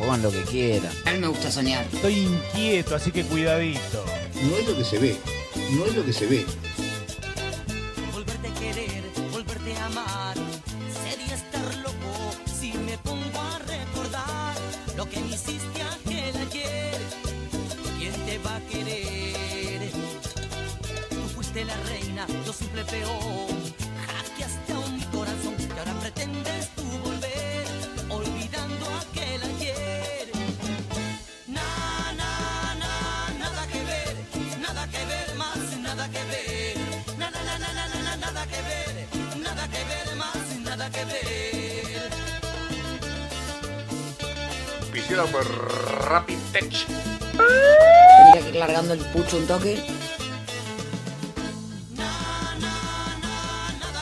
pongan 0.00 0.22
lo 0.22 0.30
que 0.30 0.42
quieran. 0.42 0.92
A 1.04 1.12
mí 1.12 1.18
me 1.18 1.28
gusta 1.28 1.50
soñar. 1.50 1.86
Estoy 1.92 2.20
inquieto, 2.20 2.94
así 2.94 3.12
que 3.12 3.24
cuidadito. 3.24 4.04
No 4.42 4.56
es 4.56 4.68
lo 4.68 4.76
que 4.76 4.84
se 4.84 4.98
ve, 4.98 5.16
no 5.72 5.84
es 5.84 5.94
lo 5.94 6.04
que 6.04 6.12
se 6.12 6.26
ve. 6.26 6.46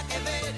Que 0.06 0.18
ver, 0.20 0.54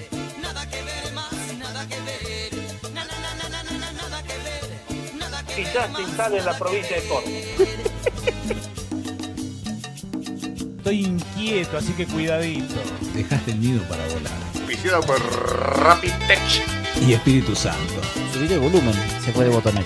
nada 5.19 5.43
que 5.43 5.57
ver 5.57 5.57
Quizás 5.57 5.93
te 5.97 6.03
instale 6.03 6.39
en 6.39 6.45
la 6.45 6.59
provincia 6.59 6.97
de 6.97 7.03
Córdoba. 7.09 7.31
Estoy 10.79 11.05
inquieto, 11.05 11.77
así 11.77 11.93
que 11.93 12.07
cuidadito. 12.07 12.75
Dejaste 13.15 13.51
el 13.51 13.61
nido 13.61 13.83
para 13.83 14.03
volar. 14.07 14.33
Por 15.07 15.21
Rapid 15.81 16.13
Tech. 16.27 16.41
Y 17.07 17.13
Espíritu 17.15 17.55
Santo. 17.55 18.01
Subir 18.33 18.53
el 18.53 18.61
volumen, 18.61 18.95
se 19.25 19.33
puede 19.33 19.51
botonar. 19.51 19.85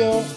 Sergio. 0.00 0.29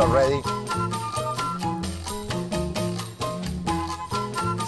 Estamos 0.00 0.30
listos, 0.30 0.42
ready. 0.42 0.42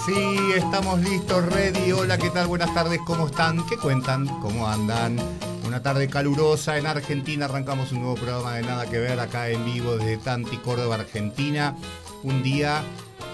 Sí, 0.04 0.52
estamos 0.54 1.00
listos, 1.00 1.46
ready. 1.46 1.92
Hola, 1.92 2.18
¿qué 2.18 2.28
tal? 2.28 2.48
Buenas 2.48 2.74
tardes, 2.74 3.00
¿cómo 3.06 3.28
están? 3.28 3.64
¿Qué 3.66 3.78
cuentan? 3.78 4.26
¿Cómo 4.40 4.68
andan? 4.68 5.16
Una 5.66 5.82
tarde 5.82 6.08
calurosa 6.08 6.76
en 6.76 6.86
Argentina. 6.86 7.46
Arrancamos 7.46 7.92
un 7.92 8.00
nuevo 8.00 8.16
programa 8.16 8.56
de 8.56 8.62
Nada 8.62 8.84
que 8.90 8.98
Ver 8.98 9.18
acá 9.20 9.48
en 9.48 9.64
vivo 9.64 9.96
desde 9.96 10.18
Tanti, 10.18 10.58
Córdoba, 10.58 10.96
Argentina. 10.96 11.76
Un 12.22 12.42
día 12.42 12.82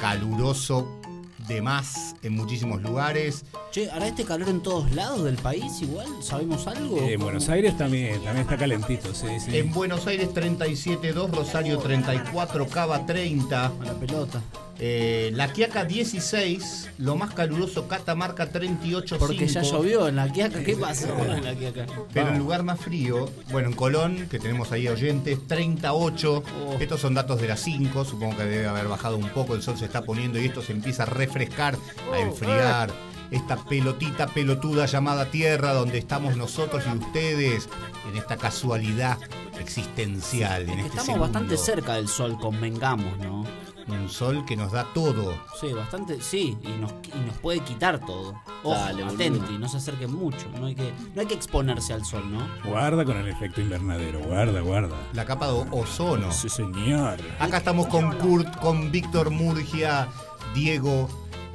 caluroso 0.01 1.01
de 1.49 1.61
más 1.63 2.15
en 2.23 2.35
muchísimos 2.35 2.81
lugares. 2.81 3.45
Che, 3.79 3.89
¿hará 3.93 4.09
este 4.09 4.25
calor 4.25 4.49
en 4.49 4.61
todos 4.61 4.91
lados 4.91 5.23
del 5.23 5.37
país 5.37 5.81
igual? 5.83 6.09
¿Sabemos 6.21 6.67
algo? 6.67 6.99
Eh, 6.99 7.13
en 7.13 7.21
Buenos 7.21 7.49
Aires 7.49 7.77
también, 7.79 8.15
también 8.25 8.39
está 8.39 8.57
calentito, 8.57 9.15
sí, 9.15 9.29
sí. 9.39 9.57
En 9.57 9.73
Buenos 9.73 10.05
Aires 10.09 10.31
37.2, 10.35 11.31
Rosario 11.31 11.79
34, 11.79 12.67
Cava 12.67 13.07
30, 13.07 13.67
A 13.67 13.73
la 13.85 13.93
pelota. 13.95 14.43
eh, 14.81 15.31
La 15.33 15.53
Quiaca 15.53 15.85
16, 15.85 16.89
lo 16.99 17.15
más 17.15 17.33
caluroso 17.35 17.87
Catamarca 17.87 18.51
38.5. 18.51 19.17
Porque 19.17 19.47
ya 19.47 19.63
llovió 19.63 20.09
en 20.09 20.17
la 20.17 20.29
Quiaca. 20.33 20.65
¿Qué 20.65 20.75
pasó 20.77 21.17
en 21.17 21.45
la 21.45 21.55
Quiaca? 21.55 21.87
Pero 22.13 22.31
el 22.33 22.39
lugar 22.39 22.65
más 22.65 22.81
frío, 22.81 23.31
bueno, 23.53 23.69
en 23.69 23.77
Colón, 23.77 24.27
que 24.29 24.41
tenemos 24.41 24.73
ahí 24.73 24.89
oyentes, 24.89 25.39
38. 25.47 26.43
Oh. 26.67 26.77
Estos 26.81 27.01
son 27.01 27.15
datos 27.15 27.41
de 27.41 27.47
las 27.47 27.61
5, 27.61 28.05
supongo 28.05 28.39
que 28.39 28.43
debe 28.45 28.67
haber 28.67 28.89
bajado 28.89 29.17
un 29.19 29.29
poco, 29.29 29.55
el 29.55 29.63
sol 29.63 29.79
se 29.79 29.85
está 29.85 30.03
poniendo 30.03 30.41
y 30.41 30.47
esto 30.47 30.63
se 30.63 30.73
empieza 30.73 31.05
a 31.05 31.07
refrescar, 31.07 31.77
Oh, 32.11 32.15
a 32.15 32.19
enfriar. 32.21 32.91
Esta 33.31 33.57
pelotita 33.57 34.27
pelotuda 34.27 34.87
llamada 34.87 35.27
Tierra, 35.31 35.75
donde 35.75 35.99
estamos 35.99 36.37
nosotros 36.37 36.85
y 36.87 36.97
ustedes, 36.97 37.69
en 38.11 38.17
esta 38.17 38.37
casualidad 38.37 39.19
existencial. 39.59 40.63
en 40.63 40.71
Es 40.71 40.77
que 40.77 40.83
este 40.87 40.99
estamos 40.99 41.21
bastante 41.21 41.57
cerca 41.57 41.95
del 41.95 42.09
sol, 42.09 42.39
convengamos, 42.41 43.19
¿no? 43.19 43.45
Un 43.89 44.11
sol 44.11 44.45
que 44.45 44.55
nos 44.55 44.73
da 44.73 44.87
todo. 44.93 45.35
Sí, 45.59 45.73
bastante, 45.73 46.21
sí, 46.21 46.59
y 46.63 46.79
nos, 46.79 46.93
y 46.93 47.27
nos 47.27 47.39
puede 47.39 47.61
quitar 47.61 47.99
todo. 48.05 48.39
Ojo, 48.63 48.75
Dale, 48.75 49.03
boludo. 49.03 49.15
atenti, 49.15 49.57
no 49.59 49.67
se 49.67 49.79
acerquen 49.79 50.13
mucho, 50.13 50.47
no 50.61 50.67
hay 50.67 50.75
que, 50.75 50.93
no 51.15 51.23
hay 51.23 51.27
que 51.27 51.33
exponerse 51.35 51.95
al 51.95 52.05
sol, 52.05 52.31
¿no? 52.31 52.47
Guarda 52.69 53.05
con 53.07 53.17
el 53.17 53.29
efecto 53.29 53.63
invernadero, 53.63 54.21
guarda, 54.21 54.61
guarda. 54.61 54.95
La 55.15 55.25
capa 55.25 55.47
de 55.47 55.67
ozono. 55.71 56.31
Sí, 56.33 56.51
señor. 56.51 57.19
Acá 57.41 57.59
estamos 57.59 57.87
con 57.87 58.13
Kurt, 58.19 58.59
con 58.59 58.91
Víctor 58.91 59.31
Murgia, 59.31 60.09
Diego 60.55 61.09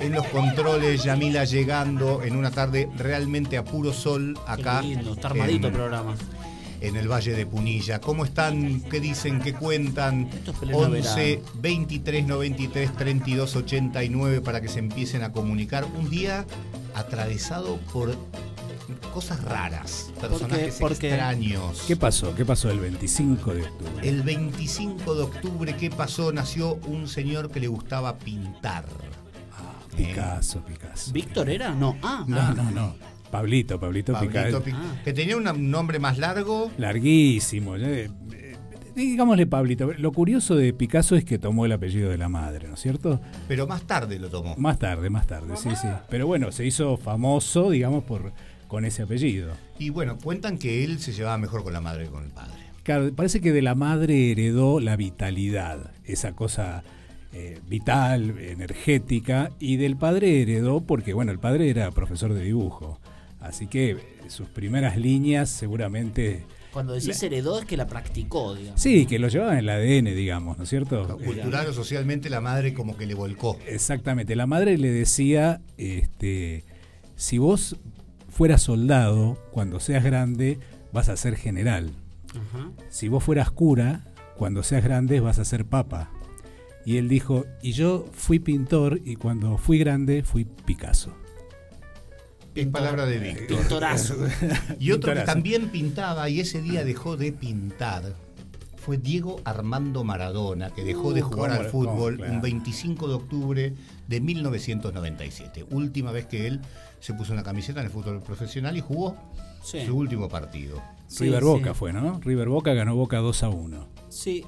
en 0.03 0.11
los 0.13 0.25
controles, 0.27 1.03
Yamila 1.03 1.45
llegando 1.45 2.21
en 2.23 2.35
una 2.35 2.51
tarde 2.51 2.89
realmente 2.97 3.57
a 3.57 3.63
puro 3.63 3.93
sol 3.93 4.37
acá 4.47 4.81
Qué 4.81 4.87
lindo, 4.89 5.13
está 5.13 5.29
armadito 5.29 5.67
el 5.67 5.73
en, 5.73 5.79
programa. 5.79 6.15
en 6.81 6.95
el 6.95 7.07
Valle 7.11 7.33
de 7.33 7.45
Punilla. 7.45 7.99
¿Cómo 8.01 8.25
están? 8.25 8.81
¿Qué 8.81 8.99
dicen? 8.99 9.39
¿Qué 9.41 9.53
cuentan? 9.53 10.29
Esto 10.33 10.51
es 10.51 10.57
pleno 10.57 10.77
11 10.79 11.35
verano. 11.37 11.51
23 11.61 12.25
93 12.27 12.95
32 12.95 13.55
89 13.55 14.41
para 14.41 14.61
que 14.61 14.67
se 14.67 14.79
empiecen 14.79 15.23
a 15.23 15.31
comunicar. 15.31 15.85
Un 15.97 16.09
día 16.09 16.45
atravesado 16.95 17.77
por 17.91 18.15
cosas 19.13 19.41
raras, 19.43 20.11
personajes 20.19 20.77
porque- 20.79 21.07
extraños. 21.09 21.83
¿Qué 21.87 21.95
pasó? 21.95 22.35
¿Qué 22.35 22.43
pasó 22.45 22.69
el 22.69 22.79
25 22.79 23.53
de 23.53 23.61
octubre? 23.63 24.09
El 24.09 24.21
25 24.23 25.15
de 25.15 25.23
octubre, 25.23 25.75
¿qué 25.77 25.89
pasó? 25.89 26.31
Nació 26.33 26.75
un 26.87 27.07
señor 27.07 27.49
que 27.51 27.59
le 27.59 27.67
gustaba 27.67 28.17
pintar. 28.17 28.85
Picasso, 29.95 30.63
Picasso. 30.65 31.11
¿Víctor 31.13 31.49
era? 31.49 31.73
No. 31.73 31.97
Ah, 32.01 32.23
No, 32.27 32.37
ah. 32.39 32.53
no, 32.55 32.71
no. 32.71 32.95
Pablito, 33.31 33.79
Pablito, 33.79 34.13
Pablito 34.13 34.31
Picasso. 34.33 34.63
Pi- 34.63 34.71
Ah. 34.73 35.01
Que 35.03 35.11
tenía 35.13 35.35
un 35.37 35.71
nombre 35.71 35.97
más 35.99 36.17
largo. 36.19 36.71
Larguísimo. 36.77 37.75
eh, 37.77 38.09
eh, 38.31 38.55
Digámosle 38.95 39.47
Pablito. 39.47 39.91
Lo 39.93 40.11
curioso 40.11 40.55
de 40.55 40.71
Picasso 40.71 41.15
es 41.15 41.25
que 41.25 41.39
tomó 41.39 41.65
el 41.65 41.71
apellido 41.71 42.11
de 42.11 42.17
la 42.19 42.29
madre, 42.29 42.67
¿no 42.67 42.75
es 42.75 42.79
cierto? 42.79 43.19
Pero 43.47 43.65
más 43.65 43.83
tarde 43.83 44.19
lo 44.19 44.29
tomó. 44.29 44.55
Más 44.57 44.77
tarde, 44.77 45.09
más 45.09 45.25
tarde, 45.25 45.55
sí, 45.57 45.69
sí. 45.75 45.87
Pero 46.09 46.27
bueno, 46.27 46.51
se 46.51 46.65
hizo 46.65 46.95
famoso, 46.97 47.71
digamos, 47.71 48.03
por 48.03 48.33
con 48.67 48.85
ese 48.85 49.01
apellido. 49.03 49.51
Y 49.79 49.89
bueno, 49.89 50.17
cuentan 50.17 50.57
que 50.59 50.83
él 50.83 50.99
se 50.99 51.11
llevaba 51.13 51.37
mejor 51.37 51.63
con 51.63 51.73
la 51.73 51.81
madre 51.81 52.05
que 52.05 52.09
con 52.11 52.23
el 52.23 52.31
padre. 52.31 52.53
Claro, 52.83 53.11
parece 53.15 53.39
que 53.41 53.51
de 53.51 53.61
la 53.61 53.75
madre 53.75 54.31
heredó 54.31 54.79
la 54.79 54.95
vitalidad, 54.95 55.91
esa 56.03 56.33
cosa 56.35 56.83
eh, 57.33 57.59
vital, 57.67 58.37
energética, 58.39 59.51
y 59.59 59.77
del 59.77 59.97
padre 59.97 60.41
heredó 60.41 60.81
porque, 60.81 61.13
bueno, 61.13 61.31
el 61.31 61.39
padre 61.39 61.69
era 61.69 61.89
profesor 61.91 62.33
de 62.33 62.43
dibujo. 62.43 62.99
Así 63.39 63.67
que 63.67 63.91
eh, 63.91 63.97
sus 64.27 64.47
primeras 64.47 64.97
líneas 64.97 65.49
seguramente... 65.49 66.45
Cuando 66.71 66.93
decís 66.93 67.21
heredó 67.23 67.59
es 67.59 67.65
que 67.65 67.75
la 67.75 67.87
practicó, 67.87 68.55
digamos. 68.55 68.79
Sí, 68.79 69.05
que 69.05 69.19
lo 69.19 69.27
llevaba 69.27 69.53
en 69.53 69.59
el 69.59 69.69
ADN, 69.69 70.15
digamos, 70.15 70.57
¿no 70.57 70.63
es 70.63 70.69
cierto? 70.69 71.17
Cultural 71.17 71.67
o 71.67 71.73
socialmente 71.73 72.29
la 72.29 72.41
madre 72.41 72.73
como 72.73 72.97
que 72.97 73.05
le 73.05 73.13
volcó. 73.13 73.59
Exactamente. 73.67 74.35
La 74.35 74.47
madre 74.47 74.77
le 74.77 74.91
decía, 74.91 75.61
este, 75.77 76.63
si 77.15 77.37
vos 77.37 77.77
fueras 78.29 78.63
soldado, 78.63 79.37
cuando 79.51 79.79
seas 79.79 80.03
grande, 80.03 80.57
vas 80.91 81.09
a 81.09 81.17
ser 81.17 81.35
general. 81.35 81.91
Si 82.89 83.07
vos 83.07 83.23
fueras 83.23 83.51
cura, 83.51 84.01
cuando 84.37 84.63
seas 84.63 84.83
grande 84.83 85.19
vas 85.19 85.37
a 85.37 85.45
ser 85.45 85.65
papa. 85.65 86.09
Y 86.85 86.97
él 86.97 87.07
dijo, 87.07 87.45
y 87.61 87.71
yo 87.71 88.05
fui 88.11 88.39
pintor 88.39 88.99
y 89.05 89.15
cuando 89.15 89.57
fui 89.57 89.77
grande 89.77 90.23
fui 90.23 90.43
Picasso. 90.45 91.13
Es 92.55 92.67
palabra 92.67 93.05
de 93.05 93.17
Víctor. 93.19 93.57
Pintorazo. 93.59 94.15
Y 94.79 94.91
otro 94.91 95.13
que 95.13 95.21
también 95.21 95.69
pintaba 95.69 96.29
y 96.29 96.39
ese 96.39 96.61
día 96.61 96.83
dejó 96.83 97.17
de 97.17 97.31
pintar 97.31 98.15
fue 98.75 98.97
Diego 98.97 99.39
Armando 99.45 100.03
Maradona, 100.03 100.69
que 100.69 100.83
dejó 100.83 101.13
de 101.13 101.23
Uh, 101.23 101.27
jugar 101.29 101.51
al 101.51 101.65
fútbol 101.69 102.17
claro. 102.17 102.33
un 102.33 102.41
25 102.41 103.07
de 103.07 103.13
octubre 103.13 103.73
de 104.09 104.19
1997. 104.21 105.65
Última 105.71 106.11
vez 106.11 106.25
que 106.25 106.47
él 106.47 106.59
se 106.99 107.13
puso 107.13 107.31
una 107.33 107.43
camiseta 107.43 107.79
en 107.79 107.85
el 107.85 107.91
fútbol 107.91 108.21
profesional 108.21 108.75
y 108.77 108.81
jugó 108.81 109.15
Sí. 109.63 109.85
su 109.85 109.95
último 109.95 110.27
partido. 110.27 110.81
Sí, 111.07 111.23
River 111.23 111.39
sí. 111.39 111.45
Boca 111.45 111.73
fue, 111.73 111.93
¿no? 111.93 112.19
River 112.21 112.49
Boca 112.49 112.73
ganó 112.73 112.95
Boca 112.95 113.17
2 113.19 113.43
a 113.43 113.49
1. 113.49 113.87
Sí, 114.09 114.45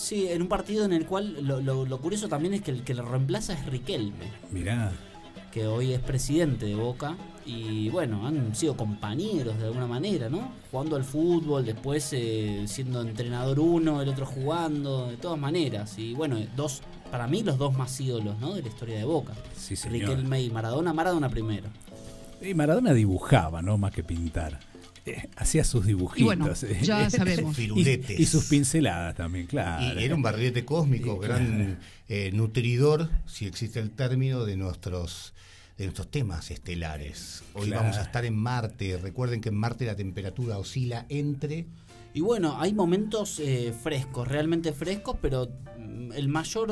sí, 0.00 0.26
en 0.28 0.42
un 0.42 0.48
partido 0.48 0.84
en 0.84 0.92
el 0.92 1.06
cual 1.06 1.36
lo, 1.46 1.60
lo- 1.60 1.84
lo 1.86 1.98
curioso 2.00 2.28
también 2.28 2.54
es 2.54 2.62
que 2.62 2.70
el 2.70 2.82
que 2.82 2.94
lo 2.94 3.04
reemplaza 3.04 3.52
es 3.52 3.64
Riquelme, 3.66 4.26
Mirá, 4.50 4.92
que 5.52 5.66
hoy 5.66 5.92
es 5.92 6.00
presidente 6.00 6.66
de 6.66 6.74
Boca. 6.74 7.16
Y 7.46 7.88
bueno, 7.88 8.26
han 8.26 8.54
sido 8.54 8.76
compañeros 8.76 9.58
de 9.58 9.64
alguna 9.64 9.86
manera, 9.86 10.28
¿no? 10.28 10.52
Jugando 10.70 10.94
al 10.94 11.02
fútbol, 11.04 11.64
después 11.64 12.08
eh, 12.12 12.62
siendo 12.66 13.00
entrenador 13.00 13.58
uno, 13.58 14.02
el 14.02 14.08
otro 14.10 14.24
jugando, 14.26 15.08
de 15.08 15.16
todas 15.16 15.38
maneras. 15.38 15.98
Y 15.98 16.12
bueno, 16.14 16.36
dos, 16.54 16.82
para 17.10 17.26
mí 17.26 17.42
los 17.42 17.58
dos 17.58 17.74
más 17.76 17.98
ídolos, 18.00 18.38
¿no? 18.38 18.54
De 18.54 18.62
la 18.62 18.68
historia 18.68 18.98
de 18.98 19.04
Boca. 19.04 19.32
sí 19.56 19.74
señor. 19.74 20.10
Riquelme 20.10 20.42
y 20.42 20.50
Maradona, 20.50 20.92
Maradona 20.92 21.28
primero. 21.28 21.68
Y 22.40 22.54
Maradona 22.54 22.92
dibujaba, 22.92 23.62
¿no? 23.62 23.76
Más 23.78 23.90
que 23.92 24.04
pintar. 24.04 24.60
Eh, 25.10 25.28
hacía 25.36 25.64
sus 25.64 25.86
dibujitos. 25.86 26.20
Y 26.20 26.24
bueno, 26.24 26.48
eh. 26.62 26.78
ya 26.82 27.08
sabemos. 27.10 27.58
y, 27.58 27.62
Firuletes. 27.62 28.18
y 28.18 28.26
sus 28.26 28.44
pinceladas 28.46 29.16
también, 29.16 29.46
claro. 29.46 29.84
Y 29.98 30.04
era 30.04 30.14
un 30.14 30.22
barrilete 30.22 30.64
cósmico, 30.64 31.18
Sí, 31.20 31.26
gran 31.28 31.78
eh, 32.08 32.30
nutridor, 32.32 33.10
si 33.26 33.46
existe 33.46 33.80
el 33.80 33.90
término, 33.90 34.44
de 34.44 34.56
nuestros 34.56 35.32
de 35.76 35.86
nuestros 35.86 36.10
temas 36.10 36.50
estelares. 36.50 37.42
Hoy 37.54 37.68
Claro. 37.68 37.84
vamos 37.84 37.96
a 37.96 38.02
estar 38.02 38.26
en 38.26 38.36
Marte. 38.36 38.98
Recuerden 38.98 39.40
que 39.40 39.48
en 39.48 39.54
Marte 39.54 39.86
la 39.86 39.96
temperatura 39.96 40.58
oscila 40.58 41.06
entre 41.08 41.68
Y 42.12 42.20
bueno, 42.20 42.60
hay 42.60 42.74
momentos 42.74 43.38
eh, 43.40 43.72
frescos, 43.82 44.28
realmente 44.28 44.72
frescos, 44.74 45.16
pero 45.22 45.48
mm, 45.78 46.12
el 46.12 46.28
mayor 46.28 46.68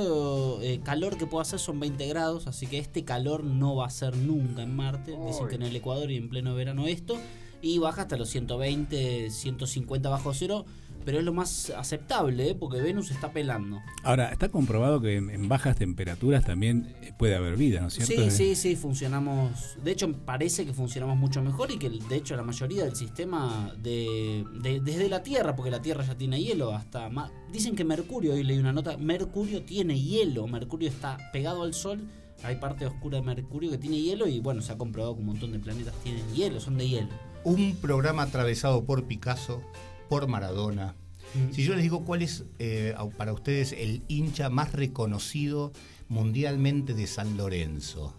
eh, 0.62 0.80
calor 0.84 1.16
que 1.16 1.26
puede 1.26 1.42
hacer 1.42 1.58
son 1.58 1.80
20 1.80 2.06
grados, 2.08 2.46
así 2.48 2.66
que 2.66 2.78
este 2.78 3.04
calor 3.04 3.44
no 3.44 3.76
va 3.76 3.86
a 3.86 3.90
ser 3.90 4.14
nunca 4.16 4.62
en 4.62 4.76
Marte. 4.76 5.16
Dicen 5.26 5.48
que 5.48 5.54
en 5.54 5.62
el 5.62 5.74
Ecuador 5.76 6.10
y 6.10 6.16
en 6.16 6.28
pleno 6.28 6.54
verano 6.54 6.86
esto. 6.86 7.18
Y 7.60 7.78
baja 7.78 8.02
hasta 8.02 8.16
los 8.16 8.28
120, 8.28 9.30
150 9.30 10.08
bajo 10.08 10.32
cero, 10.34 10.64
pero 11.04 11.18
es 11.18 11.24
lo 11.24 11.32
más 11.32 11.70
aceptable, 11.70 12.50
¿eh? 12.50 12.54
porque 12.54 12.80
Venus 12.80 13.10
está 13.10 13.32
pelando. 13.32 13.80
Ahora, 14.02 14.30
está 14.30 14.48
comprobado 14.50 15.00
que 15.00 15.16
en, 15.16 15.30
en 15.30 15.48
bajas 15.48 15.76
temperaturas 15.76 16.44
también 16.44 16.94
eh, 17.02 17.12
puede 17.18 17.34
haber 17.34 17.56
vida, 17.56 17.80
¿no 17.80 17.88
es 17.88 17.94
cierto? 17.94 18.30
Sí, 18.30 18.30
sí, 18.30 18.54
sí, 18.54 18.76
funcionamos. 18.76 19.76
De 19.82 19.92
hecho, 19.92 20.12
parece 20.12 20.66
que 20.66 20.72
funcionamos 20.74 21.16
mucho 21.16 21.40
mejor 21.42 21.70
y 21.70 21.78
que 21.78 21.88
de 21.88 22.16
hecho 22.16 22.36
la 22.36 22.42
mayoría 22.42 22.84
del 22.84 22.94
sistema 22.94 23.72
de, 23.82 24.44
de- 24.60 24.80
desde 24.80 25.08
la 25.08 25.22
Tierra, 25.22 25.56
porque 25.56 25.70
la 25.70 25.80
Tierra 25.80 26.04
ya 26.04 26.14
tiene 26.16 26.40
hielo, 26.42 26.72
hasta 26.74 27.08
dicen 27.50 27.74
que 27.74 27.84
Mercurio, 27.84 28.34
hoy 28.34 28.44
leí 28.44 28.58
una 28.58 28.72
nota, 28.72 28.96
Mercurio 28.98 29.62
tiene 29.62 29.98
hielo, 30.00 30.46
Mercurio 30.46 30.88
está 30.88 31.16
pegado 31.32 31.62
al 31.62 31.72
Sol, 31.74 32.02
hay 32.44 32.56
parte 32.56 32.84
oscura 32.86 33.18
de 33.18 33.24
Mercurio 33.24 33.70
que 33.70 33.78
tiene 33.78 34.00
hielo 34.00 34.28
y 34.28 34.40
bueno, 34.40 34.60
se 34.62 34.72
ha 34.72 34.78
comprobado 34.78 35.14
que 35.14 35.20
un 35.20 35.26
montón 35.26 35.52
de 35.52 35.58
planetas 35.58 35.94
tienen 36.04 36.22
hielo, 36.34 36.60
son 36.60 36.76
de 36.76 36.86
hielo. 36.88 37.08
Un 37.48 37.76
programa 37.76 38.22
atravesado 38.24 38.84
por 38.84 39.04
Picasso, 39.04 39.62
por 40.08 40.26
Maradona. 40.28 40.94
Mm. 41.34 41.52
Si 41.54 41.62
yo 41.64 41.74
les 41.74 41.82
digo 41.82 42.04
cuál 42.04 42.22
es 42.22 42.44
eh, 42.58 42.94
para 43.16 43.32
ustedes 43.32 43.72
el 43.72 44.02
hincha 44.08 44.48
más 44.50 44.72
reconocido 44.72 45.72
mundialmente 46.08 46.94
de 46.94 47.06
San 47.06 47.36
Lorenzo. 47.36 48.14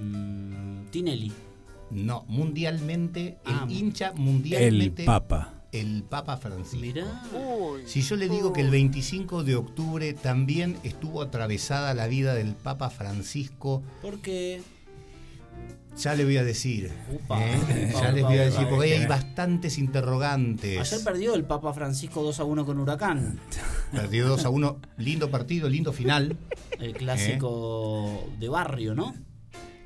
Mm, 0.00 0.86
Tinelli. 0.90 1.32
No, 1.90 2.24
mundialmente, 2.28 3.38
el 3.46 3.54
Ah. 3.54 3.66
hincha 3.68 4.08
El 4.08 4.20
mundialmente. 4.20 5.04
Papa. 5.04 5.50
el 5.72 6.04
Papa 6.04 6.36
Francisco. 6.36 6.78
Mirá. 6.80 7.22
Si 7.84 8.00
yo 8.02 8.14
le 8.16 8.28
digo 8.28 8.52
que 8.52 8.60
el 8.60 8.70
25 8.70 9.42
de 9.42 9.56
octubre 9.56 10.12
también 10.12 10.76
estuvo 10.84 11.20
atravesada 11.20 11.94
la 11.94 12.06
vida 12.06 12.34
del 12.34 12.54
Papa 12.54 12.90
Francisco, 12.90 13.82
Porque 14.00 14.62
ya 15.96 16.14
le 16.14 16.24
voy 16.24 16.36
a 16.36 16.44
decir. 16.44 16.90
Upa, 17.12 17.40
¿eh? 17.44 17.56
upa, 17.90 18.00
ya 18.00 18.12
les 18.12 18.24
voy 18.24 18.32
a 18.34 18.36
upa. 18.36 18.44
decir, 18.44 18.66
porque 18.68 18.84
ahí 18.92 19.00
hay 19.00 19.06
bastantes 19.06 19.78
interrogantes. 19.78 20.80
ayer 20.92 21.04
perdió 21.04 21.34
el 21.34 21.44
Papa 21.44 21.72
Francisco 21.72 22.22
2 22.22 22.40
a 22.40 22.44
1 22.44 22.66
con 22.66 22.78
Huracán. 22.78 23.40
Perdió 23.92 24.28
2 24.28 24.44
a 24.44 24.48
1. 24.50 24.80
Lindo 24.98 25.30
partido, 25.30 25.68
lindo 25.68 25.92
final. 25.92 26.36
El 26.78 26.94
clásico 26.94 28.28
de 28.38 28.48
barrio, 28.48 28.94
¿no? 28.94 29.14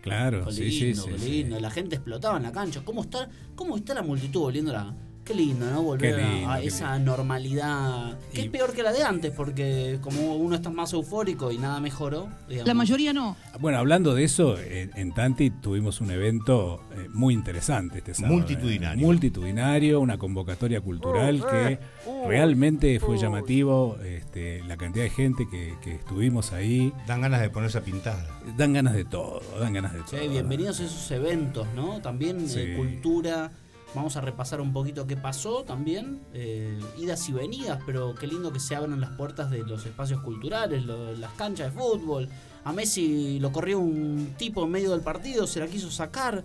Claro, 0.02 0.46
Qué 0.46 0.52
sí, 0.52 0.70
sí, 0.70 0.84
lindo, 0.86 1.18
sí. 1.18 1.44
La 1.44 1.70
gente 1.70 1.96
explotaba 1.96 2.36
en 2.38 2.44
la 2.44 2.52
cancha. 2.52 2.80
¿Cómo 2.84 3.02
está, 3.02 3.28
cómo 3.54 3.76
está 3.76 3.94
la 3.94 4.02
multitud 4.02 4.40
volviendo 4.40 4.72
la... 4.72 4.94
Qué 5.28 5.34
lindo, 5.34 5.70
¿no? 5.70 5.82
Volver 5.82 6.14
a- 6.14 6.28
lindo, 6.32 6.50
a, 6.50 6.58
qué 6.60 6.66
esa 6.68 6.98
normalidad. 6.98 8.18
Que 8.32 8.40
Y- 8.40 8.44
es 8.46 8.50
peor 8.50 8.72
que 8.72 8.82
la 8.82 8.92
de 8.92 9.02
antes, 9.02 9.30
porque 9.30 9.98
como 10.00 10.36
uno 10.36 10.56
está 10.56 10.70
más 10.70 10.92
eufórico 10.94 11.52
y 11.52 11.58
nada 11.58 11.80
mejoró. 11.80 12.28
digamos. 12.48 12.66
La 12.66 12.72
mayoría 12.74 13.12
no. 13.12 13.36
Bueno, 13.60 13.76
hablando 13.78 14.14
de 14.14 14.24
eso, 14.24 14.58
en, 14.58 14.90
en 14.96 15.12
Tanti 15.12 15.50
tuvimos 15.50 16.00
un 16.00 16.10
evento 16.10 16.82
eh, 16.96 17.08
muy 17.12 17.34
interesante 17.34 17.98
este 17.98 18.14
sábado. 18.14 18.34
Multitudinario. 18.36 19.02
eh, 19.02 19.06
multitudinario, 19.06 20.00
una 20.00 20.16
convocatoria 20.16 20.80
cultural 20.80 21.44
que 21.44 21.78
realmente 22.26 22.98
fue 23.00 23.18
llamativo, 23.18 23.98
este, 24.04 24.62
la 24.64 24.76
cantidad 24.76 25.04
de 25.04 25.10
gente 25.10 25.46
que, 25.50 25.74
que 25.82 25.94
estuvimos 25.96 26.52
ahí. 26.52 26.92
Dan 27.06 27.20
ganas 27.20 27.40
de 27.40 27.50
ponerse 27.50 27.78
a 27.78 27.82
pintar. 27.82 28.26
Dan 28.56 28.72
ganas 28.72 28.94
de 28.94 29.04
todo, 29.04 29.42
dan 29.60 29.72
ganas 29.74 29.92
de 29.92 30.00
Sí, 30.06 30.16
todo. 30.16 30.28
bienvenidos 30.30 30.80
a 30.80 30.84
esos 30.84 31.10
eventos, 31.10 31.66
¿no? 31.76 32.00
También 32.00 32.38
eh, 32.40 32.48
Sí. 32.48 32.76
cultura. 32.76 33.50
Vamos 33.94 34.16
a 34.16 34.20
repasar 34.20 34.60
un 34.60 34.72
poquito 34.72 35.06
qué 35.06 35.16
pasó 35.16 35.64
también. 35.64 36.20
eh, 36.34 36.78
idas 36.98 37.28
y 37.28 37.32
venidas, 37.32 37.80
pero 37.86 38.14
qué 38.14 38.26
lindo 38.26 38.52
que 38.52 38.60
se 38.60 38.76
abran 38.76 39.00
las 39.00 39.10
puertas 39.10 39.50
de 39.50 39.58
los 39.64 39.84
espacios 39.86 40.20
culturales, 40.22 40.84
lo- 40.84 41.14
las 41.14 41.32
canchas 41.32 41.72
de 41.74 41.80
fútbol. 41.80 42.28
A 42.64 42.72
Messi 42.72 43.38
lo 43.40 43.50
corrió 43.50 43.78
un 43.78 44.34
tipo 44.36 44.64
en 44.64 44.70
medio 44.70 44.90
del 44.90 45.00
partido, 45.00 45.46
se 45.46 45.60
la 45.60 45.66
quiso 45.66 45.90
sacar. 45.90 46.44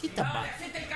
¿Qué 0.00 0.08
tapa? 0.08 0.44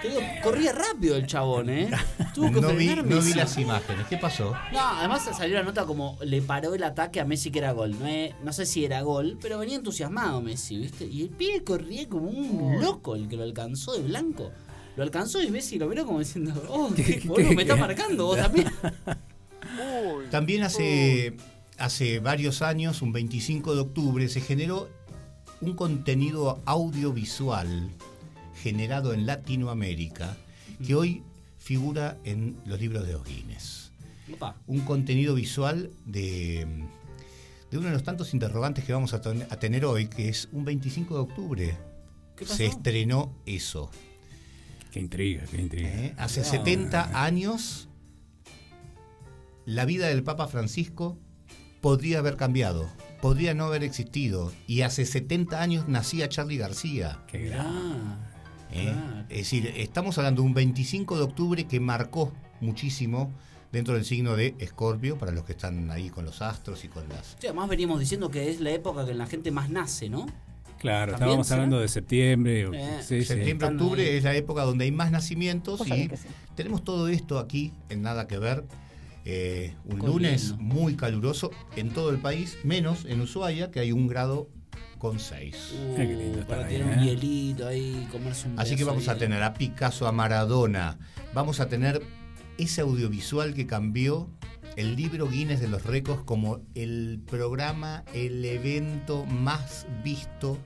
Digo, 0.03 0.21
corría 0.43 0.73
rápido 0.73 1.17
el 1.17 1.27
chabón, 1.27 1.71
¿eh? 1.71 1.91
Tuvo 2.35 2.53
que 2.53 2.61
No 2.61 2.75
vi, 2.75 2.87
no 2.95 3.03
vi 3.23 3.33
las 3.33 3.57
imágenes. 3.57 4.07
¿Qué 4.09 4.19
pasó? 4.19 4.53
No, 4.73 4.79
además 4.81 5.23
salió 5.35 5.57
la 5.57 5.63
nota 5.63 5.87
como 5.87 6.19
le 6.23 6.43
paró 6.43 6.75
el 6.75 6.83
ataque 6.85 7.19
a 7.19 7.25
Messi 7.25 7.51
que 7.51 7.61
era 7.61 7.73
gol. 7.73 7.99
No, 7.99 8.07
es- 8.07 8.35
no 8.45 8.53
sé 8.53 8.67
si 8.67 8.85
era 8.85 9.01
gol, 9.01 9.39
pero 9.41 9.59
venía 9.59 9.77
entusiasmado 9.77 10.43
Messi, 10.43 10.77
¿viste? 10.77 11.07
Y 11.07 11.23
el 11.23 11.31
pibe 11.31 11.65
corría 11.65 12.07
como 12.11 12.29
un 12.29 12.83
loco 12.83 13.17
el 13.17 13.27
que 13.29 13.37
lo 13.39 13.45
alcanzó 13.45 13.95
de 13.95 14.03
blanco. 14.03 14.51
Lo 14.97 15.03
alcanzó 15.03 15.43
y 15.43 15.51
Messi 15.51 15.79
lo 15.79 15.89
miró 15.89 16.05
como 16.05 16.19
diciendo, 16.19 16.53
oh, 16.69 16.93
qué, 16.97 17.23
boludo, 17.25 17.53
me 17.53 17.63
está 17.63 17.77
marcando 17.77 18.27
vos 18.27 18.37
también. 18.39 18.69
También 20.31 20.63
hace, 20.63 21.37
hace 21.79 22.19
varios 22.21 22.61
años, 22.63 23.03
un 23.03 23.13
25 23.13 23.75
de 23.75 23.81
octubre, 23.81 24.29
se 24.29 24.41
generó 24.41 24.89
un 25.61 25.75
contenido 25.75 26.61
audiovisual 26.65 27.91
generado 28.63 29.13
en 29.15 29.27
Latinoamérica 29.27 30.37
que 30.85 30.95
hoy 30.95 31.23
figura 31.59 32.19
en 32.25 32.57
los 32.65 32.81
libros 32.81 33.07
de 33.07 33.13
los 33.13 33.25
Guinness. 33.25 33.93
Opa. 34.35 34.57
Un 34.67 34.81
contenido 34.81 35.35
visual 35.35 35.91
de, 36.05 36.67
de 37.71 37.79
uno 37.79 37.89
de 37.89 37.93
los 37.93 38.03
tantos 38.03 38.33
interrogantes 38.35 38.85
que 38.85 38.93
vamos 38.93 39.13
a, 39.15 39.21
ten- 39.21 39.47
a 39.51 39.57
tener 39.59 39.85
hoy, 39.85 40.09
que 40.09 40.29
es 40.29 40.49
un 40.53 40.65
25 40.65 41.15
de 41.15 41.21
octubre. 41.21 41.79
¿Qué 42.37 42.45
pasó? 42.45 42.57
Se 42.57 42.67
estrenó 42.67 43.35
eso. 43.47 43.91
Qué 44.91 45.01
intriga, 45.01 45.45
qué 45.51 45.61
intriga. 45.61 45.89
¿eh? 45.89 46.15
Hace 46.19 46.41
Ah. 46.41 46.45
70 46.45 47.25
años, 47.25 47.89
la 49.65 49.85
vida 49.85 50.09
del 50.09 50.23
Papa 50.23 50.49
Francisco 50.49 51.17
podría 51.81 52.19
haber 52.19 52.37
cambiado, 52.37 52.89
podría 53.23 53.55
no 53.55 53.65
haber 53.67 53.85
existido. 53.85 54.53
Y 54.67 54.83
hace 54.83 55.05
70 55.07 55.61
años 55.63 55.89
nacía 55.89 56.29
Charlie 56.29 56.57
García. 56.59 57.23
Qué 57.29 57.47
gran. 57.47 57.67
Ah, 57.67 58.19
¿eh? 58.73 58.83
Claro. 58.85 59.27
Es 59.29 59.39
decir, 59.39 59.73
estamos 59.77 60.19
hablando 60.19 60.43
de 60.43 60.49
un 60.49 60.55
25 60.55 61.17
de 61.17 61.23
octubre 61.23 61.65
que 61.65 61.81
marcó 61.81 62.33
muchísimo 62.61 63.33
dentro 63.73 63.95
del 63.95 64.05
signo 64.05 64.35
de 64.35 64.57
Escorpio, 64.59 65.17
para 65.17 65.31
los 65.31 65.45
que 65.45 65.53
están 65.53 65.93
ahí 65.93 66.11
con 66.11 66.25
los 66.25 66.43
astros 66.43 66.85
y 66.85 66.89
con 66.89 67.09
las... 67.09 67.37
Sí, 67.39 67.47
además 67.47 67.69
veníamos 67.69 68.01
diciendo 68.01 68.29
que 68.29 68.51
es 68.51 68.61
la 68.61 68.71
época 68.73 69.07
que 69.07 69.15
la 69.15 69.27
gente 69.27 69.53
más 69.53 69.71
nace, 69.71 70.09
¿no? 70.11 70.27
Claro, 70.81 71.13
¿También 71.13 71.41
estábamos 71.41 71.53
hablando 71.53 71.79
de 71.81 71.89
septiembre. 71.89 72.67
o- 72.67 72.73
Eh, 72.75 72.99
sí. 73.03 73.23
Septiembre, 73.25 73.69
octubre 73.69 74.17
es 74.17 74.25
la 74.25 74.35
época 74.35 74.63
donde 74.63 74.85
hay 74.87 74.93
más 74.93 75.11
nacimientos 75.11 75.87
y 75.87 76.11
tenemos 76.55 76.83
todo 76.85 77.09
esto 77.09 77.39
aquí 77.39 77.73
en 77.91 78.03
Nada 78.03 78.27
que 78.27 78.39
Ver. 78.39 78.65
eh, 79.27 79.75
un 79.85 79.99
lunes 79.99 80.49
lindo. 80.53 80.63
muy 80.65 80.97
caluroso 80.97 81.51
en 81.77 81.91
todo 81.91 82.09
el 82.09 82.17
país, 82.19 82.57
menos 82.65 83.05
en 83.05 83.21
Ushuaia, 83.21 83.71
que 83.71 83.79
hay 83.81 83.93
un 83.93 84.07
grado 84.09 84.49
con 84.97 85.19
seis. 85.21 85.75
Uh, 85.93 85.97
Qué 85.97 86.05
lindo 86.05 86.47
para 86.47 86.65
ahí, 86.65 86.79
tener 86.79 86.87
un 86.97 86.99
¿eh? 87.01 87.05
hielito 87.07 87.67
ahí, 87.69 88.09
comerse 88.11 88.49
un 88.49 88.59
Así 88.59 88.77
que 88.77 88.85
vamos 88.85 89.09
a 89.09 89.17
tener 89.19 89.43
a 89.43 89.53
Picasso, 89.53 90.07
a 90.09 90.13
Maradona, 90.13 90.99
vamos 91.35 91.61
a 91.61 91.69
tener 91.69 92.03
ese 92.57 92.81
audiovisual 92.81 93.53
que 93.53 93.67
cambió 93.67 94.31
el 94.77 94.97
libro 94.97 95.29
Guinness 95.29 95.61
de 95.61 95.69
los 95.69 95.85
Récords 95.85 96.23
como 96.25 96.61
el 96.75 97.21
programa, 97.27 98.05
el 98.15 98.43
evento 98.45 99.27
más 99.27 99.87
visto 100.03 100.57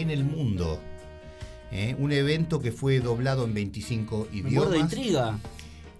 en 0.00 0.10
el 0.10 0.24
mundo. 0.24 0.80
¿eh? 1.72 1.96
Un 1.98 2.12
evento 2.12 2.60
que 2.60 2.72
fue 2.72 3.00
doblado 3.00 3.44
en 3.44 3.54
25 3.54 4.28
Me 4.32 4.42
muero 4.42 4.70
de 4.70 4.76
idiomas. 4.78 4.92
intriga. 4.92 5.38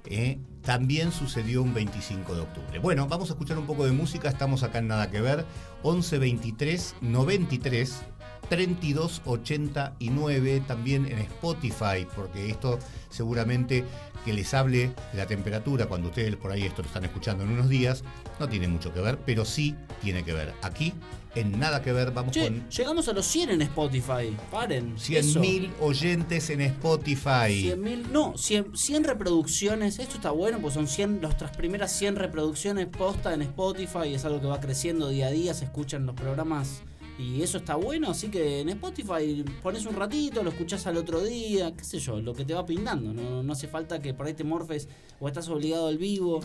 ¿eh? 0.06 0.38
También 0.62 1.12
sucedió 1.12 1.62
un 1.62 1.74
25 1.74 2.34
de 2.34 2.40
octubre. 2.40 2.78
Bueno, 2.80 3.06
vamos 3.06 3.30
a 3.30 3.34
escuchar 3.34 3.58
un 3.58 3.66
poco 3.66 3.84
de 3.84 3.92
música. 3.92 4.28
Estamos 4.28 4.62
acá 4.62 4.78
en 4.78 4.88
Nada 4.88 5.10
que 5.10 5.20
Ver. 5.20 5.44
11 5.82 6.18
23 6.18 6.94
93 7.00 8.02
32 8.48 9.22
89. 9.24 10.62
También 10.66 11.06
en 11.06 11.18
Spotify, 11.18 12.06
porque 12.14 12.50
esto 12.50 12.78
seguramente 13.10 13.84
que 14.24 14.32
les 14.32 14.52
hable 14.54 14.88
de 15.12 15.18
la 15.18 15.26
temperatura 15.26 15.86
cuando 15.86 16.08
ustedes 16.08 16.34
por 16.34 16.50
ahí 16.50 16.64
esto 16.64 16.82
lo 16.82 16.88
están 16.88 17.04
escuchando 17.04 17.44
en 17.44 17.50
unos 17.50 17.68
días. 17.68 18.02
No 18.40 18.48
tiene 18.48 18.66
mucho 18.66 18.92
que 18.92 19.00
ver, 19.00 19.18
pero 19.24 19.44
sí 19.44 19.76
tiene 20.02 20.24
que 20.24 20.32
ver. 20.32 20.52
Aquí, 20.62 20.92
en 21.36 21.58
Nada 21.58 21.82
que 21.82 21.92
Ver, 21.92 22.10
vamos 22.10 22.32
Che, 22.32 22.44
con 22.44 22.68
llegamos 22.68 23.08
a 23.08 23.12
los 23.12 23.26
100 23.26 23.50
en 23.50 23.62
Spotify. 23.62 24.36
Paren. 24.50 24.94
eso. 24.96 25.40
100.000 25.40 25.70
oyentes 25.80 26.50
en 26.50 26.62
Spotify. 26.62 27.70
100.000, 27.70 28.08
no, 28.10 28.36
100, 28.36 28.76
100 28.76 29.04
reproducciones. 29.04 29.98
Esto 29.98 30.16
está 30.16 30.30
bueno, 30.30 30.58
pues 30.60 30.74
son 30.74 30.88
100, 30.88 31.20
nuestras 31.20 31.56
primeras 31.56 31.92
100 31.92 32.16
reproducciones 32.16 32.86
posta 32.86 33.34
en 33.34 33.42
Spotify. 33.42 34.14
Es 34.14 34.24
algo 34.24 34.40
que 34.40 34.46
va 34.46 34.60
creciendo 34.60 35.08
día 35.08 35.26
a 35.26 35.30
día. 35.30 35.54
Se 35.54 35.64
escuchan 35.64 36.06
los 36.06 36.14
programas 36.14 36.82
y 37.18 37.42
eso 37.42 37.58
está 37.58 37.76
bueno. 37.76 38.10
Así 38.10 38.28
que 38.28 38.60
en 38.60 38.68
Spotify 38.70 39.44
pones 39.62 39.86
un 39.86 39.94
ratito, 39.94 40.42
lo 40.42 40.50
escuchás 40.50 40.86
al 40.86 40.96
otro 40.96 41.22
día, 41.22 41.74
qué 41.76 41.84
sé 41.84 41.98
yo, 41.98 42.20
lo 42.20 42.34
que 42.34 42.44
te 42.44 42.54
va 42.54 42.66
pintando. 42.66 43.12
No, 43.12 43.42
no 43.42 43.52
hace 43.52 43.68
falta 43.68 44.00
que 44.00 44.14
por 44.14 44.26
ahí 44.26 44.34
te 44.34 44.44
morfes 44.44 44.88
o 45.20 45.28
estás 45.28 45.48
obligado 45.48 45.88
al 45.88 45.98
vivo. 45.98 46.40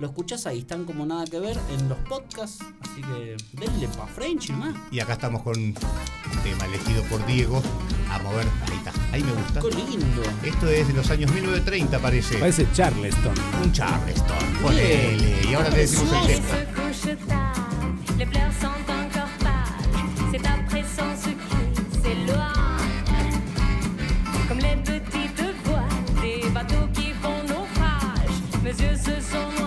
Lo 0.00 0.08
escuchás 0.08 0.46
ahí, 0.46 0.58
están 0.58 0.84
como 0.84 1.06
nada 1.06 1.24
que 1.24 1.38
ver 1.38 1.56
en 1.70 1.88
los 1.88 1.98
podcasts. 1.98 2.58
Así 2.80 3.00
que 3.00 3.36
denle 3.52 3.88
pa' 3.88 4.06
French 4.06 4.50
nomás. 4.50 4.74
Y 4.90 4.98
acá 4.98 5.12
estamos 5.12 5.42
con 5.42 5.56
un 5.56 5.74
tema 6.42 6.66
elegido 6.66 7.02
por 7.04 7.24
Diego. 7.26 7.62
A 8.10 8.18
mover. 8.18 8.46
Ahí 8.68 8.76
está. 8.76 8.92
Ahí 9.12 9.22
me 9.22 9.32
gusta. 9.32 9.60
Qué 9.60 9.70
lindo. 9.70 10.22
Esto 10.42 10.68
es 10.68 10.88
de 10.88 10.94
los 10.94 11.08
años 11.10 11.32
1930, 11.32 11.98
parece. 12.00 12.38
Parece 12.38 12.66
Charleston. 12.72 13.34
Un 13.62 13.72
Charleston. 13.72 14.54
Ponele. 14.62 15.48
Y 15.48 15.54
ahora 15.54 15.70
le 15.70 15.78
decimos 15.78 16.12
el 16.28 16.40
tema. 16.40 16.48
Comme 24.46 24.60
les 24.60 24.76
petites 24.76 25.54
voiles 25.64 25.88
des 26.20 26.50
bateaux 26.50 26.86
qui 26.92 27.12
font 27.22 27.42
naufrage. 27.48 28.36
Mes 28.62 28.72
yeux 28.72 28.94
se 28.94 29.20
sont 29.22 29.63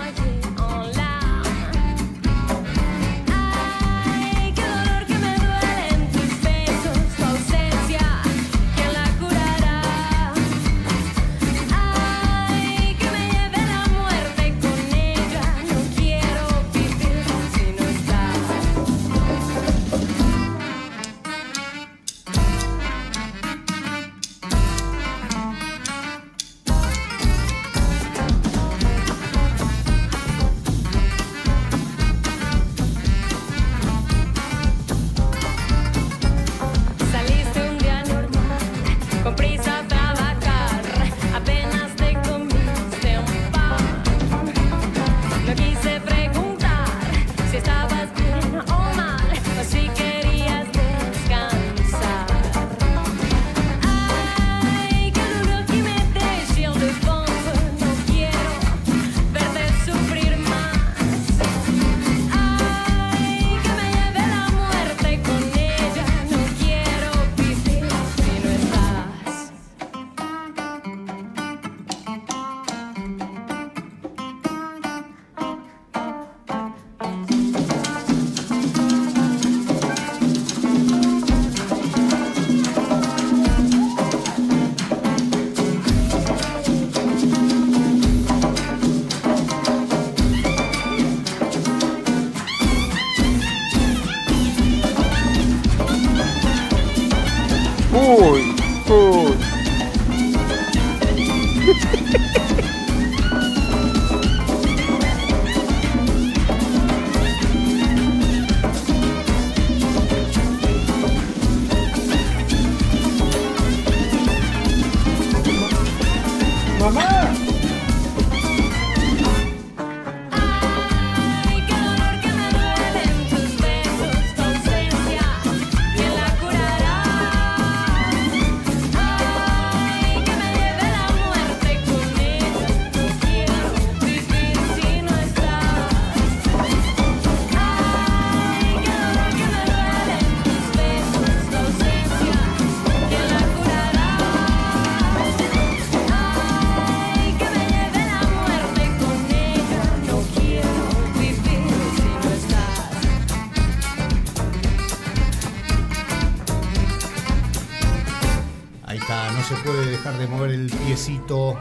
se 159.47 159.55
puede 159.63 159.91
dejar 159.91 160.17
de 160.17 160.27
mover 160.27 160.51
el 160.51 160.69
piecito. 160.69 161.57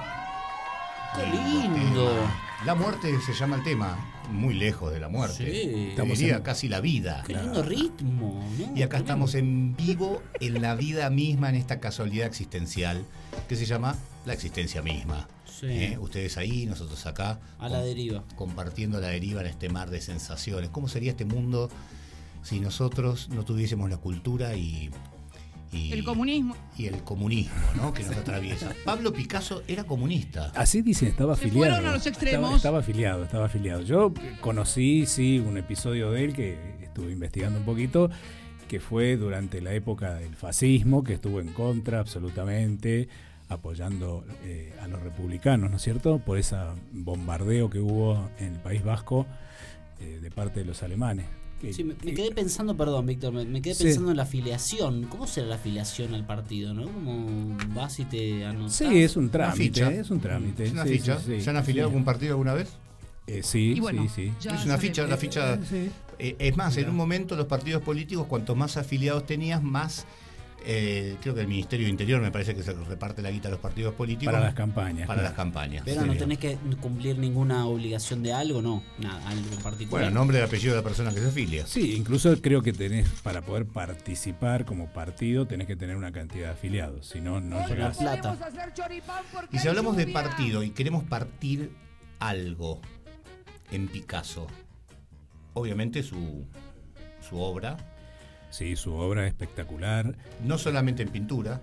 ¡Qué 1.15 1.25
lindo! 1.25 2.13
La 2.65 2.75
muerte 2.75 3.15
se 3.21 3.33
llama 3.33 3.55
el 3.57 3.63
tema, 3.63 3.97
muy 4.33 4.55
lejos 4.55 4.93
de 4.93 4.99
la 4.99 5.09
muerte. 5.09 5.49
Sí. 5.49 5.91
Estamos 5.91 6.19
diría 6.19 6.43
casi 6.43 6.69
la 6.69 6.81
vida. 6.81 7.23
¡Qué 7.25 7.35
lindo 7.35 7.63
ritmo! 7.63 8.45
¿no? 8.59 8.77
Y 8.77 8.83
acá 8.83 8.97
estamos 8.97 9.37
en 9.37 9.77
vivo, 9.77 10.21
en 10.41 10.61
la 10.63 10.75
vida 10.75 11.11
misma, 11.11 11.49
en 11.49 11.55
esta 11.55 11.79
casualidad 11.79 12.27
existencial 12.27 13.05
que 13.49 13.55
se 13.55 13.67
llama 13.67 13.97
la 14.25 14.33
existencia 14.33 14.83
misma. 14.83 15.29
Sí. 15.45 15.67
¿Eh? 15.69 15.99
Ustedes 16.01 16.39
ahí, 16.39 16.67
nosotros 16.67 17.07
acá. 17.07 17.39
A 17.61 17.69
la 17.69 17.83
deriva. 17.83 18.25
Compartiendo 18.35 19.01
la 19.01 19.09
deriva 19.09 19.43
en 19.43 19.47
este 19.47 19.69
mar 19.69 19.91
de 19.91 20.01
sensaciones. 20.01 20.71
¿Cómo 20.71 20.89
sería 20.89 21.13
este 21.13 21.25
mundo 21.25 21.71
si 22.43 22.59
nosotros 22.59 23.29
no 23.29 23.45
tuviésemos 23.45 23.89
la 23.89 23.99
cultura 23.99 24.57
y. 24.57 24.91
y- 25.73 25.93
El 25.93 26.05
comunismo. 26.05 26.57
Y 26.79 26.87
el 26.87 27.03
comunismo, 27.03 27.55
¿no? 27.77 27.93
Que 27.93 28.03
nos 28.05 28.17
atraviesa. 28.17 28.73
Pablo 28.85 29.13
Picasso 29.13 29.63
era 29.69 29.85
comunista. 29.85 30.53
Así 30.55 30.83
dicen, 30.83 31.09
estaba 31.09 31.35
Se 31.37 31.47
afiliado. 31.47 31.73
fueron 31.75 31.87
a 31.91 31.93
los 31.97 32.07
extremos. 32.07 32.41
Estaba, 32.43 32.57
estaba 32.57 32.79
afiliado, 32.79 33.25
estaba 33.25 33.47
afiliado. 33.47 33.83
Yo 33.83 34.13
conocí, 34.41 35.07
sí, 35.07 35.39
un 35.39 35.59
episodio 35.59 36.11
de 36.13 36.25
él 36.25 36.33
que 36.35 36.59
estuve 36.83 37.13
investigando 37.13 37.59
un 37.59 37.65
poquito, 37.65 38.11
que 38.69 38.81
fue 38.81 39.17
durante 39.17 39.61
la 39.61 39.73
época 39.75 40.15
del 40.15 40.35
fascismo, 40.35 41.05
que 41.05 41.15
estuvo 41.15 41.41
en 41.41 41.49
contra 41.53 42.01
absolutamente, 42.01 43.09
apoyando 43.49 44.25
eh, 44.45 44.75
a 44.83 44.89
los 44.89 45.01
republicanos, 45.03 45.71
¿no 45.71 45.77
es 45.77 45.83
cierto? 45.83 46.19
Por 46.19 46.37
ese 46.39 46.57
bombardeo 46.93 47.71
que 47.71 47.79
hubo 47.79 48.29
en 48.41 48.55
el 48.55 48.61
País 48.61 48.83
Vasco 48.83 49.27
eh, 50.01 50.19
de 50.21 50.31
parte 50.31 50.61
de 50.61 50.67
los 50.67 50.83
alemanes. 50.83 51.27
Que- 51.61 51.73
Sí, 51.73 51.85
me, 51.85 51.95
me 51.95 51.99
que- 52.01 52.15
quedé 52.15 52.31
pensando, 52.33 52.77
perdón, 52.77 53.07
Víctor, 53.07 53.33
me, 53.33 53.45
me 53.47 53.63
quedé 53.63 53.75
Sí. 53.75 53.85
pensando 53.85 54.11
en 54.11 54.17
la 54.19 54.25
afiliación. 54.25 55.05
¿Cómo 55.05 55.27
será 55.27 55.47
la 55.47 55.55
afiliación 55.55 56.15
al 56.15 56.27
partido, 56.27 56.75
no? 56.75 56.85
¿Cómo 56.85 57.57
vas 57.75 57.99
y 57.99 58.05
te 58.05 58.45
anotas? 58.45 58.75
Sí, 58.77 58.85
es 59.03 59.17
un 59.17 59.25
Una 59.25 59.33
trámite, 59.33 59.63
ficha. 59.65 59.91
es 59.93 60.11
un 60.11 60.21
trámite. 60.21 60.65
Es 60.65 60.73
una 60.73 60.85
sí, 60.85 60.91
ficha. 60.99 61.19
sí, 61.19 61.37
sí. 61.37 61.41
¿Se 61.41 61.51
han 61.51 61.57
afiliado 61.57 61.89
a 61.89 61.91
algún 61.91 62.05
partido 62.05 62.33
alguna 62.33 62.53
vez? 62.55 62.69
Eh, 63.27 63.43
sí, 63.43 63.73
Y 63.77 63.81
bueno, 63.81 64.03
sí, 64.15 64.31
sí. 64.39 64.49
es 64.49 64.65
una 64.65 64.79
ficha, 64.79 65.07
la 65.07 65.17
ficha. 65.17 65.59
Sí. 65.65 65.91
eh, 66.19 66.37
es 66.39 66.57
más, 66.57 66.77
en 66.77 66.89
un 66.89 66.97
momento 66.97 67.37
los 67.37 67.47
partidos 67.47 67.83
políticos, 67.83 68.27
cuanto 68.29 68.55
más 68.55 68.77
afiliados 68.77 69.27
tenías, 69.27 69.63
más. 69.63 70.07
Eh, 70.69 71.17
creo 71.21 71.33
que 71.33 71.43
el 71.43 71.47
Ministerio 71.47 71.87
de 71.87 71.91
Interior 71.91 72.21
me 72.21 72.33
parece 72.33 72.53
que 72.53 72.63
se 72.65 72.73
reparte 72.73 73.23
la 73.23 73.31
guita 73.31 73.47
a 73.47 73.53
los 73.53 73.61
partidos 73.61 73.95
políticos. 73.95 74.33
Para 74.33 74.45
las 74.45 74.55
campañas. 74.55 75.07
Para 75.07 75.21
claro. 75.21 75.29
las 75.29 75.37
campañas. 75.37 75.83
Pero 75.85 76.05
no 76.05 76.17
tenés 76.17 76.39
que 76.39 76.59
cumplir 76.81 77.19
ninguna 77.19 77.67
obligación 77.67 78.21
de 78.25 78.33
algo, 78.33 78.61
no. 78.61 78.83
Nada, 78.99 79.29
algo 79.29 79.47
en 79.53 79.63
particular. 79.63 80.03
Bueno, 80.03 80.11
nombre 80.11 80.41
y 80.41 80.43
apellido 80.43 80.75
de 80.75 80.81
la 80.81 80.83
persona 80.83 81.15
que 81.15 81.21
se 81.21 81.29
afilia. 81.29 81.67
Sí, 81.69 81.95
incluso 81.95 82.35
creo 82.43 82.63
que 82.63 82.73
tenés, 82.73 83.09
para 83.23 83.43
poder 83.43 83.67
participar 83.67 84.65
como 84.65 84.93
partido, 84.93 85.47
tenés 85.47 85.69
que 85.69 85.77
tener 85.77 85.95
una 85.95 86.11
cantidad 86.11 86.47
de 86.47 86.53
afiliados, 86.55 87.07
si 87.07 87.21
no, 87.21 87.41
no 87.41 87.65
llegás. 87.69 87.99
plata. 87.99 88.37
Y 89.53 89.59
si 89.59 89.69
hablamos 89.69 89.97
de 89.97 90.09
partido 90.09 90.65
y 90.65 90.71
queremos 90.71 91.05
partir 91.05 91.71
algo 92.19 92.81
en 93.71 93.87
Picasso, 93.87 94.49
obviamente 95.55 96.03
su, 96.03 96.45
su 97.21 97.39
obra, 97.39 97.77
Sí, 98.57 98.75
su 98.75 98.95
obra 98.95 99.25
es 99.27 99.29
espectacular. 99.29 100.17
no 100.43 100.57
solamente 100.57 101.03
en 101.03 101.11
pintura, 101.11 101.61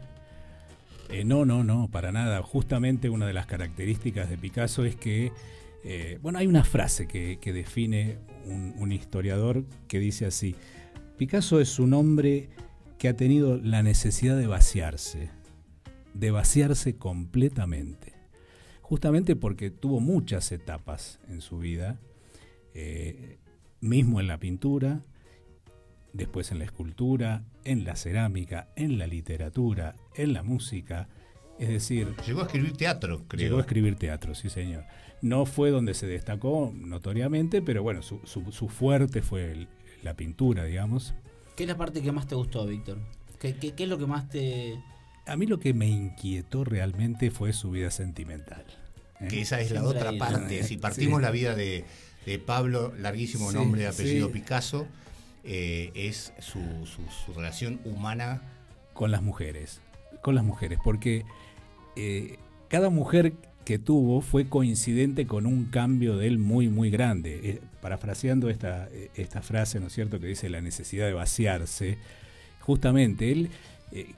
Eh, 1.09 1.23
no, 1.25 1.43
no, 1.43 1.63
no, 1.63 1.89
para 1.89 2.11
nada. 2.11 2.41
Justamente 2.43 3.09
una 3.09 3.25
de 3.25 3.33
las 3.33 3.45
características 3.47 4.29
de 4.29 4.37
Picasso 4.37 4.85
es 4.85 4.95
que, 4.95 5.31
eh, 5.83 6.17
bueno, 6.21 6.37
hay 6.39 6.47
una 6.47 6.63
frase 6.63 7.07
que, 7.07 7.39
que 7.39 7.51
define 7.51 8.17
un, 8.45 8.73
un 8.77 8.91
historiador 8.91 9.65
que 9.87 9.99
dice 9.99 10.25
así, 10.27 10.55
Picasso 11.17 11.59
es 11.59 11.79
un 11.79 11.93
hombre 11.93 12.49
que 12.99 13.09
ha 13.09 13.15
tenido 13.15 13.57
la 13.57 13.81
necesidad 13.83 14.37
de 14.37 14.47
vaciarse, 14.47 15.29
de 16.13 16.31
vaciarse 16.31 16.95
completamente, 16.95 18.13
justamente 18.81 19.35
porque 19.35 19.71
tuvo 19.71 19.99
muchas 19.99 20.51
etapas 20.51 21.19
en 21.27 21.41
su 21.41 21.57
vida, 21.59 21.99
eh, 22.73 23.39
mismo 23.81 24.19
en 24.19 24.27
la 24.27 24.37
pintura, 24.39 25.01
después 26.13 26.51
en 26.51 26.59
la 26.59 26.65
escultura, 26.65 27.43
en 27.65 27.83
la 27.83 27.95
cerámica, 27.95 28.69
en 28.75 28.97
la 28.97 29.07
literatura, 29.07 29.95
en 30.15 30.33
la 30.33 30.43
música. 30.43 31.07
Es 31.59 31.69
decir, 31.69 32.15
llegó 32.25 32.41
a 32.41 32.45
escribir 32.45 32.73
teatro, 32.77 33.23
creo. 33.27 33.41
llegó 33.41 33.57
a 33.57 33.61
escribir 33.61 33.95
teatro, 33.95 34.33
sí 34.35 34.49
señor. 34.49 34.85
No 35.21 35.45
fue 35.45 35.69
donde 35.71 35.93
se 35.93 36.07
destacó 36.07 36.71
notoriamente, 36.75 37.61
pero 37.61 37.83
bueno, 37.83 38.01
su, 38.01 38.19
su- 38.25 38.51
su 38.51 38.69
fuerte 38.69 39.21
fue 39.21 39.51
el- 39.51 39.67
la 40.01 40.15
pintura, 40.15 40.65
digamos. 40.65 41.13
¿Qué 41.55 41.63
es 41.63 41.69
la 41.69 41.77
parte 41.77 42.01
que 42.01 42.11
más 42.11 42.27
te 42.27 42.35
gustó, 42.35 42.65
Víctor? 42.65 42.97
¿Qué, 43.39 43.55
qué, 43.55 43.71
qué 43.73 43.83
es 43.83 43.89
lo 43.89 43.97
que 43.97 44.05
más 44.07 44.29
te...? 44.29 44.79
A 45.25 45.37
mí 45.37 45.45
lo 45.45 45.59
que 45.59 45.73
me 45.73 45.87
inquietó 45.87 46.63
realmente 46.65 47.31
fue 47.31 47.53
su 47.53 47.71
vida 47.71 47.89
sentimental. 47.91 48.65
¿eh? 49.21 49.27
que 49.29 49.41
esa 49.41 49.61
es 49.61 49.71
la 49.71 49.79
Siempre 49.81 49.99
otra 49.99 50.17
parte. 50.17 50.63
Si 50.63 50.75
partimos 50.77 51.19
Sí. 51.19 51.23
la 51.23 51.31
vida 51.31 51.55
de, 51.55 51.85
de 52.25 52.39
Pablo, 52.39 52.93
larguísimo 52.99 53.49
Sí, 53.51 53.55
nombre 53.57 53.87
apellido 53.87 54.27
sí. 54.27 54.33
Picasso, 54.33 54.85
eh, 55.43 55.91
es 55.95 56.33
su, 56.39 56.59
su- 56.85 57.33
relación 57.33 57.79
humana. 57.85 58.41
con 58.93 59.11
las 59.11 59.21
mujeres, 59.21 59.81
con 60.21 60.35
las 60.35 60.43
mujeres, 60.43 60.79
porque 60.83 61.25
eh, 61.95 62.37
cada 62.69 62.89
mujer 62.89 63.33
que 63.65 63.79
tuvo 63.79 64.21
fue 64.21 64.47
coincidente 64.47 65.25
con 65.25 65.45
un 65.45 65.65
cambio 65.65 66.17
de 66.17 66.27
él 66.27 66.37
muy, 66.37 66.69
muy 66.69 66.89
grande. 66.89 67.39
Eh, 67.43 67.61
parafraseando 67.81 68.49
esta, 68.49 68.87
esta 69.15 69.41
frase, 69.41 69.79
¿no 69.79 69.87
es 69.87 69.93
cierto?, 69.93 70.19
que 70.19 70.27
dice 70.27 70.49
la 70.49 70.61
necesidad 70.61 71.05
de 71.07 71.13
vaciarse, 71.13 71.97
justamente 72.61 73.31
él 73.31 73.49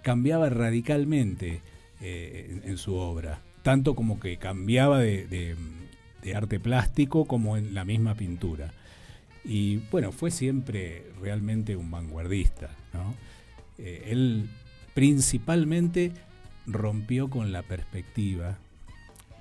cambiaba 0.04 0.50
radicalmente 0.50 1.62
en, 2.00 2.78
su 2.78 2.96
obra, 2.96 3.42
tanto 3.64 3.96
como 3.96 4.20
que 4.20 4.38
cambiaba 4.38 5.00
de 5.00 5.56
arte 6.36 6.60
plástico 6.60 7.26
como 7.26 7.58
en 7.58 7.74
la 7.74 7.84
misma 7.86 8.14
pintura. 8.16 8.72
Y 9.48 9.78
bueno, 9.92 10.12
fue 10.12 10.32
siempre 10.32 11.06
realmente 11.22 11.76
un 11.76 11.92
vanguardista, 11.92 12.72
¿no? 12.94 13.14
Eh, 13.78 14.08
él 14.08 14.50
principalmente 14.94 16.12
rompió 16.66 17.30
con 17.30 17.52
la 17.52 17.62
perspectiva, 17.62 18.58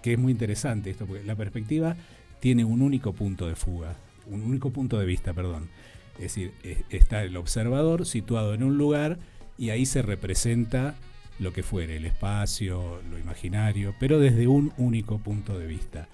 que 0.02 0.12
es 0.12 0.18
muy 0.18 0.32
interesante 0.32 0.90
esto, 0.90 1.06
porque 1.06 1.24
la 1.24 1.36
perspectiva 1.36 1.96
tiene 2.40 2.64
un 2.64 2.82
único 2.82 3.12
punto 3.14 3.48
de 3.48 3.56
fuga, 3.56 3.96
un 4.26 4.42
único 4.42 4.70
punto 4.70 4.98
de 4.98 5.06
vista, 5.06 5.32
perdón. 5.32 5.70
Es 6.16 6.34
decir, 6.34 6.52
está 6.90 7.24
el 7.24 7.36
observador 7.36 8.06
situado 8.06 8.54
en 8.54 8.62
un 8.62 8.76
lugar 8.76 9.18
y 9.56 9.70
ahí 9.70 9.86
se 9.86 10.02
representa 10.02 10.94
lo 11.38 11.52
que 11.52 11.62
fuere, 11.62 11.96
el 11.96 12.04
espacio, 12.04 13.00
lo 13.10 13.18
imaginario, 13.18 13.94
pero 13.98 14.20
desde 14.20 14.46
un 14.46 14.72
único 14.76 15.18
punto 15.18 15.58
de 15.58 15.66
vista. 15.66 16.08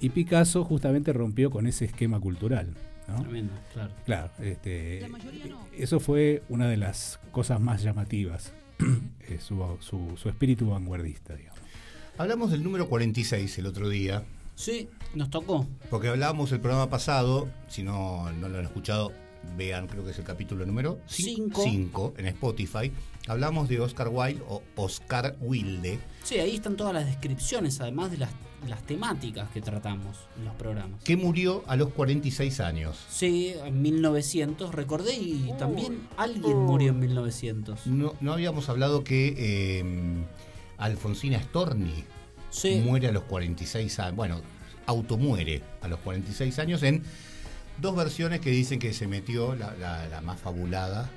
Y 0.00 0.10
Picasso 0.10 0.64
justamente 0.64 1.12
rompió 1.12 1.50
con 1.50 1.66
ese 1.66 1.86
esquema 1.86 2.20
cultural. 2.20 2.74
¿No? 3.08 3.22
Tremendo, 3.22 3.52
claro. 3.72 3.92
Claro, 4.04 4.30
este, 4.40 5.00
La 5.00 5.08
mayoría 5.08 5.46
no. 5.46 5.66
eso 5.76 5.98
fue 6.00 6.42
una 6.48 6.68
de 6.68 6.76
las 6.76 7.18
cosas 7.32 7.60
más 7.60 7.82
llamativas, 7.82 8.52
eh, 9.28 9.38
su, 9.40 9.56
su- 9.80 10.16
su 10.16 10.28
espíritu 10.28 10.70
vanguardista, 10.70 11.34
digamos. 11.34 11.58
Hablamos 12.18 12.50
del 12.50 12.62
número 12.64 12.88
46 12.88 13.58
el 13.58 13.66
otro 13.66 13.88
día, 13.88 14.24
Sí, 14.54 14.88
nos 15.14 15.30
tocó. 15.30 15.66
porque 15.88 16.08
hablábamos 16.08 16.50
el 16.52 16.60
programa 16.60 16.90
pasado, 16.90 17.48
si 17.68 17.82
no, 17.82 18.30
no 18.32 18.48
lo 18.48 18.58
han 18.58 18.64
escuchado, 18.64 19.12
vean, 19.56 19.86
creo 19.86 20.04
que 20.04 20.10
es 20.10 20.18
el 20.18 20.24
capítulo 20.24 20.66
número 20.66 20.98
Cinco. 21.06 21.62
5 21.62 22.14
en 22.18 22.26
Spotify. 22.26 22.90
Hablamos 23.28 23.68
de 23.68 23.78
Oscar 23.80 24.08
Wilde 24.08 24.42
o 24.48 24.62
Oscar 24.76 25.36
Wilde. 25.40 25.98
Sí, 26.24 26.38
ahí 26.38 26.56
están 26.56 26.76
todas 26.76 26.94
las 26.94 27.06
descripciones, 27.06 27.80
además 27.80 28.10
de 28.10 28.16
las, 28.18 28.30
las 28.66 28.82
temáticas 28.84 29.48
que 29.50 29.60
tratamos 29.60 30.16
en 30.38 30.44
los 30.46 30.54
programas. 30.54 31.02
que 31.04 31.16
murió 31.16 31.62
a 31.66 31.76
los 31.76 31.90
46 31.90 32.60
años. 32.60 32.98
Sí, 33.10 33.54
en 33.64 33.82
1900, 33.82 34.74
recordé, 34.74 35.14
y 35.14 35.52
también 35.58 36.08
alguien 36.16 36.58
murió 36.58 36.90
en 36.90 36.98
1900. 37.00 37.86
No, 37.86 38.14
no 38.20 38.32
habíamos 38.32 38.68
hablado 38.68 39.04
que 39.04 39.34
eh, 39.36 39.84
Alfonsina 40.78 41.40
Storni 41.42 42.04
Sí, 42.50 42.80
muere 42.84 43.08
a 43.08 43.12
los 43.12 43.24
46 43.24 43.98
años. 44.00 44.16
Bueno, 44.16 44.40
automuere 44.86 45.62
a 45.82 45.88
los 45.88 45.98
46 46.00 46.58
años 46.60 46.82
en 46.82 47.02
dos 47.78 47.94
versiones 47.94 48.40
que 48.40 48.50
dicen 48.50 48.78
que 48.78 48.92
se 48.94 49.06
metió, 49.06 49.54
la, 49.54 49.74
la- 49.74 50.08
la 50.08 50.20
más 50.22 50.40
fabulada, 50.40 51.10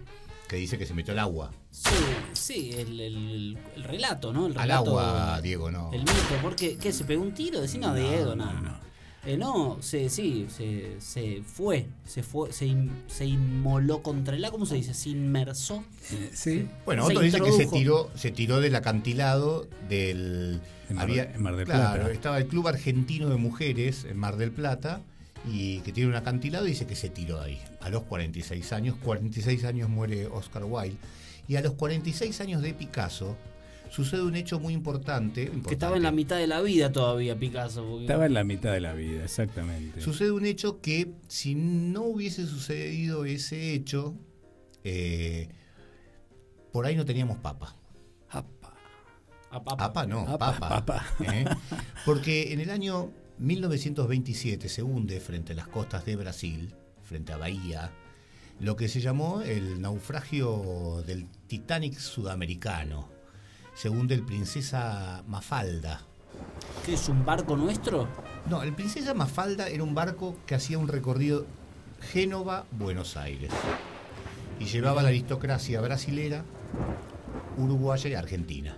que 0.51 0.57
dice 0.57 0.77
que 0.77 0.85
se 0.85 0.93
metió 0.93 1.13
al 1.13 1.19
agua. 1.19 1.49
sí, 1.69 1.89
sí, 2.33 2.71
el, 2.77 2.99
el- 2.99 3.57
el 3.77 3.83
relato, 3.85 4.33
¿no? 4.33 4.47
El 4.47 4.51
Al 4.57 4.63
relato, 4.63 4.99
agua, 4.99 5.39
Diego, 5.41 5.71
no. 5.71 5.91
El 5.93 6.01
mito, 6.01 6.13
porque 6.41 6.75
¿qué? 6.75 6.91
¿Se 6.91 7.05
pegó 7.05 7.21
un 7.23 7.33
tiro? 7.33 7.61
Decía, 7.61 7.79
no, 7.79 7.95
Diego, 7.95 8.35
no. 8.35 8.51
no. 8.51 8.77
Eh, 9.25 9.37
no, 9.37 9.77
se, 9.81 10.09
sí, 10.09 10.47
se, 10.49 10.99
se 10.99 11.41
fue, 11.45 11.85
se 12.05 12.21
fue, 12.21 12.51
se, 12.51 12.65
in- 12.65 12.91
se 13.07 13.25
inmoló 13.25 14.01
contra 14.03 14.35
el 14.35 14.43
agua, 14.43 14.51
¿cómo 14.57 14.65
se 14.65 14.75
dice? 14.75 14.93
Se 14.93 15.11
inmersó. 15.11 15.85
sí. 16.33 16.67
Bueno, 16.85 17.05
otro 17.05 17.21
dice 17.21 17.39
que 17.39 17.51
se 17.53 17.67
tiró, 17.67 18.09
se 18.15 18.31
tiró 18.31 18.59
del 18.59 18.75
acantilado 18.75 19.69
del. 19.87 20.59
En 20.89 20.95
Mar- 20.97 21.09
en 21.11 21.41
Mar 21.41 21.55
del 21.55 21.65
claro, 21.65 21.93
Plata. 22.01 22.11
estaba 22.11 22.37
el 22.39 22.47
Club 22.47 22.67
Argentino 22.67 23.29
de 23.29 23.37
Mujeres 23.37 24.03
en 24.03 24.17
Mar 24.17 24.35
del 24.35 24.51
Plata 24.51 25.01
y 25.47 25.79
que 25.79 25.91
tiene 25.91 26.09
un 26.09 26.15
acantilado 26.15 26.65
y 26.67 26.69
dice 26.71 26.85
que 26.85 26.95
se 26.95 27.09
tiró 27.09 27.41
ahí. 27.41 27.59
A 27.81 27.89
los 27.89 28.03
46 28.03 28.73
años, 28.73 28.95
46 29.03 29.63
años 29.65 29.89
muere 29.89 30.27
Oscar 30.27 30.63
Wilde. 30.65 30.97
Y 31.47 31.55
a 31.55 31.61
los 31.61 31.73
46 31.73 32.39
años 32.41 32.61
de 32.61 32.73
Picasso, 32.73 33.35
sucede 33.89 34.21
un 34.21 34.35
hecho 34.35 34.59
muy 34.59 34.73
importante. 34.73 35.51
Que 35.67 35.73
estaba 35.73 35.97
en 35.97 36.03
la 36.03 36.11
mitad 36.11 36.37
de 36.37 36.47
la 36.47 36.61
vida 36.61 36.91
todavía 36.91 37.37
Picasso. 37.37 37.83
porque- 37.83 38.03
Estaba 38.05 38.25
en 38.27 38.33
la 38.35 38.43
mitad 38.43 38.71
de 38.71 38.79
la 38.81 38.93
vida, 38.93 39.23
exactamente. 39.23 39.99
Sucede 40.01 40.31
un 40.31 40.45
hecho 40.45 40.79
que 40.79 41.11
si 41.27 41.55
no 41.55 42.03
hubiese 42.03 42.45
sucedido 42.45 43.25
ese 43.25 43.73
hecho, 43.73 44.13
eh, 44.83 45.49
por 46.71 46.85
ahí 46.85 46.95
no 46.95 47.03
teníamos 47.05 47.37
papa. 47.39 47.75
A 48.29 48.43
papa. 49.65 49.75
Papa 49.75 50.05
no, 50.05 50.21
Apa, 50.21 50.57
papa. 50.57 50.85
papa. 50.85 51.05
¿eh? 51.33 51.43
Porque 52.05 52.53
en 52.53 52.61
el 52.61 52.69
año 52.69 53.11
1927 53.41 54.69
se 54.69 54.83
hunde 54.83 55.19
frente 55.19 55.53
a 55.53 55.55
las 55.55 55.67
costas 55.67 56.05
de 56.05 56.15
Brasil, 56.15 56.75
frente 57.03 57.33
a 57.33 57.37
Bahía, 57.37 57.91
lo 58.59 58.75
que 58.75 58.87
se 58.87 59.01
llamó 59.01 59.41
el 59.41 59.81
naufragio 59.81 61.03
del 61.07 61.25
Titanic 61.47 61.97
sudamericano. 61.97 63.09
Se 63.73 63.89
hunde 63.89 64.13
el 64.13 64.23
Princesa 64.23 65.23
Mafalda. 65.27 66.01
¿Qué 66.85 66.93
es 66.93 67.09
un 67.09 67.25
barco 67.25 67.57
nuestro? 67.57 68.07
No, 68.47 68.61
el 68.61 68.73
Princesa 68.73 69.15
Mafalda 69.15 69.69
era 69.69 69.83
un 69.83 69.95
barco 69.95 70.35
que 70.45 70.53
hacía 70.53 70.77
un 70.77 70.87
recorrido 70.87 71.47
Génova-Buenos 72.13 73.17
Aires. 73.17 73.51
Y 74.59 74.65
llevaba 74.65 74.99
a 75.01 75.03
la 75.03 75.09
aristocracia 75.09 75.81
brasilera, 75.81 76.45
uruguaya 77.57 78.07
y 78.07 78.13
argentina. 78.13 78.77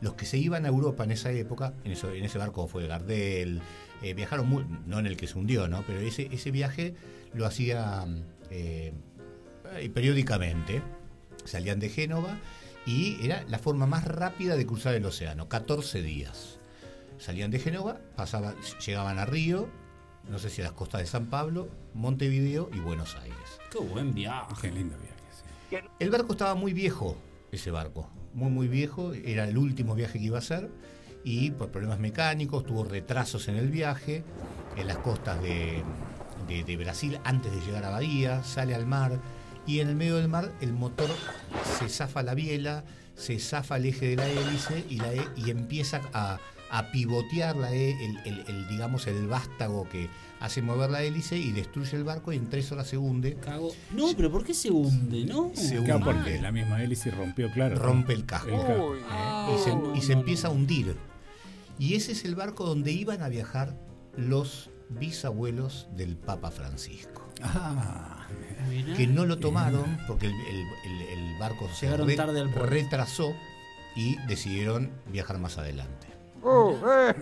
Los 0.00 0.14
que 0.14 0.26
se 0.26 0.38
iban 0.38 0.64
a 0.64 0.68
Europa 0.68 1.02
en 1.04 1.10
esa 1.10 1.32
época, 1.32 1.72
en, 1.82 1.92
eso- 1.92 2.12
en 2.12 2.22
ese 2.22 2.38
barco 2.38 2.68
fue 2.68 2.86
Gardel, 2.86 3.60
eh, 4.02 4.14
viajaron, 4.14 4.48
muy, 4.48 4.64
no 4.86 4.98
en 4.98 5.06
el 5.06 5.16
que 5.16 5.26
se 5.26 5.38
hundió, 5.38 5.68
¿no? 5.68 5.82
pero 5.86 6.00
ese, 6.00 6.28
ese 6.32 6.50
viaje 6.50 6.94
lo 7.34 7.46
hacía 7.46 8.06
eh, 8.50 8.92
periódicamente. 9.92 10.82
Salían 11.44 11.78
de 11.78 11.88
Génova 11.88 12.38
y 12.86 13.24
era 13.24 13.44
la 13.48 13.58
forma 13.58 13.86
más 13.86 14.04
rápida 14.04 14.56
de 14.56 14.66
cruzar 14.66 14.94
el 14.94 15.04
océano, 15.04 15.48
14 15.48 16.02
días. 16.02 16.58
Salían 17.18 17.50
de 17.50 17.58
Génova, 17.58 18.00
pasaban, 18.16 18.56
llegaban 18.84 19.18
a 19.18 19.24
Río, 19.26 19.68
no 20.28 20.38
sé 20.38 20.50
si 20.50 20.60
a 20.60 20.64
las 20.64 20.72
costas 20.72 21.02
de 21.02 21.06
San 21.06 21.26
Pablo, 21.26 21.68
Montevideo 21.94 22.68
y 22.74 22.80
Buenos 22.80 23.16
Aires. 23.16 23.38
Qué 23.70 23.78
buen 23.78 24.12
viaje. 24.12 24.54
Qué 24.60 24.72
lindo 24.72 24.96
viaje. 24.98 25.14
sí. 25.70 25.76
El 25.98 26.10
barco 26.10 26.32
estaba 26.32 26.54
muy 26.54 26.72
viejo, 26.72 27.16
ese 27.52 27.70
barco, 27.70 28.08
muy 28.34 28.50
muy 28.50 28.68
viejo, 28.68 29.12
era 29.12 29.48
el 29.48 29.56
último 29.56 29.94
viaje 29.94 30.18
que 30.18 30.24
iba 30.24 30.36
a 30.36 30.40
hacer 30.40 30.68
y 31.26 31.50
por 31.50 31.70
problemas 31.70 31.98
mecánicos 31.98 32.64
tuvo 32.64 32.84
retrasos 32.84 33.48
en 33.48 33.56
el 33.56 33.68
viaje, 33.68 34.22
en 34.76 34.86
las 34.86 34.98
costas 34.98 35.42
de, 35.42 35.82
de- 36.46 36.62
de 36.62 36.76
Brasil 36.76 37.18
antes 37.24 37.52
de 37.52 37.60
llegar 37.66 37.84
a 37.84 37.90
Bahía, 37.90 38.44
sale 38.44 38.76
al 38.76 38.86
mar 38.86 39.18
y 39.66 39.80
en 39.80 39.88
el 39.88 39.96
medio 39.96 40.16
del 40.16 40.28
mar 40.28 40.52
el 40.60 40.72
motor 40.72 41.10
se 41.80 41.88
zafa 41.88 42.22
la 42.22 42.34
biela, 42.34 42.84
se 43.16 43.40
zafa 43.40 43.76
el 43.78 43.86
eje 43.86 44.06
de 44.10 44.16
la 44.16 44.28
hélice 44.28 44.84
y, 44.88 44.98
la 44.98 45.12
he- 45.12 45.28
y 45.36 45.50
empieza 45.50 46.00
a, 46.12 46.38
a 46.70 46.92
pivotear 46.92 47.56
la 47.56 47.72
el, 47.72 48.18
el- 48.24 48.44
el, 48.46 48.68
digamos 48.68 49.08
el 49.08 49.26
vástago 49.26 49.88
que 49.88 50.08
hace 50.38 50.62
mover 50.62 50.90
la 50.90 51.02
hélice 51.02 51.36
y 51.38 51.50
destruye 51.50 51.96
el 51.96 52.04
barco 52.04 52.32
y 52.32 52.36
en 52.36 52.48
tres 52.48 52.70
horas 52.70 52.86
se 52.86 52.98
hunde. 52.98 53.34
Cago. 53.36 53.72
No, 53.92 54.08
pero 54.16 54.30
¿por 54.30 54.44
qué 54.44 54.54
se 54.54 54.70
hunde, 54.70 55.24
no? 55.24 55.50
Se 55.54 55.80
hunde. 55.80 55.98
porque 56.04 56.38
la 56.40 56.52
misma 56.52 56.80
hélice 56.84 57.10
rompió, 57.10 57.50
claro. 57.50 57.74
Rompe 57.76 58.12
el 58.12 58.24
casco. 58.26 58.48
El 58.50 58.60
casco. 58.66 58.90
Uy. 58.90 58.98
y 59.56 59.58
se, 59.64 59.74
no, 59.74 59.96
y 59.96 60.00
se 60.02 60.12
no, 60.14 60.20
empieza 60.20 60.46
no. 60.48 60.54
a 60.54 60.56
hundir. 60.56 60.94
Y 61.78 61.94
ese 61.94 62.12
es 62.12 62.24
el 62.24 62.34
barco 62.34 62.64
donde 62.64 62.90
iban 62.92 63.22
a 63.22 63.28
viajar 63.28 63.76
los 64.16 64.70
bisabuelos 64.88 65.88
del 65.96 66.16
Papa 66.16 66.50
Francisco. 66.50 67.28
Ah. 67.42 68.26
Que 68.96 69.06
no 69.06 69.26
lo 69.26 69.38
tomaron 69.38 69.98
porque 70.08 70.26
el, 70.26 70.32
el- 70.32 70.66
el- 70.84 71.02
el 71.18 71.38
barco 71.38 71.68
se 71.74 71.86
tarde 72.16 72.40
al 72.40 72.52
retrasó 72.52 73.34
y 73.94 74.16
decidieron 74.26 74.90
viajar 75.12 75.38
más 75.38 75.58
adelante. 75.58 76.06
Uh, 76.42 76.74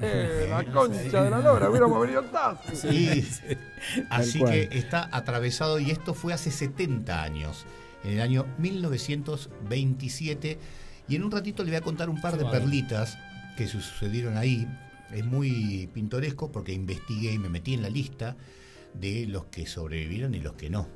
eh, 0.03 0.47
la 0.51 0.65
concha 0.73 1.23
de 1.25 1.31
la 1.31 1.39
lora, 1.41 1.69
hubiéramos 1.71 2.01
venido 2.01 2.23
tarde. 2.25 2.61
Y 2.93 3.27
así 4.11 4.43
que 4.45 4.69
está 4.73 5.09
atravesado 5.13 5.79
y 5.81 5.91
esto 5.91 6.15
fue 6.15 6.33
hace 6.35 6.51
70 6.51 7.23
años, 7.23 7.65
en 8.05 8.13
el 8.13 8.21
año 8.21 8.47
1927. 8.59 10.59
Y 11.09 11.17
en 11.17 11.25
un 11.25 11.31
ratito 11.31 11.63
le 11.65 11.71
voy 11.71 11.77
a 11.79 11.83
contar 11.83 12.09
un 12.09 12.21
par 12.21 12.37
de 12.39 12.45
perlitas 12.47 13.19
que 13.57 13.67
sucedieron 13.67 14.37
ahí. 14.37 14.67
Es 15.13 15.25
muy 15.25 15.89
pintoresco 15.93 16.51
porque 16.51 16.73
investigué 16.73 17.33
y 17.33 17.39
me 17.39 17.49
metí 17.49 17.75
en 17.75 17.83
la 17.83 17.91
lista 17.91 18.37
de 18.95 19.27
los 19.27 19.47
que 19.47 19.67
sobrevivieron 19.67 20.35
y 20.35 20.41
los 20.41 20.55
que 20.55 20.71
no. 20.71 20.89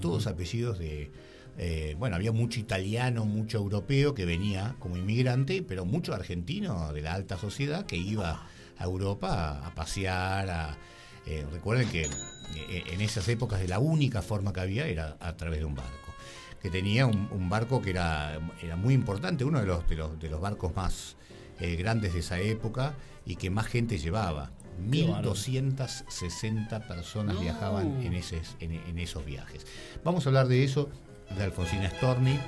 Todos 0.00 0.26
apellidos 0.26 0.78
de... 0.78 1.10
eh, 1.58 1.96
bueno, 1.98 2.16
había 2.16 2.32
mucho 2.32 2.60
italiano, 2.60 3.24
mucho 3.24 3.58
europeo 3.58 4.14
que 4.14 4.24
venía 4.24 4.76
como 4.78 4.96
inmigrante, 4.96 5.62
pero 5.62 5.84
mucho 5.84 6.14
argentino 6.14 6.92
de 6.92 7.02
la 7.02 7.14
alta 7.14 7.36
sociedad 7.36 7.86
que 7.86 7.96
iba 7.96 8.46
a 8.76 8.84
Europa 8.84 9.28
a, 9.28 9.66
a 9.66 9.74
pasear, 9.74 10.50
a, 10.50 10.78
eh, 11.26 11.44
recuerden 11.52 11.88
que 11.88 12.02
eh, 12.02 12.84
en 12.92 13.00
esas 13.00 13.28
épocas 13.28 13.60
de 13.60 13.68
la 13.68 13.78
única 13.78 14.22
forma 14.22 14.52
que 14.52 14.60
había 14.60 14.86
era 14.86 15.16
a 15.20 15.36
través 15.36 15.60
de 15.60 15.64
un 15.64 15.74
barco. 15.74 16.14
Que 16.62 16.70
tenía 16.70 17.06
un, 17.06 17.28
un 17.30 17.48
barco 17.48 17.82
que 17.82 17.90
era, 17.90 18.38
era 18.62 18.76
muy 18.76 18.94
importante, 18.94 19.44
uno 19.44 19.60
de 19.60 19.66
los, 19.66 19.88
de 19.88 19.96
los, 19.96 20.18
de 20.18 20.28
los 20.28 20.40
barcos 20.40 20.74
más 20.74 21.16
eh, 21.60 21.76
grandes 21.76 22.12
de 22.14 22.20
esa 22.20 22.40
época 22.40 22.94
y 23.26 23.36
que 23.36 23.50
más 23.50 23.66
gente 23.66 23.98
llevaba. 23.98 24.52
Qué 24.90 25.02
bárbaro. 25.04 25.34
1260 25.34 26.86
personas 26.86 27.34
No. 27.34 27.40
viajaban 27.40 28.00
en, 28.02 28.12
eses- 28.14 28.54
en, 28.60 28.72
en 28.72 28.98
esos 28.98 29.24
viajes. 29.24 29.66
Vamos 30.04 30.24
a 30.26 30.28
hablar 30.30 30.48
de 30.48 30.64
eso, 30.64 30.88
de 31.36 31.42
Alfonsina 31.44 31.90
Storni, 31.90 32.38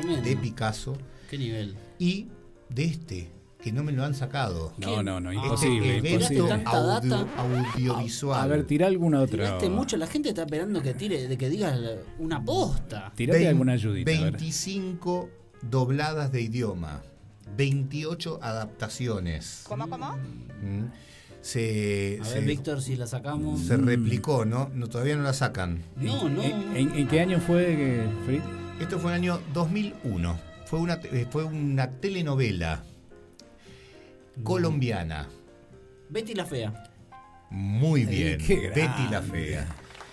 Tremendo. 0.00 0.28
de 0.28 0.36
Picasso 0.36 0.96
¿Qué 1.30 1.38
nivel? 1.38 1.76
y 1.98 2.28
de 2.68 2.84
este, 2.84 3.30
que 3.62 3.72
no 3.72 3.82
me 3.84 3.92
lo 3.92 4.04
han 4.04 4.14
sacado. 4.14 4.72
no, 4.78 5.02
no, 5.02 5.20
no, 5.20 5.32
imposible, 5.32 5.96
Este 5.98 6.08
¿tiraste 6.08 6.34
evento 6.34 6.54
imposible. 6.54 6.64
tanta 6.64 6.94
audio- 6.96 7.16
data? 7.26 7.42
audiovisual. 7.74 8.40
A 8.40 8.46
ver, 8.46 8.66
tira 8.66 8.86
alguna 8.86 9.20
otra. 9.20 9.44
Tiraste 9.44 9.68
mucho, 9.70 9.96
la 9.96 10.06
gente 10.06 10.28
está 10.30 10.42
esperando 10.42 10.82
que 10.82 10.94
tire, 10.94 11.28
de 11.28 11.38
que 11.38 11.48
digas 11.48 11.78
una 12.18 12.44
posta. 12.44 13.12
Tirate 13.14 13.46
alguna 13.48 13.72
ayudita. 13.74 14.10
a 14.10 14.14
ver. 14.24 14.32
25 14.32 15.30
dobladas 15.62 16.30
de 16.32 16.42
idioma, 16.42 17.02
28 17.56 18.40
adaptaciones. 18.42 19.64
¿Cómo, 19.68 19.88
cómo? 19.88 20.16
Mm. 20.62 20.86
Se, 21.40 22.18
A 22.20 22.24
se- 22.24 22.34
ver, 22.36 22.44
Víctor, 22.44 22.82
si 22.82 22.96
la 22.96 23.06
sacamos. 23.06 23.60
se 23.60 23.76
replicó, 23.76 24.44
¿no? 24.44 24.70
no 24.74 24.88
Todavía 24.88 25.16
no 25.16 25.22
la 25.22 25.32
sacan. 25.32 25.82
No, 25.96 26.28
no. 26.28 26.42
¿En, 26.42 26.76
en- 26.76 26.94
en 26.96 27.08
qué 27.08 27.20
año 27.20 27.40
fue, 27.40 28.06
Fritz? 28.26 28.42
Esto 28.80 28.98
fue 28.98 29.12
en 29.12 29.24
el 29.24 29.30
año 29.32 29.40
2001. 29.54 30.38
Fue 30.66 30.78
una, 30.80 30.94
eh, 31.04 31.26
fue 31.30 31.44
una 31.44 31.90
telenovela 31.90 32.82
colombiana. 34.42 35.28
Betty 36.10 36.34
la 36.34 36.44
fea. 36.44 36.84
Muy 37.50 38.04
bien. 38.04 38.38
Betty 38.38 39.08
la 39.10 39.22
Fea. 39.22 39.66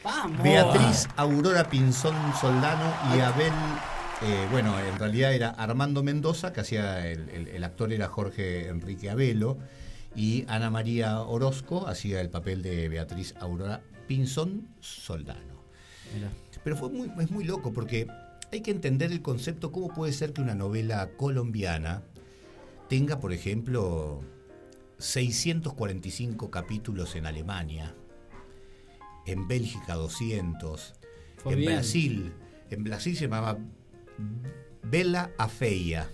Vamos. 0.03 0.41
Beatriz 0.43 1.07
Aurora 1.17 1.67
Pinzón 1.69 2.15
Soldano 2.39 2.93
y 3.15 3.19
Abel, 3.19 3.51
eh, 4.25 4.47
bueno, 4.51 4.77
en 4.79 4.97
realidad 4.97 5.33
era 5.33 5.49
Armando 5.49 6.01
Mendoza, 6.03 6.51
que 6.53 6.61
hacía, 6.61 7.07
el, 7.11 7.29
el- 7.29 7.47
el 7.49 7.63
actor 7.63 7.93
era 7.93 8.07
Jorge 8.07 8.67
Enrique 8.69 9.09
Abelo, 9.09 9.57
y 10.15 10.45
Ana 10.47 10.69
María 10.69 11.19
Orozco 11.21 11.87
hacía 11.87 12.21
el 12.21 12.29
papel 12.29 12.61
de 12.61 12.87
Beatriz 12.89 13.35
Aurora 13.39 13.81
Pinzón 14.07 14.67
Soldano. 14.79 15.55
Pero 16.63 16.75
fue 16.77 16.89
muy, 16.89 17.11
es 17.21 17.29
muy 17.31 17.43
loco 17.43 17.73
porque 17.73 18.07
hay 18.51 18.61
que 18.61 18.71
entender 18.71 19.11
el 19.11 19.21
concepto, 19.21 19.71
cómo 19.71 19.89
puede 19.89 20.13
ser 20.13 20.31
que 20.33 20.41
una 20.41 20.55
novela 20.55 21.09
colombiana 21.17 22.01
tenga, 22.87 23.19
por 23.19 23.33
ejemplo, 23.33 24.21
645 24.99 26.49
capítulos 26.49 27.15
en 27.15 27.25
Alemania, 27.25 27.93
en 29.25 29.47
Bélgica 29.47 29.95
200, 29.95 30.93
Fue 31.37 31.53
en 31.53 31.59
bien. 31.59 31.73
Brasil, 31.73 32.33
en 32.69 32.83
Brasil 32.83 33.15
se 33.17 33.23
llamaba 33.25 33.57
Bella 34.83 35.31
Afeia. 35.37 36.07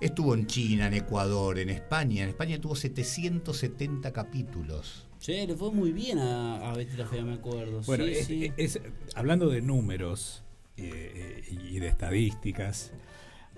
Estuvo 0.00 0.34
en 0.34 0.46
China, 0.46 0.86
en 0.86 0.94
Ecuador, 0.94 1.58
en 1.58 1.68
España. 1.70 2.22
En 2.22 2.30
España 2.30 2.58
tuvo 2.60 2.74
770 2.74 4.12
capítulos. 4.12 5.06
Che, 5.20 5.46
le 5.46 5.54
fue 5.54 5.70
muy 5.70 5.92
bien 5.92 6.18
a, 6.18 6.70
a 6.70 6.74
Betty 6.74 6.96
la 6.96 7.06
fea, 7.06 7.22
me 7.22 7.34
acuerdo. 7.34 7.82
Bueno, 7.86 8.04
sí, 8.04 8.10
es- 8.12 8.26
sí. 8.26 8.52
es- 8.56 8.80
hablando 9.14 9.48
de 9.50 9.60
números 9.60 10.42
eh, 10.78 11.42
y 11.50 11.78
de 11.78 11.88
estadísticas, 11.88 12.92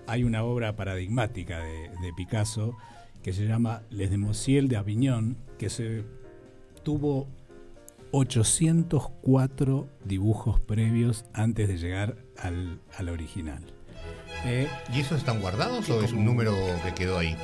hay 0.09 0.25
una 0.25 0.43
obra 0.43 0.75
paradigmática 0.75 1.61
de, 1.61 1.91
de 2.03 2.12
Picasso 2.17 2.77
que 3.23 3.33
se 3.33 3.47
llama 3.47 3.83
Les 3.91 4.11
Demoiselles 4.11 4.69
de 4.69 4.77
Avignon, 4.77 5.37
que 5.59 5.71
se 5.71 6.03
tuvo 6.83 7.29
804 8.12 9.88
dibujos 10.05 10.61
previos 10.61 11.25
antes 11.33 11.68
de 11.68 11.79
llegar 11.79 12.16
al, 12.38 12.81
al 12.96 13.09
original. 13.09 13.62
Eh, 14.44 14.68
¿Y 14.94 15.01
esos 15.01 15.18
están 15.18 15.40
guardados 15.40 15.88
o 15.90 16.03
es 16.03 16.12
un 16.12 16.25
número 16.25 16.55
que 16.85 16.94
quedó 16.94 17.18
ahí? 17.18 17.37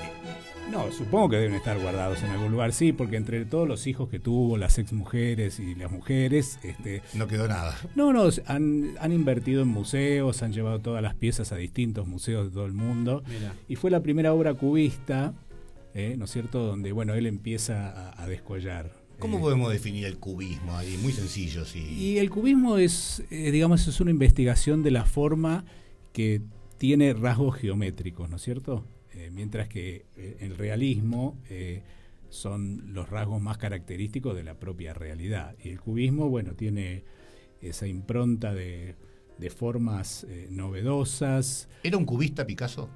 No, 0.70 0.90
supongo 0.92 1.30
que 1.30 1.36
deben 1.36 1.54
estar 1.54 1.78
guardados 1.80 2.22
en 2.22 2.30
algún 2.30 2.52
lugar, 2.52 2.72
sí, 2.74 2.92
porque 2.92 3.16
entre 3.16 3.46
todos 3.46 3.66
los 3.66 3.86
hijos 3.86 4.10
que 4.10 4.18
tuvo, 4.18 4.58
las 4.58 4.78
ex 4.78 4.92
mujeres 4.92 5.58
y 5.60 5.74
las 5.74 5.90
mujeres, 5.90 6.58
este, 6.62 7.02
No 7.14 7.26
quedó 7.26 7.48
nada. 7.48 7.74
no, 7.94 8.12
no, 8.12 8.28
han, 8.46 8.94
han 9.00 9.12
invertido 9.12 9.62
en 9.62 9.68
museos, 9.68 10.42
han 10.42 10.52
llevado 10.52 10.80
todas 10.80 11.02
las 11.02 11.14
piezas 11.14 11.52
a 11.52 11.56
distintos 11.56 12.06
museos 12.06 12.48
de 12.48 12.50
todo 12.52 12.66
el 12.66 12.74
mundo. 12.74 13.22
Mira. 13.26 13.54
Y 13.66 13.76
fue 13.76 13.90
la 13.90 14.02
primera 14.02 14.34
obra 14.34 14.52
cubista, 14.52 15.32
eh, 15.94 16.16
¿no 16.18 16.26
es 16.26 16.30
cierto?, 16.32 16.62
donde, 16.66 16.92
bueno, 16.92 17.14
él 17.14 17.24
empieza 17.26 17.88
a, 18.10 18.22
a 18.22 18.26
descollar. 18.26 18.97
¿Cómo 19.18 19.38
Eh, 19.38 19.40
podemos 19.40 19.72
definir 19.72 20.06
el 20.06 20.18
cubismo 20.18 20.76
ahí? 20.76 20.96
Muy 21.02 21.12
sencillo, 21.12 21.64
sí. 21.64 21.80
Y 21.80 22.18
el 22.18 22.30
cubismo 22.30 22.78
es, 22.78 23.22
eh, 23.30 23.50
digamos, 23.50 23.86
es 23.88 24.00
una 24.00 24.10
investigación 24.10 24.82
de 24.82 24.90
la 24.90 25.04
forma 25.04 25.64
que 26.12 26.42
tiene 26.78 27.12
rasgos 27.14 27.56
geométricos, 27.56 28.30
¿no 28.30 28.36
es 28.36 28.42
cierto? 28.42 28.84
Eh, 29.12 29.30
mientras 29.32 29.68
que 29.68 30.06
el 30.40 30.56
realismo 30.56 31.36
son 32.28 32.92
los 32.94 33.08
rasgos 33.08 33.40
más 33.40 33.58
característicos 33.58 34.36
de 34.36 34.44
la 34.44 34.54
propia 34.54 34.94
realidad. 34.94 35.56
Y 35.62 35.70
el 35.70 35.80
cubismo, 35.80 36.28
bueno, 36.28 36.54
tiene 36.54 37.04
esa 37.60 37.86
impronta 37.86 38.54
de, 38.54 38.94
de 39.38 39.50
formas 39.50 40.26
novedosas. 40.50 41.68
¿Era 41.82 41.96
un 41.96 42.04
cubista 42.04 42.46
Picasso? 42.46 42.88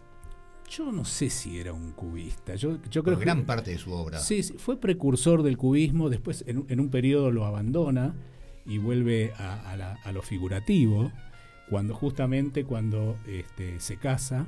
Yo 0.70 0.90
no 0.90 1.04
sé 1.04 1.28
si 1.30 1.58
era 1.60 1.72
un 1.72 1.92
cubista. 1.92 2.54
Yo, 2.54 2.78
yo 2.90 3.02
creo 3.02 3.16
Por 3.16 3.18
que 3.18 3.24
gran 3.26 3.44
parte 3.44 3.72
de 3.72 3.78
su 3.78 3.92
obra. 3.92 4.18
Sí, 4.18 4.42
sí, 4.42 4.54
fue 4.58 4.78
precursor 4.80 5.42
del 5.42 5.58
cubismo, 5.58 6.08
después 6.08 6.44
en, 6.46 6.58
un- 6.58 6.66
en 6.70 6.80
un 6.80 6.88
periodo 6.88 7.30
lo 7.30 7.44
abandona 7.44 8.14
y 8.64 8.78
vuelve 8.78 9.32
a, 9.38 9.70
a 9.70 9.76
la- 9.76 9.98
a 10.02 10.12
lo 10.12 10.22
figurativo, 10.22 11.12
cuando 11.68 11.94
justamente 11.94 12.64
cuando 12.64 13.18
este, 13.26 13.80
se 13.80 13.98
casa 13.98 14.46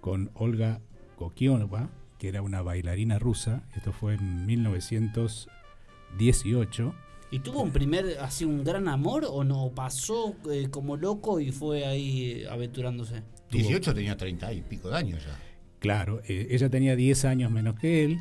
con 0.00 0.30
Olga 0.34 0.80
Kokionova, 1.16 1.90
que 2.18 2.28
era 2.28 2.40
una 2.42 2.62
bailarina 2.62 3.18
rusa, 3.18 3.64
esto 3.76 3.92
fue 3.92 4.14
en 4.14 4.46
1918. 4.46 6.94
¿Y 7.30 7.38
tuvo 7.40 7.62
un 7.62 7.70
primer, 7.72 8.18
así 8.20 8.44
un 8.44 8.62
gran 8.64 8.88
amor 8.88 9.26
o 9.28 9.44
no? 9.44 9.72
¿Pasó 9.74 10.34
eh, 10.50 10.68
como 10.70 10.96
loco 10.96 11.40
y 11.40 11.50
fue 11.52 11.84
ahí 11.84 12.42
eh, 12.42 12.48
aventurándose? 13.54 13.92
18 13.92 13.94
tenía 13.94 14.16
30 14.16 14.52
y 14.52 14.60
pico 14.62 14.90
de 14.90 14.96
años 14.96 15.24
ya. 15.24 15.38
Claro, 15.84 16.22
eh, 16.26 16.46
ella 16.50 16.70
tenía 16.70 16.96
10 16.96 17.26
años 17.26 17.50
menos 17.50 17.78
que 17.78 18.04
él. 18.04 18.18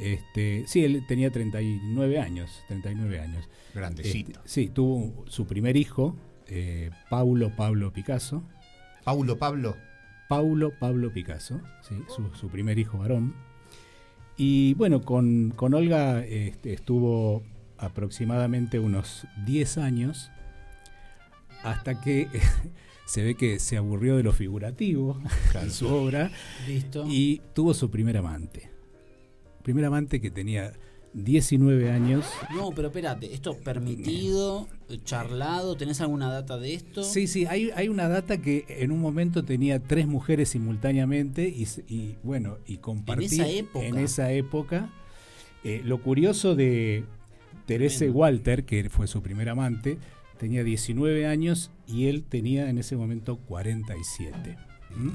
Este, 0.00 0.64
sí, 0.66 0.84
él 0.84 1.04
tenía 1.06 1.30
39 1.30 2.18
años, 2.18 2.62
39 2.68 3.20
años. 3.20 3.48
Grandecito. 3.74 4.40
Este, 4.40 4.48
sí, 4.48 4.68
tuvo 4.68 5.26
su 5.28 5.46
primer 5.46 5.76
hijo, 5.76 6.16
eh, 6.46 6.90
Paulo 7.10 7.54
Pablo 7.54 7.92
Picasso. 7.92 8.42
Paulo 9.04 9.36
Pablo. 9.36 9.76
Paulo 10.30 10.72
Pablo 10.78 11.12
Picasso, 11.12 11.60
sí, 11.86 11.94
su, 12.08 12.34
su 12.34 12.48
primer 12.48 12.78
hijo 12.78 12.96
varón. 12.96 13.34
Y 14.38 14.72
bueno, 14.74 15.02
con, 15.02 15.50
con 15.54 15.74
Olga 15.74 16.24
este, 16.24 16.72
estuvo 16.72 17.42
aproximadamente 17.76 18.78
unos 18.78 19.26
10 19.44 19.78
años, 19.78 20.30
hasta 21.62 22.00
que 22.00 22.28
se 23.04 23.22
ve 23.22 23.34
que 23.34 23.58
se 23.58 23.76
aburrió 23.76 24.16
de 24.16 24.22
lo 24.22 24.32
figurativo 24.32 25.18
en 25.60 25.70
su 25.70 25.88
obra 25.88 26.30
Listo. 26.66 27.04
y 27.08 27.42
tuvo 27.54 27.74
su 27.74 27.90
primer 27.90 28.16
amante. 28.16 28.70
Primer 29.62 29.84
amante 29.84 30.20
que 30.20 30.30
tenía 30.30 30.74
19 31.14 31.90
años. 31.90 32.26
No, 32.54 32.70
pero 32.72 32.88
espérate, 32.88 33.32
¿esto 33.32 33.56
permitido, 33.58 34.68
charlado? 35.04 35.76
¿Tenés 35.76 36.00
alguna 36.00 36.30
data 36.30 36.58
de 36.58 36.74
esto? 36.74 37.02
Sí, 37.04 37.28
sí, 37.28 37.46
hay, 37.46 37.70
hay 37.74 37.88
una 37.88 38.08
data 38.08 38.42
que 38.42 38.64
en 38.68 38.90
un 38.90 39.00
momento 39.00 39.44
tenía 39.44 39.80
tres 39.80 40.06
mujeres 40.06 40.50
simultáneamente 40.50 41.46
y, 41.48 42.16
bueno, 42.24 42.58
y 42.66 42.78
compartí 42.78 43.26
esa 43.26 43.48
época. 43.48 43.86
en 43.86 43.98
esa 43.98 44.32
época. 44.32 44.90
Eh, 45.62 45.80
lo 45.84 46.02
curioso 46.02 46.54
de 46.54 47.04
Terese 47.66 48.10
Walter, 48.10 48.64
que 48.64 48.90
fue 48.90 49.06
su 49.06 49.22
primer 49.22 49.48
amante, 49.48 49.98
tenía 50.44 50.62
19 50.62 51.26
años 51.26 51.70
y 51.86 52.08
él 52.08 52.22
tenía 52.22 52.68
en 52.68 52.76
ese 52.76 52.96
momento 52.96 53.38
47. 53.38 54.58
¿Mm? 54.94 55.08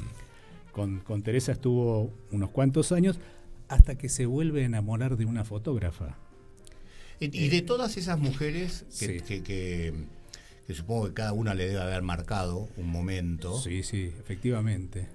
Con, 0.71 1.01
con 1.01 1.21
Teresa 1.21 1.51
estuvo 1.51 2.11
unos 2.31 2.49
cuantos 2.49 2.91
años 2.91 3.19
hasta 3.67 3.95
que 3.95 4.09
se 4.09 4.25
vuelve 4.25 4.63
a 4.63 4.65
enamorar 4.65 5.17
de 5.17 5.25
una 5.25 5.43
fotógrafa. 5.45 6.17
Y 7.19 7.25
y 7.37 7.49
de 7.49 7.61
todas 7.61 7.95
esas 7.97 8.17
mujeres 8.17 8.85
que, 8.99 9.19
Sí. 9.19 9.19
que- 9.23 9.43
que- 9.43 9.93
que 10.65 10.73
supongo 10.73 11.05
que 11.09 11.13
cada 11.13 11.33
una 11.33 11.53
le 11.53 11.67
debe 11.67 11.79
haber 11.81 12.01
marcado 12.01 12.67
un 12.77 12.87
momento. 12.89 13.59
Sí, 13.59 13.83
sí, 13.83 14.11
efectivamente. 14.19 15.09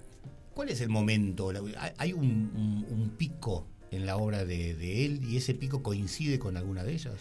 ¿Cuál 0.53 0.69
es 0.69 0.79
el 0.79 0.87
momento? 0.89 1.51
¿Hay 1.97 2.13
un, 2.13 2.23
un- 2.55 2.85
un 2.89 3.09
pico 3.17 3.67
en 3.91 4.05
la 4.05 4.15
obra 4.15 4.45
de, 4.45 4.75
de 4.75 5.05
él 5.05 5.19
y 5.29 5.35
ese 5.35 5.53
pico 5.55 5.83
coincide 5.83 6.39
con 6.39 6.55
alguna 6.55 6.83
de 6.85 6.93
ellas? 6.93 7.15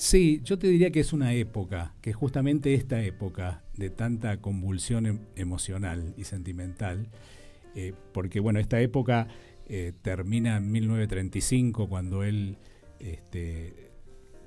Sí, 0.00 0.40
yo 0.44 0.58
te 0.58 0.68
diría 0.68 0.92
que 0.92 1.00
es 1.00 1.12
una 1.12 1.32
época, 1.34 1.92
que 2.00 2.12
justamente 2.12 2.72
esta 2.74 3.02
época 3.02 3.64
de 3.76 3.90
tanta 3.90 4.36
convulsión 4.40 5.06
em- 5.06 5.18
emocional 5.34 6.14
y 6.16 6.22
sentimental, 6.22 7.08
eh, 7.74 7.92
porque 8.12 8.38
bueno, 8.38 8.60
esta 8.60 8.80
época 8.80 9.26
eh, 9.66 9.92
termina 10.02 10.56
en 10.58 10.70
1935 10.70 11.88
cuando 11.88 12.22
él 12.22 12.58
este, 13.00 13.90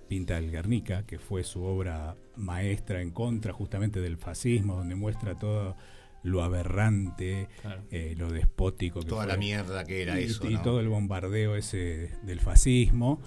pinta 0.08 0.38
el 0.38 0.52
Guernica, 0.52 1.06
que 1.06 1.20
fue 1.20 1.44
su 1.44 1.62
obra 1.64 2.16
maestra 2.38 3.02
en 3.02 3.12
contra 3.12 3.52
justamente 3.52 4.00
del 4.00 4.16
fascismo, 4.18 4.76
donde 4.78 4.96
muestra 4.96 5.38
todo 5.38 5.76
lo 6.24 6.44
aberrante, 6.44 7.50
Claro. 7.62 7.84
eh, 7.92 8.16
lo 8.18 8.32
despótico 8.32 9.02
que 9.02 9.08
Toda 9.08 9.26
la 9.26 9.34
fue 9.34 9.40
mierda 9.40 9.84
que 9.84 10.02
era 10.02 10.20
y, 10.22 10.26
eso. 10.26 10.50
y 10.50 10.54
¿no? 10.54 10.62
todo 10.62 10.80
el 10.80 10.88
bombardeo 10.88 11.58
ese 11.58 12.12
del 12.24 12.40
fascismo. 12.40 13.20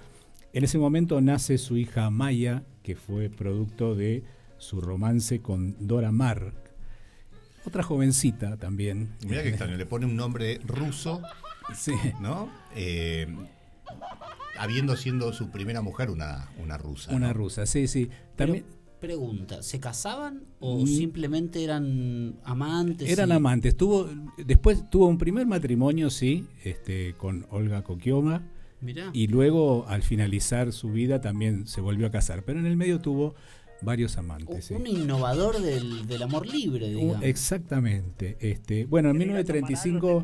En 0.55 0.63
ese 0.63 0.77
momento 0.77 1.19
nace 1.19 1.57
su 1.57 1.75
hija 1.75 2.09
Maya, 2.09 2.63
que 2.81 2.95
fue 2.95 3.29
producto 3.29 3.93
de 3.93 4.23
su 4.57 4.79
romance 4.79 5.41
con 5.41 5.75
Dora 5.85 6.11
Maar, 6.13 6.53
otra 7.65 7.83
jovencita 7.83 8.55
también. 8.57 9.09
Mirá 9.27 9.43
que 9.43 9.49
extraño, 9.49 9.75
le 9.75 9.85
pone 9.85 10.05
un 10.05 10.15
nombre 10.15 10.59
ruso, 10.65 11.21
Sí. 11.75 11.91
¿no? 12.21 12.49
Eh, 12.73 13.27
habiendo 14.57 14.95
siendo 14.95 15.33
su 15.33 15.49
primera 15.49 15.81
mujer 15.81 16.09
una, 16.09 16.49
una 16.63 16.77
rusa. 16.77 17.13
Una 17.13 17.27
¿no? 17.27 17.33
rusa, 17.33 17.65
sí, 17.65 17.87
sí. 17.87 18.09
Pero, 18.37 18.53
También 18.53 18.65
pregunta, 19.01 19.61
¿se 19.61 19.79
casaban 19.81 20.43
o 20.61 20.79
Mm. 20.83 20.87
simplemente 20.87 21.63
eran 21.65 22.35
amantes? 22.45 23.09
eran 23.09 23.29
y- 23.29 23.33
amantes. 23.33 23.75
Tuvo, 23.75 24.09
después 24.37 24.89
tuvo 24.89 25.07
un 25.07 25.17
primer 25.17 25.45
matrimonio, 25.47 26.09
sí, 26.09 26.47
este, 26.63 27.13
con 27.17 27.45
Olga 27.49 27.83
Kokioma. 27.83 28.43
Mirá. 28.81 29.09
Y 29.13 29.27
luego, 29.27 29.85
al 29.87 30.03
finalizar 30.03 30.71
su 30.71 30.91
vida, 30.91 31.21
también 31.21 31.67
se 31.67 31.81
volvió 31.81 32.07
a 32.07 32.11
casar. 32.11 32.43
Pero 32.43 32.59
en 32.59 32.65
el 32.65 32.77
medio 32.77 32.99
tuvo 32.99 33.35
varios 33.81 34.17
amantes. 34.17 34.65
sí. 34.65 34.73
Un 34.73 34.87
innovador 34.87 35.61
del, 35.61 36.07
del 36.07 36.23
amor 36.23 36.47
libre, 36.47 36.89
digamos. 36.89 37.23
Exactamente. 37.23 38.37
Este, 38.39 38.85
bueno, 38.85 39.11
en 39.11 39.17
1935 39.17 40.23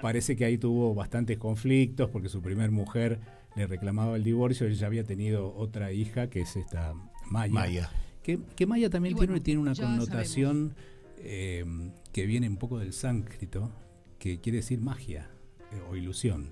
parece 0.00 0.36
que 0.36 0.44
ahí 0.44 0.58
tuvo 0.58 0.94
bastantes 0.94 1.38
conflictos 1.38 2.10
porque 2.10 2.28
su 2.28 2.42
primer 2.42 2.70
mujer 2.70 3.20
le 3.56 3.66
reclamaba 3.66 4.16
el 4.16 4.24
divorcio. 4.24 4.66
Él 4.66 4.74
ya 4.74 4.86
había 4.86 5.04
tenido 5.04 5.54
otra 5.54 5.92
hija 5.92 6.28
que 6.28 6.40
es 6.40 6.56
esta 6.56 6.94
Maya. 7.30 7.52
Maya. 7.52 7.90
Que, 8.22 8.40
que 8.56 8.66
Maya 8.66 8.88
también 8.90 9.14
bueno, 9.14 9.32
tiene, 9.32 9.40
tiene 9.40 9.60
una 9.60 9.74
connotación 9.74 10.74
eh, 11.18 11.64
que 12.12 12.26
viene 12.26 12.48
un 12.48 12.56
poco 12.56 12.78
del 12.78 12.92
sánscrito, 12.92 13.70
que 14.18 14.40
quiere 14.40 14.58
decir 14.58 14.80
magia 14.80 15.30
eh, 15.72 15.80
o 15.88 15.96
ilusión. 15.96 16.50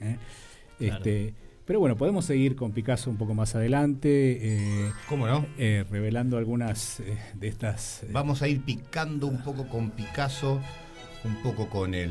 ¿eh? 0.00 0.18
Claro. 0.80 0.96
Este, 0.96 1.34
pero 1.64 1.78
bueno, 1.78 1.96
podemos 1.96 2.24
seguir 2.24 2.56
con 2.56 2.72
Picasso 2.72 3.10
un 3.10 3.16
poco 3.16 3.32
más 3.34 3.54
adelante, 3.54 4.38
eh, 4.40 4.90
¿Cómo 5.08 5.28
no? 5.28 5.46
eh, 5.56 5.84
revelando 5.88 6.36
algunas 6.36 6.98
eh, 7.00 7.16
de 7.34 7.46
estas... 7.48 8.02
eh, 8.02 8.08
Vamos 8.10 8.42
a 8.42 8.48
ir 8.48 8.62
picando 8.62 9.28
un 9.28 9.42
poco 9.44 9.68
con 9.68 9.90
Picasso, 9.90 10.60
un 11.24 11.36
poco 11.42 11.68
con 11.68 11.94
el 11.94 12.10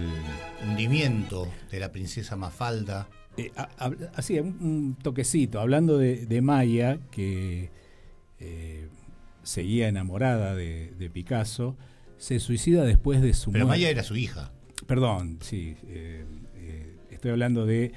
hundimiento 0.70 1.48
de 1.72 1.80
la 1.80 1.92
princesa 1.92 2.36
Mafalda. 2.36 3.10
Eh, 3.38 3.52
a- 3.58 3.92
así, 4.16 4.40
un, 4.40 4.58
un 4.62 4.96
toquecito, 5.02 5.60
hablando 5.60 5.98
de, 5.98 6.26
de 6.26 6.42
Maya, 6.42 7.00
que 7.12 7.70
eh, 8.40 8.88
seguía 9.44 9.88
enamorada 9.90 10.56
de, 10.56 10.94
de 10.98 11.10
Picasso, 11.10 11.76
se 12.18 12.40
suicida 12.40 12.84
después 12.86 13.22
de 13.22 13.34
su 13.34 13.52
Pero 13.52 13.66
muerte. 13.66 13.80
Maya 13.82 13.90
era 13.92 14.04
su 14.04 14.16
hija. 14.16 14.52
Perdón, 14.88 15.40
sí, 15.42 15.76
eh, 15.88 16.24
eh, 16.56 16.96
estoy 17.12 17.32
hablando 17.32 17.66
de 17.66 17.92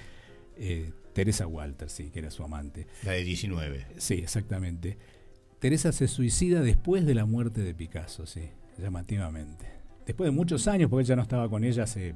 eh, 0.62 0.92
Teresa 1.12 1.46
Walter, 1.46 1.90
sí, 1.90 2.10
que 2.10 2.20
era 2.20 2.30
su 2.30 2.42
amante. 2.44 2.86
La 3.04 3.12
de 3.12 3.24
19. 3.24 3.86
Sí, 3.98 4.14
exactamente. 4.14 4.96
Teresa 5.58 5.92
se 5.92 6.08
suicida 6.08 6.60
después 6.62 7.04
de 7.04 7.14
la 7.14 7.24
muerte 7.26 7.60
de 7.62 7.74
Picasso, 7.74 8.26
sí, 8.26 8.48
llamativamente. 8.78 9.66
Después 10.06 10.26
de 10.28 10.32
muchos 10.32 10.66
años, 10.68 10.88
porque 10.90 11.04
ella 11.04 11.16
no 11.16 11.22
estaba 11.22 11.48
con 11.48 11.62
ella 11.64 11.84
hace 11.84 12.14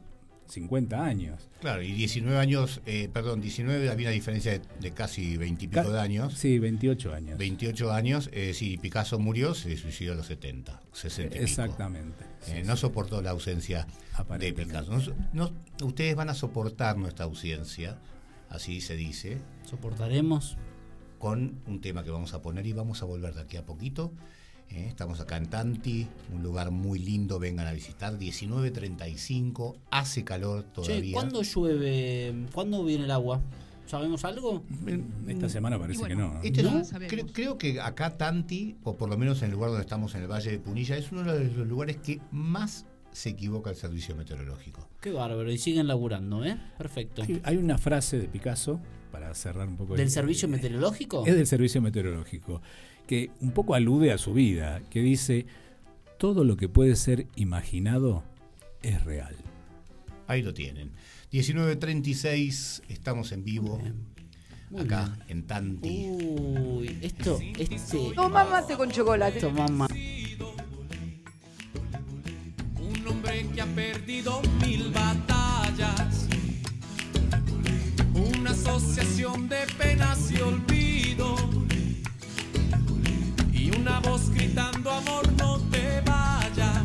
50 0.49 1.05
años. 1.05 1.49
Claro, 1.61 1.83
y 1.83 1.93
19 1.93 2.37
años, 2.39 2.81
eh, 2.87 3.09
perdón, 3.13 3.41
19 3.41 3.89
había 3.91 4.09
una 4.09 4.15
diferencia 4.15 4.53
de, 4.53 4.61
de 4.81 4.91
casi 4.93 5.37
20 5.37 5.65
y 5.65 5.69
pico 5.69 5.83
Ca- 5.83 5.91
de 5.91 6.01
años. 6.01 6.35
Sí, 6.35 6.59
28 6.59 7.13
años. 7.15 7.39
28 7.39 7.93
años, 7.93 8.31
eh, 8.33 8.53
sí, 8.55 8.77
Picasso 8.79 9.19
murió, 9.19 9.55
se 9.55 9.77
suicidó 9.77 10.13
a 10.13 10.17
los 10.17 10.27
70, 10.27 10.81
60 10.93 11.23
y 11.23 11.39
pico. 11.39 11.45
Exactamente. 11.45 12.25
Eh, 12.49 12.63
no 12.65 12.77
soportó 12.77 13.23
la 13.23 13.31
ausencia 13.31 13.87
de. 14.39 14.53
Picasso. 14.53 14.93
No- 15.33 15.51
no- 15.81 15.87
ustedes 15.87 16.15
van 16.17 16.29
a 16.31 16.35
soportar 16.35 16.97
nuestra 16.97 17.25
ausencia, 17.25 17.99
así 18.51 18.81
se 18.81 18.97
dice, 18.97 19.39
Soportaremos. 19.65 20.57
con 21.19 21.61
un 21.67 21.81
tema 21.81 22.03
que 22.05 22.11
vamos 22.11 22.35
a 22.35 22.43
poner 22.43 22.67
y 22.67 22.73
vamos 22.73 23.03
a 23.03 23.05
volver 23.07 23.35
de 23.35 23.41
aquí 23.43 23.57
a 23.57 23.65
poquito. 23.65 24.13
Eh, 24.69 24.87
estamos 24.89 25.21
acá 25.21 25.37
en 25.37 25.47
Tanti, 25.47 26.09
un 26.35 26.43
lugar 26.43 26.73
muy 26.73 26.99
lindo, 26.99 27.39
vengan 27.39 27.67
a 27.69 27.73
visitar. 27.73 28.19
19.35, 28.19 29.77
hace 29.91 30.25
calor 30.25 30.65
Che, 30.65 30.69
todavía. 30.73 31.13
¿cuándo 31.15 31.43
llueve? 31.43 32.47
¿Cuándo 32.53 32.85
viene 32.85 33.05
el 33.05 33.11
agua? 33.11 33.41
¿Sabemos 33.87 34.25
algo? 34.25 34.65
Esta 35.29 35.49
semana 35.49 35.79
parece 35.79 36.03
que 36.05 36.17
no. 36.17 36.35
¿no? 36.35 36.43
Este 36.43 36.65
¿No? 36.65 36.81
es 36.81 36.93
un- 36.93 36.99
cre- 37.03 37.31
creo 37.33 37.57
que 37.57 37.81
acá 37.81 38.17
Tanti, 38.17 38.77
o 38.83 38.97
por 38.97 39.09
lo 39.09 39.17
menos 39.17 39.39
en 39.43 39.47
el 39.47 39.53
lugar 39.53 39.71
donde 39.71 39.83
estamos 39.83 40.15
en 40.17 40.23
el 40.23 40.29
Valle 40.29 40.51
de 40.51 40.59
Punilla, 40.59 40.97
es 40.97 41.13
uno 41.13 41.23
de 41.23 41.45
los 41.45 41.69
lugares 41.69 41.99
que 41.99 42.21
más 42.33 42.85
se 43.17 43.31
equivoca 43.31 43.71
el 43.71 43.77
servicio 43.77 44.15
meteorológico. 44.15 44.91
Qué 45.01 45.11
bárbaro. 45.11 45.51
Y 45.51 45.57
siguen 45.57 45.87
laburando, 45.87 46.45
¿eh? 46.45 46.59
Perfecto. 46.77 47.23
Hay- 47.23 47.41
Hay 47.45 47.57
una 47.57 47.79
frase 47.79 48.19
de 48.19 48.29
Picasso, 48.29 48.79
para 49.11 49.33
cerrar 49.35 49.67
un 49.69 49.77
poco. 49.79 49.95
¿Del 49.95 50.03
el- 50.07 50.11
servicio 50.11 50.49
meteorológico? 50.49 51.25
Es 51.27 51.35
del 51.35 51.47
servicio 51.47 51.81
meteorológico, 51.81 52.61
que 53.07 53.31
un 53.41 53.53
poco 53.53 53.75
alude 53.75 54.13
a 54.13 54.19
su 54.19 54.35
vida, 54.35 54.83
que 54.91 55.01
dice, 55.01 55.47
todo 56.19 56.45
lo 56.45 56.59
que 56.59 56.69
puede 56.69 56.95
ser 56.95 57.27
imaginado 57.37 58.23
es 58.83 59.03
real. 59.05 59.35
Ahí 60.27 60.43
lo 60.43 60.53
tienen. 60.53 60.93
19.36, 61.33 62.83
estamos 62.89 63.33
en 63.33 63.45
vivo. 63.45 63.81
Muy 64.69 64.81
acá 64.83 65.17
en 65.29 65.47
Tanti. 65.47 66.11
Uy, 66.11 66.99
esto, 67.01 67.39
este. 67.59 68.13
Toma 68.15 68.45
mate 68.45 68.77
con 68.77 68.91
chocolate. 68.91 69.39
Esto, 69.39 69.51
mamá. 69.51 69.89
Un 73.07 73.13
hombre 73.13 73.47
que 73.55 73.63
ha 73.63 73.67
perdido 73.67 74.43
mil 74.61 74.91
batallas. 74.91 76.27
Una 78.15 78.51
asociación 78.51 79.49
de 79.49 79.65
penas 79.79 80.29
y 80.33 80.41
olvido. 80.41 81.37
Y 83.53 83.71
una 83.77 84.01
voz 84.01 84.29
gritando 84.31 84.91
amor 84.91 85.33
no 85.39 85.61
te 85.71 86.01
vayas. 86.01 86.83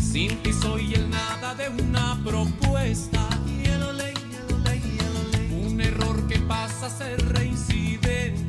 Sin 0.00 0.42
ti 0.42 0.54
soy 0.54 0.94
el 0.94 1.10
nada 1.10 1.54
de 1.54 1.68
una 1.68 2.18
propuesta. 2.24 3.28
Un 5.52 5.80
error 5.82 6.26
que 6.28 6.38
pasa 6.38 6.86
a 6.86 6.90
ser 6.90 7.22
reincidente. 7.28 8.43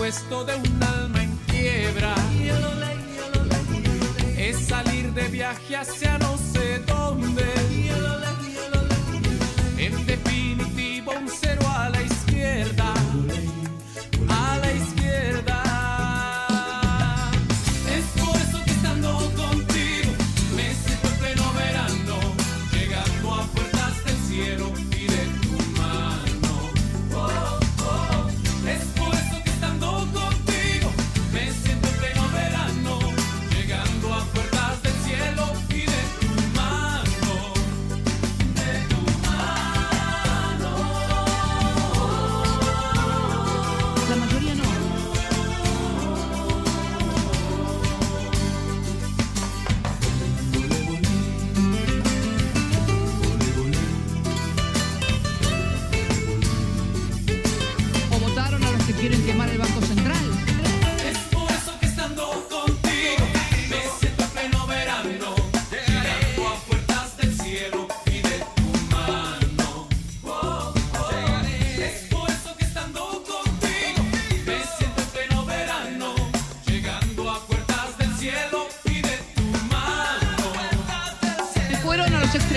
Presupuesto 0.00 0.44
de 0.44 0.54
un 0.54 0.82
alma 0.82 1.22
en 1.22 1.36
quiebra. 1.46 2.14
Es 4.36 4.66
salir 4.66 5.12
de 5.12 5.28
viaje 5.28 5.76
hacia 5.76 6.16
no 6.18 6.38
sé 6.38 6.78
dónde. 6.86 7.59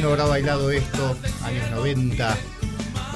¿Quién 0.00 0.08
no 0.08 0.14
habrá 0.14 0.24
bailado 0.30 0.70
esto? 0.70 1.14
Años 1.44 1.70
90, 1.72 2.34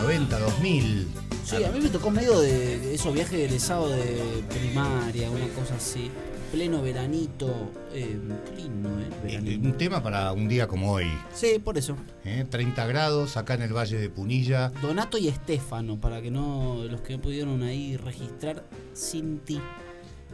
90, 0.02 0.38
2000. 0.38 1.08
Sí, 1.42 1.64
a 1.64 1.70
mí 1.72 1.80
me 1.80 1.88
tocó 1.88 2.10
medio 2.10 2.38
de, 2.38 2.78
de 2.78 2.94
esos 2.94 3.14
viajes 3.14 3.32
de 3.38 3.46
egresado 3.46 3.88
de 3.88 4.44
primaria, 4.50 5.30
una 5.30 5.48
cosa 5.54 5.76
así. 5.76 6.10
pleno 6.52 6.82
veranito. 6.82 7.72
Eh, 7.94 8.18
lindo, 8.54 8.90
¿eh? 9.00 9.04
Eh, 9.08 9.26
Veranito. 9.38 9.66
Un 9.66 9.78
tema 9.78 10.02
para 10.02 10.30
un 10.32 10.46
día 10.46 10.68
como 10.68 10.92
hoy. 10.92 11.06
Sí, 11.32 11.58
por 11.58 11.78
eso. 11.78 11.96
¿eh? 12.26 12.44
30 12.50 12.86
grados 12.86 13.38
acá 13.38 13.54
en 13.54 13.62
el 13.62 13.74
Valle 13.74 13.96
de 13.96 14.10
Punilla. 14.10 14.68
Donato 14.82 15.16
y 15.16 15.28
Estefano, 15.28 15.98
para 15.98 16.20
que 16.20 16.30
no. 16.30 16.84
Los 16.84 17.00
que 17.00 17.16
no 17.16 17.22
pudieron 17.22 17.62
ahí 17.62 17.96
registrar 17.96 18.62
sin 18.92 19.38
ti. 19.38 19.58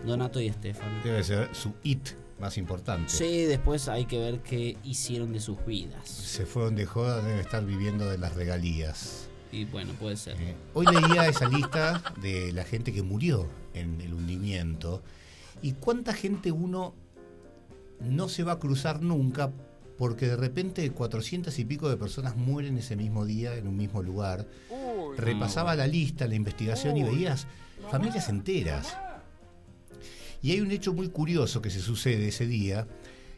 Donato 0.04 0.40
y 0.40 0.48
Estefano. 0.48 1.00
Debe 1.04 1.22
ser 1.22 1.48
su 1.54 1.74
hit 1.84 2.08
más 2.40 2.58
importante. 2.58 3.10
Sí, 3.10 3.44
después 3.44 3.88
hay 3.88 4.06
que 4.06 4.18
ver 4.18 4.40
qué 4.40 4.76
hicieron 4.82 5.32
de 5.32 5.40
sus 5.40 5.64
vidas. 5.64 6.08
Se 6.08 6.46
fueron 6.46 6.74
de 6.74 6.86
joda, 6.86 7.22
debe 7.22 7.40
estar 7.40 7.64
viviendo 7.64 8.06
de 8.06 8.18
las 8.18 8.34
regalías. 8.34 9.28
Y 9.52 9.64
bueno, 9.64 9.92
puede 9.98 10.16
ser. 10.16 10.36
Eh, 10.40 10.54
Hoy 10.74 10.86
leía 10.86 11.26
esa 11.26 11.48
lista 11.48 12.02
de 12.20 12.52
la 12.52 12.64
gente 12.64 12.92
que 12.92 13.02
murió 13.02 13.46
en 13.74 14.00
el 14.00 14.14
hundimiento 14.14 15.02
y 15.62 15.72
cuánta 15.72 16.14
gente 16.14 16.52
uno 16.52 16.94
no 18.00 18.28
se 18.28 18.44
va 18.44 18.52
a 18.52 18.58
cruzar 18.58 19.02
nunca 19.02 19.52
porque 19.98 20.26
de 20.28 20.36
repente 20.36 20.88
400 20.90 21.58
y 21.58 21.64
pico 21.66 21.90
de 21.90 21.98
personas 21.98 22.34
mueren 22.34 22.78
ese 22.78 22.96
mismo 22.96 23.26
día 23.26 23.54
en 23.56 23.68
un 23.68 23.76
mismo 23.76 24.02
lugar. 24.02 24.46
Repasaba 25.18 25.74
la 25.74 25.86
lista, 25.86 26.26
la 26.26 26.36
investigación 26.36 26.96
y 26.96 27.02
veías 27.02 27.46
familias 27.90 28.30
enteras. 28.30 28.96
Y 30.42 30.52
hay 30.52 30.60
un 30.60 30.70
hecho 30.70 30.92
muy 30.94 31.08
curioso 31.08 31.60
que 31.62 31.70
se 31.70 31.80
sucede 31.80 32.28
ese 32.28 32.46
día, 32.46 32.86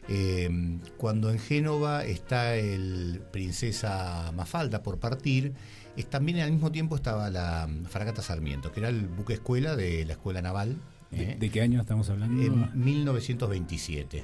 eh, 0.09 0.49
cuando 0.97 1.29
en 1.31 1.39
Génova 1.39 2.03
está 2.05 2.55
el 2.55 3.21
Princesa 3.31 4.31
Mafalda 4.35 4.83
por 4.83 4.99
partir, 4.99 5.53
es, 5.95 6.09
también 6.09 6.39
al 6.39 6.51
mismo 6.51 6.71
tiempo 6.71 6.95
estaba 6.95 7.29
la 7.29 7.67
mm, 7.67 7.85
Fragata 7.85 8.21
Sarmiento, 8.21 8.71
que 8.71 8.79
era 8.81 8.89
el 8.89 9.07
buque 9.07 9.33
escuela 9.33 9.75
de 9.75 10.05
la 10.05 10.13
Escuela 10.13 10.41
Naval. 10.41 10.75
¿De, 11.11 11.23
¿eh? 11.23 11.37
de 11.39 11.49
qué 11.49 11.61
año 11.61 11.79
estamos 11.79 12.09
hablando? 12.09 12.41
En 12.41 12.69
1927. 12.83 14.23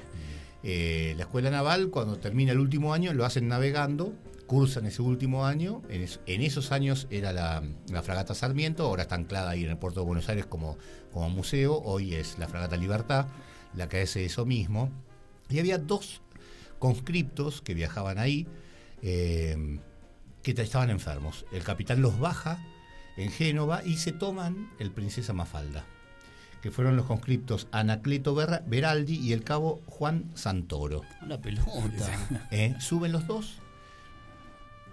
Eh, 0.62 1.14
la 1.16 1.22
escuela 1.22 1.50
naval, 1.50 1.88
cuando 1.90 2.18
termina 2.18 2.52
el 2.52 2.58
último 2.58 2.92
año, 2.92 3.14
lo 3.14 3.24
hacen 3.24 3.48
navegando, 3.48 4.12
cursan 4.46 4.84
ese 4.86 5.00
último 5.00 5.46
año. 5.46 5.80
En, 5.88 6.02
es- 6.02 6.20
en 6.26 6.42
esos 6.42 6.72
años 6.72 7.06
era 7.10 7.32
la, 7.32 7.62
la 7.90 8.02
fragata 8.02 8.34
Sarmiento, 8.34 8.84
ahora 8.84 9.02
está 9.02 9.14
anclada 9.14 9.50
ahí 9.50 9.64
en 9.64 9.70
el 9.70 9.78
puerto 9.78 10.00
de 10.00 10.06
Buenos 10.06 10.28
Aires 10.28 10.44
como, 10.46 10.76
como 11.12 11.30
museo. 11.30 11.80
Hoy 11.84 12.14
es 12.14 12.38
la 12.38 12.48
fragata 12.48 12.76
Libertad, 12.76 13.26
la 13.74 13.88
que 13.88 14.02
hace 14.02 14.24
eso 14.24 14.44
mismo. 14.44 14.90
Y 15.48 15.58
había 15.58 15.78
dos 15.78 16.22
conscriptos 16.78 17.62
que 17.62 17.74
viajaban 17.74 18.18
ahí, 18.18 18.46
eh, 19.02 19.78
que 20.42 20.52
estaban 20.52 20.90
enfermos. 20.90 21.44
El 21.52 21.62
capitán 21.62 22.02
los 22.02 22.18
baja 22.18 22.62
en 23.16 23.30
Génova 23.30 23.82
y 23.84 23.96
se 23.96 24.12
toman 24.12 24.70
el 24.78 24.90
Princesa 24.90 25.32
Mafalda 25.32 25.84
que 26.62 26.70
fueron 26.70 26.96
los 26.96 27.06
conscriptos 27.06 27.68
Anacleto 27.72 28.34
Beraldi 28.34 29.16
y 29.16 29.32
el 29.32 29.42
cabo 29.42 29.80
Juan 29.86 30.30
Santoro. 30.34 31.02
La 31.26 31.40
pelota. 31.40 31.68
¿Eh? 32.50 32.74
Suben 32.80 33.12
los 33.12 33.26
dos. 33.26 33.58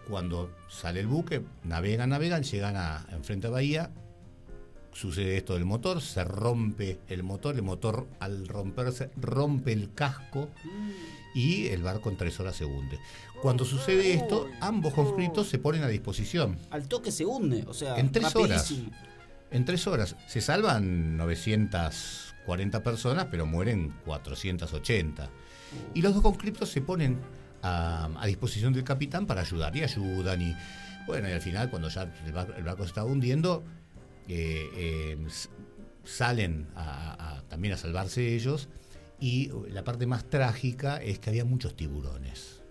Cuando 0.07 0.49
sale 0.69 1.01
el 1.01 1.07
buque, 1.07 1.43
navegan, 1.63 2.09
navegan, 2.09 2.43
llegan 2.43 2.77
a 2.77 3.05
enfrente 3.11 3.47
a 3.47 3.49
Bahía. 3.49 3.91
Sucede 4.97 5.37
esto 5.37 5.53
del 5.53 5.63
motor, 5.63 6.01
se 6.01 6.23
rompe 6.23 6.97
el 7.07 7.21
motor, 7.21 7.53
el 7.53 7.61
motor 7.61 8.07
al 8.19 8.47
romperse 8.47 9.11
rompe 9.15 9.71
el 9.71 9.93
casco 9.93 10.49
y 11.35 11.67
el 11.67 11.83
barco 11.83 12.09
en 12.09 12.17
tres 12.17 12.39
horas 12.39 12.55
se 12.55 12.65
hunde. 12.65 12.97
Cuando 13.39 13.63
sucede 13.63 14.15
esto, 14.15 14.47
ambos 14.59 14.95
conscriptos 14.95 15.49
se 15.49 15.59
ponen 15.59 15.83
a 15.83 15.87
disposición. 15.87 16.57
Al 16.71 16.87
toque 16.87 17.11
se 17.11 17.25
hunde, 17.25 17.63
o 17.67 17.75
sea, 17.75 17.99
En 17.99 18.11
tres 18.11 18.35
horas. 18.35 18.73
En 19.51 19.65
tres 19.65 19.85
horas 19.85 20.15
se 20.25 20.41
salvan 20.41 21.15
940 21.15 22.81
personas, 22.81 23.27
pero 23.29 23.45
mueren 23.45 23.93
480. 24.03 25.29
Y 25.93 26.01
los 26.01 26.15
dos 26.15 26.23
conscriptos 26.23 26.69
se 26.69 26.81
ponen 26.81 27.19
a, 27.61 28.09
a 28.17 28.25
disposición 28.25 28.73
del 28.73 28.83
capitán 28.83 29.27
para 29.27 29.41
ayudar 29.41 29.75
y 29.75 29.83
ayudan. 29.83 30.41
Y 30.41 30.55
bueno, 31.05 31.29
y 31.29 31.33
al 31.33 31.41
final, 31.41 31.69
cuando 31.69 31.87
ya 31.87 32.11
el 32.25 32.33
barco, 32.33 32.53
el 32.57 32.63
barco 32.63 32.81
se 32.81 32.87
está 32.87 33.05
hundiendo, 33.05 33.63
eh, 34.27 35.17
salen 36.03 36.67
a- 36.75 37.37
a- 37.37 37.41
también 37.49 37.73
a 37.73 37.77
salvarse 37.77 38.35
ellos. 38.35 38.69
Y 39.19 39.51
la 39.69 39.83
parte 39.83 40.05
más 40.05 40.25
trágica 40.29 40.97
es 41.01 41.17
que 41.19 41.29
había 41.31 41.43
muchos 41.45 41.75
tiburones. 41.75 42.61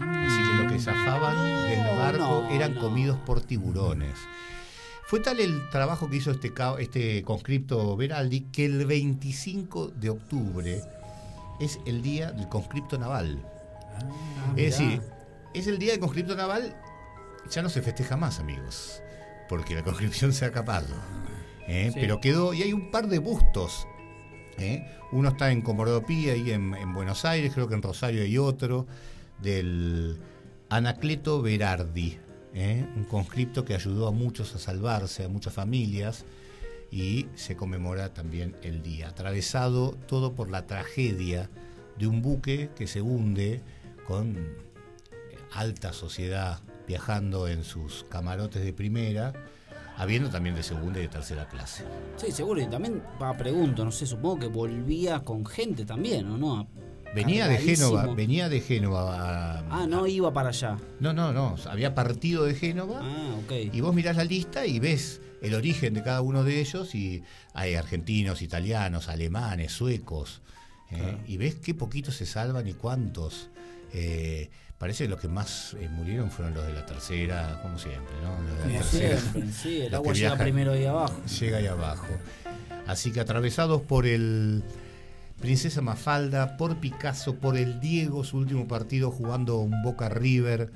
Así 0.00 0.42
que 0.50 0.62
lo 0.64 0.68
que 0.68 0.78
zafaban 0.78 1.68
del 1.68 1.98
barco 1.98 2.44
no, 2.48 2.50
eran 2.50 2.74
no. 2.74 2.80
comidos 2.80 3.18
por 3.20 3.40
tiburones. 3.40 4.14
Fue 5.06 5.20
tal 5.20 5.38
el 5.40 5.68
trabajo 5.70 6.08
que 6.10 6.16
hizo 6.16 6.30
este, 6.32 6.52
este 6.80 7.22
conscripto 7.22 7.96
Beraldi 7.96 8.40
que 8.52 8.64
el 8.66 8.84
25 8.86 9.88
de 9.88 10.10
octubre 10.10 10.82
es 11.60 11.78
el 11.86 12.02
día 12.02 12.32
del 12.32 12.48
conscripto 12.48 12.98
naval. 12.98 13.40
es 14.56 14.78
decir, 14.78 15.00
es 15.54 15.66
el 15.68 15.78
día 15.78 15.92
del 15.92 16.00
conscripto 16.00 16.34
naval, 16.36 16.76
ya 17.50 17.62
no 17.62 17.68
se 17.68 17.80
festeja 17.82 18.16
más, 18.16 18.40
amigos, 18.40 19.00
porque 19.48 19.74
la 19.74 19.82
conscripción 19.82 20.32
se 20.32 20.44
ha 20.44 20.48
acabado. 20.48 20.94
¿eh? 21.66 21.90
Sí. 21.92 22.00
Pero 22.00 22.20
quedó, 22.20 22.54
y 22.54 22.62
hay 22.62 22.72
un 22.72 22.90
par 22.90 23.08
de 23.08 23.18
bustos. 23.18 23.86
¿eh? 24.58 24.86
Uno 25.12 25.30
está 25.30 25.50
en 25.50 25.62
Comorodopía 25.62 26.36
y 26.36 26.50
en, 26.50 26.74
en 26.74 26.94
Buenos 26.94 27.24
Aires, 27.24 27.52
creo 27.54 27.68
que 27.68 27.74
en 27.74 27.82
Rosario 27.82 28.22
hay 28.22 28.38
otro, 28.38 28.86
del 29.40 30.18
Anacleto 30.68 31.42
Berardi, 31.42 32.18
¿eh? 32.54 32.86
un 32.96 33.04
conscripto 33.04 33.64
que 33.64 33.74
ayudó 33.74 34.08
a 34.08 34.12
muchos 34.12 34.54
a 34.54 34.58
salvarse, 34.58 35.24
a 35.24 35.28
muchas 35.28 35.52
familias, 35.52 36.24
y 36.90 37.26
se 37.34 37.56
conmemora 37.56 38.14
también 38.14 38.56
el 38.62 38.82
día, 38.82 39.08
atravesado 39.08 39.92
todo 40.06 40.34
por 40.34 40.50
la 40.50 40.66
tragedia 40.66 41.50
de 41.98 42.06
un 42.06 42.22
buque 42.22 42.70
que 42.76 42.86
se 42.86 43.02
hunde 43.02 43.60
con 44.06 44.36
alta 45.52 45.92
sociedad 45.92 46.60
viajando 46.86 47.48
en 47.48 47.64
sus 47.64 48.04
camarotes 48.08 48.64
de 48.64 48.72
primera, 48.72 49.32
habiendo 49.96 50.28
también 50.30 50.54
de 50.54 50.62
segunda 50.62 50.98
y 50.98 51.02
de 51.02 51.08
tercera 51.08 51.48
clase. 51.48 51.84
Sí, 52.16 52.30
seguro. 52.32 52.60
Y 52.60 52.66
también, 52.66 53.02
pa, 53.18 53.36
pregunto, 53.36 53.84
no 53.84 53.90
sé, 53.92 54.06
supongo 54.06 54.38
que 54.40 54.46
volvía 54.46 55.20
con 55.20 55.44
gente 55.46 55.84
también, 55.84 56.26
¿o 56.30 56.36
no? 56.38 56.68
Venía 57.14 57.48
de. 57.48 57.56
Génova, 57.56 58.14
venía 58.14 58.48
de 58.50 58.60
Génova. 58.60 59.14
a- 59.60 59.64
Ah, 59.70 59.86
no 59.88 60.06
iba 60.06 60.32
para 60.32 60.50
allá. 60.50 60.76
no, 61.00 61.12
no, 61.14 61.32
no, 61.32 61.56
había 61.70 61.94
partido 61.94 62.44
de 62.44 62.54
Génova. 62.54 63.00
Ah, 63.02 63.36
ok. 63.44 63.52
Y 63.74 63.80
vos 63.80 63.94
mirás 63.94 64.16
la 64.16 64.24
lista 64.24 64.66
y 64.66 64.78
ves 64.80 65.20
el 65.40 65.54
origen 65.54 65.94
de 65.94 66.02
cada 66.02 66.20
uno 66.20 66.44
de 66.44 66.60
ellos 66.60 66.94
y 66.94 67.22
hay 67.54 67.74
argentinos, 67.74 68.42
italianos, 68.42 69.08
alemanes, 69.08 69.72
suecos. 69.72 70.42
¿eh? 70.90 71.16
Y 71.26 71.36
ves 71.38 71.54
qué 71.54 71.72
poquitos 71.74 72.16
se 72.16 72.26
salvan 72.26 72.66
y 72.68 72.74
cuántos. 72.74 73.48
Eh, 73.94 74.50
parece 74.78 75.04
que 75.04 75.10
los 75.10 75.20
que 75.20 75.28
más 75.28 75.74
eh, 75.74 75.88
murieron 75.88 76.30
fueron 76.30 76.54
los 76.54 76.66
de 76.66 76.72
la 76.72 76.84
tercera, 76.84 77.60
como 77.62 77.78
siempre, 77.78 78.14
¿no? 78.22 78.40
Los 78.42 78.58
de 78.58 78.72
la 78.72 78.80
tercera. 78.80 79.20
siempre, 79.20 79.52
sí, 79.52 79.80
el 79.82 79.94
agua 79.94 80.12
llega 80.12 80.36
primero 80.36 80.72
ahí 80.72 80.84
abajo. 80.84 81.20
Llega 81.40 81.58
ahí 81.58 81.66
abajo. 81.66 82.08
Así 82.86 83.12
que 83.12 83.20
atravesados 83.20 83.82
por 83.82 84.06
el 84.06 84.62
Princesa 85.40 85.82
Mafalda, 85.82 86.56
por 86.56 86.76
Picasso, 86.76 87.34
por 87.36 87.56
el 87.56 87.78
Diego, 87.80 88.24
su 88.24 88.38
último 88.38 88.66
partido 88.66 89.10
jugando 89.10 89.58
un 89.58 89.82
Boca 89.82 90.08
River. 90.08 90.70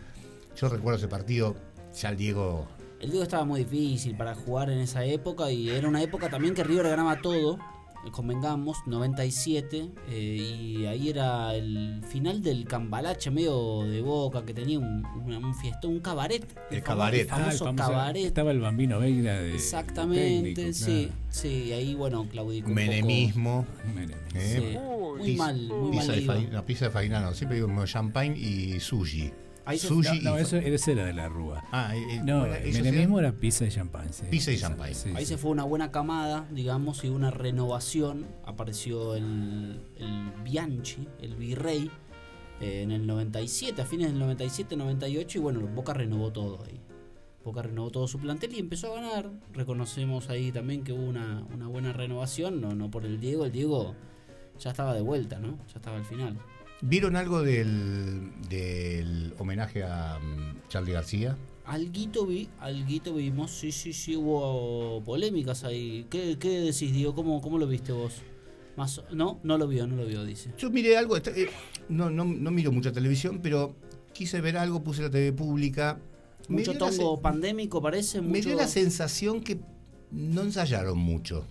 Yo 0.56 0.68
recuerdo 0.68 0.98
ese 0.98 1.08
partido, 1.08 1.56
ya 1.98 2.10
el 2.10 2.16
Diego 2.16 2.68
El 3.00 3.10
Diego 3.10 3.22
estaba 3.22 3.44
muy 3.44 3.64
difícil 3.64 4.16
para 4.16 4.34
jugar 4.34 4.70
en 4.70 4.78
esa 4.78 5.04
época 5.04 5.50
y 5.50 5.70
era 5.70 5.88
una 5.88 6.02
época 6.02 6.28
también 6.28 6.54
que 6.54 6.64
River 6.64 6.88
ganaba 6.88 7.20
todo, 7.22 7.58
convengamos, 8.10 8.78
97, 8.86 9.90
eh, 10.08 10.36
y 10.80 10.86
ahí 10.86 11.08
era 11.10 11.54
el 11.54 12.02
final 12.08 12.42
del 12.42 12.64
cambalache 12.64 13.30
medio 13.30 13.82
de 13.84 14.00
boca 14.00 14.44
que 14.44 14.54
tenía 14.54 14.78
un, 14.78 15.04
una- 15.24 15.38
un 15.38 15.54
fiestón, 15.54 15.92
un 15.92 16.00
cabaret. 16.00 16.46
El 16.70 16.80
famo- 16.80 16.84
cabaret. 16.84 17.20
El 17.22 17.30
Ah, 17.30 17.36
el 17.36 17.42
famoso 17.44 17.64
famoso- 17.66 17.76
cabaret. 17.90 18.24
Estaba 18.26 18.50
el 18.52 18.60
bambino 18.60 18.98
Veira 19.00 19.40
de. 19.40 19.54
Exactamente, 19.54 20.54
técnico, 20.54 20.78
sí, 20.78 21.04
claro. 21.06 21.20
sí, 21.28 21.72
ahí 21.72 21.94
bueno, 21.94 22.26
claudicó 22.30 22.68
un 22.68 22.74
Menemismo. 22.74 23.66
Menem. 23.94 24.10
poco. 24.10 24.38
¿eh? 24.38 24.56
Sí, 24.72 24.78
muy 25.18 25.26
Pizza- 25.32 25.44
mal, 25.44 25.60
muy 25.68 25.90
pizza 25.90 26.06
mal 26.06 26.16
de 26.20 26.26
faina, 26.26 26.50
no, 26.50 26.66
pizza 26.66 26.84
de 26.86 26.90
faina 26.90 27.20
no, 27.20 27.34
siempre 27.34 27.56
digo 27.60 27.84
champagne 27.86 28.38
y 28.38 28.80
sushi. 28.80 29.30
Ahí 29.70 29.78
se- 29.78 29.88
sushi 29.88 30.20
No, 30.20 30.30
no, 30.32 30.38
y 30.38 30.42
eso, 30.42 30.56
ese 30.56 30.92
era 30.92 31.04
de 31.04 31.12
la 31.12 31.28
Rúa. 31.28 31.64
Ah, 31.72 31.94
eh, 31.96 32.04
eh, 32.16 32.20
No, 32.24 32.40
bueno, 32.40 32.54
el 32.56 32.72
menemismo 32.72 33.18
eran- 33.18 33.32
era 33.32 33.40
pizza 33.40 33.64
y 33.64 33.70
champán. 33.70 34.12
sí. 34.12 34.24
Pizza 34.30 34.52
y 34.52 34.58
champán. 34.58 34.94
Sí, 34.94 35.10
Ahí 35.14 35.24
sí. 35.24 35.32
se 35.34 35.38
fue 35.38 35.50
una 35.50 35.64
buena 35.64 35.90
camada, 35.90 36.46
digamos, 36.50 37.02
y 37.04 37.08
una 37.08 37.30
renovación. 37.30 38.26
Apareció 38.44 39.14
el, 39.14 39.80
el 39.96 40.32
Bianchi, 40.44 41.08
el 41.20 41.36
virrey, 41.36 41.90
eh, 42.60 42.82
en 42.82 42.90
el 42.92 43.06
97, 43.06 43.82
a 43.82 43.86
fines 43.86 44.08
del 44.08 44.18
97, 44.18 44.76
98, 44.76 45.38
y 45.38 45.40
bueno, 45.40 45.60
Boca 45.60 45.94
renovó 45.94 46.30
todo 46.32 46.62
ahí. 46.64 46.80
Boca 47.42 47.62
renovó 47.62 47.90
todo 47.90 48.06
su 48.06 48.18
plantel 48.18 48.52
y 48.54 48.58
empezó 48.58 48.92
a 48.92 49.00
ganar. 49.00 49.30
Reconocemos 49.54 50.28
ahí 50.28 50.52
también 50.52 50.84
que 50.84 50.92
hubo 50.92 51.04
una, 51.04 51.42
una 51.54 51.68
buena 51.68 51.92
renovación, 51.94 52.60
no, 52.60 52.74
no 52.74 52.90
por 52.90 53.06
el 53.06 53.18
Diego, 53.18 53.46
el 53.46 53.52
Diego 53.52 53.94
ya 54.58 54.70
estaba 54.72 54.92
de 54.94 55.00
vuelta, 55.00 55.38
¿no? 55.38 55.56
Ya 55.68 55.76
estaba 55.76 55.96
al 55.96 56.04
final. 56.04 56.38
¿Vieron 56.82 57.16
algo 57.16 57.42
del, 57.42 58.30
del 58.48 59.34
homenaje 59.38 59.84
a 59.84 60.18
mm, 60.18 60.68
Charlie 60.68 60.92
García? 60.92 61.36
Alguito 61.66 62.26
vi, 62.26 62.48
alguito 62.58 63.14
vimos, 63.14 63.50
sí, 63.50 63.70
sí, 63.70 63.92
sí, 63.92 64.16
hubo 64.16 65.02
polémicas 65.04 65.62
ahí. 65.64 66.06
¿Qué, 66.10 66.38
qué 66.38 66.60
decís, 66.60 66.92
Diego? 66.92 67.14
¿Cómo, 67.14 67.40
¿Cómo 67.42 67.58
lo 67.58 67.66
viste 67.66 67.92
vos? 67.92 68.22
Más 68.76 69.02
no, 69.12 69.40
no 69.42 69.58
lo 69.58 69.68
vio, 69.68 69.86
no 69.86 69.96
lo 69.96 70.06
vio, 70.06 70.24
dice. 70.24 70.52
Yo 70.56 70.70
miré 70.70 70.96
algo, 70.96 71.16
eh, 71.16 71.50
no, 71.88 72.08
no, 72.10 72.24
no 72.24 72.50
miro 72.50 72.72
mucha 72.72 72.92
televisión, 72.92 73.40
pero 73.42 73.76
quise 74.12 74.40
ver 74.40 74.56
algo, 74.56 74.82
puse 74.82 75.02
la 75.02 75.10
TV 75.10 75.32
pública. 75.32 76.00
Me 76.48 76.58
Mucho 76.58 76.72
la 76.72 76.78
tongo 76.78 77.20
pandémico 77.20 77.82
parece, 77.82 78.20
Me 78.22 78.28
mucho 78.28 78.48
dio 78.48 78.56
la 78.56 78.66
sensación 78.66 79.42
que 79.42 79.60
no 80.10 80.42
ensayaron 80.42 80.98
mucho. 80.98 81.46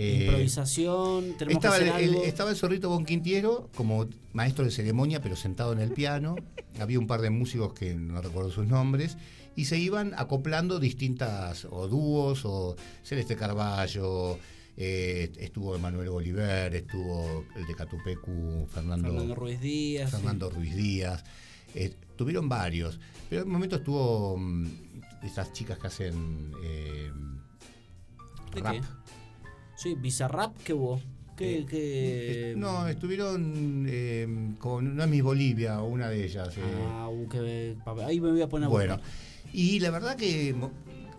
Eh, 0.00 0.24
improvisación, 0.26 1.34
tenemos 1.38 1.62
estaba, 1.64 1.76
que 1.78 1.84
el, 1.84 1.90
hacer 1.90 2.04
el- 2.04 2.10
algo. 2.10 2.24
estaba 2.24 2.50
el 2.50 2.56
zorrito 2.56 2.88
Bonquintiero 2.88 3.68
como 3.74 4.06
maestro 4.32 4.64
de 4.64 4.70
ceremonia, 4.70 5.20
pero 5.20 5.34
sentado 5.36 5.72
en 5.72 5.80
el 5.80 5.90
piano. 5.92 6.36
Había 6.78 6.98
un 6.98 7.06
par 7.06 7.20
de 7.20 7.30
músicos 7.30 7.72
que 7.72 7.94
no 7.94 8.20
recuerdo 8.22 8.50
sus 8.50 8.66
nombres. 8.66 9.16
Y 9.56 9.64
se 9.64 9.76
iban 9.76 10.14
acoplando 10.16 10.78
distintas, 10.78 11.64
o 11.68 11.88
dúos, 11.88 12.42
o 12.44 12.76
Celeste 13.02 13.34
Carballo, 13.34 14.38
eh, 14.76 15.32
estuvo 15.38 15.74
Emanuel 15.74 16.06
Oliver, 16.10 16.72
estuvo 16.76 17.44
el 17.56 17.66
de 17.66 17.74
Catupecu, 17.74 18.68
Fernando, 18.72 19.08
Fernando 19.08 19.34
Ruiz 19.34 19.60
Díaz. 19.60 20.10
Fernando 20.12 20.48
Ruiz 20.50 20.76
Díaz. 20.76 21.24
Eh, 21.74 21.92
tuvieron 22.14 22.48
varios. 22.48 23.00
Pero 23.28 23.42
en 23.42 23.48
un 23.48 23.52
momento 23.54 23.74
estuvo 23.76 24.36
mm, 24.38 24.66
estas 25.24 25.52
chicas 25.52 25.76
que 25.80 25.86
hacen 25.88 26.52
eh, 26.62 27.10
¿De 28.54 28.60
rap. 28.60 28.74
qué? 28.74 28.80
Sí, 29.80 29.94
Bizarrap, 29.94 30.56
¿qué 30.64 30.72
hubo? 30.74 31.00
¿Qué, 31.36 31.58
Eh, 31.60 31.66
qué- 31.70 32.54
No, 32.56 32.88
estuvieron 32.88 33.86
eh, 33.88 34.26
con 34.58 34.96
No 34.96 35.04
es 35.04 35.08
mi 35.08 35.20
Bolivia, 35.20 35.80
o 35.80 35.86
una 35.86 36.08
de 36.08 36.24
ellas. 36.24 36.56
eh. 36.56 36.60
Ah, 36.88 37.08
uh, 37.08 37.28
que- 37.28 37.76
ahí 38.04 38.20
me 38.20 38.32
voy 38.32 38.42
a 38.42 38.48
poner 38.48 38.68
bueno, 38.68 38.98
y 39.52 39.78
la 39.78 39.90
verdad 39.92 40.16
que 40.16 40.54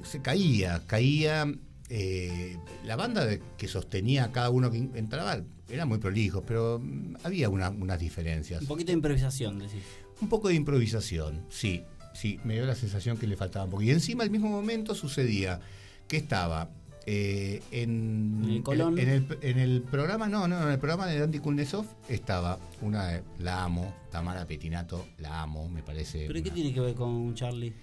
se 0.03 0.21
caía, 0.21 0.81
caía. 0.87 1.45
eh, 1.91 2.55
la 2.85 2.95
banda 2.95 3.25
de- 3.25 3.41
que 3.57 3.67
sostenía 3.67 4.25
a 4.25 4.31
cada 4.31 4.51
uno 4.51 4.69
que 4.69 4.77
entraba 4.77 5.41
era 5.69 5.87
muy 5.87 5.97
prolijo, 5.97 6.43
pero 6.43 6.77
mm, 6.79 7.15
había 7.23 7.49
una- 7.49 7.71
unas 7.71 7.99
diferencias. 7.99 8.61
Un 8.61 8.67
poquito 8.67 8.87
de 8.91 8.93
improvisación, 8.97 9.57
decís. 9.57 9.81
Un 10.21 10.29
poco 10.29 10.49
de 10.49 10.53
improvisación, 10.53 11.45
sí, 11.49 11.81
sí, 12.13 12.39
me 12.43 12.53
dio 12.53 12.65
la 12.67 12.75
sensación 12.75 13.17
que 13.17 13.25
le 13.25 13.35
faltaba 13.35 13.65
un 13.65 13.71
poco. 13.71 13.81
Y 13.81 13.89
encima 13.89 14.23
al 14.23 14.29
mismo 14.29 14.49
momento 14.49 14.93
sucedía 14.93 15.61
que 16.07 16.17
estaba 16.17 16.69
eh, 17.11 17.61
en, 17.71 18.41
En 18.43 18.49
el 18.51 18.63
Colón. 18.63 18.99
en 18.99 19.09
el, 19.09 19.37
en 19.41 19.57
el 19.57 19.81
programa, 19.81 20.27
no, 20.29 20.47
no, 20.47 20.61
en 20.61 20.69
el 20.69 20.77
programa 20.77 21.07
de 21.07 21.23
Andy 21.23 21.39
Kulnesov 21.39 21.85
estaba 22.07 22.59
una, 22.81 23.07
de- 23.07 23.23
la 23.39 23.63
amo, 23.63 23.91
Tamara 24.11 24.45
Petinato, 24.45 25.07
la 25.17 25.41
amo, 25.41 25.67
me 25.69 25.81
parece. 25.81 26.25
¿Pero 26.27 26.43
qué 26.43 26.51
tiene 26.51 26.71
que 26.73 26.79
ver 26.81 26.93
con 26.95 27.33
Charlie? 27.33 27.73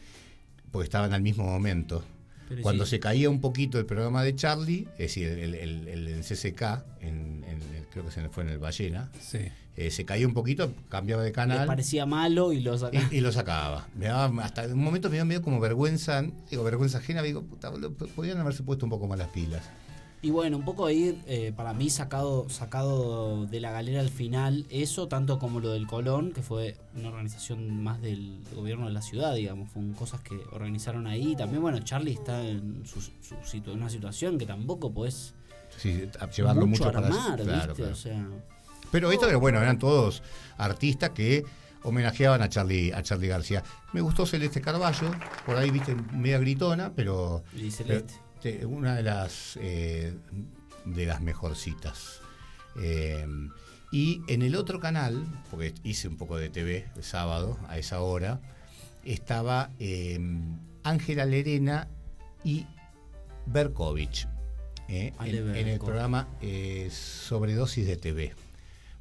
porque 0.70 0.84
estaban 0.84 1.12
al 1.12 1.22
mismo 1.22 1.44
momento. 1.44 2.04
Pero 2.48 2.62
Cuando 2.62 2.84
sí. 2.84 2.90
se 2.90 3.00
caía 3.00 3.28
un 3.28 3.40
poquito 3.40 3.78
el 3.78 3.86
programa 3.86 4.22
de 4.22 4.34
Charlie, 4.34 4.86
es 4.92 4.98
decir, 4.98 5.26
el, 5.28 5.54
el, 5.54 5.88
el- 5.88 6.08
el 6.08 6.20
CCK, 6.22 6.84
en, 7.00 7.44
en 7.44 7.60
el- 7.74 7.86
creo 7.90 8.04
que 8.04 8.10
se 8.12 8.28
fue 8.28 8.44
en 8.44 8.50
el 8.50 8.58
Ballena, 8.58 9.10
Sí. 9.20 9.38
eh, 9.74 9.90
se 9.90 10.04
caía 10.04 10.26
un 10.28 10.34
poquito, 10.34 10.72
cambiaba 10.88 11.22
de 11.22 11.30
Le 11.30 11.34
canal. 11.34 11.66
parecía 11.66 12.06
malo 12.06 12.52
y 12.52 12.60
lo 12.60 12.76
sacaba. 12.78 13.04
Y, 13.10 13.16
y 13.16 13.20
lo 13.20 13.32
sacaba. 13.32 13.88
Me 13.96 14.06
daba, 14.06 14.44
hasta 14.44 14.64
en 14.64 14.74
un 14.74 14.84
momento 14.84 15.08
me 15.08 15.16
dio 15.16 15.24
medio 15.24 15.42
como 15.42 15.58
vergüenza, 15.60 16.22
digo, 16.50 16.62
vergüenza 16.62 16.98
ajena, 16.98 17.22
digo, 17.22 17.42
puta, 17.42 17.68
boludo, 17.70 17.94
p- 17.94 18.06
podrían 18.06 18.38
haberse 18.38 18.62
puesto 18.62 18.86
un 18.86 18.90
poco 18.90 19.06
más 19.06 19.18
las 19.18 19.28
pilas. 19.28 19.62
Y 20.22 20.30
bueno, 20.30 20.56
un 20.56 20.64
poco 20.64 20.86
ahí, 20.86 21.22
eh, 21.26 21.52
para 21.54 21.72
mí, 21.72 21.88
sacado, 21.90 22.48
sacado 22.48 23.46
de 23.46 23.60
la 23.60 23.70
galera 23.70 24.00
al 24.00 24.08
final, 24.08 24.66
eso, 24.70 25.06
tanto 25.08 25.38
como 25.38 25.60
lo 25.60 25.70
del 25.70 25.86
Colón, 25.86 26.32
que 26.32 26.42
fue 26.42 26.76
una 26.96 27.08
organización 27.10 27.82
más 27.84 28.00
del 28.00 28.40
gobierno 28.54 28.86
de 28.86 28.92
la 28.92 29.02
ciudad, 29.02 29.34
digamos, 29.34 29.70
fueron 29.70 29.92
cosas 29.92 30.20
que 30.22 30.34
organizaron 30.52 31.06
ahí. 31.06 31.36
También, 31.36 31.62
bueno, 31.62 31.78
Charlie 31.80 32.12
está 32.14 32.44
en 32.44 32.84
su, 32.86 33.00
su 33.02 33.12
situ- 33.44 33.72
una 33.72 33.88
situación 33.90 34.36
que 34.38 34.46
tampoco 34.46 34.90
podés 34.92 35.34
Sí, 35.76 36.08
llevarlo 36.34 36.66
mucho, 36.66 36.88
armar, 36.88 37.10
claro, 37.40 37.44
¿viste? 37.44 37.74
claro. 37.74 37.92
O 37.92 37.96
sea, 37.96 38.26
Pero 38.90 39.12
esto 39.12 39.28
era 39.28 39.36
bueno, 39.36 39.60
eran 39.60 39.78
todos 39.78 40.22
artistas 40.56 41.10
que 41.10 41.44
homenajeaban 41.82 42.40
a 42.42 42.48
Charlie, 42.48 42.92
a 42.92 43.02
Charlie 43.02 43.28
García. 43.28 43.62
Me 43.92 44.00
gustó 44.00 44.24
Celeste 44.26 44.60
Carballo, 44.60 45.10
por 45.44 45.56
ahí 45.56 45.70
viste 45.70 45.94
media 46.14 46.38
gritona, 46.38 46.90
pero, 46.96 47.44
y 47.54 47.70
pero, 47.70 48.02
Celeste. 48.46 48.58
te- 48.60 48.66
una 48.66 48.94
de 48.96 49.02
las 49.02 49.58
eh, 49.60 50.14
de 50.84 51.06
las 51.06 51.20
mejorcitas. 51.20 52.20
Eh, 52.80 53.26
y 53.92 54.20
en 54.28 54.42
el 54.42 54.56
otro 54.56 54.80
canal, 54.80 55.24
porque 55.50 55.72
hice 55.84 56.08
un 56.08 56.16
poco 56.16 56.36
de 56.36 56.48
TV 56.50 56.86
el 56.96 57.02
sábado 57.04 57.58
a 57.68 57.78
esa 57.78 58.00
hora, 58.00 58.40
estaba 59.04 59.70
eh, 59.78 60.18
Ángela 60.82 61.24
Lerena 61.24 61.88
y 62.44 62.66
Berkovich. 63.46 64.26
eh, 64.88 65.12
Ale 65.18 65.38
en, 65.38 65.56
en 65.56 65.68
el 65.68 65.78
programa 65.78 66.28
Sobredosis 66.90 67.86
de 67.86 67.96
TV. 67.96 68.34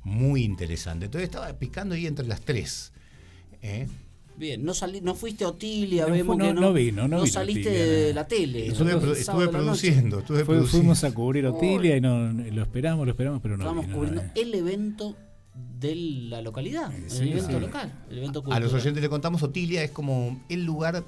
Muy 0.04 0.44
interesante. 0.44 1.06
Entonces 1.06 1.30
estaba 1.30 1.52
picando 1.54 1.96
ahí 1.96 2.06
entre 2.08 2.28
las 2.28 2.42
tres. 2.42 2.94
¿eh? 3.62 3.88
Bien, 4.38 4.64
no 4.66 4.74
salí, 4.74 5.00
no 5.02 5.16
fuiste 5.16 5.46
a 5.46 5.48
Otilia, 5.50 6.06
No 6.08 6.14
vemos 6.14 6.38
que 6.38 6.44
no- 6.44 6.54
no, 6.54 6.62
no 6.62 6.74
vino, 6.74 7.08
no 7.08 7.18
vino 7.22 7.28
saliste 7.28 7.70
Otilia, 7.70 7.86
de 7.86 8.14
la 8.14 8.28
tele. 8.28 8.68
Estuve, 8.68 8.98
produciendo, 9.48 10.20
estuve 10.20 10.38
Fue- 10.44 10.56
produciendo. 10.56 10.68
fuimos 10.68 11.04
a 11.06 11.14
cubrir 11.14 11.46
Otilia 11.48 11.96
y 11.96 12.02
no, 12.02 12.34
lo 12.34 12.62
esperamos, 12.62 13.06
lo 13.06 13.12
esperamos, 13.12 13.40
pero 13.42 13.56
no 13.56 13.64
Estábamos 13.64 13.86
vino. 13.86 13.96
cubriendo 13.98 14.22
no, 14.24 14.28
eh. 14.28 14.32
el 14.36 14.54
evento 14.56 15.16
de 15.80 15.96
la 15.96 16.42
localidad, 16.42 16.92
sí, 17.08 17.24
el 17.24 17.32
evento 17.34 17.52
sí. 17.54 17.60
local, 17.62 17.94
el 18.10 18.18
evento 18.18 18.44
A 18.52 18.60
los 18.60 18.74
oyentes 18.74 19.02
le 19.02 19.08
contamos, 19.10 19.42
Otilia 19.42 19.84
es 19.84 19.92
como 19.92 20.44
el 20.50 20.66
lugar 20.66 21.06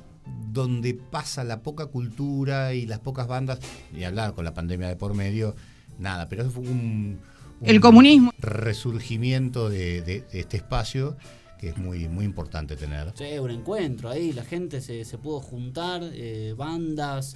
donde 0.54 0.94
pasa 0.94 1.44
la 1.44 1.62
poca 1.64 1.88
cultura 1.88 2.74
y 2.74 2.86
las 2.86 3.00
pocas 3.00 3.28
bandas, 3.28 3.60
y 3.94 4.04
hablar 4.04 4.34
con 4.36 4.46
la 4.46 4.54
pandemia 4.54 4.88
de 4.88 4.96
por 4.96 5.14
medio, 5.16 5.54
nada, 6.00 6.30
pero 6.30 6.44
eso 6.44 6.52
fue 6.52 6.64
un, 6.64 7.20
un 7.60 7.68
El 7.70 7.82
comunismo. 7.82 8.32
resurgimiento 8.40 9.70
de, 9.70 10.02
de- 10.02 10.22
de 10.22 10.40
este 10.40 10.58
espacio 10.58 11.18
que 11.58 11.70
es 11.70 11.78
muy, 11.78 12.08
muy 12.08 12.26
importante 12.26 12.76
tener. 12.76 13.14
Sí, 13.16 13.38
un 13.40 13.52
encuentro 13.52 14.10
ahí, 14.10 14.34
la 14.34 14.44
gente 14.44 14.82
se, 14.82 15.04
se 15.06 15.18
pudo 15.18 15.40
juntar, 15.40 16.02
eh, 16.04 16.54
bandas, 16.58 17.36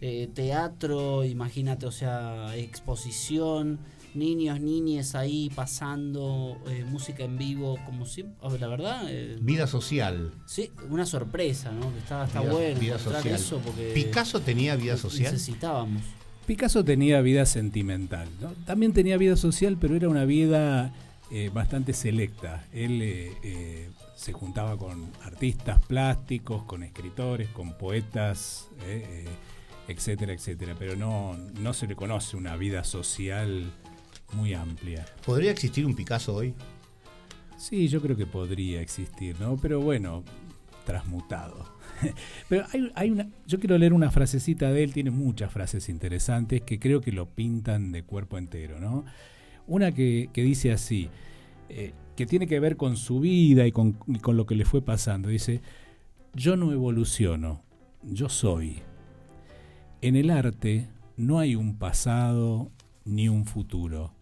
eh, 0.00 0.30
teatro, 0.32 1.24
imagínate, 1.24 1.84
o 1.84 1.92
sea, 1.92 2.56
exposición, 2.56 3.78
niños, 4.14 4.58
niñes 4.60 5.14
ahí 5.14 5.50
pasando, 5.54 6.56
eh, 6.68 6.84
música 6.88 7.24
en 7.24 7.36
vivo, 7.36 7.78
como 7.84 8.06
siempre, 8.06 8.34
oh, 8.40 8.56
la 8.56 8.66
verdad, 8.68 9.02
eh, 9.08 9.36
Vida 9.42 9.66
social. 9.66 10.32
sí, 10.46 10.70
una 10.88 11.04
sorpresa, 11.04 11.70
¿no? 11.72 11.92
Que 11.92 11.98
está, 11.98 12.24
está 12.24 12.40
vida, 12.40 12.52
bueno 12.52 12.80
vida 12.80 12.98
social. 12.98 13.34
eso 13.34 13.58
porque 13.58 13.92
¿Picasso 13.94 14.40
tenía 14.40 14.74
vida 14.76 14.96
social? 14.96 15.32
necesitábamos. 15.32 16.02
Picasso 16.46 16.82
tenía 16.82 17.20
vida 17.20 17.44
sentimental, 17.46 18.26
¿no? 18.40 18.52
también 18.64 18.92
tenía 18.92 19.16
vida 19.18 19.36
social, 19.36 19.76
pero 19.78 19.94
era 19.94 20.08
una 20.08 20.24
vida 20.24 20.92
eh, 21.30 21.50
bastante 21.52 21.92
selecta. 21.92 22.66
Él 22.72 23.00
eh, 23.02 23.32
eh, 23.42 23.90
se 24.16 24.32
juntaba 24.32 24.76
con 24.76 25.10
artistas 25.22 25.78
plásticos, 25.86 26.64
con 26.64 26.82
escritores, 26.82 27.48
con 27.50 27.78
poetas, 27.78 28.68
eh, 28.84 29.26
etcétera, 29.88 30.32
etcétera, 30.32 30.74
pero 30.78 30.96
no, 30.96 31.36
no 31.60 31.72
se 31.72 31.86
le 31.86 31.96
conoce 31.96 32.36
una 32.36 32.56
vida 32.56 32.84
social 32.84 33.72
muy 34.32 34.54
amplia. 34.54 35.04
¿Podría 35.24 35.50
existir 35.50 35.86
un 35.86 35.94
Picasso 35.94 36.34
hoy? 36.34 36.54
Sí, 37.56 37.88
yo 37.88 38.00
creo 38.00 38.16
que 38.16 38.26
podría 38.26 38.80
existir, 38.80 39.38
¿no? 39.40 39.56
Pero 39.56 39.80
bueno, 39.80 40.24
transmutado. 40.84 41.78
Pero 42.48 42.64
hay, 42.72 42.90
hay 42.94 43.10
una, 43.10 43.28
yo 43.46 43.58
quiero 43.60 43.76
leer 43.78 43.92
una 43.92 44.10
frasecita 44.10 44.72
de 44.72 44.82
él, 44.82 44.92
tiene 44.92 45.10
muchas 45.10 45.52
frases 45.52 45.88
interesantes 45.88 46.62
que 46.62 46.78
creo 46.78 47.00
que 47.00 47.12
lo 47.12 47.26
pintan 47.26 47.92
de 47.92 48.02
cuerpo 48.02 48.38
entero, 48.38 48.80
¿no? 48.80 49.04
Una 49.66 49.92
que, 49.92 50.30
que 50.32 50.42
dice 50.42 50.72
así, 50.72 51.08
eh, 51.68 51.92
que 52.16 52.26
tiene 52.26 52.46
que 52.46 52.60
ver 52.60 52.76
con 52.76 52.96
su 52.96 53.20
vida 53.20 53.66
y 53.66 53.72
con, 53.72 53.92
con 53.92 54.36
lo 54.36 54.46
que 54.46 54.54
le 54.54 54.64
fue 54.64 54.82
pasando. 54.82 55.28
Dice, 55.28 55.62
yo 56.34 56.56
no 56.56 56.72
evoluciono, 56.72 57.62
yo 58.02 58.28
soy. 58.28 58.82
En 60.02 60.16
el 60.16 60.30
arte 60.30 60.88
no 61.16 61.38
hay 61.38 61.54
un 61.54 61.76
pasado 61.76 62.70
ni 63.04 63.28
un 63.28 63.46
futuro. 63.46 64.12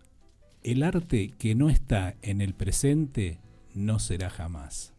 El 0.63 0.83
arte 0.83 1.33
que 1.39 1.55
no 1.55 1.71
está 1.71 2.17
en 2.23 2.41
el 2.41 2.55
presente 2.55 3.41
no 3.75 3.99
será 3.99 4.31
jamás. 4.31 4.95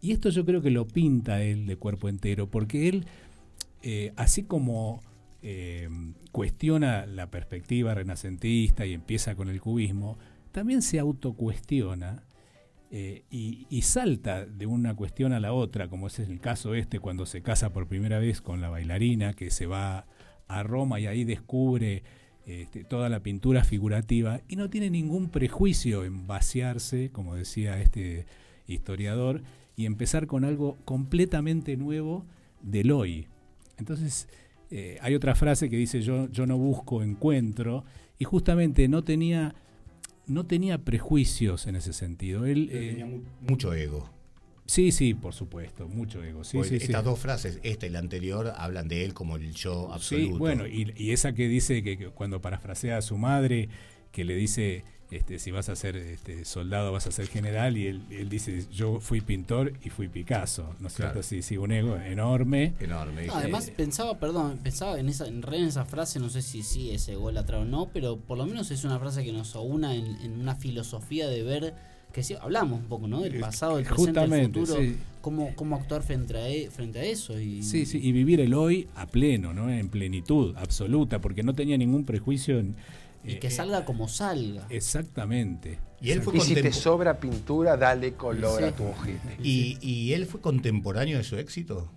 Y 0.00 0.12
esto 0.12 0.28
yo 0.28 0.44
creo 0.44 0.60
que 0.60 0.70
lo 0.70 0.86
pinta 0.86 1.42
él 1.42 1.66
de 1.66 1.76
cuerpo 1.76 2.08
entero, 2.08 2.50
porque 2.50 2.88
él, 2.88 3.06
eh, 3.82 4.12
así 4.16 4.42
como 4.42 5.02
eh, 5.46 5.90
cuestiona 6.32 7.04
la 7.04 7.30
perspectiva 7.30 7.92
renacentista 7.92 8.86
y 8.86 8.94
empieza 8.94 9.34
con 9.34 9.50
el 9.50 9.60
cubismo, 9.60 10.16
también 10.52 10.80
se 10.80 10.98
autocuestiona 10.98 12.24
eh, 12.90 13.24
y, 13.28 13.82
salta 13.82 14.46
de 14.46 14.64
una 14.64 14.96
cuestión 14.96 15.34
a 15.34 15.40
la 15.40 15.52
otra, 15.52 15.88
como 15.88 16.06
es 16.06 16.18
el 16.18 16.40
caso 16.40 16.74
este 16.74 16.98
cuando 16.98 17.26
se 17.26 17.42
casa 17.42 17.74
por 17.74 17.88
primera 17.88 18.18
vez 18.20 18.40
con 18.40 18.62
la 18.62 18.70
bailarina, 18.70 19.34
que 19.34 19.50
se 19.50 19.66
va 19.66 20.06
a 20.48 20.62
Roma 20.62 20.98
y 20.98 21.08
ahí 21.08 21.24
descubre 21.24 22.04
este, 22.46 22.82
toda 22.84 23.10
la 23.10 23.20
pintura 23.20 23.64
figurativa 23.64 24.40
y 24.48 24.56
no 24.56 24.70
tiene 24.70 24.88
ningún 24.88 25.28
prejuicio 25.28 26.06
en 26.06 26.26
vaciarse, 26.26 27.10
como 27.10 27.34
decía 27.34 27.82
este 27.82 28.24
historiador, 28.66 29.42
y 29.76 29.84
empezar 29.84 30.26
con 30.26 30.46
algo 30.46 30.78
completamente 30.86 31.76
nuevo 31.76 32.24
del 32.62 32.92
hoy. 32.92 33.28
Entonces, 33.76 34.28
eh, 34.76 34.98
hay 35.00 35.14
otra 35.14 35.34
frase 35.36 35.70
que 35.70 35.76
dice 35.76 36.02
yo, 36.02 36.28
yo 36.30 36.46
no 36.46 36.58
busco 36.58 37.02
encuentro 37.02 37.84
y 38.18 38.24
justamente 38.24 38.88
no 38.88 39.04
tenía, 39.04 39.54
no 40.26 40.46
tenía 40.46 40.78
prejuicios 40.78 41.66
en 41.68 41.76
ese 41.76 41.92
sentido. 41.92 42.44
Él, 42.44 42.68
eh, 42.72 42.88
Tenía 42.90 43.06
mu- 43.06 43.22
mucho 43.40 43.72
ego. 43.72 44.10
sí, 44.66 44.90
sí, 44.90 45.14
por 45.14 45.32
supuesto, 45.34 45.88
mucho 45.88 46.22
ego. 46.24 46.42
Sí, 46.42 46.56
Porque 46.56 46.70
sí, 46.70 46.78
sí. 46.80 46.84
estas 46.86 47.04
dos 47.04 47.18
frases, 47.20 47.60
esta 47.62 47.86
y 47.86 47.90
la 47.90 48.00
anterior, 48.00 48.52
hablan 48.56 48.88
de 48.88 49.04
él 49.04 49.14
como 49.14 49.36
el 49.36 49.52
yo 49.54 49.92
absoluto. 49.92 50.32
Sí, 50.34 50.38
bueno, 50.38 50.66
y, 50.66 50.92
y 50.96 51.12
esa 51.12 51.34
que 51.34 51.46
dice 51.48 51.82
que, 51.82 51.96
que 51.96 52.08
cuando 52.08 52.40
parafrasea 52.40 52.96
a 52.98 53.02
su 53.02 53.16
madre, 53.16 53.68
que 54.10 54.24
le 54.24 54.34
dice, 54.34 54.84
este, 55.16 55.38
si 55.38 55.50
vas 55.50 55.68
a 55.68 55.76
ser 55.76 55.96
este, 55.96 56.44
soldado, 56.44 56.92
vas 56.92 57.06
a 57.06 57.12
ser 57.12 57.28
general, 57.28 57.76
y 57.76 57.86
él, 57.86 58.02
él 58.10 58.28
dice, 58.28 58.66
yo 58.72 59.00
fui 59.00 59.20
pintor 59.20 59.72
y 59.84 59.90
fui 59.90 60.08
Picasso, 60.08 60.74
¿no 60.80 60.88
es 60.88 60.94
cierto? 60.94 61.22
Sí, 61.22 61.42
sí, 61.42 61.56
un 61.56 61.72
ego 61.72 61.96
enorme. 61.96 62.74
Enorme. 62.80 63.26
No, 63.26 63.34
además 63.34 63.70
pensaba, 63.70 64.18
perdón, 64.18 64.58
pensaba 64.62 64.98
en 64.98 65.08
esa, 65.08 65.26
en, 65.26 65.42
re 65.42 65.58
en 65.58 65.66
esa 65.66 65.84
frase, 65.84 66.18
no 66.18 66.28
sé 66.28 66.42
si 66.42 66.62
sí 66.62 66.90
es 66.90 67.08
ególatra 67.08 67.60
o 67.60 67.64
no, 67.64 67.90
pero 67.92 68.16
por 68.16 68.38
lo 68.38 68.46
menos 68.46 68.70
es 68.70 68.84
una 68.84 68.98
frase 68.98 69.24
que 69.24 69.32
nos 69.32 69.54
aúna 69.54 69.94
en, 69.94 70.06
en 70.22 70.40
una 70.40 70.56
filosofía 70.56 71.28
de 71.28 71.42
ver 71.42 71.74
que 72.14 72.22
sí, 72.22 72.34
hablamos 72.40 72.80
un 72.80 72.86
poco, 72.86 73.08
¿no? 73.08 73.20
Del 73.20 73.40
pasado, 73.40 73.76
del 73.76 73.86
presente, 73.86 74.20
del 74.20 74.46
futuro, 74.46 74.76
sí. 74.76 74.96
cómo, 75.20 75.52
cómo 75.56 75.74
actuar 75.74 76.02
frente 76.04 76.36
a, 76.36 76.48
e- 76.48 76.70
frente 76.70 77.00
a 77.00 77.04
eso. 77.04 77.38
Y, 77.40 77.62
Sí, 77.64 77.86
sí, 77.86 77.98
y 78.00 78.12
vivir 78.12 78.40
el 78.40 78.54
hoy 78.54 78.88
a 78.94 79.06
pleno, 79.06 79.52
¿no? 79.52 79.68
En 79.68 79.88
plenitud, 79.88 80.54
absoluta, 80.56 81.20
porque 81.20 81.42
no 81.42 81.54
tenía 81.54 81.76
ningún 81.76 82.04
prejuicio. 82.04 82.60
En, 82.60 82.76
y 83.24 83.32
eh, 83.32 83.38
que 83.38 83.50
salga 83.50 83.84
como 83.84 84.08
salga. 84.08 84.66
Exactamente. 84.70 85.78
Y 86.00 86.10
él 86.10 86.20
fue 86.22 86.36
Y 86.36 86.40
si 86.40 86.54
te 86.54 86.72
sobra 86.72 87.18
pintura, 87.18 87.76
dale 87.76 88.12
color 88.14 88.58
Sí. 88.58 88.64
a 88.64 88.72
tu 88.76 88.84
ojete. 88.84 89.36
y, 89.42 89.78
y 89.80 90.12
él 90.12 90.26
fue 90.26 90.40
contemporáneo 90.40 91.16
de 91.18 91.24
su 91.24 91.36
éxito. 91.36 91.90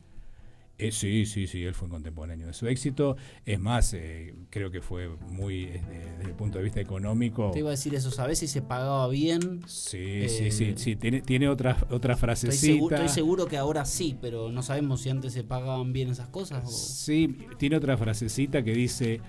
Eh, 0.80 0.92
sí, 0.92 1.26
sí, 1.26 1.48
sí, 1.48 1.64
él 1.64 1.74
fue 1.74 1.90
contemporáneo 1.90 2.46
de 2.46 2.54
su 2.54 2.68
éxito. 2.68 3.18
Es 3.48 3.60
más, 3.60 3.94
eh, 3.96 4.36
creo 4.52 4.70
que 4.70 4.80
fue 4.80 5.10
muy, 5.32 5.64
eh, 5.64 5.82
desde 6.20 6.30
el 6.30 6.36
punto 6.36 6.60
de 6.60 6.64
vista 6.66 6.80
económico. 6.80 7.50
Te 7.52 7.60
iba 7.60 7.70
a 7.70 7.72
decir 7.72 7.96
eso, 7.96 8.12
¿sabes 8.12 8.38
si 8.38 8.48
se 8.48 8.62
pagaba 8.62 9.08
bien? 9.08 9.62
Sí, 9.68 10.30
sí, 10.30 10.52
sí, 10.52 10.64
Eh, 10.66 10.74
sí. 10.78 10.96
Tiene, 10.96 11.22
tiene 11.22 11.50
otra, 11.50 11.76
otra 11.90 12.14
Estoy 12.14 12.16
frasecita. 12.28 12.74
seguro, 12.74 12.96
estoy 12.96 13.10
seguro 13.10 13.46
que 13.48 13.58
ahora 13.58 13.86
sí, 13.86 14.16
pero 14.22 14.52
no 14.52 14.62
sabemos 14.62 15.02
si 15.02 15.10
antes 15.10 15.34
se 15.34 15.44
pagaban 15.44 15.94
bien 15.94 16.10
esas 16.12 16.30
cosas. 16.30 16.64
o- 16.64 16.70
Sí, 16.70 17.40
tiene 17.58 17.76
otra 17.78 17.98
frasecita 17.98 18.64
que 18.64 18.74
dice, 18.74 19.20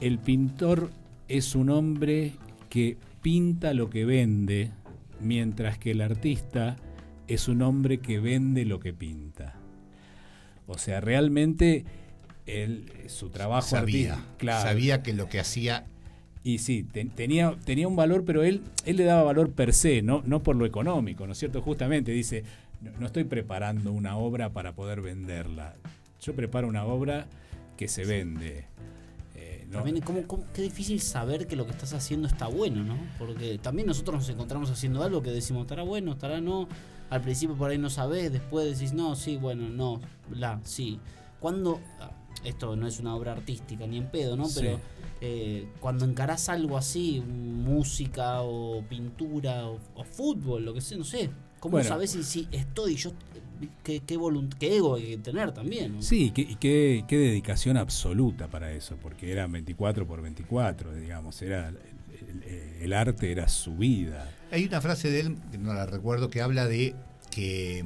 el 0.00 0.18
pintor 0.18 0.90
es 1.28 1.54
un 1.54 1.70
hombre 1.70 2.32
que 2.70 2.96
pinta 3.22 3.74
lo 3.74 3.90
que 3.90 4.04
vende, 4.04 4.70
mientras 5.20 5.78
que 5.78 5.90
el 5.92 6.00
artista 6.00 6.76
es 7.26 7.48
un 7.48 7.62
hombre 7.62 7.98
que 7.98 8.20
vende 8.20 8.64
lo 8.64 8.80
que 8.80 8.92
pinta. 8.92 9.54
O 10.66 10.78
sea, 10.78 11.00
realmente 11.00 11.84
él, 12.46 12.90
su 13.08 13.30
trabajo 13.30 13.68
Sabía, 13.68 14.24
claro, 14.38 14.62
sabía 14.68 15.02
que 15.02 15.12
lo 15.12 15.28
que 15.28 15.40
hacía 15.40 15.86
y 16.44 16.58
sí, 16.58 16.82
te- 16.82 17.04
tenía, 17.04 17.56
tenía 17.64 17.88
un 17.88 17.96
valor, 17.96 18.24
pero 18.24 18.42
él, 18.42 18.62
él 18.86 18.96
le 18.96 19.04
daba 19.04 19.22
valor 19.22 19.50
per 19.52 19.74
se, 19.74 20.00
no, 20.02 20.22
no 20.24 20.42
por 20.42 20.56
lo 20.56 20.64
económico, 20.64 21.26
¿no 21.26 21.32
es 21.32 21.38
cierto? 21.38 21.60
Justamente 21.60 22.12
dice, 22.12 22.44
no, 22.80 22.92
no 22.98 23.06
estoy 23.06 23.24
preparando 23.24 23.92
una 23.92 24.16
obra 24.16 24.50
para 24.50 24.74
poder 24.74 25.00
venderla. 25.02 25.74
Yo 26.22 26.34
preparo 26.34 26.68
una 26.68 26.84
obra 26.84 27.26
que 27.76 27.88
se 27.88 28.04
vende. 28.04 28.64
No- 29.70 29.78
También 29.82 30.00
cómo- 30.00 30.26
cómo- 30.26 30.44
qué 30.54 30.62
difícil 30.62 31.00
saber 31.00 31.46
que 31.46 31.54
lo 31.56 31.64
que 31.66 31.72
estás 31.72 31.92
haciendo 31.92 32.26
está 32.26 32.46
bueno, 32.46 32.82
¿no? 32.84 32.96
Porque 33.18 33.58
también 33.58 33.86
nosotros 33.86 34.16
nos 34.20 34.28
encontramos 34.30 34.70
haciendo 34.70 35.02
algo 35.02 35.22
que 35.22 35.30
decimos, 35.30 35.62
estará 35.62 35.82
bueno, 35.82 36.12
estará 36.12 36.40
no. 36.40 36.68
Al 37.10 37.20
principio 37.22 37.56
por 37.56 37.70
ahí 37.70 37.78
no 37.78 37.90
sabés, 37.90 38.32
después 38.32 38.66
decís, 38.78 38.92
no, 38.92 39.14
sí, 39.16 39.36
bueno, 39.36 39.68
no, 39.68 40.00
bla, 40.30 40.60
sí. 40.64 40.98
Cuando, 41.40 41.80
ah, 42.00 42.10
esto 42.44 42.76
no 42.76 42.86
es 42.86 42.98
una 43.00 43.14
obra 43.14 43.32
artística 43.32 43.86
ni 43.86 43.98
en 43.98 44.06
pedo, 44.10 44.36
¿no? 44.36 44.46
Sí. 44.46 44.60
Pero 44.60 44.80
eh, 45.20 45.68
cuando 45.80 46.04
encarás 46.04 46.48
algo 46.48 46.76
así, 46.78 47.20
música 47.26 48.42
o 48.42 48.82
pintura 48.88 49.66
o, 49.68 49.78
o 49.94 50.04
fútbol, 50.04 50.64
lo 50.64 50.72
que 50.74 50.80
sea, 50.80 50.96
no 50.98 51.04
sé. 51.04 51.30
¿Cómo 51.60 51.72
Bueno. 51.72 51.88
sabés 51.88 52.10
si, 52.12 52.22
si 52.22 52.48
estoy 52.52 52.94
yo? 52.94 53.10
¿Qué, 53.82 54.00
qué, 54.00 54.16
volunt- 54.18 54.54
qué 54.58 54.76
ego 54.76 54.96
hay 54.96 55.06
que 55.10 55.18
tener 55.18 55.52
también? 55.52 55.96
¿no? 55.96 56.02
Sí, 56.02 56.26
y 56.26 56.30
qué, 56.32 56.42
y 56.42 56.56
qué, 56.56 57.04
qué 57.08 57.16
dedicación 57.18 57.76
absoluta 57.76 58.48
para 58.48 58.72
eso, 58.72 58.96
porque 59.02 59.32
era 59.32 59.46
24 59.46 60.06
por 60.06 60.22
24, 60.22 60.94
digamos, 60.94 61.40
era 61.42 61.68
el, 61.68 61.76
el- 62.44 62.82
el 62.82 62.92
arte 62.92 63.32
era 63.32 63.48
su 63.48 63.76
vida. 63.76 64.30
Hay 64.52 64.64
una 64.66 64.80
frase 64.80 65.10
de 65.10 65.20
él, 65.20 65.36
que 65.50 65.58
no 65.58 65.74
la 65.74 65.86
recuerdo, 65.86 66.30
que 66.30 66.40
habla 66.40 66.66
de 66.66 66.94
que 67.30 67.84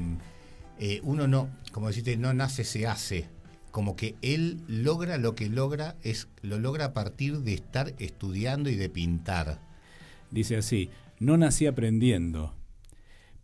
eh, 0.79 1.01
uno 1.03 1.27
no, 1.27 1.49
como 1.73 1.89
decirte, 1.89 2.17
no 2.17 2.33
nace, 2.35 2.65
se 2.65 2.87
hace. 2.87 3.27
Como 3.71 3.97
que 3.97 4.17
él 4.21 4.61
logra 4.69 5.17
lo 5.17 5.35
que 5.35 5.49
logra, 5.49 5.97
es 6.03 6.29
lo 6.43 6.59
logra 6.59 6.87
a 6.87 6.93
partir 6.93 7.39
de 7.39 7.55
estar 7.55 7.95
estudiando 7.99 8.69
y 8.69 8.75
de 8.77 8.91
pintar. 8.91 9.61
Dice 10.31 10.57
así, 10.59 10.91
no 11.19 11.39
nací 11.39 11.67
aprendiendo, 11.67 12.55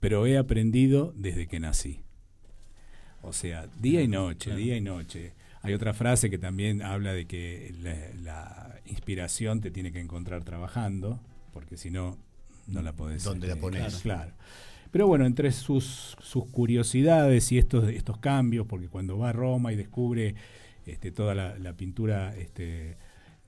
pero 0.00 0.26
he 0.26 0.36
aprendido 0.36 1.14
desde 1.16 1.46
que 1.48 1.60
nací. 1.60 2.02
O 3.28 3.32
sea, 3.32 3.68
día 3.80 4.02
y 4.02 4.08
noche, 4.08 4.54
día 4.56 4.76
y 4.76 4.80
noche. 4.80 5.32
Hay 5.62 5.74
otra 5.74 5.92
frase 5.92 6.30
que 6.30 6.38
también 6.38 6.82
habla 6.82 7.12
de 7.12 7.26
que 7.26 7.74
la, 7.82 7.94
la 8.22 8.80
inspiración 8.86 9.60
te 9.60 9.70
tiene 9.70 9.92
que 9.92 10.00
encontrar 10.00 10.44
trabajando, 10.44 11.20
porque 11.52 11.76
si 11.76 11.90
no, 11.90 12.16
no 12.66 12.82
la 12.82 12.94
podés. 12.94 13.24
¿Dónde 13.24 13.48
la 13.48 13.54
eh, 13.54 13.56
ponés? 13.56 13.96
Claro. 13.96 14.32
Pero 14.90 15.06
bueno, 15.06 15.26
entre 15.26 15.52
sus, 15.52 16.16
sus 16.20 16.46
curiosidades 16.46 17.52
y 17.52 17.58
estos, 17.58 17.88
estos 17.90 18.18
cambios, 18.18 18.66
porque 18.66 18.88
cuando 18.88 19.18
va 19.18 19.30
a 19.30 19.32
Roma 19.32 19.72
y 19.72 19.76
descubre 19.76 20.34
este, 20.86 21.10
toda 21.10 21.34
la, 21.34 21.58
la 21.58 21.74
pintura 21.74 22.34
este, 22.36 22.96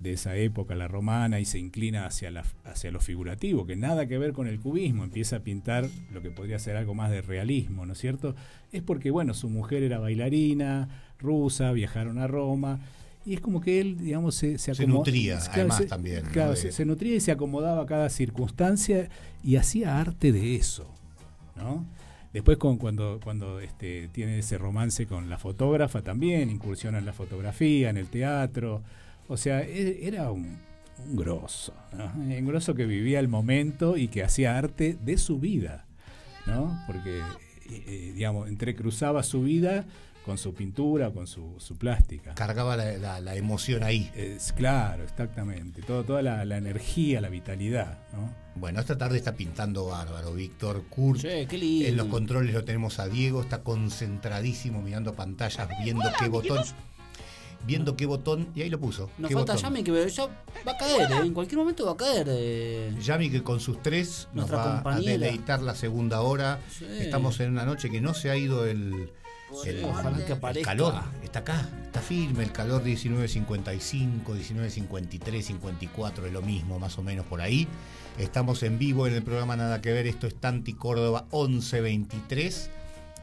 de 0.01 0.15
esa 0.15 0.35
época, 0.37 0.75
la 0.75 0.89
romana, 0.89 1.41
y 1.41 1.45
se 1.45 1.59
inclina 1.59 2.07
hacia, 2.07 2.31
la, 2.31 2.43
hacia 2.65 2.91
lo 2.91 3.01
figurativo, 3.01 3.67
que 3.67 3.77
nada 3.77 4.07
que 4.07 4.17
ver 4.19 4.33
con 4.33 4.47
el 4.49 4.59
cubismo, 4.59 5.05
empieza 5.05 5.37
a 5.37 5.41
pintar 5.41 5.89
lo 6.13 6.23
que 6.23 6.31
podría 6.31 6.59
ser 6.59 6.77
algo 6.77 6.95
más 6.95 7.11
de 7.11 7.21
realismo, 7.21 7.85
¿no 7.85 7.93
es 7.93 7.99
cierto? 7.99 8.35
Es 8.73 8.83
porque, 8.83 9.11
bueno, 9.11 9.35
su 9.35 9.51
mujer 9.51 9.83
era 9.83 9.99
bailarina 9.99 10.89
rusa, 11.19 11.71
viajaron 11.73 12.19
a 12.19 12.27
Roma, 12.27 12.81
y 13.27 13.35
es 13.35 13.41
como 13.43 13.61
que 13.61 13.79
él, 13.83 13.99
digamos, 13.99 14.35
se, 14.37 14.57
se, 14.57 14.75
Se 14.75 14.87
nutría, 14.87 15.37
claro, 15.39 15.53
además, 15.53 15.77
se- 15.77 15.85
también, 15.87 16.25
¿no? 16.25 16.31
claro, 16.31 16.51
de- 16.53 16.57
se, 16.57 16.73
se 16.73 16.85
nutría 16.87 17.17
y 17.17 17.21
se 17.21 17.33
acomodaba 17.33 17.83
a 17.83 17.87
cada 17.87 18.09
circunstancia 18.09 19.11
y 19.45 19.57
hacía 19.57 20.01
arte 20.01 20.33
de 20.33 20.57
eso, 20.57 20.87
¿no? 21.57 21.85
Después 22.33 22.57
con, 22.59 22.79
cuando, 22.79 23.21
cuando 23.23 23.61
este, 23.61 24.09
tiene 24.13 24.39
ese 24.39 24.57
romance 24.57 25.05
con 25.07 25.29
la 25.29 25.37
fotógrafa 25.37 26.01
también, 26.01 26.49
incursiona 26.49 26.99
en 26.99 27.05
la 27.05 27.13
fotografía, 27.13 27.91
en 27.91 27.97
el 27.99 28.07
teatro. 28.07 28.83
O 29.31 29.37
sea, 29.37 29.63
e- 29.63 30.07
era 30.07 30.31
un, 30.33 30.59
un 31.07 31.17
grosso, 31.17 31.73
¿no? 31.97 32.13
Un 32.17 32.47
grosso 32.47 32.75
que 32.75 32.85
vivía 32.85 33.21
el 33.21 33.29
momento 33.29 33.97
y 33.97 34.09
que 34.09 34.23
hacía 34.25 34.59
arte 34.59 34.99
de 35.01 35.17
su 35.19 35.39
vida, 35.39 35.87
¿no? 36.47 36.79
Porque, 36.87 37.19
eh, 37.19 37.23
eh, 37.87 38.13
digamos, 38.15 38.49
entrecruzaba 38.49 39.23
su 39.23 39.43
vida 39.43 39.85
con 40.25 40.37
su 40.37 40.53
pintura, 40.53 41.11
con 41.13 41.27
su, 41.27 41.55
su 41.59 41.79
plástica. 41.79 42.35
Cargaba 42.35 42.77
la, 42.77 42.93
la- 42.99 43.21
la 43.21 43.37
emoción 43.37 43.83
ahí. 43.83 44.11
Es 44.15 44.53
claro, 44.53 45.05
exactamente. 45.05 45.81
Todo, 45.83 46.05
toda 46.05 46.23
la, 46.23 46.45
la 46.45 46.59
energía, 46.59 47.21
la 47.21 47.29
vitalidad, 47.31 47.99
¿no? 48.13 48.35
Bueno, 48.57 48.81
esta 48.81 48.99
tarde 48.99 49.17
está 49.17 49.37
pintando 49.37 49.87
bárbaro, 49.87 50.35
Víctor 50.35 50.85
Kurt. 50.91 51.21
Che, 51.21 51.47
qué 51.47 51.57
lindo. 51.57 51.89
En 51.89 51.97
los 51.97 52.09
controles 52.09 52.53
lo 52.53 52.65
tenemos 52.65 52.99
a 52.99 53.09
Diego, 53.09 53.41
está 53.41 53.63
concentradísimo 53.63 54.83
mirando 54.83 55.15
pantallas, 55.15 55.69
viendo 55.83 56.03
qué 56.19 56.29
botón. 56.29 56.65
Viendo 57.67 57.97
qué 57.97 58.07
botón. 58.07 58.49
Y 58.55 58.63
ahí 58.63 58.71
lo 58.71 58.81
puso. 58.81 59.11
Nos 59.19 59.31
falta 59.33 59.53
botón. 59.55 59.57
Yami 59.75 59.83
que 59.85 60.09
ya 60.11 60.27
va 60.67 60.73
a 60.73 60.77
caer, 60.79 61.13
¿eh? 61.13 61.17
en 61.27 61.35
cualquier 61.35 61.59
momento 61.59 61.85
va 61.87 61.93
a 61.93 61.97
caer. 61.97 62.27
eh. 62.31 62.95
Yami 63.03 63.31
que 63.31 63.43
con 63.43 63.61
sus 63.61 63.83
tres 63.83 64.29
nos 64.33 64.53
va 64.53 64.83
a 64.85 65.01
deleitar 65.01 65.63
la 65.63 65.75
segunda 65.75 66.21
hora. 66.23 66.59
Sí. 66.71 66.87
Estamos 66.99 67.39
en 67.41 67.51
una 67.53 67.65
noche 67.65 67.91
que 67.91 68.01
no 68.01 68.15
se 68.15 68.31
ha 68.31 68.37
ido 68.37 68.65
el, 68.67 69.11
el- 69.67 69.85
ojalá 69.85 70.25
que 70.25 70.33
el 70.33 70.65
calor. 70.65 70.95
Está 71.23 71.41
acá, 71.41 71.69
está 71.87 72.01
firme. 72.01 72.45
El 72.45 72.53
calor 72.53 72.83
19.55, 72.83 74.25
19.53, 74.25 75.43
54, 75.43 76.27
es 76.27 76.33
lo 76.33 76.43
mismo, 76.43 76.79
más 76.79 76.99
o 76.99 77.03
menos 77.03 77.27
por 77.27 77.41
ahí. 77.41 77.69
Estamos 78.19 78.63
en 78.63 78.79
vivo 78.79 79.07
en 79.07 79.15
el 79.15 79.23
programa 79.23 79.57
Nada 79.57 79.81
que 79.81 79.93
Ver. 79.93 80.07
Esto 80.07 80.27
es 80.27 80.35
Tanti 80.35 80.73
Córdoba 80.75 81.27
1123 81.33 82.71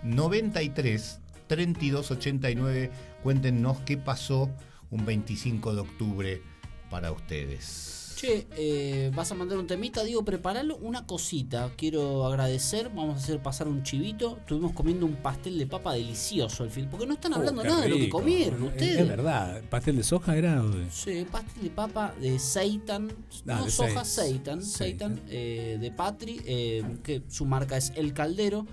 93 0.04 1.20
32 1.48 2.12
89. 2.12 2.92
Cuéntenos 3.24 3.78
qué 3.86 3.98
pasó 3.98 4.50
un 4.92 5.06
25 5.06 5.74
de 5.76 5.82
octubre 5.82 6.42
para 6.90 7.12
ustedes. 7.12 7.94
Che, 8.18 8.48
eh, 8.58 9.12
vas 9.14 9.32
a 9.32 9.36
mandar 9.36 9.60
un 9.60 9.68
temita, 9.68 10.04
digo, 10.04 10.26
preparalo 10.26 10.76
una 10.78 11.06
cosita. 11.06 11.70
Quiero 11.78 12.26
agradecer, 12.26 12.90
vamos 12.90 13.14
a 13.14 13.18
hacer 13.20 13.40
pasar 13.44 13.68
un 13.68 13.84
chivito. 13.84 14.38
Estuvimos 14.40 14.72
comiendo 14.72 15.06
un 15.06 15.18
pastel 15.18 15.60
de 15.60 15.68
papa 15.68 15.94
delicioso 15.94 16.64
al 16.64 16.72
fin, 16.72 16.88
porque 16.90 17.06
no 17.06 17.14
están 17.14 17.36
hablando 17.36 17.62
Oh, 17.62 17.64
qué 17.64 17.70
nada 17.70 17.82
de 17.84 17.90
lo 17.90 17.98
que 17.98 18.10
comieron 18.10 18.64
Es- 18.64 18.70
ustedes. 18.72 18.98
Es 19.02 19.08
verdad. 19.08 19.62
¿Pastel 19.70 19.98
de 19.98 20.04
soja 20.04 20.36
era? 20.36 20.64
o 20.64 20.70
de- 20.70 20.90
Sí, 20.90 21.28
pastel 21.32 21.62
de 21.62 21.70
papa 21.70 22.16
de 22.20 22.40
Seitan, 22.40 23.08
Ah, 23.48 23.60
no 23.60 23.66
de 23.66 23.70
soja, 23.72 24.02
Sei- 24.04 24.06
Seitan, 24.32 24.64
Seitan. 24.64 25.16
Seitan, 25.18 25.22
eh, 25.30 25.78
de 25.80 25.92
Patri, 25.92 26.42
eh, 26.44 26.84
que 27.04 27.22
su 27.28 27.46
marca 27.46 27.78
es 27.78 27.94
El 27.96 28.14
Caldero. 28.14 28.66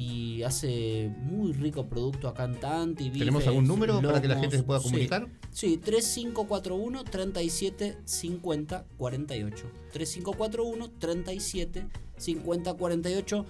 Y 0.00 0.42
hace 0.44 1.10
muy 1.24 1.52
rico 1.52 1.86
producto 1.86 2.26
acá 2.26 2.44
en 2.44 2.54
Tanti. 2.58 3.10
¿Tenemos 3.10 3.46
algún 3.46 3.66
número 3.66 4.00
para 4.00 4.22
que 4.22 4.28
la 4.28 4.38
gente 4.38 4.56
se 4.56 4.62
pueda 4.62 4.80
Sí. 4.80 4.86
comunicar? 4.86 5.26
Sí, 5.50 5.76
3541 5.76 7.04
37 7.04 7.98
50 8.06 8.86
48. 8.96 9.66
3541 9.92 10.90
37 10.98 11.86
50 12.16 12.74
48. 12.74 13.44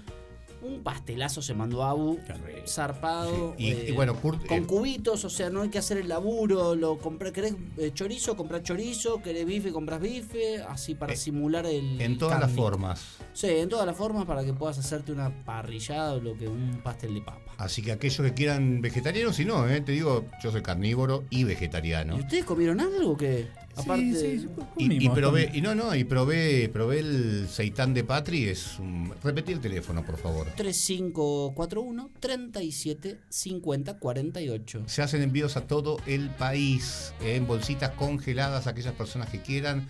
Un 0.63 0.83
pastelazo 0.83 1.41
se 1.43 1.55
mandó 1.55 1.85
Abu, 1.85 2.19
zarpado. 2.67 3.55
Y- 3.59 3.71
eh, 3.71 3.87
y 3.89 3.93
bueno, 3.93 4.15
Kurt, 4.17 4.47
con 4.47 4.59
eh, 4.59 4.67
cubitos, 4.67 5.25
o 5.25 5.31
sea, 5.31 5.51
no 5.51 5.63
hay 5.63 5.69
que 5.69 5.79
hacer 5.79 5.99
el 5.99 6.09
laburo. 6.09 6.75
Lo 6.75 6.99
compré, 6.99 7.33
¿Querés 7.33 7.55
eh, 7.79 7.91
chorizo? 7.95 8.37
Comprás 8.37 8.63
chorizo. 8.63 9.23
¿Querés 9.23 9.47
bife? 9.47 9.73
Compras 9.73 10.01
bife. 10.01 10.63
Así 10.63 10.95
para 10.95 11.17
simular 11.17 11.67
el. 11.67 12.01
En 12.01 12.19
todas 12.19 12.41
las 12.41 12.51
formas. 12.53 13.17
Sí, 13.33 13.49
en 13.49 13.69
todas 13.69 13.87
las 13.87 13.97
formas 13.97 14.25
para 14.27 14.45
que 14.45 14.53
puedas 14.53 14.79
hacerte 14.79 15.13
una 15.13 15.45
parrillada 15.45 16.15
o 16.15 16.21
lo 16.21 16.37
que 16.37 16.49
un 16.49 16.81
pastel 16.83 17.15
de 17.15 17.21
papa. 17.23 17.41
Así 17.59 17.83
que 17.83 17.93
aquellos 17.93 18.21
que 18.27 18.35
quieran 18.35 18.81
vegetarianos, 18.81 19.37
si 19.37 19.45
no, 19.45 19.69
eh, 19.69 19.81
te 19.83 19.93
digo, 19.93 20.25
yo 20.43 20.51
soy 20.51 20.63
carnívoro 20.63 21.25
y 21.31 21.45
vegetariano. 21.45 22.17
¿Y 22.17 22.21
ustedes 22.21 22.45
comieron 22.45 22.81
algo 22.81 23.17
que 23.17 23.49
aparte 23.77 24.15
sí, 24.15 24.49
Y, 24.77 25.09
probé, 25.09 25.51
y 25.55 25.61
no, 25.61 25.75
no, 25.75 25.95
y 25.95 26.05
probé, 26.05 26.69
probé 26.73 26.99
el 27.01 27.49
seitán 27.49 27.95
de 27.95 28.05
Patri, 28.05 28.45
es 28.45 28.79
un... 28.79 29.13
Repetí 29.23 29.53
el 29.53 29.61
teléfono, 29.61 30.05
por 30.05 30.17
favor. 30.19 30.47
3541 30.57 32.11
37 32.21 33.19
50 33.29 33.99
48. 33.99 34.83
Se 34.87 35.03
hacen 35.03 35.23
envíos 35.23 35.57
a 35.57 35.67
todo 35.67 35.99
el 36.07 36.31
país, 36.31 37.13
eh, 37.23 37.37
en 37.37 37.47
bolsitas 37.47 37.91
congeladas, 37.91 38.67
a 38.67 38.71
aquellas 38.71 38.95
personas 38.95 39.29
que 39.31 39.41
quieran. 39.41 39.87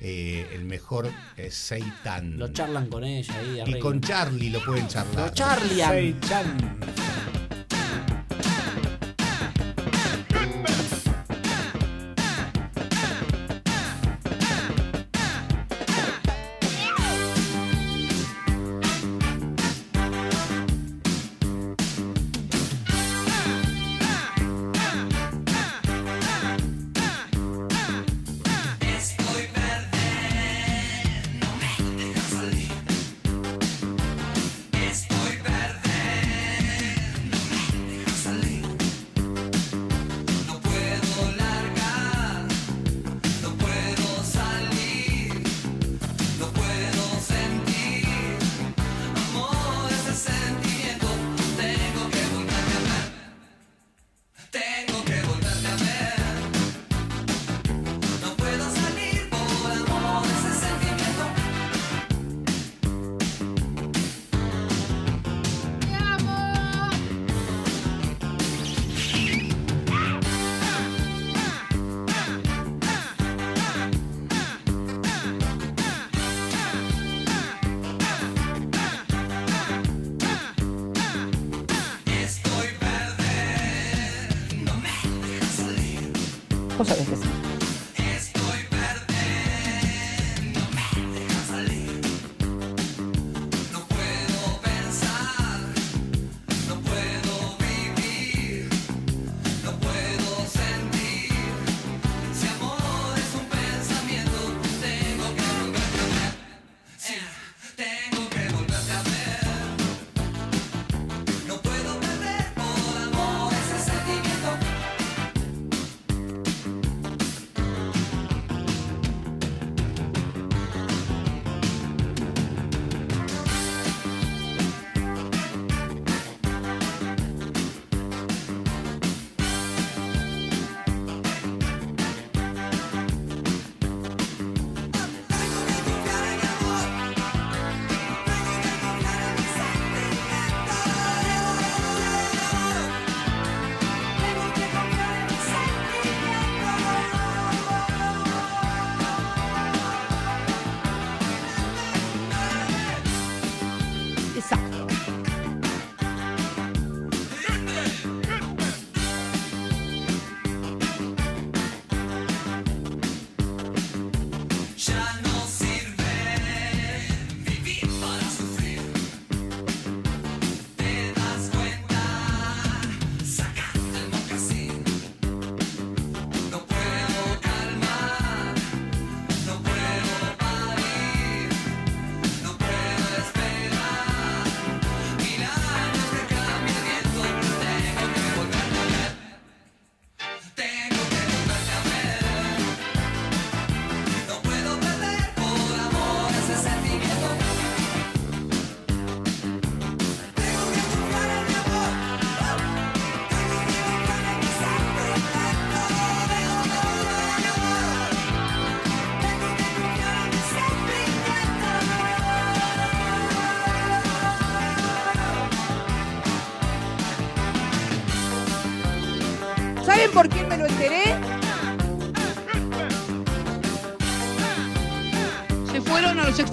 eh, 0.00 0.46
el 0.52 0.64
mejor 0.66 1.08
eh, 1.38 1.50
seitán. 1.50 2.38
Lo 2.38 2.52
charlan 2.52 2.88
con 2.88 3.02
ella 3.02 3.34
ahí 3.38 3.62
y 3.66 3.78
con 3.78 4.00
Charlie 4.02 4.50
lo 4.50 4.62
pueden 4.62 4.86
charlar. 4.88 5.28
Lo 5.30 5.34
charlian. 5.34 5.90
Seitan. 5.90 6.78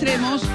Extremos. 0.03 0.52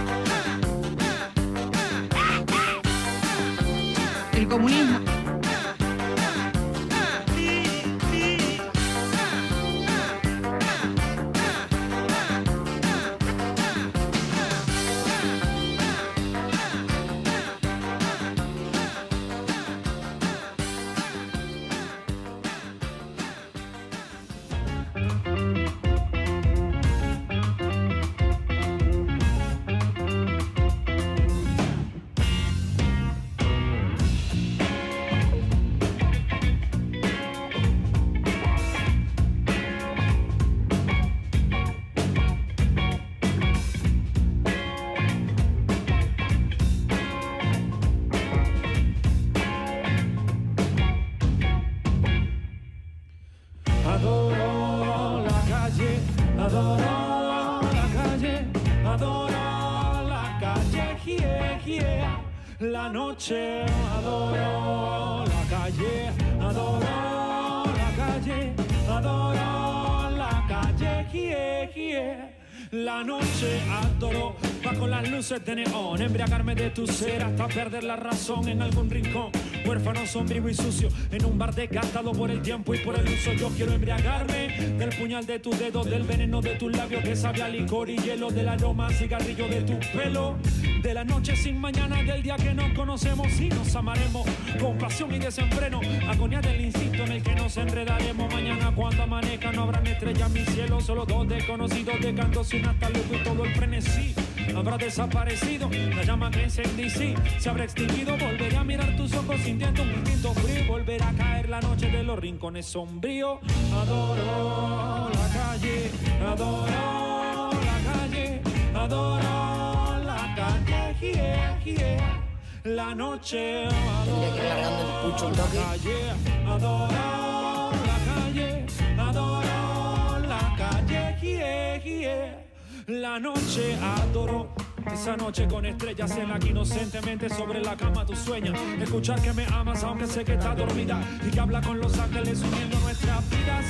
Tu 76.78 76.86
ser 76.86 77.24
hasta 77.24 77.48
perder 77.48 77.82
la 77.82 77.96
razón 77.96 78.48
en 78.48 78.62
algún 78.62 78.88
rincón, 78.88 79.32
huérfano, 79.66 80.06
sombrío 80.06 80.48
y 80.48 80.54
sucio, 80.54 80.88
en 81.10 81.24
un 81.24 81.36
bar 81.36 81.52
desgastado 81.52 82.12
por 82.12 82.30
el 82.30 82.40
tiempo 82.40 82.72
y 82.72 82.78
por 82.78 82.96
el 82.96 83.04
uso. 83.04 83.32
Yo 83.32 83.48
quiero 83.48 83.72
embriagarme 83.72 84.76
del 84.78 84.90
puñal 84.90 85.26
de 85.26 85.40
tus 85.40 85.58
dedos, 85.58 85.90
del 85.90 86.04
veneno 86.04 86.40
de 86.40 86.54
tus 86.54 86.70
labios 86.70 87.02
que 87.02 87.16
sabe 87.16 87.42
a 87.42 87.48
licor 87.48 87.90
y 87.90 87.96
hielo, 87.96 88.30
del 88.30 88.48
aroma 88.48 88.90
cigarrillo 88.90 89.48
de 89.48 89.62
tu 89.62 89.76
pelo, 89.92 90.36
de 90.80 90.94
la 90.94 91.02
noche 91.02 91.34
sin 91.34 91.60
mañana, 91.60 92.00
del 92.00 92.22
día 92.22 92.36
que 92.36 92.54
nos 92.54 92.72
conocemos 92.74 93.26
y 93.40 93.48
nos 93.48 93.74
amaremos 93.74 94.24
con 94.60 94.78
pasión 94.78 95.12
y 95.12 95.18
desenfreno, 95.18 95.80
agonía 96.08 96.40
del 96.40 96.60
instinto 96.60 97.02
en 97.02 97.10
el 97.10 97.22
que 97.24 97.34
nos 97.34 97.56
enredaremos 97.56 98.32
mañana 98.32 98.72
cuando 98.72 99.02
amanezca 99.02 99.50
no 99.50 99.64
habrán 99.64 99.84
estrellas 99.88 100.28
en 100.28 100.32
mi 100.32 100.44
cielo, 100.44 100.80
solo 100.80 101.04
dos 101.04 101.26
desconocidos 101.26 102.00
de 102.00 102.14
canto 102.14 102.44
sin 102.44 102.64
hasta 102.64 102.88
luego 102.88 103.14
y 103.14 103.24
todo 103.24 103.44
el 103.44 103.54
frenesí 103.56 104.14
habrá 104.58 104.76
desaparecido, 104.76 105.70
la 105.70 106.02
llama 106.02 106.30
que 106.30 106.44
encendí 106.44 106.90
sí, 106.90 107.14
se 107.38 107.48
habrá 107.48 107.64
extinguido, 107.64 108.16
volveré 108.18 108.56
a 108.56 108.64
mirar 108.64 108.96
tus 108.96 109.14
ojos 109.14 109.36
sintiendo 109.40 109.82
un 109.82 109.90
instinto 109.90 110.34
frío, 110.34 110.66
volverá 110.66 111.08
a 111.08 111.12
caer 111.12 111.48
la 111.48 111.60
noche 111.60 111.88
de 111.90 112.02
los 112.02 112.18
rincones 112.18 112.66
sombríos, 112.66 113.38
adoro 113.72 115.10
la 115.10 115.28
calle, 115.28 115.90
adoro 116.26 117.50
la 117.52 117.92
calle, 117.92 118.42
adoro 118.74 120.04
la 120.04 120.34
calle, 120.34 120.96
yeah, 121.00 121.64
yeah. 121.64 122.24
La 122.64 122.94
noche, 122.94 123.68
que 123.68 124.48
el 124.50 125.12
pucho 125.12 125.28
un 125.28 125.36
la 125.36 125.44
calle, 125.44 126.10
adoro 126.46 127.70
la 127.86 127.98
calle, 128.12 128.66
adoro 128.98 130.18
la 130.26 130.54
calle, 130.56 131.80
yeah. 131.84 132.47
La 132.86 133.18
noche 133.18 133.76
adoro. 133.80 134.54
Esa 134.92 135.16
noche 135.16 135.46
con 135.46 135.66
estrellas 135.66 136.16
en 136.16 136.28
la 136.28 136.38
que 136.38 136.48
inocentemente 136.48 137.28
sobre 137.28 137.60
la 137.60 137.76
cama 137.76 138.06
tú 138.06 138.16
sueñas. 138.16 138.58
Escuchar 138.80 139.20
que 139.20 139.32
me 139.32 139.44
amas 139.46 139.82
aunque 139.84 140.06
sé 140.06 140.24
que 140.24 140.34
estás 140.34 140.56
dormida 140.56 141.00
y 141.26 141.30
que 141.30 141.40
habla 141.40 141.60
con 141.60 141.78
los 141.78 141.98
ángeles 141.98 142.40
uniendo 142.42 142.78
nuestras 142.80 143.28
vidas. 143.30 143.64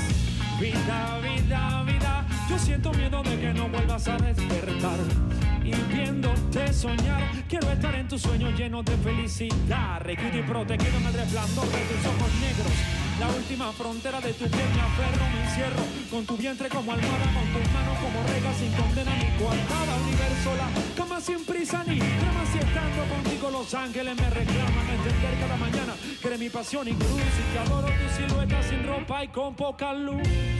Vida, 0.60 1.18
vida, 1.20 1.82
vida. 1.84 2.26
Yo 2.48 2.58
siento 2.58 2.92
miedo 2.92 3.22
de 3.22 3.40
que 3.40 3.52
no 3.52 3.68
vuelvas 3.68 4.06
a 4.08 4.16
despertar. 4.16 4.98
Y 5.64 5.72
viéndote 5.92 6.72
soñar, 6.72 7.22
quiero 7.48 7.70
estar 7.70 7.94
en 7.94 8.08
tus 8.08 8.22
sueños 8.22 8.58
llenos 8.58 8.84
de 8.84 8.96
felicidad. 8.98 10.00
Requito 10.00 10.38
y 10.38 10.42
protegido 10.42 10.98
en 10.98 11.06
el 11.06 11.12
resplandor 11.14 11.66
de 11.66 11.78
tus 11.78 12.06
ojos 12.06 12.32
negros. 12.40 12.97
La 13.18 13.28
última 13.30 13.72
frontera 13.72 14.20
de 14.20 14.32
tu 14.32 14.48
piel 14.48 14.68
me 14.68 15.32
me 15.32 15.44
encierro 15.44 15.82
Con 16.08 16.24
tu 16.24 16.36
vientre 16.36 16.68
como 16.68 16.92
almohada, 16.92 17.24
con 17.34 17.52
tus 17.52 17.72
manos 17.72 17.98
como 17.98 18.22
regas 18.28 18.56
Sin 18.56 18.72
condena 18.72 19.12
ni 19.16 19.42
coartada, 19.42 19.96
universo 20.04 20.54
la 20.56 20.68
cama 20.96 21.20
sin 21.20 21.44
prisa 21.44 21.82
ni 21.84 21.98
drama 21.98 22.44
Si 22.52 22.58
estando 22.58 23.14
contigo 23.14 23.50
los 23.50 23.74
ángeles 23.74 24.14
me 24.14 24.30
reclaman 24.30 24.88
Entender 24.90 25.40
cada 25.40 25.56
mañana 25.56 25.94
que 26.22 26.38
mi 26.38 26.48
pasión 26.48 26.86
y 26.86 26.92
cruz 26.92 27.10
Y 27.10 27.52
que 27.52 27.58
adoro 27.58 27.88
tu 27.88 28.16
silueta 28.16 28.62
sin 28.62 28.86
ropa 28.86 29.24
y 29.24 29.28
con 29.28 29.56
poca 29.56 29.92
luz 29.94 30.57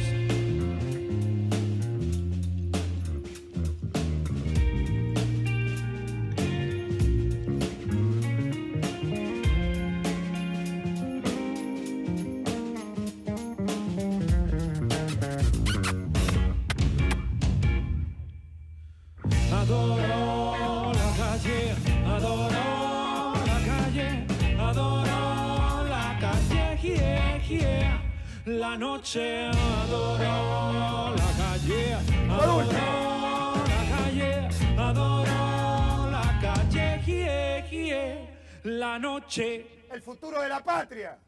La 28.69 28.77
noche, 28.77 29.47
adoro 29.47 31.15
la 31.17 31.31
calle, 31.39 31.95
adoro 32.29 32.71
la 32.71 33.97
calle, 33.97 34.49
adoro 34.77 36.11
la 36.11 36.39
calle. 36.39 38.29
La 38.65 38.99
noche. 38.99 39.87
El 39.91 40.03
futuro 40.03 40.43
de 40.43 40.49
la 40.51 40.63
patria. 40.63 41.19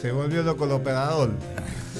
Se 0.00 0.12
volvió 0.12 0.44
loco 0.44 0.64
el 0.64 0.72
operador. 0.72 1.30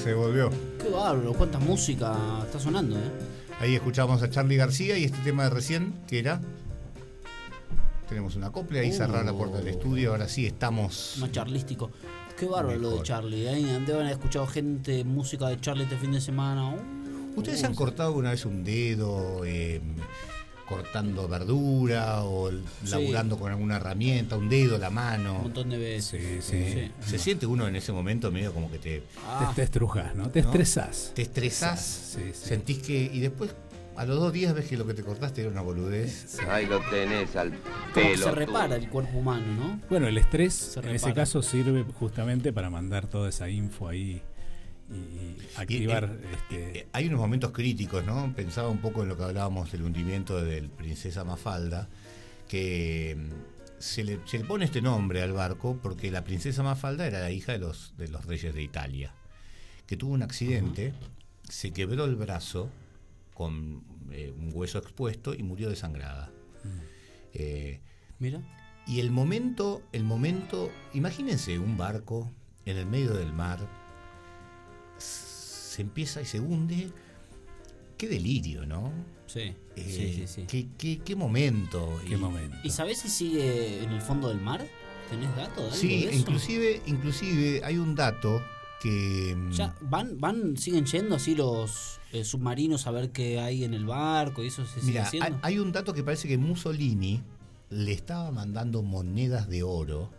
Se 0.01 0.13
volvió. 0.13 0.49
Qué 0.81 0.89
bárbaro, 0.89 1.33
cuánta 1.33 1.59
música 1.59 2.15
está 2.45 2.59
sonando, 2.59 2.95
¿eh? 2.97 3.44
Ahí 3.59 3.73
escuchamos 3.73 4.21
a 4.21 4.29
Charlie 4.29 4.57
García 4.57 4.97
y 4.97 5.05
este 5.05 5.17
tema 5.19 5.43
de 5.43 5.49
recién, 5.49 5.93
que 6.07 6.19
era. 6.19 6.41
Tenemos 8.09 8.35
una 8.35 8.51
copla 8.51 8.83
y 8.83 8.91
cerrar 8.91 9.25
la 9.25 9.33
puerta 9.33 9.57
del 9.57 9.69
estudio. 9.69 10.11
Ahora 10.11 10.27
sí 10.27 10.45
estamos. 10.45 11.15
Más 11.19 11.31
charlístico. 11.31 11.89
Qué 12.37 12.45
bárbaro 12.45 12.77
lo 12.77 12.97
de 12.97 13.03
Charlie, 13.03 13.47
¿eh? 13.47 13.55
Deben 13.63 14.01
haber 14.01 14.07
escuchado 14.07 14.45
gente 14.45 15.05
música 15.05 15.47
de 15.47 15.59
Charlie 15.59 15.83
este 15.85 15.97
fin 15.97 16.11
de 16.11 16.19
semana. 16.19 16.69
Uh, 16.69 17.39
¿Ustedes 17.39 17.63
uh, 17.63 17.67
han 17.67 17.75
cortado 17.75 18.13
una 18.13 18.31
vez 18.31 18.45
un 18.45 18.63
dedo 18.63 19.45
eh, 19.45 19.81
cortando 20.65 21.27
verdura 21.27 22.23
o 22.23 22.51
laburando 22.89 23.37
con 23.37 23.51
alguna 23.51 23.77
herramienta, 23.77 24.35
un 24.35 24.49
dedo, 24.49 24.77
la 24.77 24.89
mano? 24.89 25.35
Un 25.35 25.43
montón 25.43 25.69
de 25.69 25.77
veces. 25.77 26.43
Sí, 26.43 26.91
Se 27.05 27.19
siente 27.19 27.45
uno 27.45 27.67
en 27.67 27.75
ese 27.75 27.91
momento 27.91 28.31
medio 28.31 28.53
como 28.53 28.71
que 28.71 28.79
te. 28.79 29.03
Ah. 29.25 29.51
Te, 29.55 29.63
estrujas, 29.63 30.15
¿no? 30.15 30.29
Te 30.29 30.39
estresás. 30.39 31.11
Te 31.15 31.21
estresás. 31.21 31.81
Sí, 32.15 32.31
sí. 32.33 32.47
Sentís 32.47 32.79
que. 32.79 33.09
Y 33.13 33.19
después, 33.19 33.51
a 33.95 34.05
los 34.05 34.19
dos 34.19 34.33
días 34.33 34.53
ves 34.53 34.67
que 34.67 34.77
lo 34.77 34.85
que 34.85 34.93
te 34.93 35.03
cortaste 35.03 35.41
era 35.41 35.49
una 35.49 35.61
boludez. 35.61 36.37
Ahí 36.49 36.65
lo 36.65 36.81
tenés 36.89 37.35
al 37.35 37.53
pelo. 37.93 38.23
se 38.23 38.31
repara 38.31 38.75
el 38.75 38.89
cuerpo 38.89 39.19
humano, 39.19 39.45
¿no? 39.53 39.81
Bueno, 39.89 40.07
el 40.07 40.17
estrés 40.17 40.77
en 40.77 40.89
ese 40.89 41.13
caso 41.13 41.41
sirve 41.41 41.85
justamente 41.99 42.51
para 42.51 42.69
mandar 42.69 43.07
toda 43.07 43.29
esa 43.29 43.49
info 43.49 43.87
ahí 43.87 44.21
y 44.89 45.57
activar 45.57 46.19
Y, 46.21 46.35
este, 46.35 46.79
eh, 46.79 46.87
hay 46.91 47.07
unos 47.07 47.19
momentos 47.19 47.51
críticos, 47.51 48.05
¿no? 48.05 48.33
Pensaba 48.35 48.69
un 48.69 48.79
poco 48.79 49.03
en 49.03 49.09
lo 49.09 49.17
que 49.17 49.23
hablábamos 49.23 49.71
del 49.71 49.83
hundimiento 49.83 50.43
del 50.43 50.69
Princesa 50.69 51.23
Mafalda, 51.23 51.89
que 52.47 53.17
mm, 53.17 53.55
se 53.79 54.03
le, 54.03 54.19
se 54.25 54.39
le 54.39 54.45
pone 54.45 54.65
este 54.65 54.81
nombre 54.81 55.21
al 55.21 55.33
barco 55.33 55.79
porque 55.81 56.11
la 56.11 56.23
Princesa 56.23 56.63
Mafalda 56.63 57.07
era 57.07 57.19
la 57.19 57.31
hija 57.31 57.51
de 57.53 57.59
los, 57.59 57.93
de 57.97 58.07
los 58.07 58.25
reyes 58.25 58.53
de 58.53 58.61
Italia, 58.61 59.13
que 59.87 59.97
tuvo 59.97 60.13
un 60.13 60.23
accidente, 60.23 60.93
se 61.49 61.71
quebró 61.71 62.05
el 62.05 62.15
brazo 62.15 62.69
con 63.33 63.83
eh, 64.11 64.33
un 64.37 64.51
hueso 64.53 64.77
expuesto 64.77 65.33
y 65.33 65.43
murió 65.43 65.69
desangrada. 65.69 66.31
Eh, 67.33 67.81
Mira. 68.17 68.41
y 68.87 69.01
el 69.01 69.11
momento, 69.11 69.83
el 69.91 70.03
momento, 70.03 70.71
imagínense 70.93 71.59
un 71.59 71.77
barco 71.77 72.31
en 72.65 72.77
el 72.77 72.85
medio 72.85 73.13
del 73.13 73.33
mar, 73.33 73.59
se 75.75 75.81
empieza 75.81 76.21
y 76.21 76.25
se 76.25 76.39
hunde. 76.39 76.89
Qué 77.97 78.07
delirio, 78.07 78.65
¿no? 78.65 78.91
Sí, 79.27 79.53
Eh, 79.75 79.83
sí, 79.87 80.13
sí, 80.15 80.27
sí. 80.27 80.45
Qué, 80.47 80.67
qué- 80.77 80.99
qué 81.03 81.15
momento. 81.15 81.99
qué 82.07 82.13
Y- 82.13 82.17
momento. 82.17 82.55
¿Y 82.63 82.69
sabés 82.69 82.99
si 82.99 83.09
sigue 83.09 83.83
en 83.83 83.91
el 83.91 84.01
fondo 84.01 84.29
del 84.29 84.39
mar? 84.41 84.65
¿Tenés 85.09 85.35
datos? 85.35 85.75
Sí, 85.75 86.05
de 86.05 86.15
inclusive, 86.15 86.81
inclusive 86.87 87.61
hay 87.63 87.77
un 87.77 87.93
dato 87.95 88.41
que 88.81 89.33
mm, 89.35 89.51
Ya, 89.51 89.75
van, 89.81 90.19
van, 90.19 90.57
siguen 90.57 90.85
yendo 90.85 91.15
así 91.15 91.35
los 91.35 91.99
eh, 92.11 92.23
submarinos 92.23 92.87
a 92.87 92.91
ver 92.91 93.11
qué 93.11 93.39
hay 93.39 93.63
en 93.63 93.73
el 93.73 93.85
barco 93.85 94.43
y 94.43 94.47
eso 94.47 94.65
se 94.65 94.81
sigue 94.81 94.99
haciendo. 94.99 95.27
hay, 95.27 95.53
hay 95.55 95.59
un 95.59 95.71
dato 95.71 95.93
que 95.93 96.03
parece 96.03 96.27
que 96.27 96.37
Mussolini 96.37 97.21
le 97.69 97.91
estaba 97.93 98.31
mandando 98.31 98.81
monedas 98.83 99.47
de 99.49 99.63
oro 99.63 100.09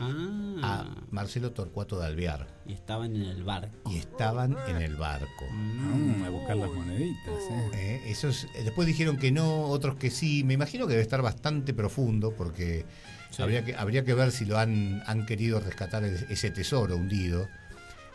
ah, 0.00 0.84
a 0.86 1.04
Marcelo 1.10 1.52
Torcuato 1.52 1.98
de 1.98 2.06
Alvear 2.06 2.46
y 2.66 2.72
estaban 2.72 3.14
en 3.16 3.22
el 3.22 3.42
barco. 3.44 3.90
y 3.90 3.96
estaban 3.98 4.56
en 4.68 4.76
el 4.76 4.96
barco. 4.96 5.44
Mm, 5.50 6.22
a 6.24 6.30
buscar 6.30 6.56
las 6.56 6.70
moneditas. 6.70 7.34
¿eh? 7.50 7.70
Eh, 7.74 8.02
esos, 8.06 8.44
eh, 8.54 8.62
después 8.64 8.86
dijeron 8.86 9.16
que 9.16 9.30
no, 9.32 9.62
otros 9.64 9.96
que 9.96 10.10
sí. 10.10 10.44
Me 10.44 10.54
imagino 10.54 10.86
que 10.86 10.92
debe 10.92 11.02
estar 11.02 11.22
bastante 11.22 11.74
profundo 11.74 12.32
porque 12.36 12.84
Sí. 13.30 13.42
habría, 13.42 13.64
que, 13.64 13.74
habría 13.74 14.04
que 14.04 14.14
ver 14.14 14.30
si 14.30 14.44
lo 14.44 14.58
han, 14.58 15.02
han 15.06 15.26
querido 15.26 15.58
rescatar 15.60 16.04
ese 16.04 16.50
tesoro 16.50 16.96
hundido. 16.96 17.48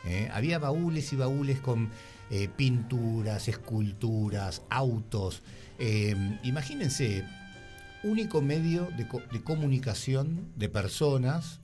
Eh, 0.05 0.29
había 0.33 0.59
baúles 0.59 1.11
y 1.11 1.17
baúles 1.17 1.59
con 1.59 1.89
eh, 2.31 2.47
pinturas, 2.55 3.47
esculturas, 3.49 4.61
autos. 4.69 5.41
Eh, 5.77 6.15
imagínense 6.43 7.25
único 8.03 8.41
medio 8.41 8.87
de, 8.97 9.07
co- 9.09 9.21
de 9.31 9.41
comunicación 9.43 10.47
de 10.55 10.69
personas 10.69 11.59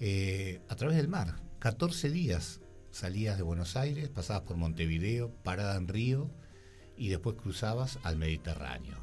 eh, 0.00 0.60
a 0.68 0.76
través 0.76 0.96
del 0.96 1.08
mar. 1.08 1.36
14 1.60 2.10
días 2.10 2.60
salías 2.90 3.36
de 3.36 3.42
Buenos 3.42 3.76
Aires, 3.76 4.08
pasabas 4.08 4.42
por 4.42 4.56
Montevideo, 4.56 5.30
parada 5.42 5.76
en 5.76 5.88
Río 5.88 6.30
y 6.96 7.08
después 7.08 7.36
cruzabas 7.36 7.98
al 8.02 8.16
Mediterráneo. 8.16 8.98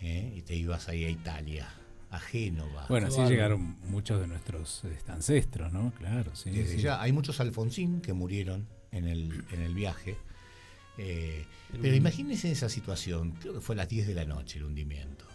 ¿eh? 0.00 0.32
Y 0.34 0.42
te 0.42 0.54
ibas 0.54 0.88
ahí 0.88 1.04
a 1.04 1.10
Italia, 1.10 1.68
a 2.10 2.18
Génova. 2.18 2.86
Bueno, 2.88 3.08
así 3.08 3.20
llegaron 3.22 3.78
muchos 3.82 4.20
de 4.20 4.26
nuestros 4.26 4.84
este, 4.84 5.12
ancestros, 5.12 5.72
¿no? 5.72 5.92
Claro, 5.98 6.34
sí. 6.34 6.50
Desde 6.50 6.76
sí. 6.76 6.82
ya, 6.82 7.00
hay 7.00 7.12
muchos 7.12 7.40
Alfonsín 7.40 8.00
que 8.00 8.12
murieron 8.12 8.68
en 8.90 9.06
el, 9.06 9.44
en 9.52 9.62
el 9.62 9.74
viaje. 9.74 10.16
Eh, 10.98 11.44
pero 11.80 11.94
imagínense 11.94 12.50
esa 12.50 12.68
situación, 12.68 13.32
creo 13.32 13.54
que 13.54 13.60
fue 13.60 13.74
a 13.74 13.78
las 13.78 13.88
10 13.88 14.06
de 14.06 14.14
la 14.14 14.24
noche 14.24 14.58
el 14.58 14.64
hundimiento. 14.64 15.26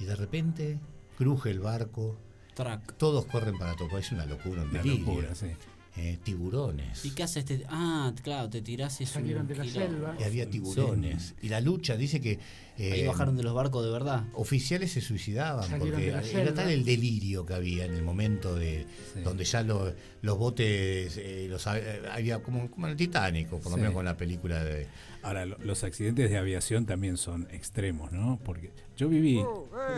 Y 0.00 0.04
de 0.04 0.16
repente 0.16 0.80
cruje 1.16 1.50
el 1.50 1.60
barco, 1.60 2.18
Track. 2.54 2.94
todos 2.98 3.24
corren 3.26 3.58
para 3.58 3.74
tocar, 3.76 3.98
es 4.00 4.12
una 4.12 4.26
locura, 4.26 4.62
un 4.62 4.70
Una 4.70 4.82
delirio. 4.82 5.06
locura, 5.06 5.34
sí. 5.34 5.46
Eh, 5.94 6.18
tiburones. 6.24 7.04
¿Y 7.04 7.10
qué 7.10 7.22
haces? 7.22 7.44
Te- 7.44 7.66
Ah, 7.68 8.14
claro, 8.22 8.48
te 8.48 8.62
tirás 8.62 8.98
y 9.02 9.04
Salieron 9.06 9.46
de 9.46 9.56
la 9.56 9.64
selva. 9.66 10.16
Y 10.18 10.22
había 10.22 10.48
tiburones. 10.48 11.34
Y 11.42 11.50
la 11.50 11.60
lucha 11.60 11.96
dice 11.98 12.18
que 12.18 12.38
eh, 12.78 12.92
Ahí 12.92 13.06
bajaron 13.06 13.36
de 13.36 13.42
los 13.42 13.52
barcos 13.54 13.84
de 13.84 13.90
verdad. 13.90 14.24
oficiales 14.32 14.90
se 14.90 15.02
suicidaban 15.02 15.64
Salieron 15.68 15.90
porque 15.90 16.08
era 16.08 16.22
selva. 16.22 16.54
tal 16.54 16.70
el 16.70 16.86
delirio 16.86 17.44
que 17.44 17.52
había 17.52 17.84
en 17.84 17.94
el 17.94 18.02
momento 18.02 18.54
de 18.54 18.86
Sí. 19.12 19.20
donde 19.20 19.44
ya 19.44 19.62
lo- 19.62 19.92
los 20.22 20.38
botes 20.38 21.14
eh, 21.18 21.46
los 21.50 21.66
ha- 21.66 21.78
eh, 21.78 22.00
había 22.10 22.42
como, 22.42 22.70
como 22.70 22.86
en 22.86 22.92
el 22.92 22.96
Titanic 22.96 23.48
por 23.48 23.62
lo 23.64 23.70
Sí. 23.72 23.76
menos 23.76 23.92
con 23.92 24.06
la 24.06 24.16
película 24.16 24.64
de 24.64 24.86
Ahora, 25.22 25.44
lo- 25.46 25.58
los 25.58 25.84
accidentes 25.84 26.30
de 26.30 26.38
aviación 26.38 26.86
también 26.86 27.16
son 27.16 27.46
extremos, 27.52 28.10
¿no? 28.12 28.40
Porque 28.44 28.72
yo 28.96 29.08
viví 29.08 29.40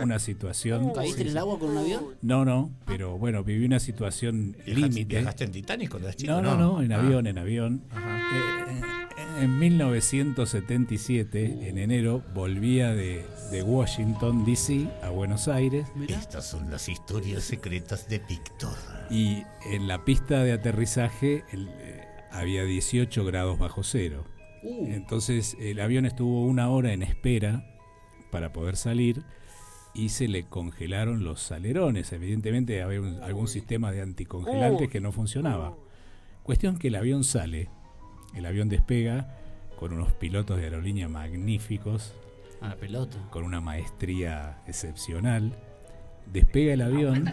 una 0.03 0.19
situación... 0.19 0.91
¿Caíste 0.93 1.21
en 1.23 1.29
el 1.29 1.37
agua 1.37 1.57
con 1.59 1.69
un 1.71 1.77
avión? 1.77 2.03
No, 2.21 2.45
no, 2.45 2.71
pero 2.85 3.17
bueno, 3.17 3.43
viví 3.43 3.65
una 3.65 3.79
situación 3.79 4.55
¿Viajaste- 4.65 4.75
límite. 4.75 5.05
¿Viajaste 5.05 5.43
en 5.45 5.51
Titanic 5.51 5.89
cuando 5.89 6.07
eras 6.09 6.17
chico? 6.17 6.31
No, 6.33 6.41
no, 6.41 6.57
no, 6.57 6.81
en 6.81 6.91
Ah. 6.91 6.99
avión, 7.01 7.27
en 7.27 7.37
avión. 7.37 7.83
Eh, 7.91 7.95
eh, 8.69 8.81
en 9.43 9.59
1977, 9.59 11.69
en 11.69 11.77
enero, 11.77 12.23
volvía 12.33 12.93
de, 12.93 13.25
de 13.51 13.63
Washington, 13.63 14.45
D.C. 14.45 14.87
a 15.03 15.09
Buenos 15.09 15.47
Aires 15.47 15.87
Mirá. 15.95 16.19
Estas 16.19 16.49
son 16.49 16.69
las 16.71 16.87
historias 16.89 17.43
secretas 17.43 18.07
de 18.07 18.19
Víctor. 18.19 18.75
y 19.09 19.43
en 19.71 19.87
la 19.87 20.03
pista 20.05 20.43
de 20.43 20.53
aterrizaje 20.53 21.43
el, 21.51 21.67
eh, 21.79 22.03
había 22.31 22.63
18 22.63 23.25
grados 23.25 23.59
bajo 23.59 23.83
cero. 23.83 24.23
Uh, 24.65 24.87
Entonces 24.87 25.55
el 25.59 25.79
avión 25.79 26.05
estuvo 26.05 26.45
una 26.45 26.69
hora 26.69 26.91
en 26.93 27.03
espera 27.03 27.63
para 28.31 28.51
poder 28.51 28.75
salir 28.75 29.23
y 29.93 30.09
se 30.09 30.27
le 30.27 30.43
congelaron 30.43 31.23
los 31.23 31.51
alerones. 31.51 32.11
Evidentemente 32.11 32.81
había 32.81 32.99
un- 33.01 33.21
algún 33.23 33.47
sistema 33.47 33.91
de 33.91 34.01
anticongelantes 34.01 34.89
que 34.89 34.99
no 34.99 35.11
funcionaba. 35.11 35.75
Cuestión 36.43 36.77
que 36.77 36.89
el 36.89 36.95
avión 36.95 37.23
sale, 37.23 37.69
el 38.35 38.45
avión 38.45 38.67
despega 38.69 39.37
con 39.77 39.93
unos 39.93 40.11
pilotos 40.13 40.57
de 40.57 40.63
aerolínea 40.65 41.07
magníficos, 41.07 42.13
a 42.61 42.69
la 42.69 42.75
pelota. 42.75 43.17
con 43.31 43.43
una 43.43 43.61
maestría 43.61 44.61
excepcional. 44.67 45.53
Despega 46.31 46.73
el 46.73 46.81
avión. 46.81 47.25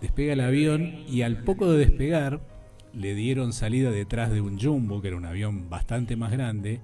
Despega 0.00 0.32
el 0.32 0.40
avión 0.40 1.04
y 1.08 1.22
al 1.22 1.42
poco 1.44 1.70
de 1.70 1.78
despegar 1.78 2.40
le 2.94 3.14
dieron 3.14 3.52
salida 3.52 3.90
detrás 3.90 4.30
de 4.30 4.40
un 4.40 4.58
jumbo, 4.60 5.00
que 5.02 5.08
era 5.08 5.16
un 5.16 5.24
avión 5.26 5.68
bastante 5.70 6.16
más 6.16 6.32
grande, 6.32 6.80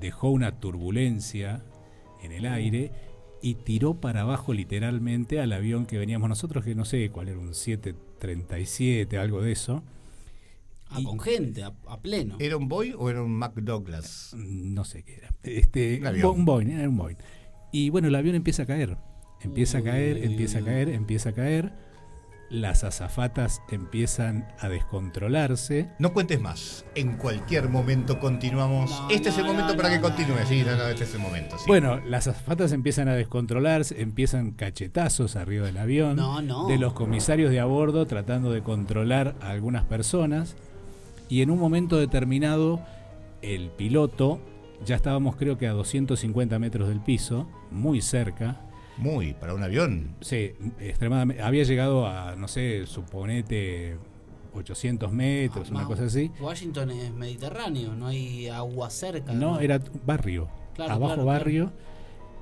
dejó 0.00 0.30
una 0.30 0.60
turbulencia 0.60 1.62
en 2.22 2.32
el 2.32 2.46
aire 2.46 2.90
y 3.42 3.54
tiró 3.56 3.94
para 4.00 4.22
abajo 4.22 4.52
literalmente 4.54 5.40
al 5.40 5.52
avión 5.52 5.86
que 5.86 5.98
veníamos 5.98 6.28
nosotros, 6.28 6.64
que 6.64 6.74
no 6.74 6.84
sé 6.84 7.10
cuál 7.10 7.28
era, 7.28 7.38
un 7.38 7.54
737, 7.54 9.18
algo 9.18 9.42
de 9.42 9.52
eso. 9.52 9.82
Ah, 10.88 11.00
Y- 11.00 11.04
con 11.04 11.18
gente, 11.20 11.62
a, 11.62 11.72
a 11.88 12.00
pleno. 12.00 12.36
¿Era 12.38 12.56
un 12.56 12.68
Boy 12.68 12.94
o 12.96 13.10
era 13.10 13.22
un 13.22 13.32
McDouglas? 13.32 14.34
no 14.36 14.84
sé 14.84 15.02
qué 15.02 15.16
era. 15.16 15.30
Este, 15.42 15.98
Un 16.00 16.06
avión. 16.06 16.44
Boeing, 16.44 16.68
era 16.70 16.88
un 16.88 16.96
Boeing. 16.96 17.16
Y 17.72 17.90
bueno, 17.90 18.08
el 18.08 18.14
avión 18.14 18.34
empieza 18.36 18.62
a 18.62 18.66
caer. 18.66 18.96
Empieza 19.40 19.78
a 19.78 19.82
caer, 19.82 20.16
uy, 20.16 20.22
empieza 20.24 20.58
a 20.60 20.62
caer, 20.62 20.88
empieza 20.88 21.28
a 21.30 21.32
caer. 21.32 21.72
Las 22.54 22.84
azafatas 22.84 23.62
empiezan 23.68 24.46
a 24.60 24.68
descontrolarse. 24.68 25.90
No 25.98 26.12
cuentes 26.12 26.40
más. 26.40 26.84
En 26.94 27.16
cualquier 27.16 27.68
momento 27.68 28.20
continuamos. 28.20 28.92
No, 28.92 29.10
este 29.10 29.30
es 29.30 29.38
el 29.38 29.44
momento 29.44 29.72
no, 29.72 29.76
para 29.76 29.88
no, 29.88 29.96
que 29.96 30.00
continúe. 30.00 30.36
no, 30.36 30.46
sí, 30.46 30.62
no. 30.62 30.70
no, 30.70 30.76
no, 30.76 30.86
este 30.86 31.02
es 31.02 31.14
el 31.14 31.20
momento. 31.20 31.58
sí. 31.58 31.64
Bueno, 31.66 31.98
las 32.06 32.28
azafatas 32.28 32.70
empiezan 32.70 33.08
a 33.08 33.14
descontrolarse, 33.14 34.00
empiezan 34.00 34.52
cachetazos 34.52 35.34
arriba 35.34 35.66
del 35.66 35.78
avión. 35.78 36.14
No, 36.14 36.40
no. 36.42 36.68
De 36.68 36.78
los 36.78 36.92
comisarios 36.92 37.50
de 37.50 37.58
a 37.58 37.64
bordo 37.64 38.06
tratando 38.06 38.52
de 38.52 38.62
controlar 38.62 39.34
a 39.40 39.48
algunas 39.50 39.82
personas. 39.82 40.54
Y 41.28 41.42
en 41.42 41.50
un 41.50 41.58
momento 41.58 41.98
determinado, 41.98 42.80
el 43.42 43.70
piloto, 43.70 44.38
ya 44.86 44.94
estábamos 44.94 45.34
creo 45.34 45.58
que 45.58 45.66
a 45.66 45.72
250 45.72 46.56
metros 46.60 46.86
del 46.86 47.00
piso, 47.00 47.48
muy 47.72 48.00
cerca, 48.00 48.60
Muy, 48.96 49.34
para 49.34 49.54
un 49.54 49.62
avión. 49.62 50.14
Sí, 50.20 50.52
extremadamente. 50.80 51.42
Había 51.42 51.64
llegado 51.64 52.06
a, 52.06 52.36
no 52.36 52.46
sé, 52.48 52.86
suponete 52.86 53.96
800 54.54 55.10
metros, 55.12 55.68
Ah, 55.70 55.74
una 55.74 55.84
cosa 55.84 56.04
así. 56.04 56.30
Washington 56.40 56.90
es 56.90 57.12
mediterráneo, 57.12 57.94
no 57.94 58.06
hay 58.06 58.48
agua 58.48 58.90
cerca. 58.90 59.32
No, 59.32 59.58
era 59.60 59.80
barrio. 60.06 60.48
Claro, 60.74 60.94
Abajo 60.94 61.14
claro, 61.14 61.26
barrio. 61.26 61.72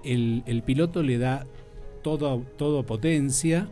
El, 0.04 0.42
el 0.46 0.62
piloto 0.62 1.02
le 1.02 1.18
da 1.18 1.46
todo, 2.02 2.42
todo 2.58 2.84
potencia 2.84 3.68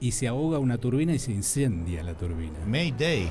y 0.00 0.12
se 0.12 0.26
ahoga 0.28 0.58
una 0.58 0.78
turbina 0.78 1.12
y 1.14 1.18
se 1.18 1.32
incendia 1.32 2.02
la 2.02 2.14
turbina. 2.14 2.58
Mayday. 2.66 3.28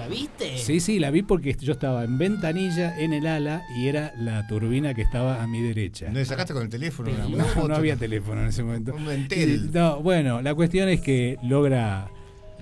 ¿La 0.00 0.08
viste? 0.08 0.58
Sí, 0.58 0.80
sí, 0.80 0.98
la 0.98 1.10
vi 1.10 1.22
porque 1.22 1.54
yo 1.60 1.72
estaba 1.72 2.04
en 2.04 2.18
ventanilla, 2.18 2.98
en 2.98 3.12
el 3.12 3.26
ala, 3.26 3.62
y 3.76 3.88
era 3.88 4.12
la 4.16 4.46
turbina 4.46 4.94
que 4.94 5.02
estaba 5.02 5.42
a 5.42 5.46
mi 5.46 5.60
derecha. 5.60 6.06
¿No 6.08 6.14
le 6.18 6.24
sacaste 6.24 6.52
con 6.54 6.62
el 6.62 6.68
teléfono 6.68 7.10
No, 7.28 7.68
no 7.68 7.74
había 7.74 7.96
teléfono 7.96 8.40
en 8.42 8.48
ese 8.48 8.62
momento. 8.62 8.94
Un 8.94 9.10
Entel. 9.10 9.66
Y- 9.66 9.70
No, 9.72 10.00
bueno, 10.02 10.40
la 10.42 10.54
cuestión 10.54 10.88
es 10.88 11.00
que 11.00 11.38
logra, 11.42 12.08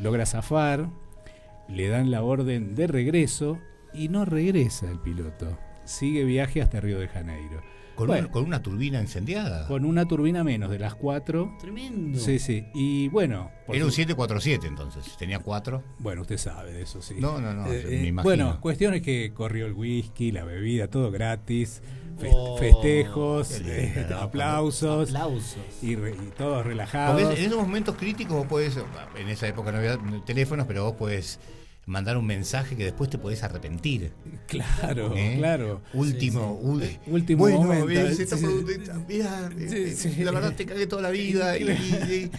logra 0.00 0.26
zafar, 0.26 0.88
le 1.68 1.88
dan 1.88 2.10
la 2.10 2.22
orden 2.22 2.74
de 2.74 2.86
regreso 2.86 3.58
y 3.94 4.08
no 4.08 4.24
regresa 4.24 4.90
el 4.90 4.98
piloto. 4.98 5.58
Sigue 5.84 6.24
viaje 6.24 6.60
hasta 6.60 6.80
Río 6.80 6.98
de 6.98 7.08
Janeiro. 7.08 7.62
Con, 7.98 8.06
Bueno. 8.06 8.26
una, 8.26 8.32
con 8.32 8.44
una 8.44 8.62
turbina 8.62 9.00
incendiada. 9.00 9.66
Con 9.66 9.84
una 9.84 10.06
turbina 10.06 10.44
menos 10.44 10.70
de 10.70 10.78
las 10.78 10.94
cuatro. 10.94 11.56
Tremendo. 11.60 12.18
Sí, 12.20 12.38
sí. 12.38 12.64
Y 12.72 13.08
bueno. 13.08 13.50
Era 13.66 13.84
un 13.84 13.90
su- 13.90 13.96
747 13.96 14.68
entonces. 14.68 15.16
Tenía 15.18 15.40
cuatro. 15.40 15.82
Bueno, 15.98 16.20
usted 16.22 16.38
sabe 16.38 16.72
de 16.72 16.82
eso, 16.82 17.02
sí. 17.02 17.16
No, 17.18 17.40
no, 17.40 17.52
no, 17.52 17.66
Eh, 17.66 17.80
yo 17.82 17.88
eh, 17.88 18.00
me 18.02 18.06
imagino. 18.06 18.22
bueno, 18.22 18.60
cuestión 18.60 18.94
es 18.94 19.02
que 19.02 19.32
corrió 19.34 19.66
el 19.66 19.72
whisky, 19.72 20.30
la 20.30 20.44
bebida, 20.44 20.86
todo 20.88 21.10
gratis. 21.10 21.82
fe- 22.20 22.30
Oh, 22.32 22.56
festejos, 22.58 23.50
lindo, 23.60 23.72
eh, 23.72 24.06
¿no? 24.10 24.16
aplausos. 24.18 25.08
Aplausos. 25.10 25.56
Y, 25.82 25.94
re- 25.96 26.10
y 26.16 26.30
todos 26.36 26.64
relajados. 26.66 27.20
Porque 27.22 27.40
en 27.40 27.46
esos 27.46 27.60
momentos 27.62 27.94
críticos 27.96 28.36
vos 28.36 28.46
podés, 28.46 28.76
en 29.16 29.28
esa 29.28 29.46
época 29.48 29.70
no 29.72 29.78
había 29.78 29.98
teléfonos, 30.24 30.66
pero 30.66 30.84
vos 30.84 30.94
podés 30.94 31.38
mandar 31.88 32.16
un 32.16 32.26
mensaje 32.26 32.76
que 32.76 32.84
después 32.84 33.10
te 33.10 33.18
podés 33.18 33.42
arrepentir. 33.42 34.12
Claro, 34.46 35.14
¿eh? 35.16 35.36
claro. 35.38 35.80
Último, 35.92 36.60
ul- 36.62 36.98
Último 37.06 37.40
bueno, 37.40 37.62
momento. 37.62 38.14
Sí, 38.14 38.26
sí. 38.26 38.36
mira, 39.08 39.50
Sí, 39.58 39.74
eh, 39.76 39.94
sí. 39.96 40.24
la 40.24 40.30
verdad 40.30 40.52
te 40.54 40.64
cagué 40.66 40.86
toda 40.86 41.02
la 41.02 41.10
vida 41.10 41.58
y, 41.58 41.64
y- 41.64 42.30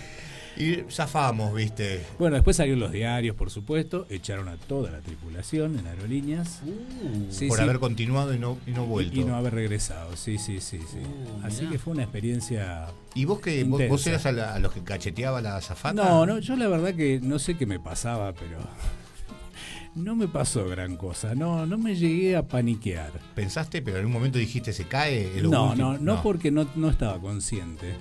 y 0.62 0.84
zafamos, 0.92 1.54
viste. 1.56 2.02
Bueno, 2.18 2.36
después 2.36 2.58
salieron 2.58 2.82
los 2.82 2.92
diarios, 2.92 3.36
por 3.36 3.50
supuesto, 3.50 4.06
echaron 4.10 4.50
a 4.50 4.58
toda 4.58 4.92
la 4.92 5.00
tripulación 5.00 5.80
en 5.80 5.88
aerolíneas. 5.88 6.60
Uh, 6.66 7.32
Sí, 7.32 7.48
por 7.48 7.58
sí. 7.58 7.64
haber 7.64 7.80
continuado 7.80 8.34
y 8.34 8.40
no, 8.40 8.58
y 8.68 8.72
no 8.72 8.86
vuelto. 8.86 9.16
Y 9.18 9.24
no 9.24 9.36
haber 9.36 9.54
regresado, 9.54 10.16
sí, 10.18 10.38
sí, 10.38 10.60
sí, 10.60 10.80
sí. 10.80 10.98
Uh, 10.98 11.46
Así 11.46 11.60
mirá. 11.62 11.72
que 11.72 11.80
fue 11.80 11.94
una 11.94 12.04
experiencia... 12.04 12.88
¿Y 13.16 13.24
vos 13.26 13.40
que 13.40 13.64
vos, 13.64 14.06
eras 14.06 14.26
a, 14.26 14.32
la- 14.34 14.54
a 14.56 14.60
los 14.60 14.74
que 14.74 14.82
cacheteaba 14.84 15.42
la 15.42 15.56
azafata? 15.58 15.94
No, 15.94 16.26
no, 16.26 16.40
yo 16.40 16.56
la 16.58 16.68
verdad 16.68 16.94
que 16.94 17.20
no 17.24 17.40
sé 17.40 17.56
qué 17.56 17.66
me 17.66 17.80
pasaba, 17.80 18.34
pero 18.34 18.58
no 19.96 20.16
me 20.16 20.28
pasó 20.28 20.66
gran 20.68 20.96
cosa, 20.98 21.36
no, 21.36 21.66
no 21.66 21.78
me 21.78 21.96
llegué 21.96 22.36
a 22.36 22.48
paniquear. 22.48 23.12
¿Pensaste, 23.36 23.82
pero 23.82 23.98
en 24.00 24.06
un 24.06 24.12
momento 24.12 24.38
dijiste 24.38 24.72
se 24.74 24.86
cae? 24.86 25.36
es 25.38 25.44
lo 25.44 25.50
No, 25.50 25.70
último? 25.72 25.94
no, 25.94 25.98
no, 26.00 26.24
porque 26.24 26.52
no, 26.52 26.68
no 26.76 26.90
estaba 26.90 27.20
consciente. 27.20 27.96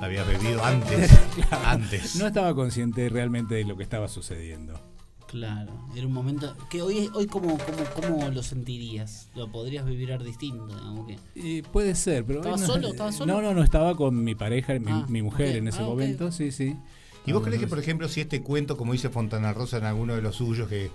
Habías 0.00 0.26
bebido 0.26 0.64
antes. 0.64 1.10
Antes. 1.50 2.16
No 2.16 2.26
estaba 2.26 2.54
consciente 2.54 3.08
realmente 3.10 3.54
de 3.56 3.64
lo 3.64 3.76
que 3.76 3.82
estaba 3.82 4.08
sucediendo. 4.08 4.80
Claro, 5.26 5.72
era 5.94 6.06
un 6.06 6.12
momento 6.12 6.54
que 6.70 6.80
hoy, 6.80 7.10
hoy 7.12 7.26
cómo, 7.26 7.58
cómo, 7.58 7.84
cómo 8.16 8.28
lo 8.30 8.42
sentirías, 8.42 9.28
lo 9.34 9.50
podrías 9.50 9.84
vivir 9.84 10.16
distinto, 10.22 10.68
digamos 10.68 11.06
que. 11.08 11.18
Y 11.34 11.62
puede 11.62 11.94
ser, 11.96 12.24
pero... 12.24 12.38
¿Estabas 12.38 12.60
no, 12.60 12.66
solo? 12.66 12.88
¿Estabas 12.88 13.14
solo? 13.16 13.34
No, 13.34 13.42
no, 13.42 13.52
no, 13.52 13.62
estaba 13.62 13.96
con 13.96 14.22
mi 14.24 14.34
pareja, 14.34 14.74
mi, 14.78 14.90
Ah, 14.92 15.06
mi 15.08 15.22
mujer 15.22 15.56
en 15.56 15.68
ese 15.68 15.80
Ah, 15.82 15.86
momento, 15.86 16.30
sí, 16.32 16.50
sí. 16.52 16.76
¿Y 17.26 17.32
vos 17.32 17.42
crees 17.42 17.60
que, 17.60 17.66
por 17.66 17.78
ejemplo, 17.78 18.08
si 18.08 18.20
este 18.20 18.42
cuento, 18.42 18.76
como 18.76 18.92
dice 18.92 19.08
Fontana 19.08 19.52
Rosa 19.52 19.78
en 19.78 19.84
alguno 19.84 20.14
de 20.14 20.22
los 20.22 20.36
suyos, 20.36 20.68
que, 20.68 20.90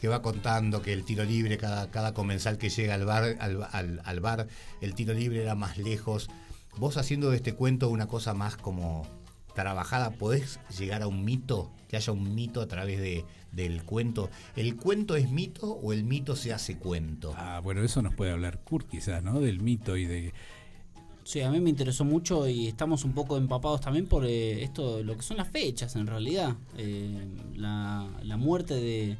que 0.00 0.08
va 0.08 0.22
contando 0.22 0.80
que 0.82 0.92
el 0.92 1.04
tiro 1.04 1.24
libre, 1.24 1.58
cada, 1.58 1.90
cada 1.90 2.14
comensal 2.14 2.56
que 2.58 2.70
llega 2.70 2.94
al 2.94 3.04
bar, 3.04 3.36
al, 3.40 3.66
al- 3.72 4.00
al 4.04 4.20
bar, 4.20 4.46
el 4.80 4.94
tiro 4.94 5.12
libre 5.14 5.42
era 5.42 5.54
más 5.54 5.76
lejos 5.78 6.28
vos 6.76 6.96
haciendo 6.96 7.30
de 7.30 7.36
este 7.36 7.54
cuento 7.54 7.88
una 7.88 8.08
cosa 8.08 8.34
más 8.34 8.56
como 8.56 9.06
trabajada, 9.54 10.10
¿podés 10.10 10.58
llegar 10.76 11.02
a 11.02 11.06
un 11.06 11.24
mito? 11.24 11.70
Que 11.88 11.96
haya 11.96 12.12
un 12.12 12.34
mito 12.34 12.60
a 12.60 12.66
través 12.66 12.98
de, 12.98 13.24
del 13.52 13.84
cuento. 13.84 14.28
¿El 14.56 14.74
cuento 14.74 15.14
es 15.14 15.30
mito 15.30 15.70
o 15.70 15.92
el 15.92 16.02
mito 16.02 16.34
se 16.34 16.52
hace 16.52 16.76
cuento? 16.76 17.32
Ah, 17.36 17.60
bueno, 17.62 17.84
eso 17.84 18.02
nos 18.02 18.12
puede 18.14 18.32
hablar 18.32 18.58
Kurt 18.64 18.88
quizás, 18.88 19.22
¿no? 19.22 19.38
Del 19.40 19.60
mito 19.60 19.96
y 19.96 20.06
de... 20.06 20.34
Sí, 21.24 21.40
a 21.40 21.50
mí 21.50 21.58
me 21.58 21.70
interesó 21.70 22.04
mucho 22.04 22.46
y 22.46 22.66
estamos 22.66 23.02
un 23.04 23.12
poco 23.12 23.38
empapados 23.38 23.80
también 23.80 24.06
por 24.06 24.26
eh, 24.26 24.62
esto, 24.62 25.02
lo 25.02 25.16
que 25.16 25.22
son 25.22 25.38
las 25.38 25.48
fechas 25.48 25.96
en 25.96 26.06
realidad. 26.06 26.54
Eh, 26.76 27.26
la, 27.56 28.36
muerte 28.36 28.74
de, 28.74 29.16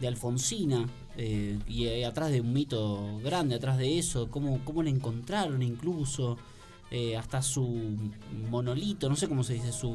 de 0.00 0.08
Alfonsina 0.08 0.88
eh, 1.16 1.58
y 1.68 1.86
eh, 1.86 2.06
atrás 2.06 2.30
de 2.30 2.40
un 2.40 2.52
mito 2.52 3.18
grande, 3.22 3.54
atrás 3.54 3.76
de 3.76 3.98
eso, 3.98 4.30
cómo, 4.30 4.60
cómo 4.64 4.82
la 4.82 4.90
encontraron 4.90 5.62
incluso, 5.62 6.38
eh, 6.94 7.16
hasta 7.16 7.40
su 7.40 7.96
monolito, 8.50 9.08
no 9.08 9.16
sé 9.16 9.26
cómo 9.26 9.42
se 9.42 9.54
dice, 9.54 9.72
su... 9.72 9.90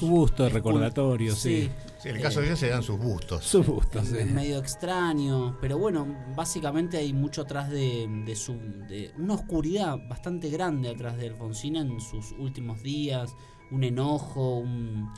Su 0.00 0.08
busto 0.08 0.48
recordatorio, 0.48 1.34
sí. 1.34 1.68
Sí, 1.98 2.08
en 2.08 2.16
el 2.16 2.22
caso 2.22 2.40
de 2.40 2.46
ellos 2.46 2.58
se 2.58 2.70
dan 2.70 2.82
sus 2.82 2.98
bustos. 2.98 3.44
Sus 3.44 3.66
bustos, 3.66 4.10
Es 4.10 4.26
sí. 4.26 4.32
medio 4.32 4.58
extraño, 4.58 5.58
pero 5.60 5.76
bueno, 5.76 6.06
básicamente 6.34 6.96
hay 6.96 7.12
mucho 7.12 7.42
atrás 7.42 7.68
de, 7.68 8.08
de 8.24 8.36
su 8.36 8.54
de 8.88 9.12
una 9.18 9.34
oscuridad 9.34 9.98
bastante 10.08 10.48
grande 10.48 10.88
atrás 10.88 11.18
de 11.18 11.26
Alfonsina 11.28 11.82
en 11.82 12.00
sus 12.00 12.32
últimos 12.38 12.82
días, 12.82 13.36
un 13.70 13.84
enojo, 13.84 14.60
un, 14.60 15.10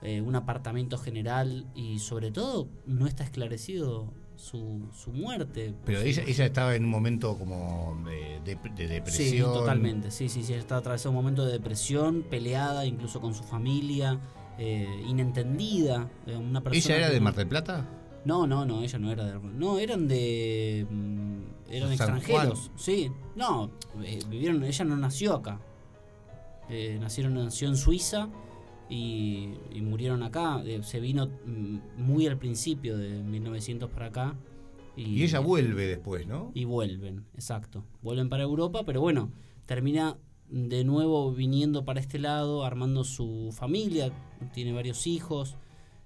eh, 0.00 0.22
un 0.22 0.34
apartamento 0.34 0.96
general 0.96 1.66
y 1.74 1.98
sobre 1.98 2.30
todo 2.30 2.68
no 2.86 3.06
está 3.06 3.22
esclarecido 3.22 4.14
su, 4.44 4.88
su 4.92 5.10
muerte. 5.12 5.74
Pero 5.84 6.00
Su- 6.00 6.06
ella, 6.06 6.22
ella 6.26 6.44
estaba 6.46 6.74
en 6.76 6.84
un 6.84 6.90
momento 6.90 7.36
como 7.38 8.00
de, 8.06 8.40
de- 8.44 8.70
de 8.76 8.86
depresión. 8.88 9.28
Sí, 9.28 9.38
totalmente. 9.40 10.10
Sí, 10.10 10.28
sí, 10.28 10.42
sí. 10.42 10.52
ella 10.52 10.60
Está 10.60 10.76
atravesando 10.76 11.18
un 11.18 11.24
momento 11.24 11.44
de 11.46 11.52
depresión, 11.52 12.22
peleada 12.28 12.84
incluso 12.86 13.20
con 13.20 13.34
su 13.34 13.42
familia, 13.44 14.20
eh, 14.58 14.86
inentendida. 15.08 16.08
eh, 16.26 16.36
Una 16.36 16.60
persona 16.62 16.94
¿Ella 16.96 17.06
era 17.06 17.10
de 17.14 17.20
Mar 17.20 17.34
del 17.34 17.48
Plata? 17.48 17.88
No, 18.24 18.46
no, 18.46 18.64
no, 18.64 18.82
ella 18.82 18.98
no 18.98 19.10
era 19.12 19.24
de. 19.24 19.38
No, 19.38 19.78
eran 19.78 20.08
de. 20.08 20.86
mm, 20.90 21.42
Eran 21.70 21.96
San 21.96 22.16
extranjeros. 22.16 22.58
Juan. 22.68 22.78
Sí, 22.78 23.10
no, 23.36 23.70
eh, 24.02 24.18
vivieron. 24.28 24.62
Ella 24.64 24.84
no 24.84 24.96
nació 24.96 25.34
acá. 25.34 25.60
Nacieron, 27.00 27.34
nació 27.34 27.68
en 27.68 27.76
Suiza 27.76 28.28
y, 28.88 29.54
y 29.72 29.80
murieron 29.82 30.22
acá. 30.22 30.62
Eh, 30.64 30.80
se 30.82 31.00
vino 31.00 31.26
mm, 31.26 31.78
muy 31.98 32.26
al 32.26 32.38
principio 32.38 32.96
de 32.96 33.22
1900 33.22 33.90
para 33.90 34.06
acá. 34.06 34.36
Y 34.96 35.22
ella 35.24 35.40
vuelve 35.40 35.86
después, 35.86 36.26
¿no? 36.26 36.52
Y 36.54 36.64
vuelven, 36.64 37.24
exacto. 37.34 37.84
Vuelven 38.02 38.28
para 38.28 38.44
Europa, 38.44 38.84
pero 38.86 39.00
bueno, 39.00 39.32
termina 39.66 40.16
de 40.48 40.84
nuevo 40.84 41.32
viniendo 41.32 41.84
para 41.84 42.00
este 42.00 42.18
lado, 42.18 42.64
armando 42.64 43.02
su 43.02 43.50
familia, 43.52 44.12
tiene 44.52 44.72
varios 44.72 45.08
hijos, 45.08 45.56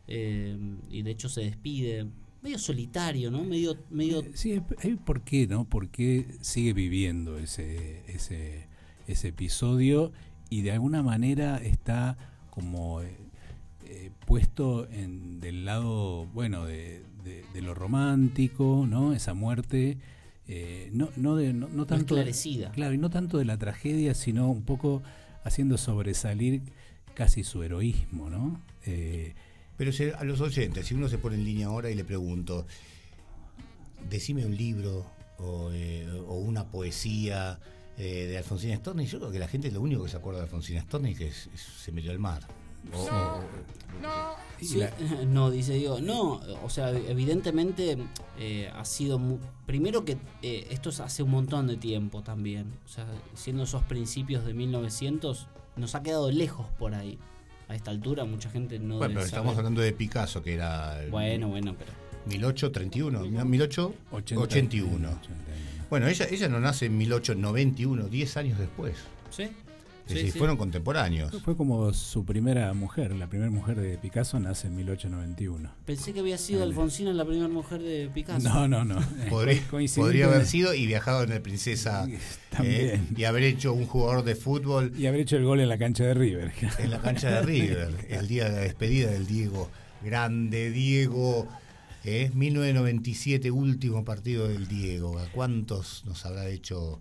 eh, 0.06 0.56
y 0.90 1.02
de 1.02 1.10
hecho 1.10 1.28
se 1.28 1.42
despide. 1.42 2.06
Medio 2.40 2.58
solitario, 2.58 3.30
¿no? 3.30 3.44
Medio, 3.44 3.76
medio 3.90 4.22
Sí, 4.32 4.62
hay 4.82 4.94
por 4.94 5.22
qué, 5.22 5.46
¿no? 5.46 5.68
¿Por 5.68 5.90
qué 5.90 6.26
sigue 6.40 6.72
viviendo 6.72 7.36
ese, 7.36 8.04
ese, 8.06 8.68
ese 9.06 9.28
episodio 9.28 10.12
y 10.48 10.62
de 10.62 10.72
alguna 10.72 11.02
manera 11.02 11.58
está 11.58 12.16
como 12.58 13.02
eh, 13.02 13.14
eh, 13.86 14.10
puesto 14.26 14.88
en 14.90 15.38
del 15.40 15.64
lado, 15.64 16.26
bueno, 16.34 16.64
de, 16.66 17.02
de- 17.24 17.44
de 17.54 17.62
lo 17.62 17.72
romántico, 17.74 18.84
¿no? 18.88 19.12
Esa 19.14 19.32
muerte, 19.34 19.98
eh, 20.48 20.90
no, 20.92 21.08
no, 21.16 21.36
de, 21.36 21.52
no, 21.52 21.68
no 21.68 21.86
tanto... 21.86 22.14
esclarecida. 22.16 22.72
Claro, 22.72 22.94
y 22.94 22.98
no 22.98 23.10
tanto 23.10 23.38
de 23.38 23.44
la 23.44 23.56
tragedia, 23.58 24.14
sino 24.14 24.50
un 24.50 24.62
poco 24.62 25.02
haciendo 25.44 25.78
sobresalir 25.78 26.62
casi 27.14 27.44
su 27.44 27.62
heroísmo, 27.62 28.28
¿no? 28.28 28.60
Eh, 28.86 29.34
Pero 29.76 29.92
si 29.92 30.04
a 30.10 30.24
los 30.24 30.40
oyentes, 30.40 30.86
si 30.86 30.94
uno 30.94 31.08
se 31.08 31.18
pone 31.18 31.36
en 31.36 31.44
línea 31.44 31.68
ahora 31.68 31.90
y 31.90 31.94
le 31.94 32.04
pregunto, 32.04 32.66
decime 34.10 34.44
un 34.44 34.56
libro 34.56 35.06
o, 35.38 35.70
eh, 35.72 36.06
o 36.26 36.34
una 36.34 36.64
poesía 36.64 37.60
eh, 37.98 38.26
de 38.26 38.38
Alfonsina 38.38 38.76
Storni, 38.76 39.06
yo 39.06 39.18
creo 39.18 39.30
que 39.32 39.38
la 39.38 39.48
gente 39.48 39.70
lo 39.70 39.80
único 39.80 40.04
que 40.04 40.10
se 40.10 40.16
acuerda 40.16 40.38
de 40.40 40.44
Alfonsina 40.44 40.80
Storni 40.82 41.10
es 41.12 41.18
que 41.18 41.28
es- 41.28 41.50
es- 41.54 41.60
se 41.60 41.92
metió 41.92 42.10
al 42.12 42.18
mar. 42.18 42.42
O- 42.94 43.02
o- 43.04 43.40
Sí, 44.60 44.80
no, 45.28 45.50
dice 45.50 45.74
Diego. 45.74 46.00
No, 46.00 46.40
o 46.64 46.70
sea, 46.70 46.90
evidentemente 46.90 47.96
eh, 48.38 48.70
ha 48.74 48.84
sido. 48.84 49.18
mu- 49.18 49.38
primero 49.66 50.04
que 50.04 50.16
eh, 50.42 50.66
esto 50.70 50.90
es 50.90 51.00
hace 51.00 51.22
un 51.22 51.30
montón 51.30 51.66
de 51.66 51.76
tiempo 51.76 52.22
también. 52.22 52.72
O 52.84 52.88
sea, 52.88 53.06
siendo 53.34 53.64
esos 53.64 53.82
principios 53.84 54.44
de 54.44 54.54
1900, 54.54 55.46
nos 55.76 55.94
ha 55.94 56.02
quedado 56.02 56.30
lejos 56.30 56.66
por 56.78 56.94
ahí. 56.94 57.18
A 57.68 57.74
esta 57.74 57.90
altura, 57.90 58.24
mucha 58.24 58.48
gente 58.48 58.78
no. 58.78 58.96
bueno, 58.96 59.00
debe 59.08 59.14
pero 59.14 59.26
estamos 59.26 59.56
hablando 59.58 59.82
de 59.82 59.92
Picasso, 59.92 60.42
que 60.42 60.54
era 60.54 61.02
el 61.02 61.10
Bueno, 61.10 61.48
bueno, 61.48 61.74
pero. 61.78 61.92
1831, 62.28 63.20
1881. 63.44 64.42
81. 64.42 65.20
Bueno, 65.90 66.06
ella, 66.06 66.26
ella 66.30 66.48
no 66.48 66.60
nace 66.60 66.86
en 66.86 66.98
1891, 66.98 68.08
10 68.08 68.36
años 68.36 68.58
después. 68.58 68.94
Sí. 69.30 69.44
Es 69.44 69.50
Sí, 70.12 70.14
decir, 70.14 70.32
sí. 70.32 70.38
fueron 70.38 70.56
contemporáneos. 70.56 71.30
Fue 71.42 71.54
como 71.54 71.92
su 71.92 72.24
primera 72.24 72.72
mujer, 72.72 73.14
la 73.14 73.26
primera 73.26 73.50
mujer 73.50 73.78
de 73.78 73.98
Picasso 73.98 74.40
nace 74.40 74.66
en 74.68 74.76
1891. 74.76 75.70
Pensé 75.84 76.14
que 76.14 76.20
había 76.20 76.38
sido 76.38 76.62
Alfonsina 76.62 77.12
la 77.12 77.26
primera 77.26 77.48
mujer 77.48 77.82
de 77.82 78.08
Picasso. 78.14 78.48
No, 78.48 78.66
no, 78.66 78.86
no. 78.86 78.96
Podría, 79.28 80.24
haber 80.26 80.46
sido 80.46 80.72
y 80.72 80.86
viajado 80.86 81.24
en 81.24 81.32
el 81.32 81.42
Princesa 81.42 82.06
También. 82.48 82.86
eh, 82.86 83.00
y 83.18 83.24
haber 83.24 83.42
hecho 83.42 83.74
un 83.74 83.84
jugador 83.84 84.24
de 84.24 84.34
fútbol 84.34 84.92
Y 84.96 85.04
haber 85.06 85.20
hecho 85.20 85.36
el 85.36 85.44
gol 85.44 85.60
en 85.60 85.68
la 85.68 85.76
cancha 85.76 86.04
de 86.04 86.14
River. 86.14 86.52
en 86.78 86.90
la 86.90 87.00
cancha 87.02 87.28
de 87.30 87.42
River, 87.42 87.94
el 88.08 88.28
día 88.28 88.44
de 88.48 88.50
la 88.52 88.58
despedida 88.60 89.10
del 89.10 89.26
Diego. 89.26 89.68
Grande 90.02 90.70
Diego. 90.70 91.46
¿Eh? 92.08 92.30
1997, 92.34 93.50
último 93.50 94.04
partido 94.04 94.48
del 94.48 94.66
Diego. 94.68 95.18
¿A 95.18 95.26
cuántos 95.32 96.04
nos 96.06 96.24
habrá 96.26 96.48
hecho 96.48 97.00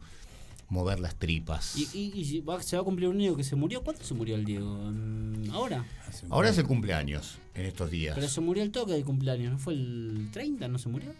mover 0.69 0.99
las 0.99 1.15
tripas? 1.15 1.75
Y, 1.77 1.87
y- 1.97 2.11
y 2.19 2.25
si 2.25 2.39
va- 2.41 2.61
se 2.61 2.75
va 2.75 2.81
a 2.81 2.85
cumplir 2.85 3.09
un 3.09 3.17
año 3.19 3.35
que 3.35 3.43
se 3.43 3.55
murió. 3.55 3.83
¿Cuándo 3.83 4.03
se 4.03 4.13
murió 4.13 4.35
el 4.35 4.45
Diego? 4.45 4.75
Mm, 4.91 5.51
Ahora. 5.51 5.85
Ahora 6.29 6.49
es 6.49 6.57
el 6.57 6.65
cumpleaños, 6.65 7.37
en 7.55 7.65
estos 7.65 7.89
días. 7.91 8.15
Pero 8.15 8.27
se 8.27 8.41
murió 8.41 8.63
el 8.63 8.71
toque 8.71 8.93
del 8.93 9.05
cumpleaños. 9.05 9.51
¿No 9.53 9.59
fue 9.59 9.73
el 9.73 10.29
30? 10.31 10.67
¿No 10.67 10.77
se 10.79 10.89
murió? 10.89 11.11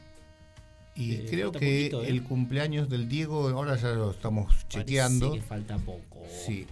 Y 0.95 1.13
Eh, 1.13 1.25
creo 1.29 1.51
que 1.51 1.59
poquito, 1.91 2.03
¿eh? 2.03 2.09
el 2.09 2.23
cumpleaños 2.23 2.89
del 2.89 3.07
Diego, 3.07 3.47
ahora 3.49 3.75
ya 3.77 3.89
lo 3.93 4.11
estamos 4.11 4.51
chequeando. 4.67 5.29
Parece 5.29 5.41
que 5.43 5.47
falta 5.47 5.77
poco. 5.77 6.23
Sí. 6.45 6.65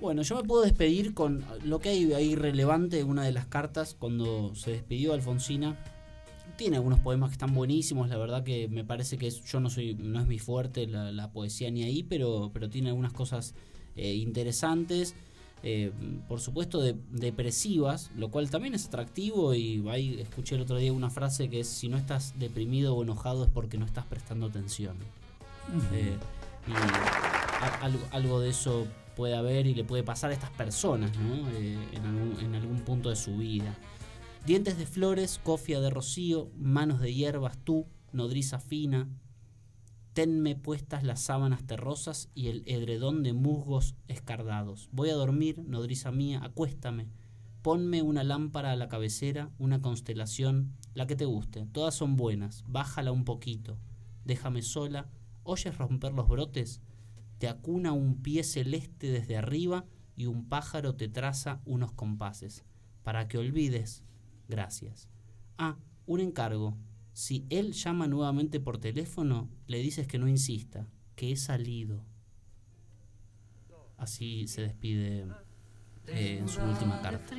Bueno, 0.00 0.22
yo 0.22 0.34
me 0.36 0.42
puedo 0.44 0.62
despedir 0.64 1.12
con 1.14 1.44
lo 1.64 1.78
que 1.78 1.90
hay 1.90 2.12
ahí 2.14 2.34
relevante 2.34 2.98
en 3.00 3.06
una 3.08 3.22
de 3.22 3.32
las 3.32 3.46
cartas 3.46 3.94
cuando 3.98 4.54
se 4.56 4.70
despidió 4.72 5.12
Alfonsina. 5.12 5.76
Tiene 6.60 6.76
algunos 6.76 7.00
poemas 7.00 7.30
que 7.30 7.32
están 7.36 7.54
buenísimos, 7.54 8.10
la 8.10 8.18
verdad 8.18 8.44
que 8.44 8.68
me 8.68 8.84
parece 8.84 9.16
que 9.16 9.26
es- 9.28 9.42
yo 9.44 9.60
no 9.60 9.70
soy 9.70 9.94
no 9.94 10.20
es 10.20 10.26
mi 10.26 10.38
fuerte 10.38 10.86
la, 10.86 11.10
la 11.10 11.32
poesía 11.32 11.70
ni 11.70 11.84
ahí, 11.84 12.02
pero, 12.02 12.50
pero 12.52 12.68
tiene 12.68 12.90
algunas 12.90 13.14
cosas 13.14 13.54
eh, 13.96 14.12
interesantes, 14.16 15.14
eh, 15.62 15.90
por 16.28 16.38
supuesto 16.38 16.82
de- 16.82 16.96
depresivas, 17.12 18.10
lo 18.14 18.30
cual 18.30 18.50
también 18.50 18.74
es 18.74 18.84
atractivo 18.84 19.54
y 19.54 19.82
ahí 19.88 20.20
escuché 20.20 20.56
el 20.56 20.60
otro 20.60 20.76
día 20.76 20.92
una 20.92 21.08
frase 21.08 21.48
que 21.48 21.60
es 21.60 21.66
si 21.66 21.88
no 21.88 21.96
estás 21.96 22.38
deprimido 22.38 22.94
o 22.94 23.02
enojado 23.04 23.44
es 23.44 23.50
porque 23.50 23.78
no 23.78 23.86
estás 23.86 24.04
prestando 24.04 24.44
atención. 24.46 24.96
Eh, 25.94 26.14
y 26.68 26.72
a- 26.72 27.78
algo, 27.80 28.00
algo 28.10 28.38
de 28.40 28.50
eso 28.50 28.86
puede 29.16 29.34
haber 29.34 29.66
y 29.66 29.74
le 29.74 29.84
puede 29.84 30.02
pasar 30.02 30.30
a 30.30 30.34
estas 30.34 30.50
personas 30.50 31.10
¿no? 31.18 31.48
Eh, 31.52 31.78
en, 31.94 32.04
algún, 32.04 32.36
en 32.40 32.54
algún 32.54 32.80
punto 32.80 33.08
de 33.08 33.16
su 33.16 33.38
vida. 33.38 33.74
Dientes 34.46 34.78
de 34.78 34.86
flores, 34.86 35.38
cofia 35.44 35.80
de 35.80 35.90
rocío, 35.90 36.50
manos 36.56 37.00
de 37.00 37.12
hierbas, 37.12 37.58
tú, 37.58 37.86
nodriza 38.12 38.58
fina. 38.58 39.06
Tenme 40.14 40.56
puestas 40.56 41.04
las 41.04 41.20
sábanas 41.20 41.62
terrosas 41.66 42.30
y 42.34 42.48
el 42.48 42.62
edredón 42.66 43.22
de 43.22 43.34
musgos 43.34 43.94
escardados. 44.08 44.88
Voy 44.92 45.10
a 45.10 45.14
dormir, 45.14 45.62
nodriza 45.66 46.10
mía, 46.10 46.40
acuéstame. 46.42 47.08
Ponme 47.60 48.00
una 48.00 48.24
lámpara 48.24 48.72
a 48.72 48.76
la 48.76 48.88
cabecera, 48.88 49.50
una 49.58 49.82
constelación, 49.82 50.72
la 50.94 51.06
que 51.06 51.16
te 51.16 51.26
guste. 51.26 51.66
Todas 51.66 51.94
son 51.94 52.16
buenas. 52.16 52.64
Bájala 52.66 53.12
un 53.12 53.26
poquito. 53.26 53.78
Déjame 54.24 54.62
sola. 54.62 55.10
¿Oyes 55.42 55.76
romper 55.76 56.12
los 56.12 56.28
brotes? 56.28 56.80
Te 57.38 57.46
acuna 57.46 57.92
un 57.92 58.22
pie 58.22 58.42
celeste 58.42 59.08
desde 59.12 59.36
arriba 59.36 59.84
y 60.16 60.26
un 60.26 60.48
pájaro 60.48 60.96
te 60.96 61.08
traza 61.08 61.60
unos 61.66 61.92
compases. 61.92 62.64
Para 63.02 63.28
que 63.28 63.36
olvides. 63.36 64.02
Gracias. 64.50 65.08
Ah, 65.56 65.78
un 66.06 66.20
encargo. 66.20 66.76
Si 67.12 67.46
él 67.50 67.72
llama 67.72 68.08
nuevamente 68.08 68.58
por 68.58 68.78
teléfono, 68.78 69.48
le 69.68 69.78
dices 69.78 70.08
que 70.08 70.18
no 70.18 70.26
insista, 70.26 70.88
que 71.14 71.30
he 71.30 71.36
salido. 71.36 72.04
Así 73.96 74.48
se 74.48 74.62
despide 74.62 75.28
eh, 76.08 76.38
en 76.40 76.48
su 76.48 76.60
última 76.62 77.00
carta. 77.00 77.32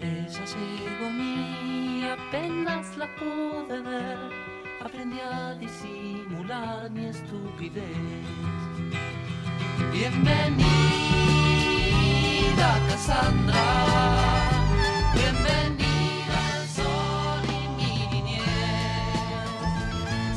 Ella 0.00 0.44
llegó 0.44 1.06
a 1.06 1.12
mí, 1.12 2.02
apenas 2.04 2.96
la 2.96 3.06
pude 3.16 3.80
ver 3.82 4.59
aprendí 4.84 5.20
a 5.20 5.54
disimular 5.54 6.90
mi 6.90 7.06
estupidez. 7.06 7.84
Bienvenida, 9.92 10.68
Cassandra. 12.88 13.64
Bienvenida 15.14 16.36
al 16.54 16.66
sol 16.68 17.42
y 17.48 17.50
mi 17.78 17.94
niñez. 18.12 18.44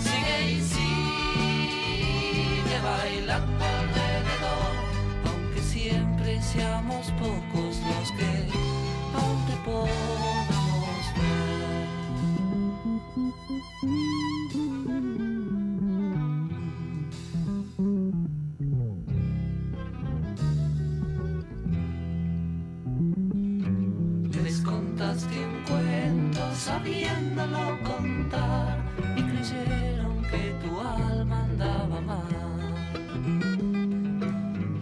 Sigue 0.04 0.38
y 0.52 0.54
sigue 0.74 2.78
bailando 2.84 3.66
alrededor, 3.66 4.74
aunque 5.26 5.62
siempre 5.62 6.32
seamos 6.42 7.06
pocos 7.12 7.74
los 7.88 8.08
que 8.18 8.32
aún 9.16 9.40
te 9.48 9.56
Les 13.16 13.22
contaste 24.62 25.46
un 25.46 25.64
cuento 25.68 26.40
sabiéndolo 26.56 27.78
contar 27.84 28.80
y 29.16 29.22
creyeron 29.22 30.24
que 30.24 30.56
tu 30.64 30.80
alma 30.80 31.44
andaba 31.44 32.02
mal. 32.02 32.34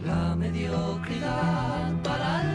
La 0.05 0.35
mediocridad 0.37 2.01
para 2.01 2.50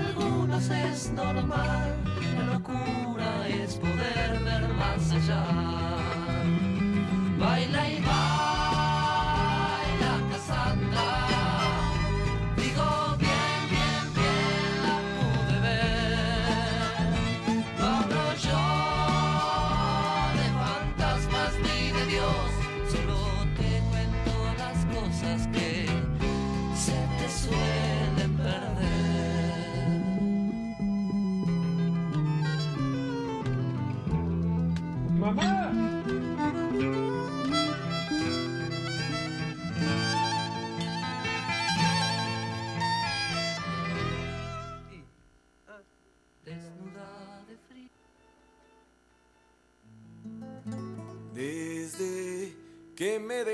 es 0.65 1.13
normal. 1.13 1.97
La 2.37 2.55
locura 2.55 3.47
es 3.47 3.75
poder 3.75 4.43
ver 4.43 4.69
más 4.75 5.13
allá. 5.13 5.45
Baila 7.39 7.91
y 7.91 8.01
baila. 8.01 8.36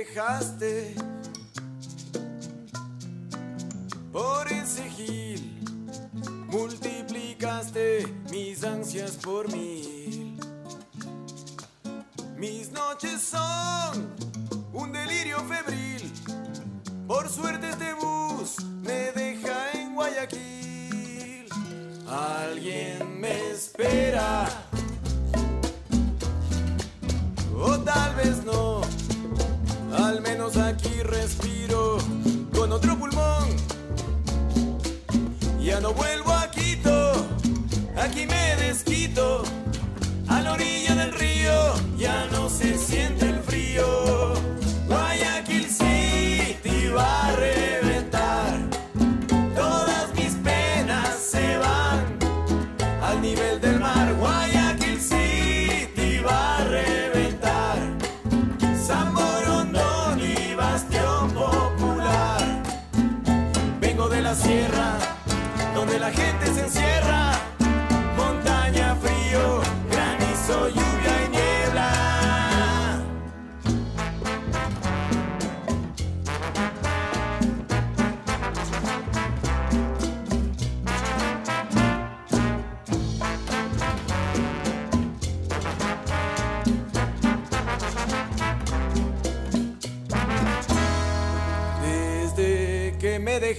dejaste. 0.04 1.01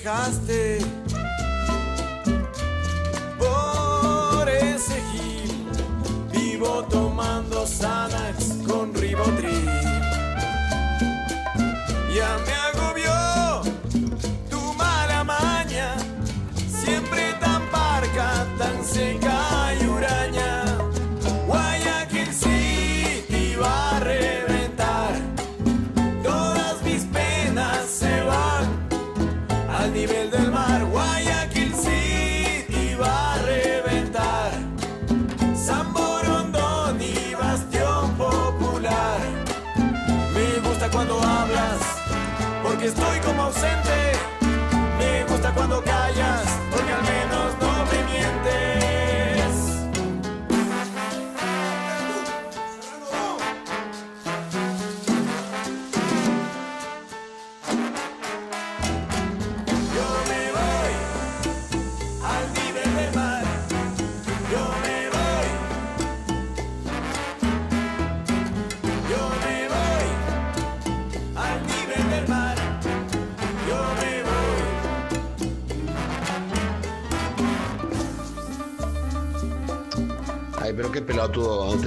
dejaste 0.03 0.62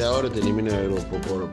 ahora 0.07 0.31
te 0.31 0.39
elimina 0.41 0.73
del 0.73 0.93
grupo 0.93 1.16
por 1.19 1.51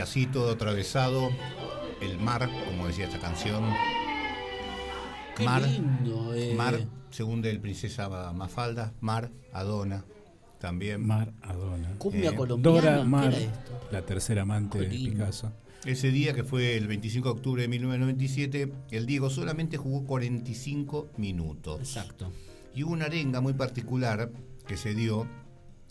Y 0.00 0.02
así 0.02 0.24
todo 0.24 0.52
atravesado, 0.52 1.28
el 2.00 2.18
mar, 2.18 2.48
como 2.66 2.86
decía 2.86 3.04
esta 3.04 3.18
canción. 3.20 3.62
Qué 5.36 5.44
mar, 5.44 5.60
lindo, 5.60 6.32
eh. 6.32 6.54
mar, 6.56 6.86
según 7.10 7.42
del 7.42 7.60
Princesa 7.60 8.08
Mafalda, 8.32 8.94
Mar, 9.02 9.30
Adona, 9.52 10.06
también. 10.58 11.06
Mar, 11.06 11.34
Adona. 11.42 11.96
Cumbia 11.98 12.30
Eh, 12.30 12.34
colombiana. 12.34 12.80
Dora 12.80 12.96
¿qué 12.96 13.04
Mar, 13.04 13.34
la 13.90 14.00
tercera 14.06 14.40
amante 14.40 14.78
de. 14.78 14.86
Picasso. 14.86 15.52
Ese 15.84 16.10
día, 16.10 16.32
que 16.32 16.44
fue 16.44 16.78
el 16.78 16.86
25 16.86 17.28
de 17.28 17.32
octubre 17.32 17.60
de 17.60 17.68
1997, 17.68 18.72
el 18.92 19.04
Diego 19.04 19.28
solamente 19.28 19.76
jugó 19.76 20.06
45 20.06 21.10
minutos. 21.18 21.78
Exacto. 21.80 22.32
Y 22.74 22.84
hubo 22.84 22.92
una 22.94 23.04
arenga 23.04 23.42
muy 23.42 23.52
particular 23.52 24.30
que 24.66 24.78
se 24.78 24.94
dio 24.94 25.26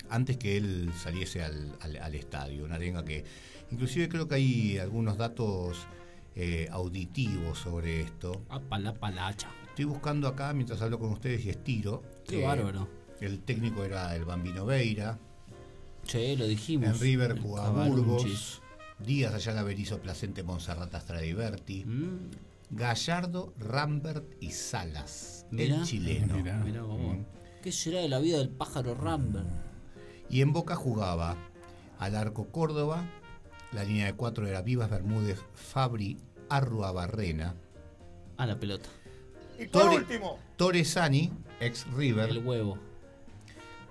antes 0.09 0.37
que 0.37 0.57
él 0.57 0.89
saliese 0.99 1.43
al, 1.43 1.75
al- 1.81 1.97
al 1.97 2.15
estadio. 2.15 2.65
Una 2.65 2.73
arenga 2.77 3.05
que, 3.05 3.23
inclusive 3.71 4.09
creo 4.09 4.27
que 4.27 4.35
hay 4.35 4.77
algunos 4.77 5.17
datos 5.17 5.87
eh, 6.35 6.67
auditivos 6.71 7.59
sobre 7.59 8.01
esto. 8.01 8.43
Apa 8.49 8.79
la 8.79 8.93
palacha. 8.93 9.49
Estoy 9.69 9.85
buscando 9.85 10.27
acá 10.27 10.53
mientras 10.53 10.81
hablo 10.81 10.99
con 10.99 11.11
ustedes 11.11 11.45
y 11.45 11.49
estiro. 11.49 12.03
Qué 12.27 12.41
Eh, 12.41 12.45
bárbaro. 12.45 12.87
El 13.21 13.39
técnico 13.41 13.83
era 13.83 14.15
el 14.15 14.25
Bambino 14.25 14.65
Veira. 14.65 15.19
Che, 16.05 16.35
lo 16.37 16.47
dijimos. 16.47 16.89
En 16.89 16.99
River 16.99 17.39
jugaba. 17.39 17.85
Burgos. 17.87 18.61
Díaz 18.99 19.33
Ayala 19.33 19.63
Berizo 19.63 19.99
Placente 20.01 20.43
Monserrat 20.43 20.93
Stradiverti. 20.95 21.85
Mm. 21.85 22.31
Gallardo, 22.71 23.53
Rambert 23.57 24.25
y 24.41 24.51
Salas. 24.51 25.45
Mirá. 25.51 25.77
el 25.77 25.83
chileno. 25.83 26.35
Mirá. 26.35 26.57
Mirá 26.63 26.81
vos. 26.83 26.99
Mm. 26.99 27.23
¿Qué 27.63 27.71
será 27.71 27.99
de 27.99 28.09
la 28.09 28.19
vida 28.19 28.37
del 28.37 28.49
pájaro 28.49 28.95
Rambert? 28.95 29.47
Y 30.29 30.41
en 30.41 30.53
Boca 30.53 30.75
jugaba 30.75 31.35
al 31.97 32.15
arco 32.15 32.47
Córdoba, 32.51 33.05
la 33.71 33.83
línea 33.83 34.05
de 34.07 34.13
cuatro 34.13 34.47
era 34.47 34.61
Vivas 34.61 34.89
Bermúdez, 34.89 35.39
Fabri, 35.53 36.17
Arrua 36.49 36.91
Barrena, 36.91 37.55
A 38.37 38.45
la 38.45 38.59
pelota. 38.59 38.89
Y 39.59 39.67
por 39.67 39.83
Tore- 39.83 39.95
último, 39.97 40.39
Torresani, 40.55 41.31
ex 41.59 41.85
River, 41.93 42.29
El 42.29 42.45
huevo. 42.45 42.77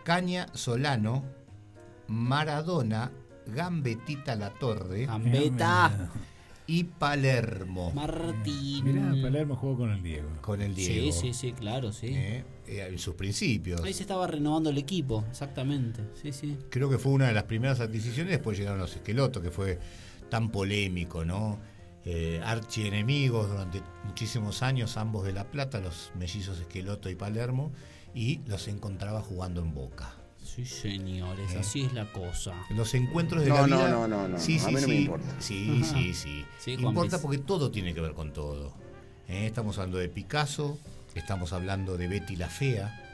Caña 0.04 0.46
Solano, 0.54 1.22
Maradona, 2.06 3.10
Gambetita 3.46 4.34
La 4.36 4.50
Torre 4.50 5.06
Gambeta. 5.06 6.10
y 6.66 6.84
Palermo 6.84 7.92
Martín. 7.92 8.84
Mirá, 8.84 9.22
Palermo 9.22 9.56
jugó 9.56 9.76
con 9.78 9.90
el 9.90 10.02
Diego. 10.02 10.28
con 10.40 10.60
el 10.62 10.74
Sí, 10.74 10.88
Diego. 10.92 11.12
sí, 11.12 11.34
sí, 11.34 11.52
claro, 11.52 11.92
sí. 11.92 12.08
eh, 12.14 12.44
en 12.70 12.98
sus 12.98 13.14
principios. 13.14 13.82
Ahí 13.82 13.92
se 13.92 14.02
estaba 14.02 14.26
renovando 14.26 14.70
el 14.70 14.78
equipo, 14.78 15.24
exactamente. 15.30 16.02
Sí, 16.20 16.32
sí. 16.32 16.56
Creo 16.70 16.88
que 16.90 16.98
fue 16.98 17.12
una 17.12 17.26
de 17.28 17.32
las 17.34 17.44
primeras 17.44 17.80
adquisiciones, 17.80 18.30
después 18.32 18.58
llegaron 18.58 18.78
los 18.80 18.94
esquelotos, 18.94 19.42
que 19.42 19.50
fue 19.50 19.78
tan 20.28 20.50
polémico, 20.50 21.24
¿no? 21.24 21.58
Eh, 22.04 22.40
archienemigos 22.44 23.48
durante 23.50 23.82
muchísimos 24.04 24.62
años, 24.62 24.96
ambos 24.96 25.24
de 25.24 25.32
La 25.32 25.44
Plata, 25.50 25.80
los 25.80 26.12
mellizos 26.18 26.58
Esqueloto 26.60 27.10
y 27.10 27.14
Palermo, 27.14 27.72
y 28.14 28.40
los 28.46 28.68
encontraba 28.68 29.20
jugando 29.20 29.60
en 29.60 29.74
Boca. 29.74 30.14
Sí, 30.42 30.64
señores, 30.64 31.52
Eh. 31.54 31.58
así 31.58 31.82
es 31.84 31.92
la 31.92 32.10
cosa. 32.10 32.54
Los 32.70 32.94
encuentros 32.94 33.42
de 33.42 33.50
No, 33.50 33.56
la 33.56 33.66
no, 33.66 33.76
vida. 33.76 33.88
no, 33.90 34.08
no, 34.08 34.28
no, 34.28 34.38
Sí, 34.38 34.56
a 34.56 34.60
sí, 34.60 34.66
mí 34.68 34.74
no 34.74 34.80
me 34.80 34.86
sí. 34.86 35.00
importa. 35.02 35.36
Sí, 35.40 35.82
sí, 35.84 36.14
sí. 36.14 36.44
Sí, 36.58 36.72
importa 36.72 37.16
Luis. 37.16 37.22
porque 37.22 37.38
todo 37.38 37.70
tiene 37.70 37.92
que 37.92 38.00
ver 38.00 38.12
con 38.14 38.32
todo. 38.32 38.72
Eh, 39.28 39.46
Estamos 39.46 39.76
hablando 39.78 39.98
de 39.98 40.08
Picasso, 40.08 40.78
estamos 41.14 41.52
hablando 41.52 41.96
de 41.96 42.08
Betty 42.08 42.36
la 42.36 42.48
Fea, 42.48 43.04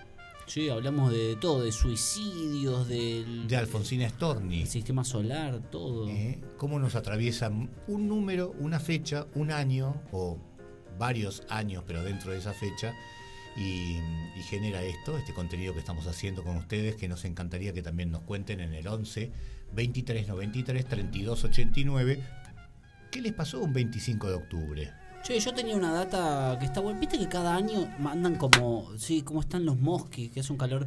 Sí, 0.46 0.68
hablamos 0.68 1.10
de 1.10 1.36
todo, 1.36 1.64
de 1.64 1.72
suicidios, 1.72 2.86
del 2.86 3.48
de 3.48 3.56
Alfonsina 3.56 4.06
Storni. 4.10 4.58
del 4.58 4.68
sistema 4.68 5.02
solar, 5.02 5.58
todo. 5.70 6.06
¿eh? 6.10 6.38
cómo 6.58 6.78
nos 6.78 6.94
atraviesa 6.96 7.50
un 7.86 8.08
número, 8.08 8.54
una 8.58 8.78
fecha, 8.78 9.26
un 9.34 9.50
año 9.50 10.02
o 10.12 10.38
varios 10.98 11.44
años, 11.48 11.82
pero 11.86 12.04
dentro 12.04 12.32
de 12.32 12.38
esa 12.38 12.52
fecha, 12.52 12.94
y, 13.56 13.96
y 14.38 14.42
genera 14.50 14.82
esto, 14.82 15.16
este 15.16 15.32
contenido 15.32 15.72
que 15.72 15.78
estamos 15.80 16.06
haciendo 16.06 16.44
con 16.44 16.56
ustedes, 16.58 16.96
que 16.96 17.08
nos 17.08 17.24
encantaría 17.24 17.72
que 17.72 17.82
también 17.82 18.10
nos 18.10 18.20
cuenten 18.22 18.60
en 18.60 18.74
el 18.74 18.86
11 18.86 19.32
23 19.72 20.28
93 20.28 20.86
32 20.86 21.44
89. 21.44 22.20
¿Qué 23.10 23.22
les 23.22 23.32
pasó 23.32 23.60
un 23.60 23.72
25 23.72 24.28
de 24.28 24.34
octubre? 24.34 24.92
Che, 25.24 25.40
yo 25.40 25.54
tenía 25.54 25.74
una 25.74 25.90
data 25.90 26.58
que 26.58 26.66
está 26.66 26.80
buena. 26.80 27.00
Viste 27.00 27.18
que 27.18 27.26
cada 27.26 27.54
año 27.54 27.90
mandan 27.98 28.34
como. 28.36 28.90
Sí, 28.98 29.22
como 29.22 29.40
están 29.40 29.64
los 29.64 29.78
mosquis, 29.80 30.30
que 30.30 30.40
es 30.40 30.50
un 30.50 30.58
calor. 30.58 30.86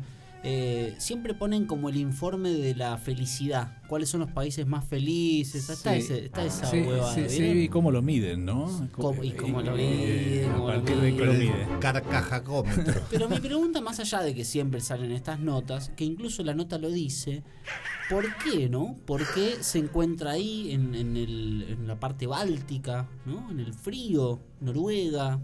Eh, 0.49 0.95
siempre 0.97 1.33
ponen 1.33 1.65
como 1.65 1.89
el 1.89 1.97
informe 1.97 2.51
de 2.51 2.73
la 2.73 2.97
felicidad. 2.97 3.81
¿Cuáles 3.89 4.07
son 4.07 4.21
los 4.21 4.31
países 4.31 4.65
más 4.65 4.85
felices? 4.85 5.69
Está, 5.69 5.91
Sí. 5.93 5.99
ese- 5.99 6.25
está 6.25 6.45
esa 6.45 6.65
Sí, 6.71 6.77
huevada. 6.81 7.13
sí, 7.13 7.25
sí, 7.27 7.43
y 7.43 7.67
cómo 7.67 7.91
lo 7.91 8.01
miden, 8.01 8.45
¿no? 8.45 8.65
Cómo- 8.93 9.23
y 9.25 9.31
cómo 9.31 9.61
lo 9.61 9.75
eh, 9.77 10.45
miden, 10.47 10.51
cómo 10.53 10.71
lo 10.71 10.81
miden. 10.81 11.39
mide. 11.39 11.67
Carcajacómetro. 11.81 13.01
Pero 13.09 13.27
mi 13.27 13.39
pregunta, 13.41 13.81
más 13.81 13.99
allá 13.99 14.21
de 14.21 14.33
que 14.33 14.45
siempre 14.45 14.79
salen 14.79 15.11
estas 15.11 15.39
notas, 15.39 15.89
que 15.97 16.05
incluso 16.05 16.43
la 16.43 16.53
nota 16.53 16.77
lo 16.77 16.89
dice, 16.89 17.43
¿por 18.09 18.25
qué, 18.37 18.69
no? 18.69 18.95
¿Por 19.05 19.21
qué 19.33 19.55
se 19.61 19.79
encuentra 19.79 20.31
ahí 20.31 20.71
en, 20.71 20.95
en 20.95 21.17
el- 21.17 21.65
en 21.69 21.87
la 21.87 21.99
parte 21.99 22.25
báltica, 22.25 23.09
¿no? 23.25 23.51
En 23.51 23.59
el 23.59 23.73
frío, 23.73 24.39
Noruega, 24.61 25.39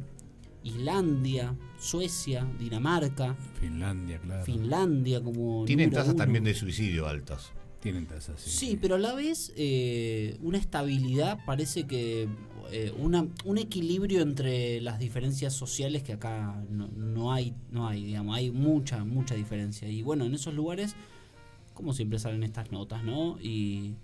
Islandia, 0.64 1.56
Suecia, 1.80 2.48
Dinamarca, 2.60 3.36
Finlandia, 3.60 4.20
claro. 4.20 4.46
Finlandia 4.46 5.22
como 5.22 5.66
Tienen 5.66 5.92
tasas 5.92 6.10
uno? 6.10 6.18
también 6.18 6.44
de 6.44 6.54
suicidio 6.54 7.08
altas. 7.08 7.52
Tienen 7.82 8.06
tasas, 8.06 8.40
sí. 8.40 8.50
Sí, 8.50 8.80
pero 8.82 8.96
a 8.96 8.98
la 8.98 9.14
vez 9.14 9.52
eh, 9.58 10.38
una 10.42 10.58
estabilidad 10.58 11.40
parece 11.46 11.86
que 11.86 12.30
eh, 12.72 12.94
una, 12.98 13.28
un 13.44 13.58
equilibrio 13.58 14.22
entre 14.22 14.80
las 14.80 15.00
diferencias 15.00 15.54
sociales 15.54 16.02
que 16.02 16.14
acá 16.14 16.64
no, 16.70 16.88
no 16.96 17.34
hay, 17.34 17.54
no 17.72 17.88
hay, 17.88 18.06
digamos, 18.06 18.38
hay 18.38 18.52
mucha, 18.52 19.04
mucha 19.04 19.36
diferencia. 19.36 19.90
Y 19.90 20.02
bueno, 20.02 20.24
en 20.24 20.34
esos 20.34 20.54
lugares, 20.54 20.96
como 21.74 21.94
siempre 21.94 22.20
salen 22.20 22.44
estas 22.44 22.72
notas, 22.72 23.04
¿no? 23.04 23.38
Y, 23.42 23.96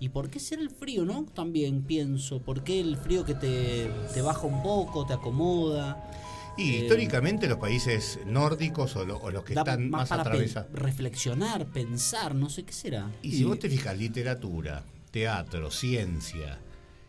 y 0.00 0.08
por 0.08 0.30
qué 0.30 0.40
ser 0.40 0.58
el 0.58 0.70
frío, 0.70 1.04
¿no? 1.04 1.26
También 1.34 1.82
pienso, 1.82 2.40
¿por 2.42 2.64
qué 2.64 2.80
el 2.80 2.96
frío 2.96 3.24
que 3.24 3.34
te, 3.34 3.90
te 4.14 4.22
baja 4.22 4.46
un 4.46 4.62
poco, 4.62 5.06
te 5.06 5.12
acomoda? 5.12 6.10
Y 6.56 6.70
Eh, 6.72 6.76
históricamente 6.80 7.46
los 7.46 7.58
países 7.58 8.18
nórdicos 8.26 8.96
o, 8.96 9.04
lo- 9.04 9.18
o 9.18 9.30
los 9.30 9.44
que 9.44 9.54
están 9.54 9.88
más, 9.90 10.08
pe- 10.08 10.14
atravesados. 10.16 10.72
reflexionar, 10.72 11.66
pensar, 11.66 12.34
no 12.34 12.48
sé 12.50 12.64
qué 12.64 12.72
será. 12.72 13.10
Y 13.22 13.32
si 13.32 13.44
vos 13.44 13.58
te 13.58 13.68
fijas, 13.70 13.96
literatura, 13.96 14.82
teatro, 15.10 15.70
ciencia, 15.70 16.58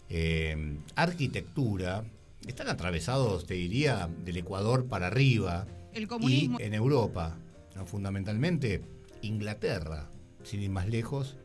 eh, 0.09 0.77
arquitectura, 0.95 2.03
están 2.45 2.67
atravesados, 2.69 3.45
te 3.45 3.53
diría, 3.55 4.09
del 4.25 4.37
Ecuador 4.37 4.85
para 4.87 5.07
arriba. 5.07 5.65
El 5.93 6.07
comunismo. 6.07 6.59
Y 6.59 6.63
en 6.63 6.73
Europa, 6.73 7.37
¿no? 7.75 7.85
fundamentalmente 7.85 8.81
Inglaterra, 9.21 10.09
sin 10.43 10.61
ir 10.61 10.69
más 10.69 10.87
lejos, 10.87 11.37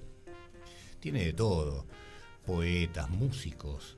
tiene 1.12 1.24
de 1.24 1.32
todo. 1.32 1.86
Poetas, 2.44 3.08
músicos. 3.10 3.96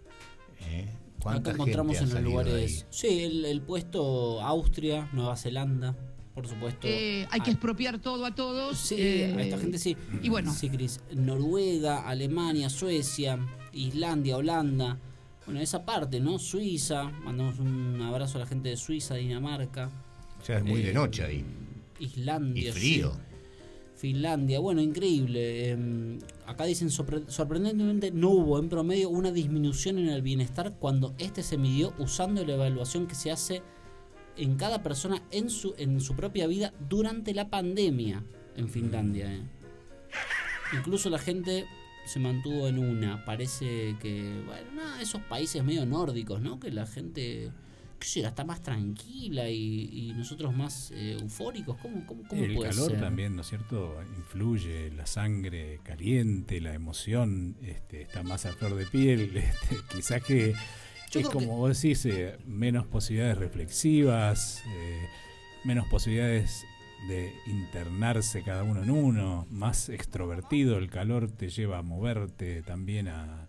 ¿eh? 0.60 0.86
¿Cuánta 1.20 1.50
Acá 1.50 1.56
encontramos 1.56 1.96
gente 1.98 2.14
ha 2.14 2.18
en 2.18 2.24
los 2.24 2.32
lugares. 2.32 2.86
Sí, 2.90 3.24
el, 3.24 3.44
el 3.46 3.62
puesto 3.62 4.40
Austria, 4.42 5.08
Nueva 5.14 5.36
Zelanda, 5.36 5.96
por 6.34 6.46
supuesto. 6.46 6.86
Eh, 6.86 7.26
hay 7.30 7.40
que 7.40 7.50
Ah, 7.50 7.52
expropiar 7.54 7.98
todo 7.98 8.26
a 8.26 8.34
todos. 8.34 8.76
Sí, 8.78 8.96
eh, 8.98 9.34
a 9.36 9.42
esta 9.42 9.58
gente 9.58 9.78
sí. 9.78 9.96
Y 10.22 10.28
bueno, 10.28 10.52
Sí, 10.52 10.68
Cris. 10.68 11.00
Noruega, 11.14 12.06
Alemania, 12.08 12.68
Suecia, 12.68 13.38
Islandia, 13.72 14.36
Holanda. 14.36 14.98
Bueno, 15.46 15.60
esa 15.60 15.84
parte, 15.86 16.20
¿no? 16.20 16.38
Suiza. 16.38 17.04
Mandamos 17.04 17.58
un 17.58 18.00
abrazo 18.02 18.36
a 18.36 18.40
la 18.42 18.46
gente 18.46 18.68
de 18.68 18.76
Suiza, 18.76 19.14
Dinamarca. 19.14 19.90
O 20.40 20.44
sea, 20.44 20.58
es 20.58 20.64
muy 20.64 20.82
de 20.82 20.90
Eh, 20.90 20.94
noche 20.94 21.24
ahí. 21.24 21.44
Islandia. 22.00 22.68
Y 22.68 22.72
frío. 22.72 23.12
sí. 23.14 23.18
Finlandia, 23.96 24.60
bueno, 24.60 24.80
increíble. 24.80 25.76
Acá 26.48 26.64
dicen, 26.64 26.88
sorpre- 26.88 27.28
sorprendentemente 27.28 28.10
no 28.10 28.30
hubo 28.30 28.58
en 28.58 28.70
promedio 28.70 29.10
una 29.10 29.30
disminución 29.30 29.98
en 29.98 30.08
el 30.08 30.22
bienestar 30.22 30.76
cuando 30.78 31.14
este 31.18 31.42
se 31.42 31.58
midió 31.58 31.92
usando 31.98 32.42
la 32.44 32.54
evaluación 32.54 33.06
que 33.06 33.14
se 33.14 33.30
hace 33.30 33.62
en 34.36 34.56
cada 34.56 34.82
persona 34.82 35.22
en 35.30 35.50
su, 35.50 35.74
en 35.76 36.00
su 36.00 36.16
propia 36.16 36.46
vida 36.46 36.72
durante 36.88 37.34
la 37.34 37.50
pandemia 37.50 38.24
en 38.56 38.68
Finlandia. 38.68 39.30
eh. 39.30 39.42
Incluso 40.76 41.10
la 41.10 41.18
gente 41.18 41.66
se 42.06 42.18
mantuvo 42.18 42.66
en 42.68 42.78
una. 42.78 43.24
Parece 43.26 43.96
que, 44.00 44.42
bueno, 44.46 44.72
nada, 44.74 45.02
esos 45.02 45.20
países 45.22 45.62
medio 45.62 45.84
nórdicos, 45.84 46.40
¿no? 46.40 46.58
Que 46.58 46.70
la 46.70 46.86
gente, 46.86 47.50
sé, 48.06 48.22
yo, 48.22 48.28
está 48.28 48.44
más 48.44 48.62
tranquila 48.62 49.48
y, 49.48 49.90
y 49.92 50.12
nosotros 50.14 50.54
más 50.54 50.90
eh, 50.92 51.18
eufóricos. 51.20 51.76
¿Cómo, 51.78 52.06
cómo, 52.06 52.22
cómo 52.28 52.42
El 52.42 52.54
puede 52.54 52.70
calor 52.70 52.90
ser? 52.90 53.00
también, 53.00 53.34
¿no 53.34 53.42
es 53.42 53.48
cierto? 53.48 53.96
Influye, 54.16 54.90
la 54.92 55.06
sangre 55.06 55.80
caliente, 55.82 56.60
la 56.60 56.74
emoción 56.74 57.56
este, 57.62 58.02
está 58.02 58.22
más 58.22 58.46
a 58.46 58.52
flor 58.52 58.74
de 58.74 58.86
piel. 58.86 59.32
Este, 59.48 59.76
quizás 59.96 60.22
que 60.22 60.54
Yo 61.10 61.20
es 61.20 61.28
como 61.28 61.56
vos 61.56 61.80
decís, 61.80 62.04
eh, 62.06 62.36
menos 62.46 62.86
posibilidades 62.86 63.38
reflexivas, 63.38 64.62
eh, 64.66 65.06
menos 65.64 65.86
posibilidades 65.88 66.64
de 67.08 67.32
internarse 67.46 68.42
cada 68.42 68.64
uno 68.64 68.82
en 68.82 68.90
uno, 68.90 69.46
más 69.50 69.88
extrovertido, 69.88 70.78
el 70.78 70.90
calor 70.90 71.30
te 71.30 71.48
lleva 71.48 71.78
a 71.78 71.82
moverte 71.82 72.62
también 72.62 73.08
a... 73.08 73.47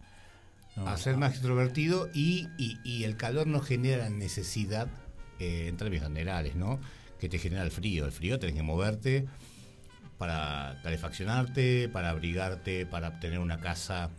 ¿no? 0.80 0.88
a 0.88 0.97
ser 0.97 1.18
más 1.18 1.31
extrovertido 1.34 2.10
y, 2.14 2.47
y- 2.57 2.77
y 2.84 3.03
el 3.03 3.15
calor 3.18 3.47
no 3.47 3.60
genera 3.60 4.10
necesidad, 4.10 4.88
eh, 5.39 5.68
en 5.68 5.77
términos 5.77 6.06
generales, 6.07 6.56
¿no? 6.56 6.80
Que 7.19 7.30
te 7.30 7.38
genera 7.38 7.64
el 7.64 7.72
frío. 7.72 8.06
El 8.06 8.11
frío 8.11 8.39
tenés 8.39 8.56
que 8.56 8.64
moverte 8.64 9.26
para 10.18 10.80
calefaccionarte, 10.84 11.89
para 11.89 12.10
abrigarte, 12.10 12.85
para 12.85 13.10
obtener 13.10 13.39
una 13.39 13.60
casa. 13.60 14.10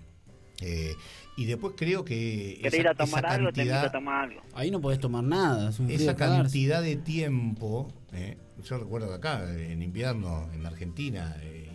eh, 0.63 0.95
y 1.39 1.47
después 1.47 1.73
creo 1.77 2.05
que 2.05 2.59
¿Querés 2.63 2.81
ir 2.81 2.89
a 2.89 2.95
tomar 2.95 3.25
algo? 3.25 3.51
Te 3.51 3.63
invito 3.63 3.79
a 3.79 3.91
tomar 3.93 4.25
algo. 4.25 4.43
Ahí 4.53 4.71
no 4.71 4.79
podés 4.81 4.99
tomar 5.01 5.25
nada, 5.25 5.71
es 5.71 5.81
un 5.81 5.87
frío 5.87 5.99
esa 5.99 6.17
cantidad 6.17 6.83
de 6.83 6.97
tiempo, 6.97 7.91
eh, 8.13 8.37
yo 8.63 8.77
recuerdo 8.77 9.09
que 9.09 9.15
acá, 9.15 9.51
en 9.55 9.81
invierno, 9.83 10.51
en 10.53 10.67
Argentina, 10.67 11.35
eh, 11.41 11.70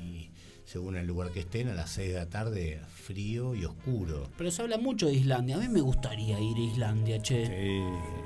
según 0.76 0.98
el 0.98 1.08
lugar 1.08 1.32
que 1.32 1.40
estén, 1.40 1.70
a 1.70 1.74
las 1.74 1.90
6 1.92 2.10
de 2.10 2.16
la 2.16 2.26
tarde, 2.28 2.82
frío 2.90 3.56
y 3.56 3.64
oscuro. 3.64 4.30
Pero 4.38 4.52
se 4.52 4.62
habla 4.62 4.78
mucho 4.78 5.08
de 5.08 5.14
Islandia. 5.14 5.56
A 5.56 5.60
mí 5.60 5.70
me 5.70 5.80
gustaría 5.80 6.38
ir 6.38 6.58
a 6.58 6.60
Islandia, 6.60 7.22
che. 7.22 7.46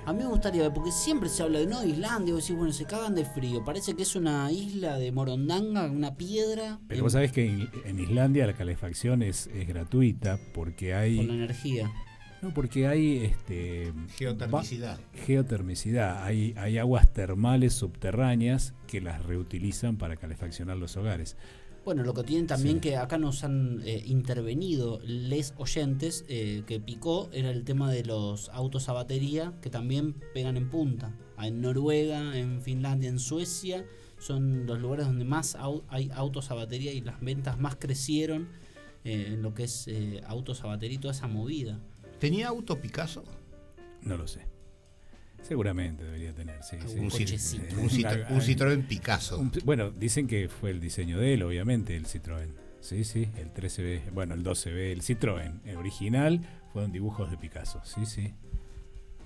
A 0.07 0.11
mí 0.13 0.23
me 0.23 0.25
gustaría, 0.29 0.73
porque 0.73 0.91
siempre 0.91 1.29
se 1.29 1.43
habla 1.43 1.59
de 1.59 1.67
no 1.67 1.85
Islandia. 1.85 2.33
Vos 2.33 2.43
decís, 2.43 2.57
bueno, 2.57 2.73
se 2.73 2.85
cagan 2.85 3.13
de 3.13 3.23
frío. 3.23 3.63
Parece 3.63 3.93
que 3.95 4.01
es 4.01 4.15
una 4.15 4.51
isla 4.51 4.97
de 4.97 5.11
Morondanga, 5.11 5.91
una 5.91 6.15
piedra. 6.15 6.79
Pero 6.87 7.03
vos 7.03 7.13
sabés 7.13 7.31
que 7.31 7.45
en, 7.45 7.69
en 7.85 7.99
Islandia 7.99 8.47
la 8.47 8.53
calefacción 8.53 9.21
es, 9.21 9.45
es 9.53 9.67
gratuita 9.67 10.39
porque 10.55 10.95
hay... 10.95 11.17
Con 11.17 11.27
la 11.27 11.33
energía. 11.35 11.91
No, 12.41 12.51
porque 12.53 12.87
hay 12.87 13.17
este 13.25 13.91
Geotermicidad. 14.17 14.97
va- 14.97 15.19
geotermicidad. 15.25 16.23
Hay, 16.23 16.55
hay 16.57 16.77
aguas 16.77 17.11
termales 17.13 17.73
subterráneas 17.73 18.73
que 18.87 19.01
las 19.01 19.21
reutilizan 19.23 19.97
para 19.97 20.15
calefaccionar 20.15 20.77
los 20.77 20.95
hogares. 20.97 21.35
Bueno, 21.85 22.03
lo 22.03 22.13
que 22.13 22.23
tienen 22.23 22.45
también 22.45 22.79
que 22.81 22.97
acá 22.97 23.17
nos 23.17 23.43
han 23.43 23.81
eh, 23.85 24.03
intervenido 24.05 24.99
les 25.03 25.53
oyentes 25.57 26.25
eh, 26.27 26.63
que 26.67 26.79
picó 26.79 27.29
era 27.31 27.49
el 27.49 27.63
tema 27.63 27.91
de 27.91 28.03
los 28.03 28.49
autos 28.49 28.89
a 28.89 28.93
batería 28.93 29.53
que 29.61 29.69
también 29.69 30.13
pegan 30.33 30.57
en 30.57 30.69
punta. 30.69 31.15
En 31.41 31.61
Noruega, 31.61 32.37
en 32.37 32.61
Finlandia, 32.61 33.09
en 33.09 33.17
Suecia 33.17 33.85
son 34.19 34.65
los 34.67 34.79
lugares 34.79 35.05
donde 35.07 35.23
más 35.25 35.55
au- 35.55 35.83
hay 35.87 36.11
autos 36.13 36.51
a 36.51 36.53
batería 36.55 36.91
y 36.91 37.01
las 37.01 37.21
ventas 37.21 37.57
más 37.59 37.77
crecieron 37.77 38.49
eh, 39.05 39.27
en 39.29 39.41
lo 39.41 39.53
que 39.53 39.63
es 39.63 39.87
eh, 39.87 40.21
autos 40.27 40.61
a 40.63 40.67
batería 40.67 40.95
y 40.97 40.99
toda 40.99 41.13
esa 41.13 41.27
movida. 41.27 41.79
¿Tenía 42.19 42.49
auto 42.49 42.79
Picasso? 42.81 43.23
No 44.01 44.17
lo 44.17 44.27
sé. 44.27 44.45
Seguramente 45.41 46.03
debería 46.03 46.33
tener, 46.33 46.61
sí. 46.63 46.77
sí. 46.85 46.97
Un, 46.99 47.05
un 47.05 47.05
un 47.05 48.41
Citroën 48.41 48.85
Picasso. 48.87 49.39
un- 49.39 49.51
bueno, 49.65 49.89
dicen 49.91 50.27
que 50.27 50.47
fue 50.49 50.69
el 50.71 50.79
diseño 50.79 51.17
de 51.19 51.33
él, 51.33 51.43
obviamente, 51.43 51.95
el 51.95 52.05
Citroën. 52.05 52.49
Sí, 52.81 53.03
sí, 53.03 53.27
el 53.37 53.51
13B, 53.53 54.11
bueno, 54.13 54.35
el 54.35 54.43
12B, 54.43 54.91
el 54.93 55.01
Citroën, 55.01 55.59
el 55.65 55.75
original, 55.75 56.39
fueron 56.71 56.91
dibujos 56.91 57.29
de 57.29 57.37
Picasso, 57.37 57.81
sí, 57.83 58.05
sí. 58.05 58.31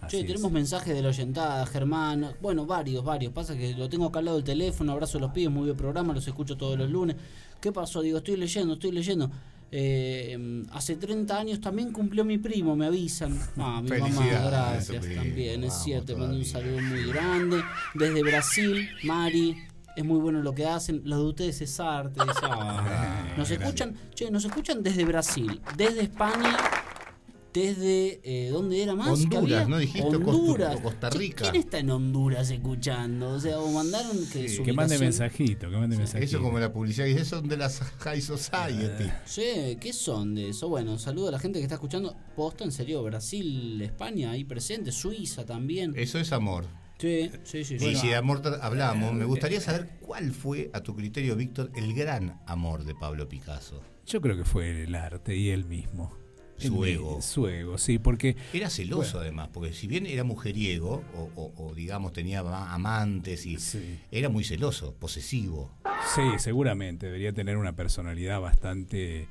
Así 0.02 0.18
Che, 0.18 0.22
es. 0.22 0.28
tenemos 0.28 0.52
mensajes 0.52 0.94
de 0.94 1.02
la 1.02 1.10
oyentada, 1.10 1.66
Germán. 1.66 2.34
Bueno, 2.42 2.66
varios, 2.66 3.06
varios. 3.06 3.32
Pasa 3.32 3.56
que 3.56 3.74
lo 3.74 3.88
tengo 3.88 4.08
acá 4.08 4.20
al 4.20 4.26
lado 4.26 4.38
del 4.38 4.44
teléfono. 4.44 4.92
Abrazo 4.92 5.18
a 5.18 5.22
los 5.22 5.32
pibes, 5.32 5.50
muy 5.54 5.66
buen 5.66 5.78
programa, 5.78 6.14
los 6.14 6.28
escucho 6.28 6.58
todos 6.58 6.78
los 6.78 6.90
lunes. 6.90 7.16
¿Qué 7.62 7.72
pasó? 7.72 8.02
Digo, 8.02 8.18
estoy 8.18 8.36
leyendo, 8.36 8.74
estoy 8.74 8.92
leyendo. 8.92 9.32
Eh, 9.76 10.64
hace 10.72 10.98
30 10.98 11.36
años 11.36 11.60
también 11.60 11.92
cumplió 11.92 12.24
mi 12.24 12.38
primo, 12.38 12.76
me 12.76 12.86
avisan. 12.86 13.40
Ah, 13.58 13.82
mi 13.82 13.90
mamá, 13.90 14.24
gracias 14.46 15.04
también, 15.16 15.64
es 15.64 15.74
cierto. 15.74 16.16
Mando 16.16 16.38
un 16.38 16.46
saludo 16.46 16.80
muy 16.80 17.06
grande. 17.08 17.64
Desde 17.96 18.22
Brasil, 18.22 18.88
Mari. 19.04 19.58
Es 19.96 20.06
muy 20.06 20.20
bueno 20.20 20.42
lo 20.44 20.54
que 20.54 20.66
hacen. 20.68 21.02
Lo 21.06 21.18
de 21.18 21.24
ustedes 21.24 21.62
es 21.62 21.80
arte. 21.80 22.20
dice, 22.24 22.40
ah. 22.44 23.34
Nos 23.36 23.50
grande. 23.50 23.66
escuchan, 23.66 23.96
che, 24.14 24.30
nos 24.30 24.46
escuchan 24.46 24.84
desde 24.84 25.06
Brasil, 25.06 25.60
desde 25.76 26.02
España, 26.04 26.56
desde 27.54 28.20
eh, 28.24 28.50
¿dónde 28.50 28.82
era 28.82 28.96
más? 28.96 29.10
Honduras? 29.10 29.70
¿no 29.70 29.78
dijiste? 29.78 30.10
Costa- 30.10 30.32
Honduras. 30.32 30.80
Costa 30.82 31.10
Rica. 31.12 31.44
¿Quién 31.44 31.56
está 31.64 31.80
en 31.80 31.92
Honduras 31.92 32.50
escuchando? 32.50 33.30
O 33.30 33.40
sea, 33.40 33.60
o 33.60 33.72
mandaron 33.72 34.18
que 34.32 34.50
su 34.50 34.64
Que 34.64 34.74
mande 34.74 34.98
mensajito, 34.98 35.70
que 35.70 35.78
mande 35.78 35.96
mensajito. 35.98 36.26
Eso 36.26 36.42
como 36.42 36.60
la 36.60 36.74
publicidad, 36.74 37.06
y 37.06 37.24
son 37.24 37.48
de 37.48 37.58
las 37.58 37.80
High 37.80 38.22
Society. 38.22 39.12
Sí, 39.26 39.78
¿qué 39.80 39.94
son 39.94 40.36
de 40.36 40.50
eso? 40.50 40.68
Bueno, 40.68 40.98
saludo 40.98 41.28
a 41.30 41.32
la 41.32 41.40
gente 41.40 41.60
que 41.60 41.64
está 41.64 41.76
escuchando. 41.76 42.16
Posta, 42.36 42.64
en 42.64 42.72
serio, 42.72 43.04
Brasil, 43.04 43.82
España 43.82 44.32
ahí 44.32 44.44
presente, 44.44 44.92
Suiza 44.92 45.46
también. 45.46 45.94
Eso 45.96 46.18
es 46.20 46.32
amor. 46.34 46.66
Sí, 46.98 47.30
sí, 47.44 47.66
sí. 47.66 47.76
Y 47.76 47.80
sí. 47.80 47.96
si 47.96 48.08
de 48.08 48.16
amor 48.16 48.42
hablamos, 48.62 49.14
me 49.14 49.26
gustaría 49.26 49.60
saber 49.60 49.90
cuál 50.02 50.32
fue, 50.32 50.70
a 50.74 50.82
tu 50.82 50.96
criterio, 50.96 51.36
Víctor, 51.36 51.70
el 51.76 51.94
gran 51.94 52.42
amor 52.48 52.86
de 52.86 52.96
Pablo 52.96 53.28
Picasso. 53.28 53.82
Yo 54.06 54.22
creo 54.22 54.38
que 54.38 54.44
fue 54.46 54.84
el 54.84 54.96
arte 54.96 55.36
y 55.36 55.50
él 55.50 55.66
mismo. 55.66 56.23
Su 56.68 56.86
ego. 56.86 57.22
Su 57.22 57.48
ego, 57.48 57.78
sí, 57.78 58.00
porque... 58.00 58.36
Era 58.54 58.70
celoso 58.70 59.20
además, 59.20 59.50
porque 59.54 59.74
si 59.74 59.88
bien 59.88 60.06
era 60.06 60.24
mujeriego, 60.24 61.04
o, 61.16 61.30
o- 61.36 61.54
o, 61.70 61.74
digamos 61.76 62.14
tenía 62.14 62.40
ama- 62.40 62.74
amantes, 62.74 63.46
y 63.46 63.58
era 64.12 64.30
muy 64.30 64.44
celoso, 64.44 64.94
posesivo. 64.96 65.72
Sí, 66.16 66.22
seguramente 66.40 67.06
debería 67.08 67.34
tener 67.34 67.58
una 67.58 67.76
personalidad 67.76 68.40
bastante 68.42 69.28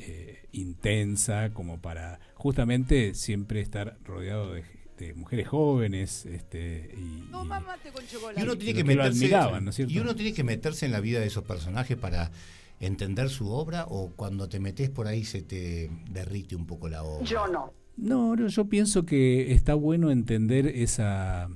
eh, 0.00 0.46
intensa 0.52 1.50
como 1.52 1.80
para 1.80 2.20
justamente 2.34 3.14
siempre 3.14 3.60
estar 3.60 3.96
rodeado 4.04 4.52
de, 4.52 4.62
de 4.98 5.14
mujeres 5.14 5.48
jóvenes 5.48 6.24
este, 6.26 6.90
y, 6.96 7.28
Y 8.36 8.42
uno 8.42 8.52
Lo 8.52 8.58
tiene 8.58 8.74
que 8.74 8.84
que 8.84 8.94
lo 8.94 9.02
meterse, 9.02 9.18
admiraban, 9.24 9.64
¿no 9.64 9.70
es 9.70 9.76
cierto? 9.76 9.92
y 9.92 9.98
uno 9.98 10.14
tiene 10.14 10.32
que 10.32 10.44
meterse 10.44 10.86
en 10.86 10.92
la 10.92 11.00
vida 11.00 11.20
de 11.20 11.26
esos 11.26 11.44
personajes 11.44 11.96
para 11.96 12.30
entender 12.80 13.28
su 13.28 13.50
obra, 13.50 13.86
o 13.88 14.12
cuando 14.14 14.48
te 14.48 14.60
metes 14.60 14.90
por 14.90 15.06
ahí 15.06 15.24
se 15.24 15.42
te 15.42 15.90
derrite 16.10 16.56
un 16.56 16.66
poco 16.66 16.88
la 16.88 17.02
obra. 17.02 17.24
no. 17.48 17.72
No, 17.96 18.36
no, 18.36 18.46
yo 18.46 18.66
pienso 18.66 19.04
que 19.04 19.52
está 19.52 19.74
bueno 19.74 20.12
entender 20.12 20.68
esa, 20.68 21.48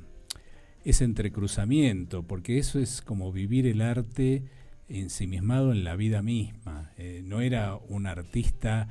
ese 0.84 1.04
entrecruzamiento, 1.04 2.24
porque 2.24 2.58
eso 2.58 2.80
es 2.80 3.00
como 3.00 3.30
vivir 3.30 3.64
el 3.68 3.80
arte 3.80 4.42
ensimismado 4.88 5.70
en 5.70 5.84
la 5.84 5.94
vida 5.94 6.20
misma. 6.20 6.90
Eh, 6.96 7.22
no 7.24 7.40
era 7.40 7.76
un 7.76 8.06
artista 8.06 8.88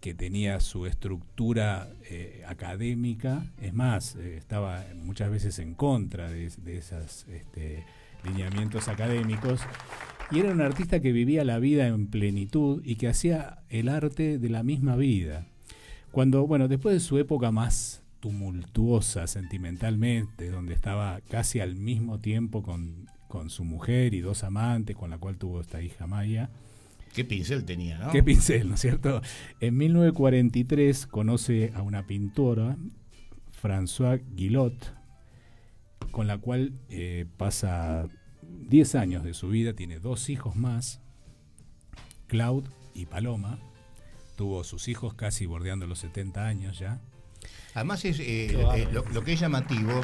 que 0.00 0.14
tenía 0.14 0.60
su 0.60 0.86
estructura 0.86 1.90
eh, 2.08 2.42
académica, 2.46 3.50
es 3.60 3.72
más, 3.72 4.16
eh, 4.16 4.36
estaba 4.36 4.84
muchas 4.94 5.30
veces 5.30 5.58
en 5.58 5.74
contra 5.74 6.30
de, 6.30 6.50
de 6.58 6.78
esos 6.78 7.26
este, 7.28 7.84
lineamientos 8.24 8.88
académicos, 8.88 9.60
y 10.30 10.38
era 10.38 10.52
un 10.52 10.60
artista 10.60 11.00
que 11.00 11.12
vivía 11.12 11.44
la 11.44 11.58
vida 11.58 11.88
en 11.88 12.06
plenitud 12.06 12.82
y 12.84 12.96
que 12.96 13.08
hacía 13.08 13.58
el 13.68 13.88
arte 13.88 14.38
de 14.38 14.48
la 14.48 14.62
misma 14.62 14.94
vida. 14.96 15.46
Cuando, 16.12 16.46
bueno, 16.46 16.68
después 16.68 16.94
de 16.94 17.00
su 17.00 17.18
época 17.18 17.50
más 17.50 18.02
tumultuosa 18.20 19.26
sentimentalmente, 19.26 20.50
donde 20.50 20.74
estaba 20.74 21.20
casi 21.28 21.60
al 21.60 21.74
mismo 21.74 22.20
tiempo 22.20 22.62
con, 22.62 23.08
con 23.28 23.50
su 23.50 23.64
mujer 23.64 24.14
y 24.14 24.20
dos 24.20 24.44
amantes, 24.44 24.96
con 24.96 25.10
la 25.10 25.18
cual 25.18 25.36
tuvo 25.36 25.60
esta 25.60 25.82
hija 25.82 26.06
Maya. 26.06 26.50
Qué 27.14 27.24
pincel 27.24 27.64
tenía, 27.64 27.98
¿no? 27.98 28.12
Qué 28.12 28.22
pincel, 28.22 28.68
¿no 28.68 28.74
es 28.74 28.80
cierto? 28.80 29.20
En 29.60 29.76
1943 29.76 31.06
conoce 31.06 31.72
a 31.74 31.82
una 31.82 32.06
pintora, 32.06 32.76
François 33.60 34.22
Guillot, 34.34 34.94
con 36.10 36.26
la 36.26 36.38
cual 36.38 36.72
eh, 36.88 37.26
pasa 37.36 38.06
10 38.42 38.94
años 38.96 39.24
de 39.24 39.34
su 39.34 39.48
vida, 39.48 39.74
tiene 39.74 39.98
dos 40.00 40.28
hijos 40.28 40.56
más, 40.56 41.00
Claude 42.26 42.70
y 42.94 43.06
Paloma. 43.06 43.58
Tuvo 44.36 44.64
sus 44.64 44.88
hijos 44.88 45.14
casi 45.14 45.46
bordeando 45.46 45.86
los 45.86 45.98
70 45.98 46.46
años 46.46 46.78
ya. 46.78 47.00
Además, 47.74 48.04
es, 48.04 48.18
eh, 48.20 48.46
eh, 48.74 48.88
lo, 48.92 49.04
lo 49.10 49.22
que 49.24 49.34
es 49.34 49.40
llamativo, 49.40 50.00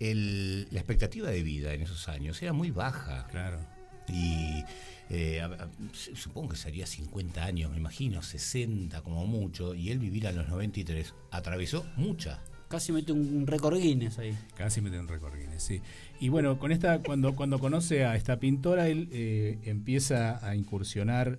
el- 0.00 0.68
la 0.70 0.78
expectativa 0.80 1.28
de 1.28 1.42
vida 1.42 1.72
en 1.74 1.82
esos 1.82 2.08
años 2.08 2.40
era 2.42 2.52
muy 2.52 2.70
baja. 2.70 3.26
Claro. 3.28 3.60
Y 4.08 4.64
eh, 5.10 5.40
a- 5.40 5.46
a- 5.46 5.68
supongo 6.14 6.50
que 6.50 6.56
sería 6.56 6.86
50 6.86 7.44
años, 7.44 7.70
me 7.70 7.76
imagino, 7.76 8.22
60 8.22 9.02
como 9.02 9.26
mucho, 9.26 9.74
y 9.74 9.90
él 9.90 9.98
vivir 9.98 10.26
a 10.26 10.32
los 10.32 10.48
93 10.48 11.14
atravesó 11.30 11.86
mucha. 11.96 12.40
Casi 12.74 12.92
mete 12.92 13.12
un, 13.12 13.46
récord 13.46 13.78
Guinness 13.78 14.18
ahí. 14.18 14.36
Casi 14.56 14.80
mete 14.80 14.98
un 14.98 15.06
récord 15.06 15.34
Guinness, 15.38 15.62
sí. 15.62 15.80
Y 16.20 16.28
bueno, 16.28 16.58
con 16.58 16.72
esta, 16.72 16.98
cuando, 16.98 17.36
cuando 17.36 17.58
conoce 17.58 18.04
a 18.04 18.16
esta 18.16 18.38
pintora, 18.38 18.88
él 18.88 19.08
eh, 19.12 19.58
empieza 19.64 20.44
a 20.44 20.56
incursionar 20.56 21.38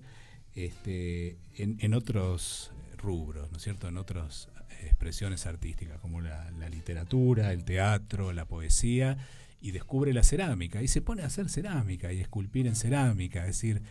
este, 0.56 1.38
en, 1.57 1.78
en 1.82 1.94
otros 1.94 2.72
rubros, 2.98 3.52
¿no 3.52 3.57
es 3.57 3.64
cierto? 3.64 3.88
En 3.88 3.98
otras 3.98 4.48
expresiones 4.86 5.45
artísticas, 5.45 5.99
como 5.99 6.22
la, 6.22 6.49
literatura, 6.70 7.52
el 7.52 7.64
teatro, 7.64 8.34
la 8.34 8.45
poesía, 8.45 9.18
y 9.62 9.72
descubre 9.72 10.14
la 10.14 10.24
cerámica, 10.24 10.82
y 10.82 10.88
se 10.88 11.02
pone 11.02 11.24
a 11.24 11.28
hacer 11.28 11.49
cerámica 11.49 12.14
y 12.14 12.22
esculpir 12.22 12.68
en 12.68 12.76
cerámica, 12.76 13.41
es 13.41 13.48
decir, 13.48 13.82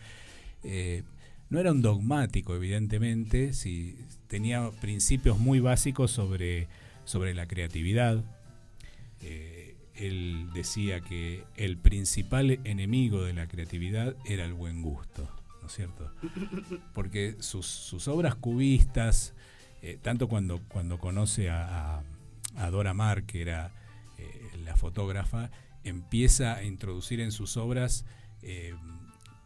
eh, 0.63 1.03
no 1.49 1.59
era 1.59 1.71
un 1.71 1.81
dogmático, 1.81 2.55
evidentemente, 2.55 3.53
sí, 3.53 3.97
tenía 4.27 4.71
principios 4.81 5.37
muy 5.37 5.59
básicos 5.59 6.11
sobre, 6.11 6.67
sobre 7.05 7.33
la 7.33 7.47
creatividad. 7.47 8.23
Eh, 9.21 9.77
él 9.95 10.49
decía 10.53 10.99
que 10.99 11.45
el 11.55 11.77
principal 11.77 12.59
enemigo 12.65 13.23
de 13.23 13.33
la 13.33 13.47
creatividad 13.47 14.15
era 14.25 14.43
el 14.43 14.53
buen 14.53 14.81
gusto, 14.81 15.29
¿no 15.61 15.67
es 15.67 15.73
cierto? 15.73 16.11
Porque 16.93 17.37
sus, 17.39 17.65
sus 17.65 18.09
obras 18.09 18.35
cubistas, 18.35 19.33
eh, 19.81 19.97
tanto 20.01 20.27
cuando, 20.27 20.61
cuando 20.67 20.99
conoce 20.99 21.49
a, 21.49 22.03
Dora 22.71 22.93
Maar, 22.93 23.23
que 23.23 23.41
era 23.41 23.71
eh, 24.17 24.49
la 24.63 24.75
fotógrafa, 24.75 25.51
empieza 25.83 26.55
a 26.55 26.63
introducir 26.63 27.19
en 27.19 27.31
sus 27.31 27.57
obras 27.57 28.05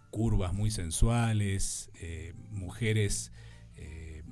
curvas 0.09 0.53
muy 0.53 0.71
sensuales, 0.71 1.89
mujeres 2.49 3.31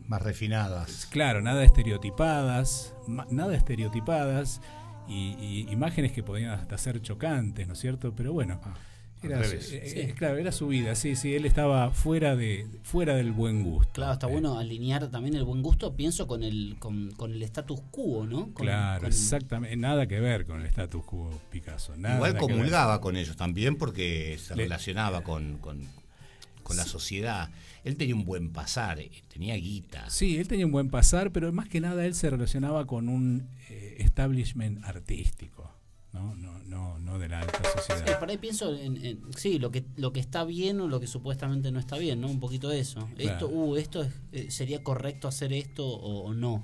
Más 0.08 0.22
refinadas. 0.22 1.06
Claro, 1.12 1.42
nada 1.42 1.64
estereotipadas, 1.64 2.94
nada 3.30 3.56
estereotipadas 3.56 4.62
y, 5.08 5.36
y 5.40 5.68
imágenes 5.72 6.12
que 6.12 6.24
podían 6.24 6.52
hasta 6.52 6.78
ser 6.78 7.02
chocantes, 7.02 7.68
¿no 7.68 7.74
es 7.74 7.80
cierto? 7.80 8.14
Pero 8.16 8.34
bueno, 8.34 8.60
era, 9.24 9.40
al 9.40 9.46
su- 9.46 9.56
eh, 9.56 9.62
Sí. 9.62 10.00
eh, 10.00 10.14
claro, 10.18 10.38
era 10.38 10.52
su 10.52 10.68
vida, 10.68 10.96
sí, 10.96 11.16
sí, 11.16 11.34
él 11.36 11.46
estaba 11.46 11.92
fuera 11.92 12.36
de 12.36 12.68
fuera 12.84 13.16
del 13.16 13.32
buen 13.32 13.64
gusto. 13.64 13.92
Claro, 13.94 14.14
está 14.14 14.28
bueno 14.28 14.58
alinear 14.60 15.08
también 15.10 15.36
el 15.36 15.44
buen 15.44 15.62
gusto, 15.62 15.96
pienso, 15.96 16.28
con 16.28 16.44
el 16.44 16.76
con, 16.80 17.12
con 17.12 17.32
el 17.34 17.42
status 17.44 17.82
quo, 17.92 18.26
¿no? 18.26 18.54
Con- 18.54 18.66
Claro, 18.66 19.00
con- 19.02 19.08
exactamente, 19.10 19.76
nada 19.76 20.08
que 20.08 20.20
ver 20.20 20.46
con 20.46 20.62
el 20.62 20.68
status 20.68 21.04
quo 21.04 21.30
Picasso. 21.50 21.96
Nada 21.98 22.16
Igual 22.16 22.38
comulgaba 22.38 23.02
con 23.02 23.16
ellos 23.18 23.36
también 23.36 23.76
porque 23.78 24.38
se 24.40 24.56
Le- 24.56 24.64
relacionaba 24.64 25.22
con, 25.22 25.58
con, 26.68 26.78
la 26.78 26.86
sociedad. 26.86 27.50
Él 27.84 27.96
tenía 27.96 28.16
un 28.16 28.26
buen 28.26 28.52
pasar, 28.52 29.00
eh, 29.00 29.12
tenía 29.34 29.56
guita. 29.56 30.10
Sí, 30.10 30.38
él 30.38 30.48
tenía 30.48 30.66
un 30.66 30.72
buen 30.72 30.90
pasar, 30.90 31.32
pero 31.32 31.52
más 31.54 31.70
que 31.70 31.80
nada 31.80 32.06
él 32.06 32.14
se 32.16 32.30
relacionaba 32.30 32.86
con 32.86 33.10
un 33.10 33.48
eh, 33.70 33.96
establishment 34.00 34.84
artístico, 34.86 35.72
¿no? 36.14 36.36
No, 36.36 36.60
no, 36.64 37.00
no 37.00 37.18
de 37.20 37.30
la 37.30 37.40
alta 37.42 37.60
Sí, 37.64 37.70
sociedad. 37.88 38.20
por 38.20 38.30
ahí 38.30 38.38
pienso 38.38 38.76
en, 38.76 39.04
en- 39.06 39.22
sí, 39.38 39.58
lo 39.60 39.72
que 39.72 39.86
lo 39.96 40.12
que 40.12 40.20
está 40.20 40.44
bien 40.44 40.82
o 40.82 40.88
lo 40.88 41.00
que 41.00 41.08
supuestamente 41.08 41.72
no 41.72 41.80
está 41.80 41.98
bien, 41.98 42.20
¿no? 42.22 42.28
Un 42.28 42.40
poquito 42.40 42.68
de 42.70 42.80
eso. 42.80 43.08
Esto, 43.18 43.48
uh, 43.48 43.76
esto 43.78 44.04
es- 44.04 44.14
eh, 44.34 44.52
sería 44.52 44.84
correcto 44.84 45.28
hacer 45.28 45.54
esto 45.54 45.86
o, 45.88 46.24
o 46.26 46.34
no. 46.34 46.64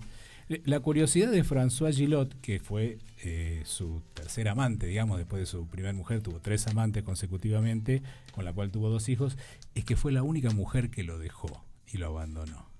La 0.66 0.82
curiosidad 0.82 1.32
de 1.32 1.44
François 1.44 1.94
Gillot, 1.96 2.40
que 2.42 2.60
fue 2.60 3.00
eh, 3.24 3.62
su 3.66 4.02
tercer 4.14 4.50
amante, 4.50 4.86
digamos, 4.88 5.18
después 5.18 5.40
de 5.40 5.46
su 5.46 5.68
primera 5.68 5.94
mujer, 5.94 6.22
tuvo 6.22 6.42
tres 6.42 6.68
amantes 6.68 7.02
consecutivamente, 7.04 8.04
con 8.34 8.44
la 8.44 8.52
cual 8.52 8.70
tuvo 8.70 8.90
dos 8.90 9.08
hijos, 9.08 9.38
es 9.76 9.86
que 9.86 9.95
fue 9.95 10.12
la 10.12 10.24
única 10.24 10.50
mujer 10.52 10.90
que 10.90 11.04
lo 11.04 11.18
dejó 11.20 11.64
y 11.91 11.98
lo 11.98 12.08
abandonó. 12.08 12.72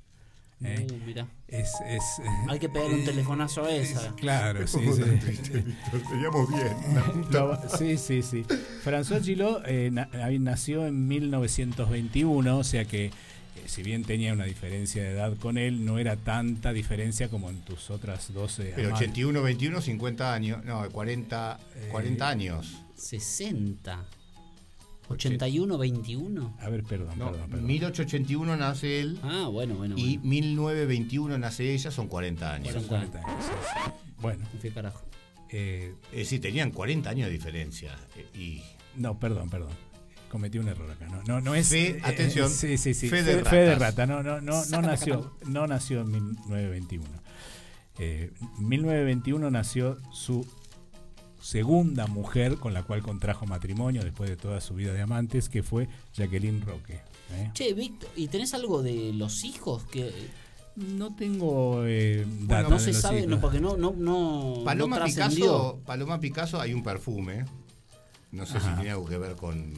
¿eh? 0.62 0.88
Uh, 0.90 1.06
mirá. 1.06 1.28
Es, 1.48 1.70
es, 1.86 2.02
eh, 2.20 2.30
Hay 2.50 2.58
que 2.60 2.70
pegarle 2.70 2.96
un 2.96 3.04
telefonazo 3.06 3.66
a 3.66 3.72
esa. 3.76 4.16
Claro, 4.16 4.66
sí, 4.68 4.80
sí. 4.94 5.02
teníamos 6.10 6.48
bien. 6.50 6.96
la 6.96 7.04
puta 7.14 7.40
Lo- 7.40 7.48
madre. 7.50 7.70
sí, 7.78 7.98
sí, 7.98 8.22
sí. 8.22 8.46
François 8.84 9.22
Gillot 9.22 9.64
eh, 9.66 9.90
na- 9.92 10.10
nació 10.40 10.86
en 10.88 11.08
1921, 11.08 12.58
o 12.58 12.64
sea 12.64 12.86
que 12.86 13.06
eh, 13.08 13.12
si 13.66 13.84
bien 13.84 14.04
tenía 14.04 14.32
una 14.34 14.46
diferencia 14.46 15.04
de 15.04 15.12
edad 15.12 15.36
con 15.38 15.58
él, 15.58 15.84
no 15.86 16.00
era 16.00 16.16
tanta 16.16 16.72
diferencia 16.74 17.28
como 17.30 17.50
en 17.50 17.60
tus 17.62 17.90
otras 17.90 18.34
12 18.34 18.72
Pero 18.76 18.88
amantes. 18.90 19.10
81, 19.10 19.42
21, 19.44 19.82
50 19.82 20.34
años. 20.34 20.64
No, 20.64 20.90
40, 20.90 21.60
40 21.92 22.30
años. 22.30 22.84
60. 22.96 24.06
81, 25.10 25.78
21. 25.78 26.58
A 26.60 26.70
ver, 26.70 26.84
perdón, 26.84 27.18
No, 27.20 27.32
perdón, 27.32 27.50
perdón. 27.50 27.66
1881 27.68 28.58
nace 28.58 29.00
él 29.02 29.20
Ah, 29.24 29.48
bueno, 29.52 29.76
bueno. 29.76 29.96
y 29.98 30.18
bueno. 30.18 30.30
1921 30.30 31.38
nace 31.38 31.74
ella, 31.74 31.92
son 31.92 32.08
40 32.08 32.54
años. 32.54 32.74
Son 32.74 32.84
40 32.84 33.18
años, 33.20 33.44
sí, 33.46 33.52
sí. 33.86 33.92
Bueno, 34.22 34.46
¿Qué 34.62 34.70
carajo? 34.72 35.02
eh, 35.50 35.94
Es 36.12 36.18
decir, 36.20 36.42
tenían 36.42 36.72
40 36.72 37.10
años 37.10 37.28
de 37.28 37.34
diferencia. 37.34 37.96
eh, 38.18 38.26
Y 38.40 38.64
no, 38.96 39.20
perdón, 39.20 39.50
perdón. 39.50 39.72
Cometí 40.30 40.58
un 40.58 40.68
error 40.68 40.90
acá. 40.90 41.06
No, 41.10 41.22
no, 41.28 41.42
no 41.42 41.54
es. 41.54 41.70
Fe- 41.70 41.98
eh, 41.98 42.02
atención, 42.04 42.50
sí, 42.50 42.78
sí, 42.78 42.96
sí. 42.96 43.08
fe 43.08 43.22
de 43.22 43.44
fe 43.46 43.58
de 43.58 43.76
rata. 43.76 44.08
No, 44.08 44.24
no, 44.24 44.42
no, 44.42 44.66
no 44.66 44.82
nació, 44.82 45.38
no 45.46 45.68
nació 45.68 46.02
en 46.02 46.12
1921. 46.12 47.06
Eh, 48.00 48.32
1921 48.58 49.52
nació 49.52 50.00
su 50.12 50.48
segunda 51.44 52.08
mujer 52.08 52.56
con 52.56 52.74
la 52.74 52.84
cual 52.84 53.02
contrajo 53.02 53.46
matrimonio 53.46 54.04
después 54.04 54.30
de 54.30 54.38
toda 54.38 54.62
su 54.62 54.74
vida 54.76 54.94
de 54.94 55.02
amantes, 55.02 55.50
que 55.50 55.62
fue 55.62 55.90
Jacqueline 56.16 56.62
Roque. 56.62 57.02
¿eh? 57.34 57.52
Che, 57.54 57.74
Víctor, 57.74 58.10
¿y 58.16 58.28
tenés 58.28 58.54
algo 58.54 58.82
de 58.82 59.12
los 59.14 59.44
hijos 59.44 59.84
que 59.86 60.12
No 60.76 61.14
tengo 61.16 61.84
eh, 61.86 62.26
Bueno, 62.26 62.48
datos 62.48 62.70
no 62.72 62.78
de 62.78 62.94
se 62.94 62.94
sabe, 62.94 63.20
hijos. 63.20 63.30
no, 63.30 63.42
porque 63.42 63.60
no 63.60 63.76
no 63.78 63.94
no 63.96 64.62
Paloma 64.64 65.00
no 65.00 65.06
Picasso. 65.06 65.82
Paloma 65.86 66.20
Picasso 66.20 66.60
hay 66.62 66.74
un 66.74 66.82
perfume. 66.82 67.46
No 68.32 68.46
sé 68.46 68.58
Ajá. 68.58 68.70
si 68.70 68.76
tiene 68.78 68.92
algo 68.92 69.06
que 69.06 69.18
ver 69.18 69.36
con. 69.36 69.74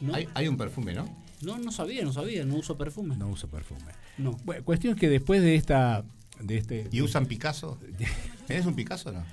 No, 0.00 0.14
Hay, 0.14 0.28
hay 0.34 0.46
un 0.48 0.56
perfume, 0.56 0.92
¿no? 0.94 1.08
no, 1.40 1.58
no 1.58 1.72
sabía, 1.72 2.04
no 2.04 2.12
sabía, 2.12 2.44
no 2.44 2.56
uso 2.56 2.76
perfume. 2.76 3.16
No 3.16 3.28
uso 3.28 3.48
perfume. 3.48 3.80
No. 4.18 4.32
Bueno, 4.44 4.62
cuestión 4.64 4.94
es 4.94 5.00
que 5.00 5.08
después 5.08 5.42
de 5.42 5.54
esta. 5.56 6.04
De 6.40 6.58
este, 6.58 6.88
¿Y 6.92 7.00
usan 7.00 7.26
Picasso? 7.26 7.78
¿Tenés 8.46 8.66
un 8.66 8.74
Picasso 8.74 9.08
o 9.08 9.12
no? 9.12 9.24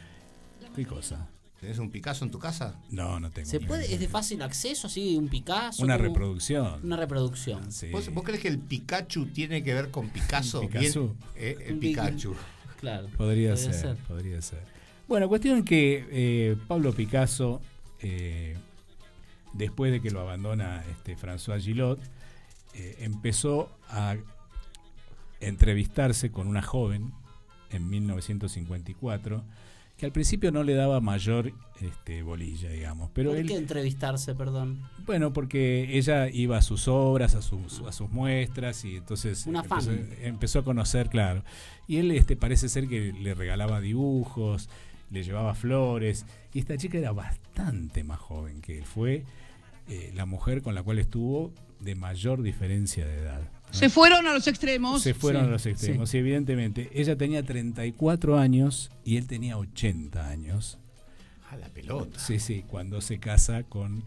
¿Qué 0.76 0.86
cosa? 0.86 1.28
¿Tenés 1.60 1.78
un 1.78 1.92
Picasso 1.92 2.26
en 2.26 2.32
tu 2.32 2.40
casa? 2.40 2.80
No, 2.90 3.20
no 3.20 3.30
tengo. 3.30 3.48
¿Se 3.48 3.60
puede, 3.60 3.94
es 3.94 4.00
de 4.00 4.08
fácil 4.08 4.42
acceso, 4.42 4.88
así, 4.88 5.16
un 5.16 5.28
Picasso? 5.28 5.84
Una 5.84 5.96
como- 5.98 6.08
reproducción. 6.10 6.80
Una 6.84 6.96
reproducción. 6.98 7.72
Sí. 7.72 7.90
¿Vos, 7.92 8.12
vos 8.14 8.24
crees 8.24 8.42
que 8.42 8.48
el 8.48 8.58
Pikachu 8.58 9.28
tiene 9.28 9.64
que 9.64 9.74
ver 9.74 9.92
con 9.92 10.10
Picasso? 10.10 10.62
Picasso. 10.62 11.08
Bien, 11.08 11.18
eh, 11.36 11.58
el 11.68 11.74
Un 11.74 11.80
Pikachu. 11.80 12.36
Claro. 12.80 13.08
Podría, 13.16 13.56
ser, 13.58 13.96
podría 14.08 14.42
ser. 14.42 14.64
Bueno, 15.08 15.30
cuestión 15.30 15.60
es 15.60 15.66
que 15.66 16.08
eh, 16.10 16.58
Pablo 16.68 16.94
Picasso, 16.94 17.62
eh, 18.00 18.58
después 19.54 19.92
de 19.92 20.02
que 20.02 20.10
lo 20.10 20.22
abandona 20.22 20.84
este 20.90 21.16
François 21.16 21.60
Gillot, 21.62 22.00
eh, 22.74 22.96
empezó 23.02 23.70
a 23.88 24.16
entrevistarse 25.42 26.32
con 26.32 26.48
una 26.48 26.64
joven 26.64 27.12
en 27.70 27.88
1954 27.88 29.44
que 30.02 30.08
al 30.08 30.12
principio 30.12 30.52
no 30.52 30.64
le 30.64 30.74
daba 30.74 31.00
mayor 31.00 31.54
este, 31.80 32.24
bolilla, 32.24 32.72
digamos. 32.72 33.12
Pero 33.14 33.30
¿Por 33.30 33.38
él, 33.38 33.46
qué 33.46 33.56
entrevistarse, 33.56 34.34
perdón? 34.34 34.82
Bueno, 35.06 35.32
porque 35.32 35.96
ella 35.96 36.28
iba 36.28 36.58
a 36.58 36.64
sus 36.64 36.88
obras, 36.88 37.36
a 37.36 37.44
sus, 37.44 37.82
a 37.82 37.92
sus 37.92 38.10
muestras 38.10 38.84
y 38.84 38.96
entonces 38.96 39.46
Una 39.46 39.60
empezó, 39.60 39.92
fan. 39.92 40.10
empezó 40.24 40.58
a 40.58 40.64
conocer, 40.64 41.10
claro. 41.10 41.44
Y 41.88 41.98
él 41.98 42.10
este, 42.14 42.36
parece 42.36 42.68
ser 42.68 42.88
que 42.88 43.14
le 43.14 43.36
regalaba 43.36 43.80
dibujos, 43.80 44.70
le 45.12 45.22
llevaba 45.22 45.54
flores 45.54 46.26
y 46.52 46.58
esta 46.58 46.78
chica 46.78 46.98
era 46.98 47.12
bastante 47.12 48.04
más 48.04 48.18
joven 48.18 48.60
que 48.62 48.80
él. 48.80 48.86
Fue 48.86 49.24
eh, 49.88 50.12
la 50.16 50.26
mujer 50.26 50.64
con 50.64 50.74
la 50.74 50.82
cual 50.82 50.98
estuvo 50.98 51.54
de 51.80 51.94
mayor 51.94 52.42
diferencia 52.42 53.06
de 53.06 53.20
edad. 53.20 53.52
Se 53.72 53.90
fueron 53.90 54.28
a 54.28 54.34
los 54.34 54.48
extremos. 54.48 55.02
Se 55.02 55.14
fueron 55.14 55.44
Sí, 55.44 55.48
a 55.48 55.52
los 55.52 55.66
extremos, 55.66 56.10
sí, 56.10 56.18
evidentemente. 56.18 56.90
Ella 56.94 57.16
tenía 57.18 57.44
34 57.44 58.38
años 58.38 58.92
y 59.04 59.18
él 59.18 59.28
tenía 59.28 59.58
80 59.58 60.28
años. 60.28 60.78
A 61.50 61.56
la 61.58 61.68
pelota. 61.70 62.20
Sí, 62.20 62.40
sí, 62.40 62.64
cuando 62.68 63.02
se 63.02 63.20
casa 63.20 63.64
con 63.64 64.04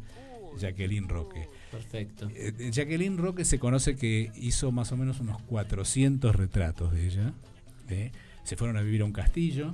Jacqueline 0.58 1.08
Roque. 1.08 1.48
Perfecto. 1.70 2.28
Eh, 2.34 2.70
Jacqueline 2.72 3.18
Roque 3.18 3.44
se 3.44 3.58
conoce 3.58 3.96
que 3.96 4.30
hizo 4.36 4.70
más 4.72 4.92
o 4.92 4.96
menos 4.96 5.20
unos 5.20 5.42
400 5.42 6.34
retratos 6.34 6.92
de 6.92 7.06
ella. 7.06 7.32
¿eh? 7.88 8.12
Se 8.44 8.56
fueron 8.56 8.76
a 8.76 8.82
vivir 8.82 9.02
a 9.02 9.04
un 9.04 9.12
castillo. 9.12 9.72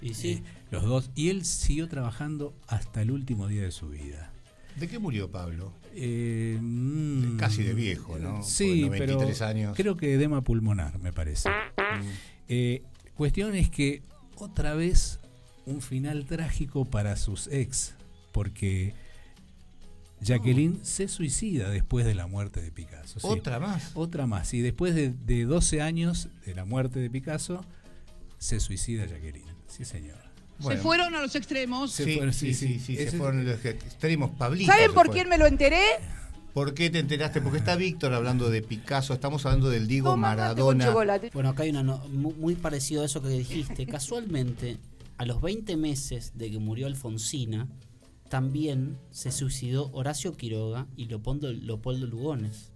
Y 0.00 0.14
sí. 0.14 0.30
eh, 0.32 0.42
los 0.70 0.84
dos. 0.84 1.10
Y 1.14 1.28
él 1.30 1.44
siguió 1.44 1.88
trabajando 1.88 2.54
hasta 2.66 3.02
el 3.02 3.10
último 3.10 3.46
día 3.48 3.62
de 3.62 3.70
su 3.72 3.88
vida. 3.88 4.32
¿De 4.76 4.88
qué 4.88 4.98
murió 4.98 5.30
Pablo? 5.30 5.72
Eh, 5.94 6.58
mm, 6.60 7.36
Casi 7.38 7.62
de 7.62 7.72
viejo, 7.74 8.18
¿no? 8.18 8.42
Sí, 8.42 8.82
Por 8.82 8.98
93 8.98 9.38
pero 9.38 9.48
años. 9.50 9.76
creo 9.76 9.96
que 9.96 10.12
edema 10.14 10.42
pulmonar, 10.42 10.98
me 10.98 11.12
parece. 11.12 11.48
Eh, 12.48 12.82
cuestión 13.14 13.54
es 13.54 13.70
que 13.70 14.02
otra 14.36 14.74
vez 14.74 15.18
un 15.64 15.80
final 15.80 16.26
trágico 16.26 16.84
para 16.84 17.16
sus 17.16 17.46
ex, 17.48 17.94
porque 18.32 18.92
Jacqueline 20.20 20.78
se 20.84 21.08
suicida 21.08 21.70
después 21.70 22.04
de 22.04 22.14
la 22.14 22.26
muerte 22.26 22.60
de 22.60 22.70
Picasso. 22.70 23.18
sí. 23.18 23.26
¿Otra 23.28 23.58
más? 23.58 23.92
Otra 23.94 24.26
más. 24.26 24.52
Y 24.54 24.60
después 24.60 24.94
de, 24.94 25.10
de 25.12 25.44
12 25.46 25.80
años 25.80 26.28
de 26.44 26.54
la 26.54 26.64
muerte 26.66 26.98
de 27.00 27.08
Picasso, 27.10 27.64
se 28.38 28.60
suicida 28.60 29.06
Jacqueline. 29.06 29.46
Sí, 29.68 29.84
señor. 29.86 30.18
Se 30.60 30.76
fueron 30.78 31.14
a 31.14 31.20
los 31.22 31.34
extremos. 31.34 31.92
Se 31.92 32.04
Sí, 32.04 32.14
fueron, 32.16 32.32
sí, 32.32 32.54
sí, 32.54 32.66
sí, 32.68 32.78
sí. 32.80 32.96
sí, 32.96 33.10
se 33.10 33.16
fueron 33.18 33.44
los 33.44 33.64
extremos 33.64 34.30
Pablito. 34.32 34.72
¿Saben 34.72 34.92
por 34.94 35.06
fue. 35.06 35.14
quién 35.16 35.28
me 35.28 35.38
lo 35.38 35.46
enteré? 35.46 35.80
¿Por 36.54 36.72
qué 36.72 36.88
te 36.88 36.98
enteraste? 37.00 37.42
Porque 37.42 37.58
está 37.58 37.76
Víctor 37.76 38.14
hablando 38.14 38.48
de 38.48 38.62
Picasso, 38.62 39.12
estamos 39.12 39.44
hablando 39.44 39.68
del 39.68 39.86
Diego 39.86 40.16
Maradona. 40.16 40.86
Bueno, 41.34 41.50
acá 41.50 41.64
hay 41.64 41.70
una 41.70 41.82
no- 41.82 41.98
mu- 42.08 42.32
muy 42.32 42.54
parecido 42.54 43.02
a 43.02 43.04
eso 43.04 43.20
que 43.20 43.28
dijiste. 43.28 43.86
Casualmente, 43.86 44.78
a 45.18 45.26
los 45.26 45.42
20 45.42 45.76
meses 45.76 46.32
de 46.34 46.50
que 46.50 46.58
murió 46.58 46.86
Alfonsina, 46.86 47.68
también 48.30 48.96
se 49.10 49.30
suicidó 49.32 49.90
Horacio 49.92 50.32
Quiroga 50.36 50.86
y 50.96 51.04
Leopoldo, 51.06 51.52
Leopoldo 51.52 52.06
Lugones. 52.06 52.70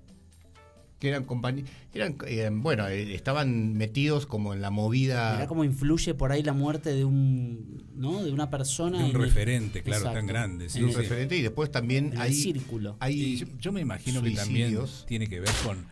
Que 1.01 1.09
eran 1.09 1.25
compañeros, 1.25 1.69
eran, 1.95 2.17
eh, 2.27 2.49
bueno, 2.53 2.87
eh, 2.87 3.15
estaban 3.15 3.73
metidos 3.75 4.27
como 4.27 4.53
en 4.55 4.61
la 4.61 4.71
movida. 4.71 5.33
Mirá 5.33 5.47
cómo 5.49 5.65
influye 5.65 6.13
por 6.15 6.31
ahí 6.31 6.43
la 6.43 6.53
muerte 6.53 6.93
de 6.93 7.05
un, 7.07 7.85
¿no? 7.97 8.23
De 8.23 8.31
una 8.31 8.51
persona. 8.51 8.99
De 8.99 9.05
un 9.05 9.11
el- 9.11 9.23
referente, 9.23 9.83
claro, 9.83 10.01
Exacto. 10.03 10.19
tan 10.19 10.27
grande. 10.27 10.69
sí, 10.69 10.79
de 10.81 10.85
un 10.85 10.93
sí. 10.93 10.99
referente 10.99 11.37
y 11.37 11.43
después 11.43 11.71
también 11.73 12.09
En 12.09 12.13
el 12.13 12.21
hay 12.21 12.35
círculo. 12.35 12.97
Hay 13.01 13.39
yo, 13.39 13.47
yo 13.59 13.73
me 13.73 13.81
imagino 13.81 14.23
que 14.23 14.31
también 14.33 14.79
tiene 15.07 15.27
que 15.27 15.41
ver 15.41 15.51
con 15.65 15.87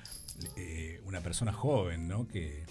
eh, 0.56 1.00
una 1.06 1.20
persona 1.22 1.52
joven, 1.54 2.06
¿no? 2.06 2.28
Que, 2.28 2.64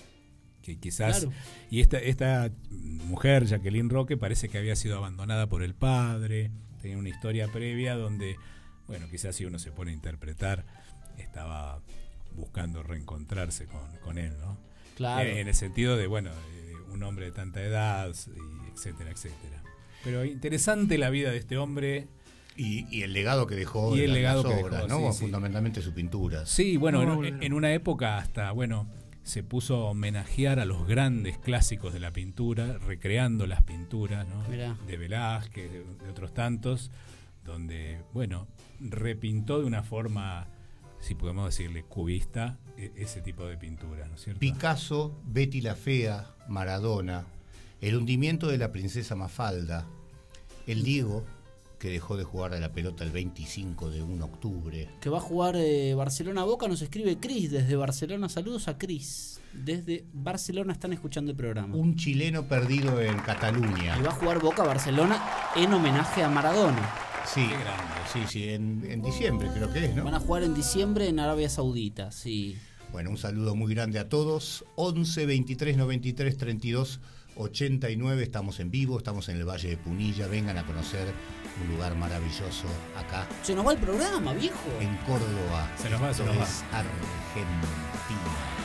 que 0.62 0.78
quizás... 0.78 1.22
Claro. 1.22 1.34
Y 1.72 1.82
esta, 1.82 1.98
esta 1.98 2.52
mujer, 2.70 3.46
Jacqueline 3.46 3.90
Roque, 3.90 4.16
parece 4.16 4.48
que 4.48 4.60
había 4.60 4.76
sido 4.76 4.96
abandonada 4.98 5.50
por 5.50 5.64
el 5.64 5.74
padre, 5.74 6.52
tenía 6.84 7.00
una 7.00 7.10
historia 7.10 7.48
previa 7.52 7.96
donde, 7.96 8.36
bueno, 8.86 9.08
quizás 9.10 9.36
si 9.36 9.44
uno 9.46 9.58
se 9.58 9.72
pone 9.72 9.90
a 9.90 9.94
interpretar, 9.96 10.66
estaba 11.18 11.82
buscando 12.38 12.84
reencontrarse 12.84 13.66
con, 13.66 13.82
con 14.02 14.18
él, 14.18 14.34
¿no? 14.40 14.58
Claro. 14.96 15.30
En, 15.30 15.38
en 15.40 15.48
el 15.50 15.54
sentido 15.56 15.98
de, 15.98 16.08
bueno, 16.08 16.30
de 16.32 16.76
un 16.94 17.04
hombre 17.04 17.26
de 17.26 17.32
tanta 17.32 17.62
edad, 17.62 18.10
y 18.10 18.72
etcétera, 18.74 19.12
etcétera. 19.12 19.62
Pero 20.04 20.24
interesante 20.24 20.98
la 20.98 21.10
vida 21.10 21.32
de 21.32 21.38
este 21.38 21.58
hombre. 21.58 22.08
y, 22.56 22.86
y 22.96 23.02
el 23.04 23.12
legado 23.14 23.46
que 23.48 23.56
dejó 23.56 23.96
Y 23.96 24.02
el 24.02 24.08
las 24.12 24.16
legado 24.16 24.44
que 24.44 24.54
obras, 24.64 24.84
dejó, 24.88 25.02
¿no? 25.02 25.12
sí, 25.12 25.18
sí. 25.18 25.24
Fundamentalmente 25.26 25.82
su 25.82 25.94
pintura. 25.94 26.46
Sí, 26.46 26.78
bueno, 26.78 27.04
No, 27.04 27.24
en, 27.26 27.38
no. 27.38 27.44
en 27.44 27.54
una 27.54 27.74
época 27.74 28.18
hasta, 28.18 28.52
bueno, 28.52 28.88
se 29.24 29.44
puso 29.44 29.76
a 29.88 29.90
homenajear 29.92 30.60
a 30.60 30.66
los 30.66 30.88
grandes 30.88 31.38
clásicos 31.38 31.92
de 31.94 32.00
la 32.00 32.12
pintura, 32.14 32.78
recreando 32.78 33.46
las 33.46 33.62
pinturas, 33.64 34.26
¿no? 34.28 34.48
Mirá. 34.48 34.78
De 34.88 34.96
Velázquez, 34.98 35.72
de, 35.72 35.84
de 35.84 36.10
otros 36.10 36.34
tantos, 36.34 36.90
donde, 37.44 38.02
bueno, 38.14 38.48
repintó 38.80 39.60
de 39.60 39.66
una 39.66 39.84
forma, 39.84 40.48
si 41.00 41.16
podemos 41.16 41.46
decirle, 41.46 41.84
cubista, 41.84 42.58
e- 42.78 42.92
ese 42.96 43.22
tipo 43.22 43.46
de 43.46 43.58
pintura, 43.58 44.08
¿no 44.08 44.16
es 44.16 44.22
cierto? 44.24 44.40
Picasso, 44.40 45.14
Betty 45.26 45.62
la 45.62 45.76
Fea, 45.76 46.28
Maradona, 46.48 47.26
El 47.82 47.96
hundimiento 47.96 48.48
de 48.48 48.58
la 48.58 48.72
princesa 48.72 49.16
Mafalda, 49.16 49.86
El 50.66 50.84
Diego, 50.84 51.24
que 51.80 51.90
dejó 51.90 52.18
de 52.18 52.24
jugar 52.24 52.54
a 52.56 52.60
la 52.60 52.72
pelota 52.72 53.04
el 53.04 53.12
25 53.12 53.92
de 53.92 54.02
1 54.02 54.26
octubre. 54.26 54.90
Que 55.00 55.10
va 55.12 55.20
a 55.20 55.22
jugar 55.22 55.56
eh, 55.56 55.94
Barcelona 55.94 56.44
Boca, 56.44 56.68
nos 56.68 56.82
escribe 56.82 57.18
Cris 57.20 57.52
desde 57.52 57.76
Barcelona. 57.76 58.30
Saludos 58.30 58.68
a 58.68 58.78
Cris. 58.80 59.40
Desde 59.54 60.04
Barcelona 60.12 60.74
están 60.74 60.94
escuchando 60.94 61.32
el 61.32 61.38
programa. 61.38 61.76
Un 61.76 61.96
chileno 61.96 62.48
perdido 62.48 63.00
en 63.02 63.18
Cataluña. 63.20 63.98
Y 64.00 64.02
va 64.02 64.10
a 64.10 64.14
jugar 64.16 64.40
Boca 64.42 64.64
Barcelona 64.64 65.24
en 65.56 65.72
homenaje 65.72 66.24
a 66.24 66.30
Maradona. 66.30 66.90
Sí, 67.34 67.48
sí, 68.14 68.20
sí, 68.28 68.50
en, 68.50 68.86
en 68.90 69.02
diciembre 69.02 69.50
creo 69.54 69.72
que 69.72 69.86
es, 69.86 69.96
¿no? 69.96 70.04
Van 70.06 70.16
a 70.16 70.20
jugar 70.20 70.44
en 70.44 70.54
diciembre 70.54 71.08
en 71.08 71.20
Arabia 71.20 71.50
Saudita, 71.50 72.12
sí. 72.12 72.58
Bueno, 72.92 73.10
un 73.10 73.18
saludo 73.18 73.54
muy 73.56 73.74
grande 73.74 74.00
a 74.00 74.08
todos. 74.10 74.64
11 74.76 75.26
23 75.26 75.78
93 75.78 76.38
32 76.38 77.00
89. 77.36 78.24
Estamos 78.24 78.60
en 78.60 78.72
vivo, 78.72 78.98
estamos 78.98 79.28
en 79.30 79.38
el 79.38 79.46
Valle 79.48 79.70
de 79.70 79.78
Punilla. 79.78 80.28
Vengan 80.28 80.58
a 80.58 80.66
conocer 80.66 81.08
un 81.62 81.72
lugar 81.76 81.96
maravilloso 81.96 82.68
acá 82.96 83.28
Se 83.44 83.56
nos 83.56 83.66
va 83.66 83.74
el 83.74 83.80
programa, 83.80 84.34
viejo. 84.34 84.70
en 84.80 84.96
Córdoba. 85.06 85.70
Se 85.82 85.90
nos 85.90 86.02
va, 86.02 86.14
se 86.14 86.24
nos 86.24 86.38
va. 86.38 86.44
es 86.44 86.64
Argentina. 86.72 88.57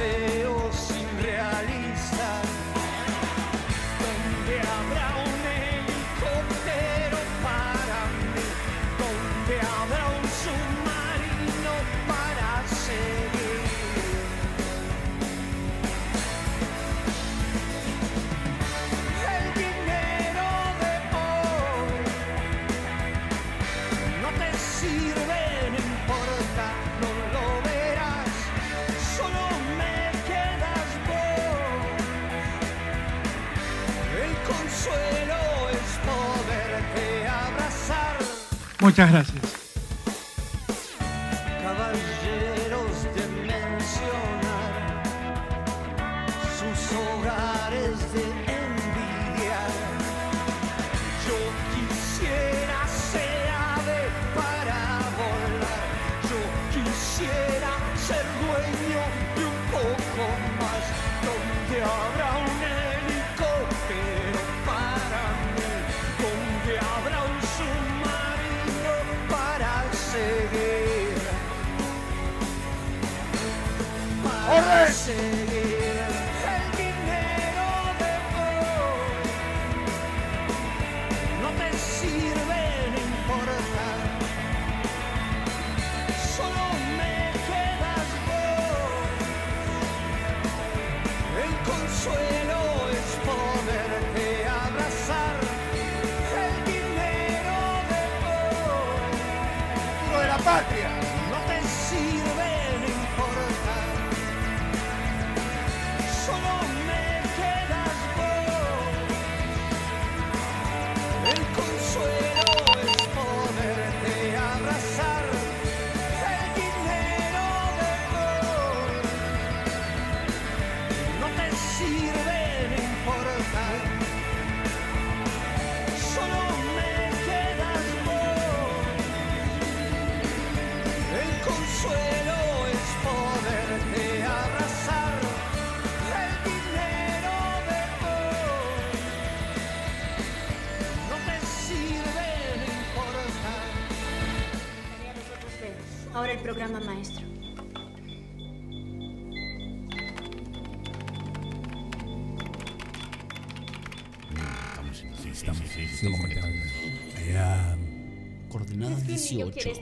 faces. 0.00 0.39
Muchas 38.80 39.10
gracias. 39.10 39.39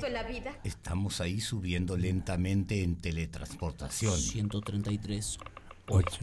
18. 0.09 0.51
Estamos 0.65 1.21
ahí 1.21 1.41
subiendo 1.41 1.97
lentamente 1.97 2.83
en 2.83 2.97
teletransportación. 2.97 4.17
133. 4.17 5.39
8, 5.89 6.19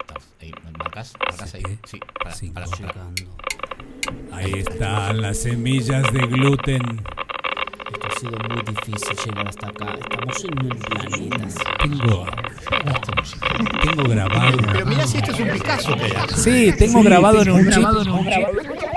Estás 0.00 0.28
ahí, 0.40 0.52
marcas, 0.78 1.12
marcas 1.18 1.54
ahí. 1.54 1.62
Sí, 1.86 1.98
para, 2.22 2.34
para, 2.34 2.66
para. 2.66 2.76
Llegando. 2.76 3.36
Ahí 4.32 4.52
están 4.54 5.20
las 5.20 5.38
semillas 5.38 6.12
de 6.12 6.26
gluten. 6.26 6.82
Esto 7.92 8.08
ha 8.08 8.18
sido 8.20 8.38
muy 8.48 8.62
difícil 8.62 9.16
llegar 9.26 9.48
hasta 9.48 9.68
acá. 9.68 9.94
Estamos 10.00 10.44
en 10.44 10.58
el 10.66 10.76
planeta. 10.76 11.48
Tengo, 11.80 12.26
tengo 13.82 14.08
grabado. 14.08 14.56
Pero 14.72 14.86
mira 14.86 15.06
si 15.06 15.18
esto 15.18 15.32
es 15.32 15.40
un 15.40 15.48
Picasso. 15.50 15.96
Sí, 16.36 16.72
tengo 16.78 16.98
Sí, 17.00 17.04
grabado 17.04 17.42
en 17.42 17.50
un 17.50 17.64
chip 17.64 17.70
grabado 17.72 18.02
en 18.02 18.10
un 18.10 18.24
chip. 18.24 18.48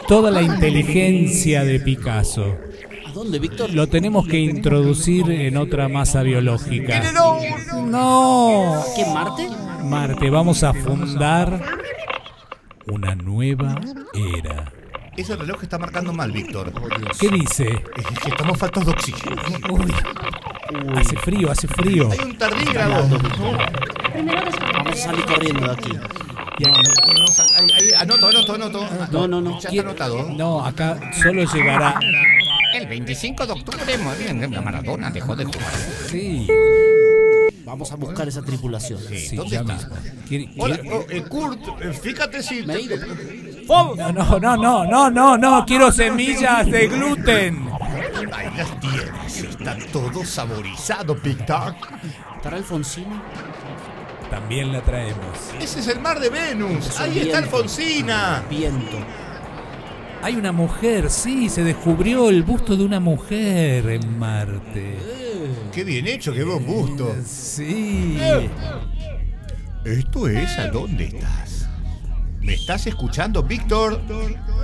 toda 0.07 0.31
la 0.31 0.41
inteligencia 0.41 1.63
de 1.63 1.79
Picasso. 1.79 2.57
¿A 3.25 3.27
dónde, 3.27 3.39
Víctor? 3.39 3.73
Lo 3.73 3.87
tenemos 3.87 4.27
que 4.27 4.37
introducir 4.37 5.31
en 5.31 5.57
otra 5.57 5.89
masa 5.89 6.21
biológica. 6.21 7.01
¡No! 7.83 8.83
¿Qué, 8.95 9.03
Marte? 9.11 9.49
Marte, 9.83 10.29
vamos 10.29 10.61
a 10.63 10.71
fundar 10.73 11.59
una 12.85 13.15
nueva 13.15 13.81
era. 14.13 14.71
Ese 15.17 15.35
reloj 15.35 15.63
está 15.63 15.79
marcando 15.79 16.13
mal, 16.13 16.31
Víctor. 16.31 16.71
¿Qué 17.19 17.29
dice? 17.29 17.67
Es 17.95 18.19
que 18.19 18.29
estamos 18.29 18.59
faltos 18.59 18.85
de 18.85 18.91
oxígeno. 18.91 19.41
Uy, 19.71 19.91
hace 20.95 21.15
frío, 21.17 21.49
hace 21.51 21.67
frío. 21.67 22.11
Hay 22.11 22.19
un 22.19 22.37
tardígrado. 22.37 23.07
Vamos 23.09 24.91
a 24.91 24.95
salir 24.95 25.25
corriendo 25.25 25.65
de 25.65 25.71
aquí. 25.73 25.93
No, 26.57 26.69
no, 26.69 26.77
no, 27.19 27.97
anoto, 27.97 28.27
anoto, 28.29 28.53
anoto. 28.53 28.87
No, 29.11 29.27
no, 29.27 29.41
no. 29.41 29.51
Ya 29.51 29.57
está 29.57 29.69
¿Quién- 29.69 29.85
anotado. 29.87 30.29
No, 30.29 30.63
acá 30.63 30.99
solo 31.21 31.43
llegará. 31.51 31.99
El 32.85 32.89
25 32.89 33.47
de 33.47 33.53
octubre, 33.53 33.97
muy 33.97 34.15
bien, 34.15 34.53
la 34.53 34.61
Maradona 34.61 35.09
dejó 35.09 35.35
de 35.35 35.45
jugar. 35.45 35.71
Sí. 36.07 36.47
Vamos 37.63 37.91
a 37.91 37.95
buscar 37.95 38.27
esa 38.27 38.43
tripulación. 38.43 38.99
Sí, 38.99 39.35
¿Dónde 39.35 39.55
está? 39.55 39.89
Hola, 40.59 40.79
oh, 40.91 41.05
eh, 41.09 41.23
Kurt, 41.23 41.61
eh, 41.81 41.93
fíjate 41.93 42.43
si... 42.43 42.61
Me 42.61 42.75
he 42.75 42.81
ido. 42.81 42.97
No, 43.67 43.95
no, 43.95 44.11
no, 44.11 44.55
no, 44.55 44.85
no, 44.85 45.09
no, 45.09 45.35
no, 45.35 45.65
quiero 45.65 45.91
semillas 45.91 46.67
de 46.67 46.87
gluten. 46.87 47.69
Ahí 48.31 48.55
las 48.55 48.79
tienes, 48.79 49.43
está 49.49 49.77
todo 49.91 50.23
saborizado, 50.23 51.15
Tic-Tac. 51.15 51.75
¿Estará 52.35 52.57
Alfonsina? 52.57 53.23
También 54.29 54.71
la 54.71 54.81
traemos. 54.81 55.39
Ese 55.59 55.79
es 55.79 55.87
el 55.87 55.99
mar 56.01 56.19
de 56.19 56.29
Venus, 56.29 56.85
Es 56.85 56.99
ahí 56.99 57.17
está. 57.17 57.39
Alfonsina. 57.39 58.43
Viento. 58.47 58.97
Hay 60.21 60.35
una 60.35 60.51
mujer, 60.51 61.09
sí, 61.09 61.49
se 61.49 61.63
descubrió 61.63 62.29
el 62.29 62.43
busto 62.43 62.75
de 62.75 62.83
una 62.83 62.99
mujer 62.99 63.87
en 63.89 64.17
Marte. 64.17 64.97
Qué 65.71 65.83
bien 65.83 66.07
hecho, 66.07 66.33
qué 66.33 66.43
buen 66.43 66.65
gusto. 66.65 67.15
Sí. 67.25 68.17
Esto 69.83 70.27
es 70.27 70.57
¿a 70.57 70.67
dónde 70.69 71.05
estás? 71.05 71.69
¿Me 72.41 72.53
estás 72.53 72.85
escuchando, 72.85 73.41
Víctor? 73.43 74.01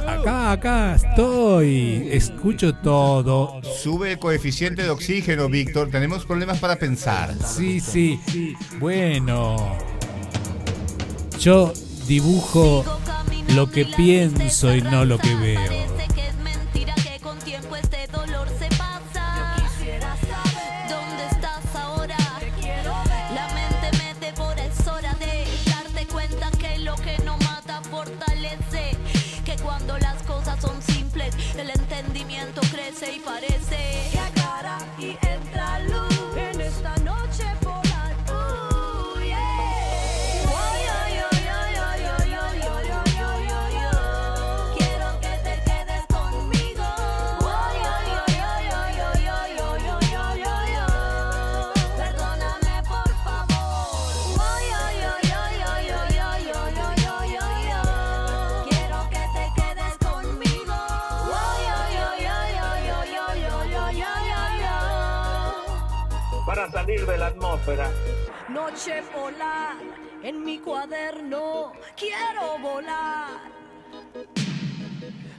Acá, 0.08 0.52
acá 0.52 0.96
estoy. 0.96 2.10
Escucho 2.12 2.76
todo. 2.76 3.60
Sube 3.64 4.12
el 4.12 4.20
coeficiente 4.20 4.84
de 4.84 4.90
oxígeno, 4.92 5.50
Víctor. 5.50 5.90
Tenemos 5.90 6.26
problemas 6.26 6.60
para 6.60 6.76
pensar. 6.76 7.36
Sí, 7.44 7.80
sí. 7.80 8.20
Bueno. 8.80 9.76
Yo 11.40 11.74
dibujo 12.08 12.86
lo 13.56 13.70
que 13.70 13.86
pienso 13.86 14.74
y 14.76 14.82
no 14.82 15.06
lo 15.06 15.18
que 15.18 15.36
veo. 15.36 15.91
Polar, 69.32 69.78
en 70.24 70.44
mi 70.44 70.60
cuaderno 70.60 71.72
quiero 71.96 72.58
volar. 72.60 73.30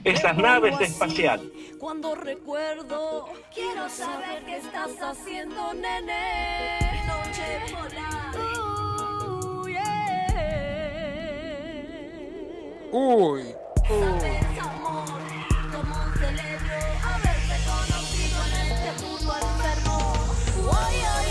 Esas 0.03 0.35
Me 0.35 0.43
naves 0.43 0.79
espaciales. 0.81 1.47
Cuando 1.79 2.15
recuerdo, 2.15 3.27
quiero 3.53 3.87
saber 3.89 4.43
qué 4.45 4.57
estás 4.57 4.91
haciendo, 5.01 5.73
nene. 5.73 6.79
Noche 7.07 7.59
polar. 7.71 8.35
Uh, 8.35 9.67
yeah. 9.67 9.83
Uy. 12.91 13.43
¿Sabes, 13.87 14.59
amor? 14.59 15.05
Como 15.71 15.95
un 16.03 16.13
celebro 16.15 16.75
haberte 17.03 17.55
conocido 17.65 18.37
en 18.45 18.53
este 18.71 18.91
mundo 19.05 19.33
enfermo. 19.41 19.97
Ay, 20.73 20.97
ay, 21.15 21.22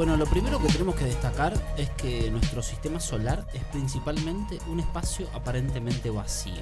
bueno, 0.00 0.16
lo 0.16 0.24
primero 0.24 0.58
que 0.58 0.68
tenemos 0.68 0.94
que 0.94 1.04
destacar 1.04 1.52
es 1.76 1.90
que 1.90 2.30
nuestro 2.30 2.62
sistema 2.62 2.98
solar 3.00 3.46
es 3.52 3.62
principalmente 3.64 4.58
un 4.70 4.80
espacio 4.80 5.28
aparentemente 5.34 6.08
vacío. 6.08 6.54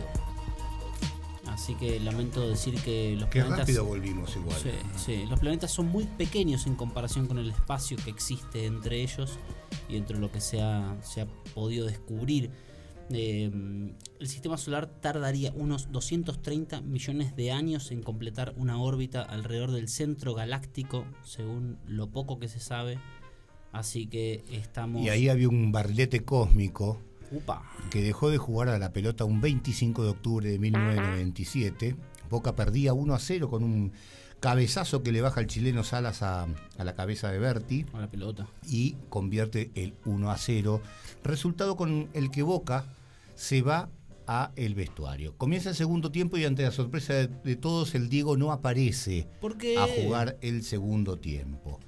Así 1.47 1.77
que 1.77 2.01
lamento 2.01 2.49
decir 2.49 2.75
que 2.83 3.15
los 3.15 3.29
Qué 3.29 3.39
planetas. 3.39 3.61
rápido 3.61 3.85
volvimos 3.85 4.35
igual. 4.35 4.59
Sí, 4.61 4.71
sí, 4.97 5.27
los 5.31 5.39
planetas 5.39 5.71
son 5.71 5.87
muy 5.87 6.07
pequeños 6.07 6.67
en 6.67 6.75
comparación 6.75 7.29
con 7.29 7.39
el 7.39 7.51
espacio 7.51 7.97
que 8.05 8.11
existe 8.11 8.67
entre 8.67 9.03
ellos 9.03 9.39
y 9.89 9.95
entre 9.95 10.19
lo 10.19 10.33
que 10.33 10.41
se 10.41 10.61
ha, 10.61 10.97
se 11.03 11.21
ha 11.21 11.29
podido 11.55 11.87
descubrir. 11.87 12.51
Eh, 13.11 13.53
el 14.19 14.29
sistema 14.29 14.57
solar 14.57 14.89
tardaría 15.01 15.53
unos 15.55 15.93
230 15.93 16.81
millones 16.81 17.37
de 17.37 17.53
años 17.53 17.93
en 17.93 18.03
completar 18.03 18.53
una 18.57 18.83
órbita 18.83 19.23
alrededor 19.23 19.71
del 19.71 19.87
centro 19.89 20.35
galáctico, 20.35 21.07
según 21.23 21.79
lo 21.87 22.11
poco 22.11 22.41
que 22.41 22.49
se 22.49 22.59
sabe. 22.59 22.99
Así 23.73 24.07
que 24.07 24.45
estamos. 24.51 25.03
Y 25.03 25.09
ahí 25.11 25.29
había 25.29 25.49
un 25.49 25.71
barrilete 25.73 26.25
cósmico 26.25 27.01
Upa. 27.31 27.63
que 27.91 28.03
dejó 28.03 28.31
de 28.31 28.39
jugar 28.39 28.69
a 28.69 28.79
la 28.79 28.93
pelota 28.93 29.25
un 29.25 29.41
25 29.41 30.03
de 30.05 30.09
octubre 30.11 30.49
de 30.51 30.59
1997. 30.59 31.97
Boca 32.31 32.55
perdía 32.57 32.93
1 32.95 33.15
a 33.15 33.19
0 33.19 33.49
con 33.51 33.63
un 33.65 33.93
cabezazo 34.41 35.03
que 35.03 35.13
le 35.13 35.21
baja 35.21 35.41
el 35.41 35.47
chileno 35.49 35.83
Salas 35.83 36.23
a, 36.23 36.45
a 36.45 36.85
la 36.85 36.95
cabeza 36.95 37.31
de 37.31 37.39
Berti 37.39 37.87
A 37.93 38.01
la 38.01 38.11
pelota. 38.11 38.47
y 38.67 38.97
convierte 39.09 39.71
el 39.75 39.95
1 40.05 40.31
a 40.31 40.37
0. 40.39 40.81
Resultado 41.25 41.77
con 41.77 42.09
el 42.15 42.31
que 42.31 42.43
Boca 42.43 42.85
se 43.35 43.63
va 43.63 43.89
a 44.27 44.53
el 44.57 44.75
vestuario. 44.75 45.35
Comienza 45.37 45.71
el 45.71 45.75
segundo 45.75 46.11
tiempo 46.13 46.37
y 46.37 46.45
ante 46.45 46.63
la 46.63 46.71
sorpresa 46.71 47.15
de, 47.15 47.29
de 47.29 47.57
todos 47.57 47.95
el 47.95 48.09
Diego 48.11 48.37
no 48.37 48.53
aparece 48.53 49.27
¿Por 49.41 49.57
qué? 49.57 49.77
a 49.79 49.87
jugar 49.87 50.37
el 50.43 50.63
segundo 50.65 51.19
tiempo. 51.19 51.81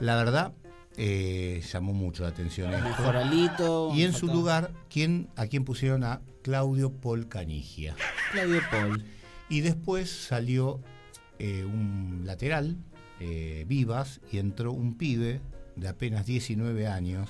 La 0.00 0.16
verdad 0.16 0.52
eh, 0.96 1.62
llamó 1.72 1.92
mucho 1.92 2.22
la 2.22 2.30
atención. 2.30 2.72
esto. 2.72 3.92
Y 3.94 4.02
en 4.02 4.12
su 4.12 4.26
lugar, 4.26 4.72
¿quién, 4.88 5.28
¿a 5.36 5.46
quién 5.46 5.64
pusieron? 5.64 6.04
A 6.04 6.22
Claudio 6.42 6.92
Paul 6.92 7.28
Canigia. 7.28 7.96
Claudio 8.32 8.60
Paul. 8.70 9.04
Y 9.48 9.60
después 9.60 10.10
salió 10.10 10.80
eh, 11.38 11.64
un 11.64 12.22
lateral, 12.24 12.76
eh, 13.20 13.64
Vivas, 13.68 14.20
y 14.32 14.38
entró 14.38 14.72
un 14.72 14.96
pibe 14.96 15.40
de 15.76 15.88
apenas 15.88 16.24
19 16.24 16.86
años 16.86 17.28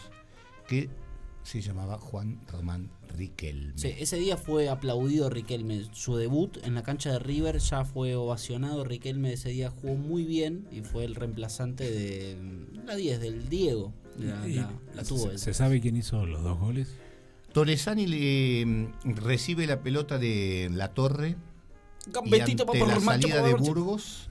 que 0.69 0.89
se 1.43 1.61
llamaba 1.61 1.99
Juan 1.99 2.41
Román 2.51 2.91
Riquelme. 3.17 3.73
Sí, 3.77 3.93
ese 3.99 4.17
día 4.19 4.37
fue 4.37 4.69
aplaudido 4.69 5.31
Riquelme. 5.31 5.85
Su 5.93 6.17
debut 6.17 6.57
en 6.65 6.75
la 6.75 6.83
cancha 6.83 7.13
de 7.13 7.19
River 7.19 7.59
ya 7.59 7.85
fue 7.85 8.15
ovacionado. 8.15 8.85
Riquelme 8.85 9.33
ese 9.33 9.51
día 9.51 9.71
jugó 9.71 9.95
muy 9.95 10.25
bien 10.25 10.67
y 10.71 10.83
fue 10.83 11.05
el 11.05 11.15
reemplazante 11.15 11.91
de 11.91 12.37
mm, 12.37 12.87
la 12.87 12.95
10, 12.97 13.21
del 13.21 13.49
Diego. 13.49 13.93
La, 14.19 14.47
Y- 14.49 14.55
la- 14.55 14.71
la 14.95 15.03
tuvo 15.05 15.37
¿Se, 15.39 15.55
sabe 15.55 15.81
quién 15.81 15.97
hizo 15.97 16.25
los 16.27 16.43
dos 16.43 16.59
goles? 16.59 16.89
Torresani 17.53 18.07
le 18.07 18.67
mm, 18.67 19.15
recibe 19.17 19.67
la 19.67 19.81
pelota 19.83 20.19
de 20.19 20.69
la 20.73 20.93
torre 20.93 21.37
Gambetito, 22.09 22.65
y 22.73 22.79
ante 22.79 22.79
la 22.87 23.01
macho, 23.01 23.29
salida 23.29 23.43
de. 23.43 23.55
Burgos, 23.55 24.29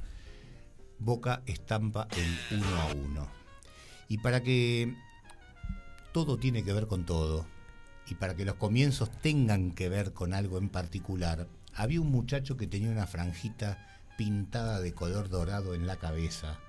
Boca 1.00 1.42
estampa 1.46 2.08
el 2.52 2.58
1 2.60 2.66
a 2.82 2.94
1. 2.94 3.28
Y 4.10 4.20
para 4.20 4.42
que 4.44 4.94
todo 6.14 6.38
tiene 6.38 6.64
que 6.64 6.72
ver 6.72 6.88
con 6.88 7.06
todo, 7.06 7.46
y 8.08 8.16
para 8.16 8.36
que 8.36 8.46
los 8.46 8.56
comienzos 8.56 9.12
tengan 9.22 9.72
que 9.72 9.90
ver 9.90 10.14
con 10.14 10.34
algo 10.34 10.58
en 10.58 10.70
particular, 10.70 11.48
había 11.74 12.02
un 12.02 12.12
muchacho 12.12 12.58
que 12.58 12.68
tenía 12.68 12.90
una 12.90 13.08
franjita 13.08 14.00
pintada 14.18 14.80
de 14.80 14.94
color 14.94 15.30
dorado 15.30 15.74
en 15.74 15.88
la 15.88 15.98
cabeza. 15.98 16.60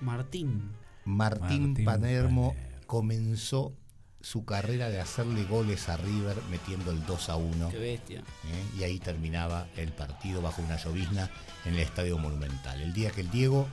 Martín. 0.00 0.72
Martín, 1.04 1.68
Martín 1.68 1.84
Panermo 1.84 2.54
comenzó 2.86 3.74
su 4.20 4.44
carrera 4.44 4.88
de 4.88 5.00
hacerle 5.00 5.44
goles 5.44 5.88
a 5.88 5.96
River 5.96 6.36
metiendo 6.50 6.92
el 6.92 7.04
2 7.06 7.28
a 7.28 7.36
1. 7.36 7.68
Qué 7.70 7.78
bestia. 7.78 8.20
¿eh? 8.20 8.78
y 8.78 8.84
ahí 8.84 8.98
terminaba 8.98 9.66
el 9.76 9.92
partido 9.92 10.40
bajo 10.40 10.62
una 10.62 10.76
llovizna 10.76 11.28
en 11.64 11.74
el 11.74 11.80
Estadio 11.80 12.18
Monumental. 12.18 12.80
El 12.80 12.92
día 12.92 13.10
que 13.10 13.22
el 13.22 13.30
Diego 13.30 13.66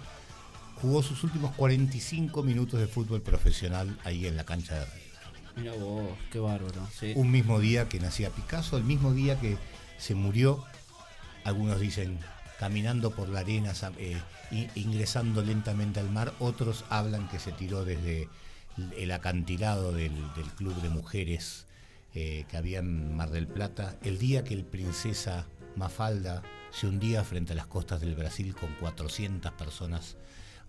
jugó 0.81 1.03
sus 1.03 1.23
últimos 1.23 1.53
45 1.55 2.41
minutos 2.43 2.79
de 2.79 2.87
fútbol 2.87 3.21
profesional 3.21 3.97
ahí 4.03 4.25
en 4.25 4.35
la 4.35 4.43
cancha 4.43 4.75
de 4.75 4.85
River. 4.85 5.08
Mira 5.55 5.73
vos, 5.73 6.17
qué 6.31 6.39
bárbaro. 6.39 6.87
sí. 6.97 7.13
Un 7.15 7.31
mismo 7.31 7.59
día 7.59 7.89
que 7.89 7.99
nacía 7.99 8.29
Picasso, 8.29 8.77
el 8.77 8.83
mismo 8.83 9.13
día 9.13 9.39
que 9.39 9.57
se 9.97 10.15
murió, 10.15 10.63
algunos 11.43 11.79
dicen 11.79 12.19
caminando 12.59 13.11
por 13.11 13.29
la 13.29 13.39
arena, 13.39 13.73
eh, 13.97 14.19
ingresando 14.75 15.41
lentamente 15.41 15.99
al 15.99 16.09
mar, 16.09 16.33
otros 16.39 16.83
hablan 16.89 17.29
que 17.29 17.39
se 17.39 17.53
tiró 17.53 17.85
desde 17.85 18.27
el 18.97 19.11
acantilado 19.11 19.93
del, 19.93 20.13
del 20.35 20.45
club 20.55 20.75
de 20.81 20.89
mujeres 20.89 21.65
eh, 22.15 22.45
que 22.49 22.57
había 22.57 22.79
en 22.79 23.15
Mar 23.15 23.29
del 23.29 23.47
Plata, 23.47 23.97
el 24.03 24.17
día 24.17 24.43
que 24.43 24.55
el 24.55 24.65
princesa 24.65 25.45
Mafalda 25.75 26.41
se 26.71 26.87
hundía 26.87 27.23
frente 27.23 27.53
a 27.53 27.55
las 27.55 27.67
costas 27.67 28.01
del 28.01 28.15
Brasil 28.15 28.55
con 28.55 28.73
400 28.79 29.51
personas 29.53 30.17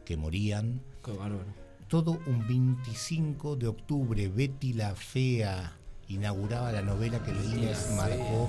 que 0.05 0.19
morían. 0.19 0.82
Qué 1.02 1.12
bárbaro. 1.12 1.69
Todo 1.90 2.20
un 2.28 2.46
25 2.46 3.56
de 3.56 3.66
octubre, 3.66 4.28
Betty 4.28 4.74
la 4.74 4.94
Fea 4.94 5.72
inauguraba 6.06 6.70
la 6.70 6.82
novela 6.82 7.18
que 7.22 7.32
el 7.32 7.42
Guinness 7.42 7.90
marcó 7.96 8.48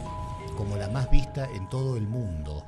como 0.57 0.77
la 0.77 0.89
más 0.89 1.09
vista 1.09 1.49
en 1.55 1.68
todo 1.68 1.97
el 1.97 2.03
mundo. 2.07 2.63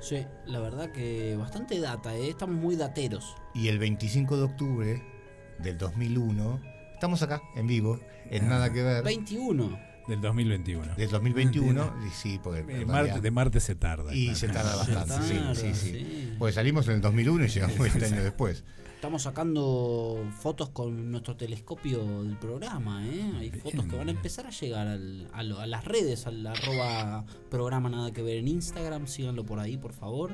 Sí, 0.00 0.24
la 0.46 0.60
verdad 0.60 0.90
que 0.92 1.36
bastante 1.36 1.78
data, 1.78 2.14
¿eh? 2.16 2.30
estamos 2.30 2.56
muy 2.56 2.76
dateros. 2.76 3.34
Y 3.54 3.68
el 3.68 3.78
25 3.78 4.38
de 4.38 4.42
octubre 4.44 5.02
del 5.58 5.76
2001, 5.76 6.58
estamos 6.94 7.20
acá 7.22 7.42
en 7.54 7.66
vivo, 7.66 8.00
en 8.30 8.48
Nada 8.48 8.72
que 8.72 8.82
Ver. 8.82 9.04
21. 9.04 9.78
Del 10.08 10.20
2021. 10.22 10.94
Del 10.94 11.10
2021, 11.10 11.94
y 12.06 12.10
sí, 12.10 12.40
porque. 12.42 12.60
Eh, 12.60 12.64
realidad- 12.64 12.86
Marte- 12.86 13.20
de 13.20 13.30
Marte 13.30 13.60
se 13.60 13.74
tarda. 13.74 14.14
Y 14.14 14.24
claro. 14.26 14.38
se 14.38 14.48
tarda 14.48 14.76
bastante, 14.76 15.14
Se 15.16 15.22
sí, 15.22 15.34
tarda, 15.38 15.54
sí, 15.54 15.74
sí. 15.74 15.90
sí. 15.90 16.34
Pues 16.38 16.54
salimos 16.54 16.86
en 16.88 16.94
el 16.94 17.00
2001 17.02 17.44
y 17.44 17.48
llegamos 17.48 17.78
20 17.78 18.06
años 18.06 18.22
después. 18.24 18.64
Estamos 18.96 19.22
sacando 19.22 20.26
fotos 20.40 20.70
con 20.70 21.10
nuestro 21.12 21.36
telescopio 21.36 22.22
del 22.24 22.36
programa, 22.38 23.06
¿eh? 23.06 23.30
Hay 23.38 23.50
fotos 23.50 23.84
que 23.86 23.94
van 23.94 24.08
a 24.08 24.10
empezar 24.10 24.46
a 24.46 24.50
llegar 24.50 24.88
al- 24.88 25.28
a, 25.32 25.42
lo- 25.42 25.60
a 25.60 25.66
las 25.66 25.84
redes, 25.84 26.26
al 26.26 26.44
arroba 26.46 27.24
programa 27.50 27.88
nada 27.90 28.10
que 28.12 28.22
ver 28.22 28.38
en 28.38 28.48
Instagram, 28.48 29.06
síganlo 29.06 29.44
por 29.44 29.60
ahí, 29.60 29.76
por 29.76 29.92
favor. 29.92 30.32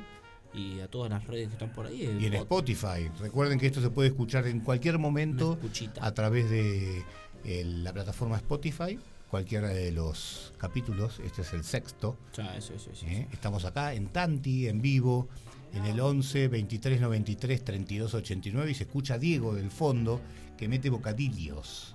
Y 0.54 0.80
a 0.80 0.88
todas 0.88 1.10
las 1.10 1.26
redes 1.26 1.48
que 1.48 1.54
están 1.54 1.72
por 1.72 1.86
ahí. 1.86 2.16
Y 2.20 2.26
en 2.26 2.34
Spotify. 2.34 3.10
Recuerden 3.18 3.58
que 3.58 3.66
esto 3.66 3.80
se 3.82 3.90
puede 3.90 4.08
escuchar 4.10 4.46
en 4.46 4.60
cualquier 4.60 4.98
momento 4.98 5.58
a 6.00 6.12
través 6.12 6.48
de 6.48 7.02
eh, 7.44 7.64
la 7.64 7.92
plataforma 7.92 8.36
Spotify. 8.36 8.98
Cualquiera 9.30 9.68
de 9.70 9.92
los 9.92 10.52
capítulos, 10.58 11.18
este 11.24 11.40
es 11.40 11.52
el 11.54 11.64
sexto. 11.64 12.16
Ya, 12.36 12.54
eso, 12.54 12.74
eso, 12.74 12.90
eso. 12.92 13.06
¿eh? 13.06 13.26
Estamos 13.32 13.64
acá 13.64 13.94
en 13.94 14.08
Tanti, 14.08 14.68
en 14.68 14.82
vivo, 14.82 15.26
en 15.74 15.84
el 15.86 16.00
11 16.00 16.48
23 16.48 17.00
93 17.00 17.64
32 17.64 18.14
89 18.14 18.70
y 18.70 18.74
se 18.74 18.84
escucha 18.84 19.14
a 19.14 19.18
Diego 19.18 19.54
del 19.54 19.70
fondo 19.70 20.20
que 20.56 20.68
mete 20.68 20.90
bocadillos. 20.90 21.94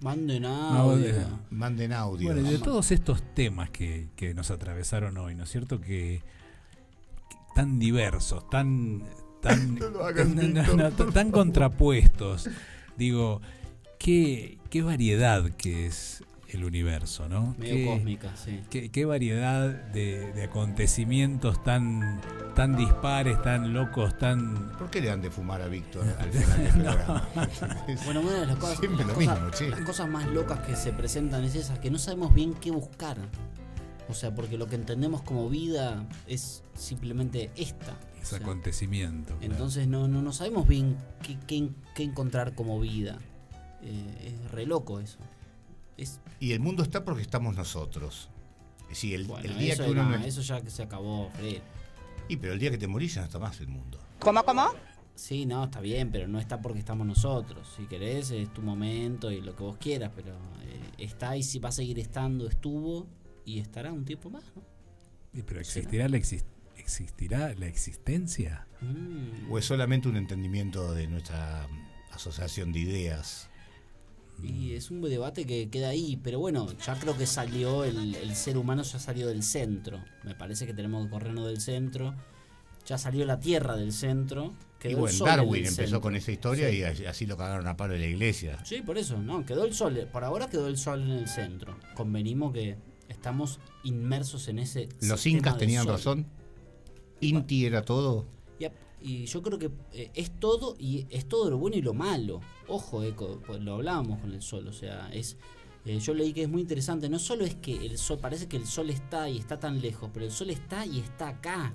Manden 0.00 0.42
No, 0.42 0.50
audio. 0.50 1.06
de- 1.14 1.26
Manden 1.50 1.92
audio. 1.92 2.32
Bueno, 2.32 2.48
y 2.48 2.52
de 2.52 2.58
todos 2.58 2.90
estos 2.90 3.22
temas 3.34 3.70
que, 3.70 4.08
que 4.16 4.34
nos 4.34 4.50
atravesaron 4.50 5.16
hoy, 5.18 5.34
¿no 5.36 5.44
es 5.44 5.50
cierto? 5.50 5.80
Que, 5.80 6.22
que 7.28 7.36
tan 7.54 7.78
diversos, 7.78 8.48
tan 8.50 9.02
tan, 9.40 9.74
No 10.54 10.76
no, 10.76 10.90
por 10.90 11.12
tan 11.12 11.30
contrapuestos. 11.30 12.48
Digo, 12.96 13.40
qué, 13.98 14.58
qué 14.70 14.82
variedad 14.82 15.50
que 15.56 15.86
es 15.86 16.24
el 16.56 16.64
universo, 16.64 17.28
¿no? 17.28 17.54
Medio 17.58 17.74
Qué- 17.74 17.86
cósmica, 17.86 18.36
sí. 18.36 18.60
Qué, 18.70 18.90
qué 18.90 19.04
variedad 19.04 19.68
de, 19.70 20.32
de 20.32 20.42
acontecimientos 20.44 21.62
tan, 21.62 22.20
tan 22.54 22.76
dispares, 22.76 23.40
tan 23.42 23.72
locos, 23.72 24.16
tan... 24.18 24.72
¿Por 24.78 24.90
qué 24.90 25.00
le 25.00 25.08
dan 25.08 25.22
de 25.22 25.30
fumar 25.30 25.62
a 25.62 25.68
Víctor 25.68 26.04
al 26.18 26.30
final 26.32 26.58
del 26.64 26.72
programa? 26.82 27.28
Bueno, 28.04 28.20
una 28.20 28.32
de 28.40 28.46
las 28.46 28.56
cosas, 28.56 28.78
Siempre 28.78 28.98
las 29.04 29.08
lo 29.08 29.14
cosas- 29.14 29.40
mismo, 29.40 29.50
che. 29.58 29.68
las 29.70 29.80
cosas 29.80 30.08
más 30.08 30.26
locas 30.28 30.60
que 30.60 30.76
se 30.76 30.92
presentan 30.92 31.44
es 31.44 31.54
esas 31.54 31.78
que 31.78 31.90
no 31.90 31.98
sabemos 31.98 32.32
bien 32.34 32.54
qué 32.54 32.70
buscar. 32.70 33.16
O 34.08 34.14
sea, 34.14 34.34
porque 34.34 34.58
lo 34.58 34.66
que 34.66 34.74
entendemos 34.74 35.22
como 35.22 35.48
vida 35.48 36.04
es 36.26 36.64
simplemente 36.74 37.50
esta. 37.56 37.92
O 38.20 38.24
sea, 38.24 38.38
acontecimiento. 38.38 39.34
claro. 39.38 39.52
entonces 39.52 39.88
no, 39.88 40.06
no, 40.08 40.22
no 40.22 40.32
sabemos 40.32 40.68
bien 40.68 40.96
qué, 41.22 41.38
qué- 41.46 41.70
qué 41.94 42.02
encontrar 42.02 42.54
como 42.54 42.78
vida. 42.80 43.18
Eh, 43.82 44.34
es 44.44 44.50
re 44.50 44.66
loco 44.66 45.00
eso. 45.00 45.18
Es, 46.02 46.20
Y 46.40 46.52
el 46.52 46.60
mundo 46.60 46.82
está 46.82 47.04
porque 47.04 47.22
estamos 47.22 47.54
nosotros. 47.56 48.28
Sí, 48.92 49.14
el, 49.14 49.24
bueno, 49.26 49.48
el 49.48 49.58
día 49.58 49.72
eso, 49.74 49.84
que 49.84 49.90
uno 49.90 50.02
no, 50.04 50.18
no- 50.18 50.24
eso 50.24 50.42
ya 50.42 50.60
que 50.60 50.70
se 50.70 50.82
acabó, 50.82 51.30
Fred. 51.30 51.60
Y 52.28 52.36
pero 52.36 52.52
el 52.52 52.58
día 52.58 52.70
que 52.70 52.78
te 52.78 52.86
morís 52.86 53.14
ya 53.14 53.22
no 53.22 53.26
está 53.26 53.38
más 53.38 53.58
el 53.60 53.68
mundo. 53.68 53.98
¿Cómo, 54.18 54.44
cómo? 54.44 54.66
Sí, 55.14 55.44
no, 55.46 55.64
está 55.64 55.80
bien, 55.80 56.10
pero 56.10 56.26
no 56.28 56.38
está 56.38 56.60
porque 56.60 56.78
estamos 56.78 57.06
nosotros. 57.06 57.68
Si 57.76 57.84
querés, 57.86 58.30
es 58.30 58.52
tu 58.52 58.62
momento 58.62 59.30
y 59.30 59.40
lo 59.40 59.54
que 59.56 59.62
vos 59.62 59.76
quieras, 59.78 60.10
pero 60.14 60.30
eh, 60.62 60.80
está 60.98 61.36
y 61.36 61.42
si 61.42 61.58
va 61.58 61.68
a 61.70 61.72
seguir 61.72 61.98
estando, 61.98 62.48
estuvo 62.48 63.06
y 63.44 63.58
estará 63.60 63.92
un 63.92 64.04
tiempo 64.04 64.30
más, 64.30 64.44
¿no? 64.56 64.62
Y 65.34 65.42
pero 65.42 65.60
existirá 65.60 66.08
la, 66.08 66.16
exis- 66.18 66.44
existirá 66.76 67.54
la 67.54 67.66
existencia. 67.66 68.66
Mm. 68.80 69.50
¿O 69.50 69.58
es 69.58 69.64
solamente 69.64 70.08
un 70.08 70.16
entendimiento 70.16 70.92
de 70.94 71.06
nuestra 71.06 71.66
asociación 72.10 72.72
de 72.72 72.80
ideas? 72.80 73.48
Y 74.42 74.72
es 74.74 74.90
un 74.90 75.00
debate 75.02 75.44
que 75.46 75.68
queda 75.70 75.88
ahí, 75.90 76.18
pero 76.22 76.38
bueno, 76.40 76.66
ya 76.84 76.98
creo 76.98 77.16
que 77.16 77.26
salió, 77.26 77.84
el, 77.84 78.14
el 78.16 78.34
ser 78.34 78.56
humano 78.58 78.82
ya 78.82 78.98
salió 78.98 79.28
del 79.28 79.42
centro. 79.42 80.02
Me 80.24 80.34
parece 80.34 80.66
que 80.66 80.74
tenemos 80.74 81.04
que 81.04 81.10
corrernos 81.10 81.46
del 81.46 81.60
centro. 81.60 82.14
Ya 82.86 82.98
salió 82.98 83.24
la 83.24 83.38
Tierra 83.38 83.76
del 83.76 83.92
centro. 83.92 84.54
Y 84.78 84.82
Quedó 84.82 84.90
el 84.90 84.96
bueno, 84.96 85.16
sol 85.18 85.26
Darwin 85.28 85.54
empezó 85.66 85.76
centro. 85.82 86.00
con 86.00 86.16
esa 86.16 86.32
historia 86.32 86.68
Sí. 86.70 86.78
y 87.02 87.06
así- 87.06 87.26
lo 87.26 87.36
cagaron 87.36 87.68
a 87.68 87.76
palo 87.76 87.92
de 87.92 88.00
la 88.00 88.06
iglesia. 88.06 88.58
Sí, 88.64 88.82
por 88.82 88.98
eso, 88.98 89.18
no, 89.22 89.46
quedó 89.46 89.64
el 89.64 89.74
sol. 89.74 90.08
Por 90.12 90.24
ahora 90.24 90.48
quedó 90.50 90.66
el 90.66 90.76
sol 90.76 91.02
en 91.02 91.10
el 91.10 91.28
centro. 91.28 91.76
Convenimos 91.94 92.52
que 92.52 92.76
estamos 93.08 93.60
inmersos 93.84 94.48
en 94.48 94.58
ese. 94.58 94.88
Los 95.02 95.24
incas 95.26 95.56
tenían 95.56 95.84
sol. 95.84 95.92
razón. 95.92 96.26
Inti 97.20 97.64
era 97.66 97.82
todo. 97.84 98.26
Y 99.04 99.26
yo 99.26 99.42
creo 99.42 99.58
que 99.58 99.70
eh, 99.92 100.10
es 100.14 100.30
todo 100.38 100.76
y 100.78 101.06
es 101.10 101.28
todo 101.28 101.50
lo 101.50 101.58
bueno 101.58 101.76
y 101.76 101.82
lo 101.82 101.94
malo. 101.94 102.40
Ojo, 102.68 103.02
eco, 103.02 103.40
pues 103.46 103.60
lo 103.60 103.74
hablábamos 103.74 104.20
con 104.20 104.32
el 104.32 104.42
sol, 104.42 104.66
o 104.68 104.72
sea, 104.72 105.08
es 105.12 105.36
eh, 105.84 105.98
yo 105.98 106.14
leí 106.14 106.32
que 106.32 106.42
es 106.44 106.48
muy 106.48 106.62
interesante, 106.62 107.08
no 107.08 107.18
solo 107.18 107.44
es 107.44 107.56
que 107.56 107.74
el 107.86 107.98
sol 107.98 108.18
parece 108.20 108.46
que 108.46 108.56
el 108.56 108.66
sol 108.66 108.88
está 108.90 109.28
y 109.28 109.38
está 109.38 109.58
tan 109.58 109.80
lejos, 109.80 110.10
pero 110.14 110.24
el 110.24 110.30
sol 110.30 110.50
está 110.50 110.86
y 110.86 111.00
está 111.00 111.28
acá, 111.28 111.72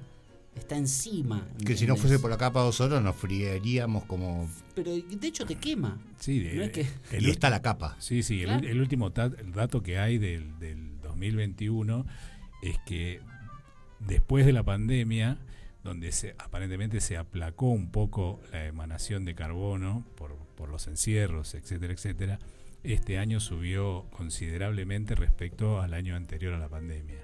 está 0.55 0.77
encima. 0.77 1.45
Que 1.65 1.75
si 1.75 1.85
no 1.85 1.97
fuese 1.97 2.17
por 2.17 2.31
acá 2.31 2.53
para 2.53 2.65
nosotros 2.65 3.01
nos 3.03 3.15
friaríamos 3.17 4.05
como... 4.05 4.49
Pero 4.75 4.91
de 4.95 5.27
hecho 5.27 5.45
te 5.45 5.55
quema. 5.55 5.99
Sí, 6.19 6.49
No 6.53 6.63
es 6.63 6.71
que- 6.71 6.87
Y 7.19 7.29
está 7.29 7.49
la 7.49 7.61
capa. 7.61 7.97
Sí, 7.99 8.23
sí, 8.23 8.39
el- 8.41 8.45
Claro. 8.47 8.67
el, 8.67 8.79
último 8.79 9.07
el 9.07 9.51
dato 9.51 9.83
que 9.83 9.99
hay 9.99 10.17
del, 10.17 10.57
del 10.59 11.01
2021 11.01 12.05
es 12.63 12.77
que 12.85 13.19
después 13.99 14.45
de 14.45 14.53
la 14.53 14.63
pandemia 14.63 15.37
donde 15.87 16.11
se, 16.11 16.35
aparentemente 16.37 16.99
se 17.01 17.17
aplacó 17.17 17.67
un 17.69 17.91
poco 17.91 18.39
la 18.51 18.65
emanación 18.65 19.25
de 19.25 19.33
carbono 19.35 20.05
por, 20.15 20.35
por 20.55 20.69
los 20.69 20.87
encierros, 20.87 21.55
etcétera, 21.55 21.93
etcétera, 21.93 22.39
este 22.83 23.17
año 23.17 23.39
subió 23.39 24.05
considerablemente 24.11 25.15
respecto 25.15 25.81
al 25.81 25.93
año 25.93 26.15
anterior 26.15 26.53
a 26.53 26.59
la 26.59 26.69
pandemia. 26.69 27.17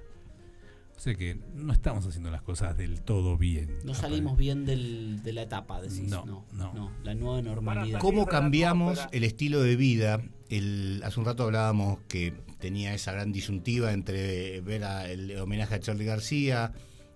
O 0.95 0.99
sea 0.99 1.15
que 1.15 1.37
no 1.55 1.73
estamos 1.73 2.05
haciendo 2.05 2.31
las 2.31 2.41
cosas 2.43 2.77
del 2.77 3.01
todo 3.01 3.37
bien. 3.37 3.77
No 3.83 3.93
salimos 3.93 4.37
bien 4.37 4.63
del- 4.65 5.21
de 5.23 5.33
la 5.33 5.41
etapa, 5.41 5.81
decís. 5.81 6.09
No, 6.09 6.23
No, 6.25 6.45
no. 6.73 6.91
La 7.03 7.13
nueva 7.15 7.41
normalidad. 7.41 7.99
¿Cómo 7.99 8.25
cambiamos 8.25 8.99
el 9.11 9.23
estilo 9.23 9.61
de 9.61 9.75
vida? 9.75 10.21
El, 10.49 11.01
hace 11.03 11.19
un 11.19 11.25
rato 11.25 11.43
hablábamos 11.43 11.99
que 12.07 12.33
tenía 12.59 12.93
esa 12.93 13.11
gran 13.11 13.31
disyuntiva 13.33 13.91
entre 13.91 14.61
ver 14.61 14.83
a- 14.85 15.09
el 15.09 15.37
homenaje 15.39 15.75
a 15.75 15.79
Charlie 15.79 16.05
García, 16.05 16.71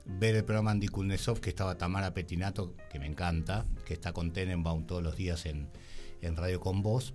ver 0.08 0.36
el 0.36 0.44
programa 0.44 0.72
Andy 0.72 0.88
Kuznetsov, 0.88 1.40
que 1.40 1.50
estaba 1.50 1.78
Tamara 1.78 2.14
Petinato, 2.14 2.76
que 2.90 3.00
me 3.00 3.06
encanta, 3.06 3.66
que 3.86 3.94
está 3.94 4.14
con 4.14 4.32
Tenenbaum 4.32 4.86
todos 4.86 5.04
los 5.04 5.16
días 5.16 5.46
en, 5.46 5.70
en 6.22 6.36
Radio 6.36 6.60
Con 6.60 6.82
Voz. 6.82 7.14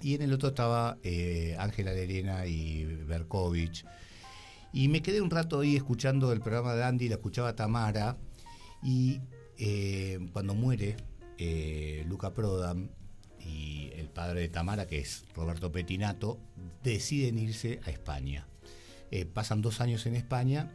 Y 0.00 0.14
en 0.14 0.22
el 0.22 0.32
otro 0.32 0.50
estaba 0.50 0.98
eh, 1.02 1.56
Ángela 1.58 1.92
Lerena 1.92 2.46
y 2.46 2.84
Berkovich. 2.84 3.84
Y 4.72 4.88
me 4.88 5.02
quedé 5.02 5.20
un 5.20 5.30
rato 5.30 5.60
ahí 5.60 5.76
escuchando 5.76 6.32
el 6.32 6.40
programa 6.40 6.74
de 6.74 6.84
Andy, 6.84 7.08
la 7.08 7.14
escuchaba 7.14 7.54
Tamara. 7.54 8.16
Y 8.82 9.20
eh, 9.58 10.18
cuando 10.32 10.54
muere 10.54 10.96
eh, 11.38 12.04
Luca 12.08 12.32
Prodan 12.32 12.90
y 13.38 13.90
el 13.94 14.08
padre 14.08 14.40
de 14.40 14.48
Tamara, 14.48 14.86
que 14.86 14.98
es 14.98 15.24
Roberto 15.34 15.70
Petinato, 15.70 16.40
deciden 16.82 17.38
irse 17.38 17.80
a 17.84 17.90
España. 17.90 18.46
Eh, 19.10 19.26
pasan 19.26 19.62
dos 19.62 19.80
años 19.80 20.06
en 20.06 20.16
España, 20.16 20.70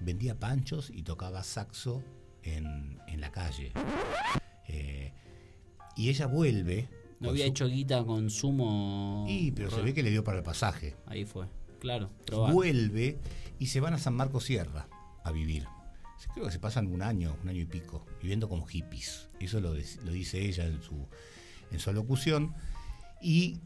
vendía 0.00 0.38
panchos 0.38 0.90
y 0.94 1.02
tocaba 1.02 1.42
saxo 1.42 2.02
en, 2.42 2.98
en 3.06 3.20
la 3.20 3.30
calle. 3.32 3.72
Eh, 4.68 5.12
y 5.96 6.08
ella 6.08 6.26
vuelve. 6.26 6.88
No 7.20 7.30
había 7.30 7.44
su- 7.44 7.50
hecho 7.50 7.68
guita 7.68 8.04
con 8.04 8.30
sumo. 8.30 9.26
Y, 9.28 9.50
pero 9.52 9.70
se 9.70 9.82
ve 9.82 9.92
que 9.94 10.02
le 10.02 10.10
dio 10.10 10.24
para 10.24 10.38
el 10.38 10.44
pasaje. 10.44 10.96
Ahí 11.06 11.24
fue. 11.24 11.46
Claro. 11.80 12.10
Vuelve 12.52 13.18
y 13.58 13.66
se 13.66 13.80
van 13.80 13.94
a 13.94 13.98
San 13.98 14.14
Marcos 14.14 14.44
Sierra 14.44 14.88
a 15.24 15.32
vivir. 15.32 15.66
Creo 16.34 16.46
que 16.46 16.52
se 16.52 16.58
pasan 16.58 16.86
un 16.86 17.02
año, 17.02 17.36
un 17.42 17.48
año 17.48 17.62
y 17.62 17.66
pico, 17.66 18.06
viviendo 18.20 18.48
como 18.48 18.66
hippies. 18.66 19.28
Eso 19.40 19.60
lo, 19.60 19.70
lo 19.74 20.12
dice 20.12 20.40
ella 20.46 20.66
en 20.66 20.82
su, 20.82 21.08
en 21.72 21.78
su 21.78 21.92
locución. 21.92 22.54
Y 23.22 23.60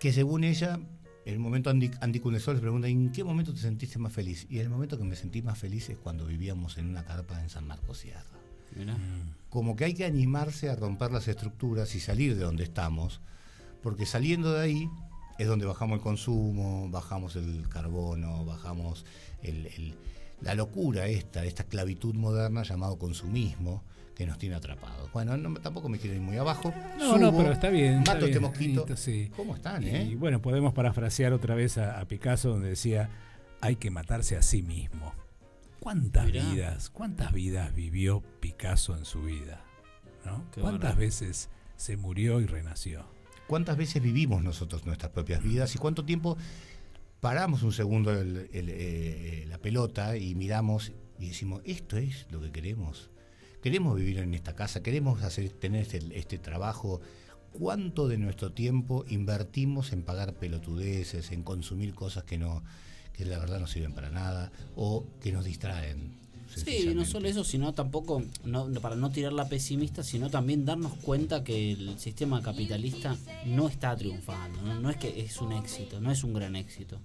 que 0.00 0.12
según 0.12 0.44
ella, 0.44 0.78
en 1.26 1.32
el 1.34 1.38
momento 1.38 1.68
Andy, 1.70 1.90
Andy 2.00 2.20
Kuznetsov 2.20 2.54
le 2.54 2.60
pregunta, 2.60 2.88
¿en 2.88 3.10
qué 3.12 3.22
momento 3.24 3.52
te 3.52 3.60
sentiste 3.60 3.98
más 3.98 4.12
feliz? 4.12 4.46
Y 4.48 4.58
el 4.60 4.68
momento 4.70 4.96
que 4.96 5.04
me 5.04 5.16
sentí 5.16 5.42
más 5.42 5.58
feliz 5.58 5.90
es 5.90 5.98
cuando 5.98 6.24
vivíamos 6.24 6.78
en 6.78 6.88
una 6.88 7.04
carpa 7.04 7.40
en 7.42 7.50
San 7.50 7.66
Marcos 7.66 7.98
Sierra. 7.98 8.22
Mirá. 8.76 8.96
Como 9.50 9.74
que 9.76 9.84
hay 9.84 9.94
que 9.94 10.04
animarse 10.04 10.70
a 10.70 10.76
romper 10.76 11.10
las 11.10 11.28
estructuras 11.28 11.94
y 11.94 12.00
salir 12.00 12.36
de 12.36 12.42
donde 12.44 12.64
estamos, 12.64 13.20
porque 13.82 14.06
saliendo 14.06 14.52
de 14.52 14.60
ahí 14.62 14.90
es 15.38 15.46
donde 15.48 15.66
bajamos 15.66 15.96
el 15.98 16.02
consumo, 16.02 16.88
bajamos 16.90 17.36
el 17.36 17.68
carbono, 17.68 18.44
bajamos 18.44 19.04
el- 19.42 19.66
el- 19.66 19.94
la 20.42 20.54
locura 20.54 21.06
esta, 21.08 21.44
esta 21.44 21.62
esclavitud 21.64 22.14
moderna 22.14 22.62
llamado 22.62 22.98
consumismo 22.98 23.82
que 24.16 24.26
nos 24.26 24.38
tiene 24.38 24.56
atrapados. 24.56 25.12
Bueno, 25.12 25.36
no- 25.36 25.54
tampoco 25.60 25.88
me 25.88 25.98
quiero 25.98 26.16
ir 26.16 26.22
muy 26.22 26.36
abajo. 26.38 26.74
No, 26.98 27.18
no, 27.18 27.36
pero 27.36 27.52
está 27.52 27.68
bien. 27.68 27.98
está 27.98 28.14
Mato 28.14 28.26
este 28.26 28.38
bien, 28.38 28.50
mosquito. 28.50 28.96
Sí. 28.96 29.30
¿Cómo 29.36 29.54
están, 29.54 29.82
Y, 29.84 29.88
eh? 29.90 30.16
bueno, 30.18 30.40
podemos 30.42 30.72
parafrasear 30.72 31.32
otra 31.34 31.54
vez 31.54 31.76
a, 31.78 32.00
a 32.00 32.08
Picasso 32.08 32.48
donde 32.48 32.70
decía, 32.70 33.10
hay 33.60 33.76
que 33.76 33.90
matarse 33.90 34.36
a 34.36 34.42
sí 34.42 34.62
mismo. 34.62 35.14
¿Cuántas 35.80 36.26
Mirá. 36.26 36.42
vidas, 36.50 36.90
cuántas 36.90 37.32
vidas 37.32 37.72
vivió 37.74 38.22
Picasso 38.40 38.96
en 38.96 39.04
su 39.04 39.22
vida? 39.22 39.62
¿Cuántas 40.60 40.96
veces 40.96 41.50
se 41.76 41.96
murió 41.96 42.40
y 42.40 42.46
renació? 42.46 43.06
¿Cuántas 43.46 43.76
veces 43.76 44.02
vivimos 44.02 44.42
nosotros 44.42 44.84
nuestras 44.86 45.12
propias 45.12 45.42
vidas 45.42 45.74
y 45.76 45.78
cuánto 45.78 46.04
tiempo 46.04 46.36
paramos 47.20 47.62
un 47.62 47.72
segundo 47.72 48.10
el- 48.12 48.48
el, 48.52 48.68
eh, 48.70 49.44
la 49.46 49.58
pelota 49.58 50.16
y 50.16 50.34
miramos 50.34 50.92
y 51.20 51.28
decimos, 51.28 51.60
esto 51.64 51.96
es 51.96 52.26
lo 52.30 52.40
que 52.40 52.50
queremos? 52.50 53.10
Queremos 53.66 53.96
vivir 53.98 54.18
en 54.18 54.32
esta 54.32 54.54
casa, 54.54 54.80
queremos 54.80 55.20
hacer, 55.24 55.48
tener 55.48 55.82
este, 55.82 55.98
este 56.16 56.38
trabajo. 56.38 57.00
¿Cuánto 57.50 58.06
de 58.06 58.16
nuestro 58.16 58.52
tiempo 58.52 59.04
invertimos 59.08 59.92
en 59.92 60.04
pagar 60.04 60.34
pelotudeces, 60.34 61.32
en 61.32 61.42
consumir 61.42 61.92
cosas 61.92 62.22
que 62.22 62.38
no, 62.38 62.62
que 63.12 63.24
la 63.24 63.40
verdad 63.40 63.58
no 63.58 63.66
sirven 63.66 63.92
para 63.92 64.08
nada 64.08 64.52
o 64.76 65.04
que 65.20 65.32
nos 65.32 65.44
distraen? 65.44 66.12
Sí, 66.54 66.92
no 66.94 67.04
solo 67.04 67.26
eso, 67.26 67.42
sino 67.42 67.74
tampoco, 67.74 68.22
no, 68.44 68.68
no- 68.68 68.80
para 68.80 68.94
no 68.94 69.10
tirarla 69.10 69.48
pesimista, 69.48 70.04
sino 70.04 70.30
también 70.30 70.64
darnos 70.64 70.92
cuenta 70.98 71.42
que 71.42 71.72
el 71.72 71.98
sistema 71.98 72.40
capitalista 72.42 73.16
no 73.46 73.66
está 73.68 73.96
triunfando, 73.96 74.62
no, 74.62 74.78
No 74.80 74.90
es 74.90 74.96
que 74.96 75.22
es 75.22 75.40
un 75.40 75.50
éxito, 75.50 76.00
no 76.00 76.12
es 76.12 76.22
un 76.22 76.34
gran 76.34 76.54
éxito. 76.54 77.00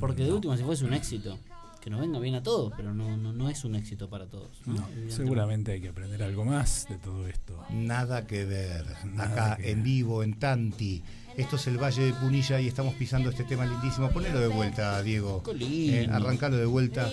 Porque 0.00 0.24
de 0.24 0.32
último, 0.32 0.56
si 0.56 0.64
fuese 0.64 0.84
un 0.84 0.94
éxito, 0.94 1.38
que 1.80 1.88
nos 1.90 2.00
venga 2.00 2.18
bien 2.18 2.34
a 2.34 2.42
todos, 2.42 2.72
pero 2.76 2.92
no, 2.94 3.16
no, 3.16 3.32
no 3.32 3.48
es 3.48 3.64
un 3.64 3.74
éxito 3.74 4.08
para 4.10 4.26
todos. 4.26 4.50
¿no? 4.66 4.86
Seguramente 5.08 5.72
hay 5.72 5.80
que 5.80 5.88
aprender 5.88 6.22
algo 6.22 6.44
más 6.44 6.86
de 6.88 6.96
todo 6.98 7.26
esto. 7.26 7.58
Nada 7.70 8.26
que 8.26 8.44
ver. 8.44 8.84
Nada 9.06 9.52
Acá 9.52 9.56
que 9.56 9.70
en 9.70 9.82
vivo, 9.82 10.22
en 10.22 10.38
Tanti. 10.38 11.02
Esto 11.36 11.56
es 11.56 11.66
el 11.68 11.78
Valle 11.78 12.02
de 12.02 12.12
Punilla 12.12 12.60
y 12.60 12.66
estamos 12.66 12.92
pisando 12.94 13.30
este 13.30 13.44
tema 13.44 13.64
lindísimo. 13.64 14.10
Ponelo 14.10 14.40
de 14.40 14.48
vuelta, 14.48 15.00
Diego. 15.02 15.42
Eh, 15.58 16.06
arrancalo 16.10 16.56
de 16.56 16.66
vuelta. 16.66 17.08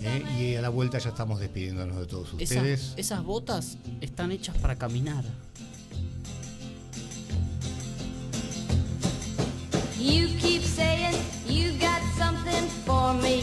eh, 0.00 0.24
y 0.38 0.54
a 0.56 0.62
la 0.62 0.68
vuelta 0.70 0.98
ya 0.98 1.10
estamos 1.10 1.38
despidiéndonos 1.38 1.98
de 1.98 2.06
todos 2.06 2.28
Esas, 2.38 2.56
ustedes. 2.56 2.94
esas 2.96 3.22
botas 3.22 3.78
están 4.00 4.32
hechas 4.32 4.56
para 4.58 4.74
caminar. 4.76 5.24
You 10.00 10.28
keep 10.40 10.62
saying 10.62 11.14
you 11.48 11.72
got 11.78 12.00
something 12.16 12.66
for 12.86 13.14
me. 13.14 13.42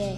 Yeah. 0.00 0.16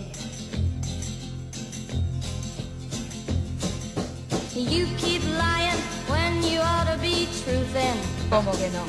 You 4.54 4.86
keep 4.96 5.24
lying 5.36 5.80
when 6.06 6.40
you 6.44 6.60
ought 6.60 6.86
to 6.86 6.96
be 7.02 7.26
truthing. 7.42 7.98
¿Cómo 8.30 8.52
que 8.52 8.70
no? 8.70 8.84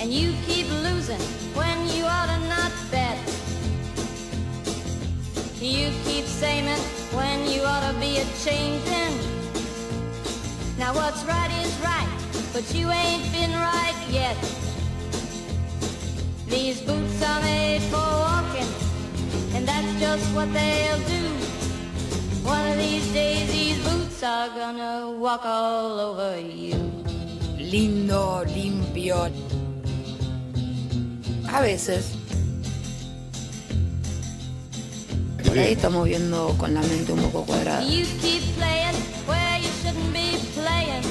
And 0.00 0.12
you 0.12 0.34
keep 0.44 0.66
losing 0.82 1.20
when 1.54 1.78
you 1.94 2.02
ought 2.04 2.26
to 2.26 2.38
not 2.48 2.72
bet. 2.90 3.16
You 5.60 5.92
keep 6.02 6.24
saying 6.24 6.66
when 7.14 7.48
you 7.48 7.62
ought 7.62 7.92
to 7.92 7.96
be 8.00 8.18
a 8.18 8.26
changing. 8.42 9.14
Now 10.78 10.94
what's 10.94 11.22
right 11.24 11.52
is 11.62 11.72
right, 11.78 12.10
but 12.52 12.74
you 12.74 12.90
ain't 12.90 13.22
been 13.30 13.52
right 13.52 13.98
yet. 14.10 14.36
These 16.48 16.80
boots 16.80 17.22
are 17.22 17.40
made 17.42 17.82
for 17.82 18.08
walking, 18.26 18.66
and 19.60 19.68
that's 19.68 20.00
just 20.00 20.34
what 20.34 20.50
they'll 20.54 21.04
do. 21.16 21.24
One 22.42 22.66
of 22.66 22.78
these 22.78 23.06
days 23.12 23.50
these 23.52 23.78
boots 23.84 24.22
are 24.22 24.48
gonna 24.48 25.10
walk 25.10 25.44
all 25.44 26.00
over 26.00 26.40
you. 26.40 26.76
Lindo, 27.58 28.44
limpio. 28.46 29.28
A 31.52 31.60
veces. 31.60 32.16
Por 35.44 35.58
ahí 35.58 35.72
estamos 35.72 36.06
viendo 36.06 36.54
con 36.56 36.72
la 36.74 36.80
mente 36.80 37.12
un 37.12 37.20
poco 37.20 37.44
cuadrada. 37.44 37.82
You 37.84 38.06
keep 38.22 38.42
playing 38.56 38.96
where 39.26 39.58
you 39.58 39.70
shouldn't 39.82 40.12
be 40.12 40.38
playing. 40.54 41.04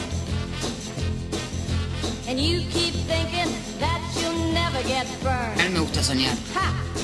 And 2.28 2.40
you 2.40 2.62
keep 2.72 2.96
thinking 3.06 3.52
that 3.80 4.02
you'll 4.20 4.54
never 4.54 4.82
get 4.88 5.06
burned. 5.22 5.60
A 5.60 5.64
mí 5.66 5.74
me 5.74 5.80
gusta 5.82 6.02
soñar. 6.02 6.36
Ha! 6.56 6.99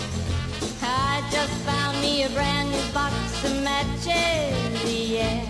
I 0.86 1.24
just 1.32 1.54
found 1.66 2.00
me 2.02 2.24
a 2.24 2.30
brand 2.30 2.70
new 2.72 2.94
box 2.94 3.16
of 3.44 3.64
matches, 3.64 4.84
yeah. 4.86 5.42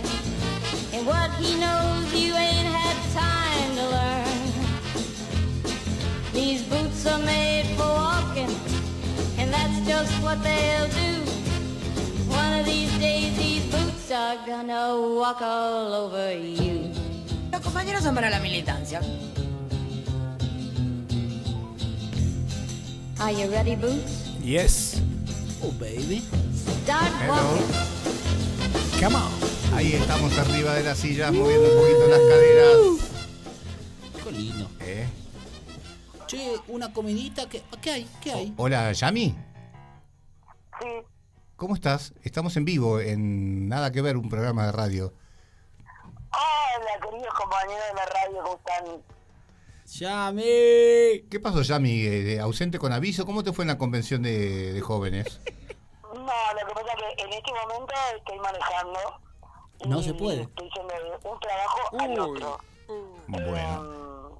And 0.93 1.05
what 1.05 1.29
he 1.41 1.59
knows 1.59 2.13
you 2.13 2.33
ain't 2.33 2.67
had 2.67 2.97
time 3.13 3.75
to 3.75 3.85
learn. 3.95 4.41
These 6.33 6.63
boots 6.63 7.05
are 7.05 7.19
made 7.19 7.65
for 7.77 7.83
walking, 7.83 8.53
and 9.37 9.51
that's 9.53 9.79
just 9.85 10.13
what 10.23 10.41
they'll 10.41 10.87
do. 10.87 11.11
One 12.31 12.59
of 12.59 12.65
these 12.65 12.97
days 12.99 13.37
these 13.37 13.65
boots 13.71 14.11
are 14.11 14.37
gonna 14.47 14.95
walk 15.19 15.41
all 15.41 15.93
over 15.93 16.31
you. 16.33 16.91
Los 17.51 17.61
compañeros 17.61 18.03
son 18.03 18.15
para 18.15 18.29
la 18.29 18.39
militancia. 18.39 19.01
Are 23.19 23.31
you 23.31 23.49
ready, 23.49 23.75
Boots? 23.75 24.23
Yes. 24.41 25.01
Oh, 25.65 25.71
baby. 25.79 26.21
Start 26.53 27.11
walking. 27.27 27.65
Come 29.01 29.15
on. 29.15 29.31
Ahí 29.73 29.93
estamos 29.93 30.37
arriba 30.37 30.75
de 30.75 30.83
las 30.83 30.99
sillas, 30.99 31.33
moviendo 31.33 31.67
un 31.67 31.75
poquito 31.81 32.07
las 32.07 32.19
caderas. 32.19 32.77
Qué 34.23 34.31
lindo. 34.31 34.69
¿Eh? 34.81 35.07
Che, 36.27 36.59
una 36.67 36.93
comidita. 36.93 37.49
¿Qué, 37.49 37.63
¿qué 37.81 37.91
hay? 37.91 38.09
¿Qué 38.21 38.31
hay? 38.31 38.53
Hola, 38.57 38.91
Yami. 38.91 39.35
Sí. 40.79 40.87
¿Cómo 41.55 41.73
estás? 41.73 42.13
Estamos 42.21 42.55
en 42.57 42.65
vivo 42.65 42.99
en 42.99 43.67
Nada 43.67 43.91
que 43.91 44.03
ver, 44.03 44.17
un 44.17 44.29
programa 44.29 44.67
de 44.67 44.71
radio. 44.71 45.13
Hola, 46.31 47.09
queridos 47.09 47.33
compañeros 47.33 47.85
de 47.89 47.93
la 47.95 48.05
radio, 48.05 48.43
¿cómo 48.43 48.57
están? 48.57 49.14
¡Yami! 49.85 50.41
¿Qué 51.29 51.39
pasó, 51.41 51.61
Yami? 51.61 52.01
Eh, 52.01 52.39
¿Ausente 52.39 52.79
con 52.79 52.91
aviso? 52.91 53.25
¿Cómo 53.25 53.43
te 53.43 53.53
fue 53.53 53.63
en 53.63 53.67
la 53.69 53.77
convención 53.77 54.21
de, 54.23 54.73
de 54.73 54.81
jóvenes? 54.81 55.39
No, 56.15 56.21
lo 56.21 56.67
que 56.67 56.73
pasa 56.73 56.87
es 56.93 57.15
que 57.17 57.23
en 57.23 57.33
este 57.33 57.51
momento 57.51 57.93
estoy 58.17 58.39
manejando. 58.39 58.99
y 59.83 59.87
No 59.89 60.01
se 60.01 60.13
puede. 60.13 60.43
Estoy 60.43 60.69
yendo 60.75 60.93
de 60.93 61.29
un 61.29 61.39
trabajo 61.39 61.99
al 61.99 62.19
otro. 62.19 62.59
Bueno. 63.27 64.39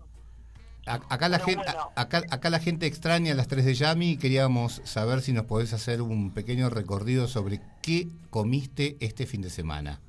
A- 0.87 1.01
Acá 1.13 1.27
la, 1.29 1.37
gente, 1.39 1.65
acá, 1.95 2.23
acá 2.31 2.49
la 2.49 2.59
gente 2.59 2.85
extraña 2.87 3.33
a 3.33 3.35
las 3.35 3.47
3 3.49 3.65
de 3.65 3.73
Yami 3.75 4.11
y 4.11 4.17
queríamos 4.17 4.81
saber 4.85 5.21
si 5.21 5.33
nos 5.33 5.45
podés 5.45 5.73
hacer 5.73 6.01
un 6.01 6.33
pequeño 6.33 6.69
recorrido 6.69 7.27
sobre 7.27 7.59
qué 7.83 8.07
comiste 8.31 8.95
este 9.01 9.25
fin 9.27 9.41
de 9.41 9.49
semana. 9.49 9.99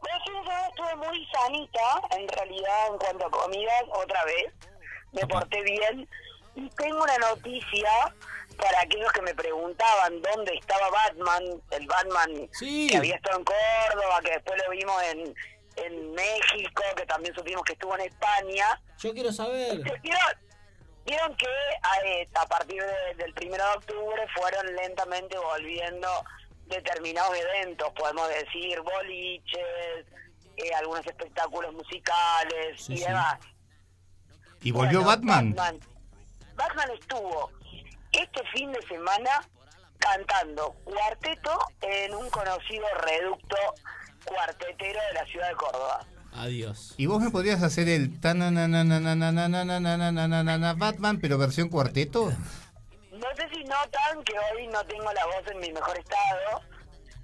Bueno, 0.00 0.16
el 0.16 0.22
fin 0.24 0.34
de 0.34 0.42
semana 0.42 0.79
estuve 0.90 1.06
muy 1.08 1.26
sanita, 1.32 2.00
en 2.16 2.28
realidad, 2.28 2.86
en 2.90 2.98
cuanto 2.98 3.26
a 3.26 3.30
comidas, 3.30 3.82
otra 3.92 4.24
vez. 4.24 4.52
Me 5.12 5.26
porté 5.26 5.62
bien. 5.62 6.08
Y 6.54 6.68
tengo 6.70 7.02
una 7.02 7.18
noticia 7.18 7.90
para 8.56 8.80
aquellos 8.80 9.12
que 9.12 9.22
me 9.22 9.34
preguntaban 9.34 10.20
dónde 10.22 10.54
estaba 10.54 10.90
Batman, 10.90 11.42
el 11.70 11.86
Batman 11.86 12.48
que 12.58 12.96
había 12.96 13.16
estado 13.16 13.38
en 13.38 13.44
Córdoba, 13.44 14.20
que 14.24 14.30
después 14.32 14.62
lo 14.64 14.70
vimos 14.70 15.02
en, 15.04 15.34
en 15.76 16.12
México, 16.12 16.82
que 16.96 17.06
también 17.06 17.34
supimos 17.34 17.62
que 17.64 17.72
estuvo 17.72 17.94
en 17.94 18.02
España. 18.02 18.80
Yo 18.98 19.12
quiero 19.14 19.32
saber. 19.32 19.78
¿Vieron, 20.02 20.20
vieron 21.06 21.36
que 21.36 21.46
a, 21.82 22.42
a 22.42 22.46
partir 22.46 22.82
de- 22.82 23.14
del 23.14 23.32
1 23.48 23.56
de 23.56 23.62
octubre 23.76 24.26
fueron 24.34 24.74
lentamente 24.76 25.38
volviendo 25.38 26.08
determinados 26.66 27.36
eventos, 27.36 27.90
podemos 27.94 28.28
decir, 28.28 28.80
boliches, 28.80 30.06
eh, 30.64 30.74
algunos 30.78 31.06
espectáculos 31.06 31.72
musicales 31.74 32.82
Sí, 32.82 32.94
y 32.94 32.98
sí. 32.98 33.04
demás. 33.04 33.38
¿Y 34.62 34.70
volvió 34.72 35.02
Bueno, 35.02 35.08
Batman? 35.08 35.54
Batman. 35.54 35.80
Batman 36.56 36.90
estuvo 37.00 37.50
este 38.12 38.42
fin 38.54 38.70
de 38.72 38.82
semana 38.82 39.30
cantando 39.98 40.72
cuarteto 40.84 41.58
en 41.82 42.14
un 42.14 42.28
conocido 42.30 42.84
reducto 43.02 43.56
cuartetero 44.24 45.00
de 45.08 45.14
la 45.14 45.26
ciudad 45.26 45.48
de 45.48 45.54
Córdoba. 45.56 46.06
Adiós. 46.34 46.94
¿Y 46.96 47.06
vos 47.06 47.20
me 47.20 47.30
podrías 47.30 47.62
hacer 47.62 47.88
el 47.88 48.20
Batman, 50.74 51.18
pero 51.20 51.38
versión 51.38 51.68
cuarteto? 51.68 52.30
No 53.12 53.26
sé 53.36 53.48
si 53.52 53.64
notan 53.64 54.22
que 54.24 54.34
hoy 54.38 54.66
no 54.68 54.82
tengo 54.84 55.12
la 55.12 55.26
voz 55.26 55.46
en 55.50 55.58
mi 55.60 55.72
mejor 55.72 55.98
estado. 55.98 56.62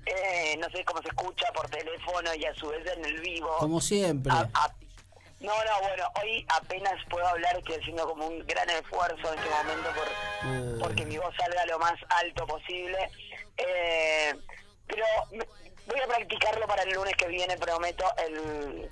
Eh, 0.06 0.56
no 0.58 0.70
sé 0.70 0.84
cómo 0.84 1.02
se 1.02 1.08
escucha 1.08 1.46
por 1.52 1.68
teléfono 1.68 2.32
y 2.34 2.44
a 2.44 2.54
su 2.54 2.68
vez 2.68 2.86
en 2.96 3.04
el 3.04 3.20
vivo. 3.20 3.50
Como 3.58 3.80
siempre. 3.80 4.32
A- 4.32 4.48
a- 4.54 4.74
no, 5.40 5.52
no, 5.52 5.80
bueno, 5.82 6.04
hoy 6.22 6.46
apenas 6.48 6.94
puedo 7.10 7.26
hablar, 7.26 7.56
estoy 7.58 7.74
haciendo 7.76 8.06
como 8.08 8.26
un 8.26 8.38
gran 8.46 8.68
esfuerzo 8.70 9.32
en 9.32 9.38
este 9.38 9.50
momento 9.50 9.90
por 9.94 10.78
porque 10.80 11.04
mi 11.04 11.18
voz 11.18 11.34
salga 11.36 11.66
lo 11.66 11.78
más 11.78 11.94
alto 12.08 12.46
posible. 12.46 12.96
Eh, 13.58 14.34
pero 14.86 15.04
me- 15.32 15.46
voy 15.86 16.00
a 16.02 16.06
practicarlo 16.06 16.66
para 16.66 16.82
el 16.84 16.92
lunes 16.94 17.14
que 17.18 17.26
viene, 17.28 17.56
prometo, 17.58 18.04
el 18.26 18.88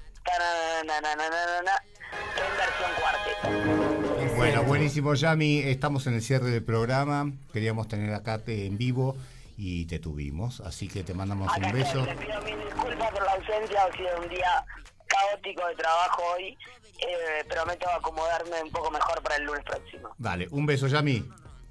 en 2.36 2.56
versión 2.56 2.90
cuarteto. 3.00 4.34
Bueno, 4.36 4.62
buenísimo, 4.64 5.14
Yami. 5.14 5.60
Estamos 5.60 6.06
en 6.06 6.14
el 6.14 6.22
cierre 6.22 6.50
del 6.50 6.64
programa. 6.64 7.30
Queríamos 7.52 7.88
tener 7.88 8.12
acá 8.14 8.38
te- 8.38 8.66
en 8.66 8.76
vivo 8.78 9.16
y 9.56 9.86
te 9.86 9.98
tuvimos. 9.98 10.60
Así 10.60 10.88
que 10.88 11.02
te 11.02 11.14
mandamos 11.14 11.50
un 11.56 11.72
beso. 11.72 12.04
Les 12.04 12.16
pido 12.16 12.42
mil 12.42 12.58
disculpas 12.64 13.10
por 13.12 13.24
la 13.24 13.32
ausencia, 13.32 13.84
ha 13.84 13.96
sido 13.96 14.20
un 14.22 14.28
día 14.28 14.66
caótico 15.06 15.66
de 15.66 15.74
trabajo 15.74 16.22
hoy. 16.34 16.56
Eh, 16.98 17.44
prometo 17.48 17.88
acomodarme 17.90 18.62
un 18.62 18.70
poco 18.70 18.90
mejor 18.90 19.22
para 19.22 19.36
el 19.36 19.44
lunes 19.44 19.64
próximo. 19.64 20.10
Vale, 20.18 20.48
un 20.50 20.64
beso, 20.66 20.86
Yami. 20.86 21.18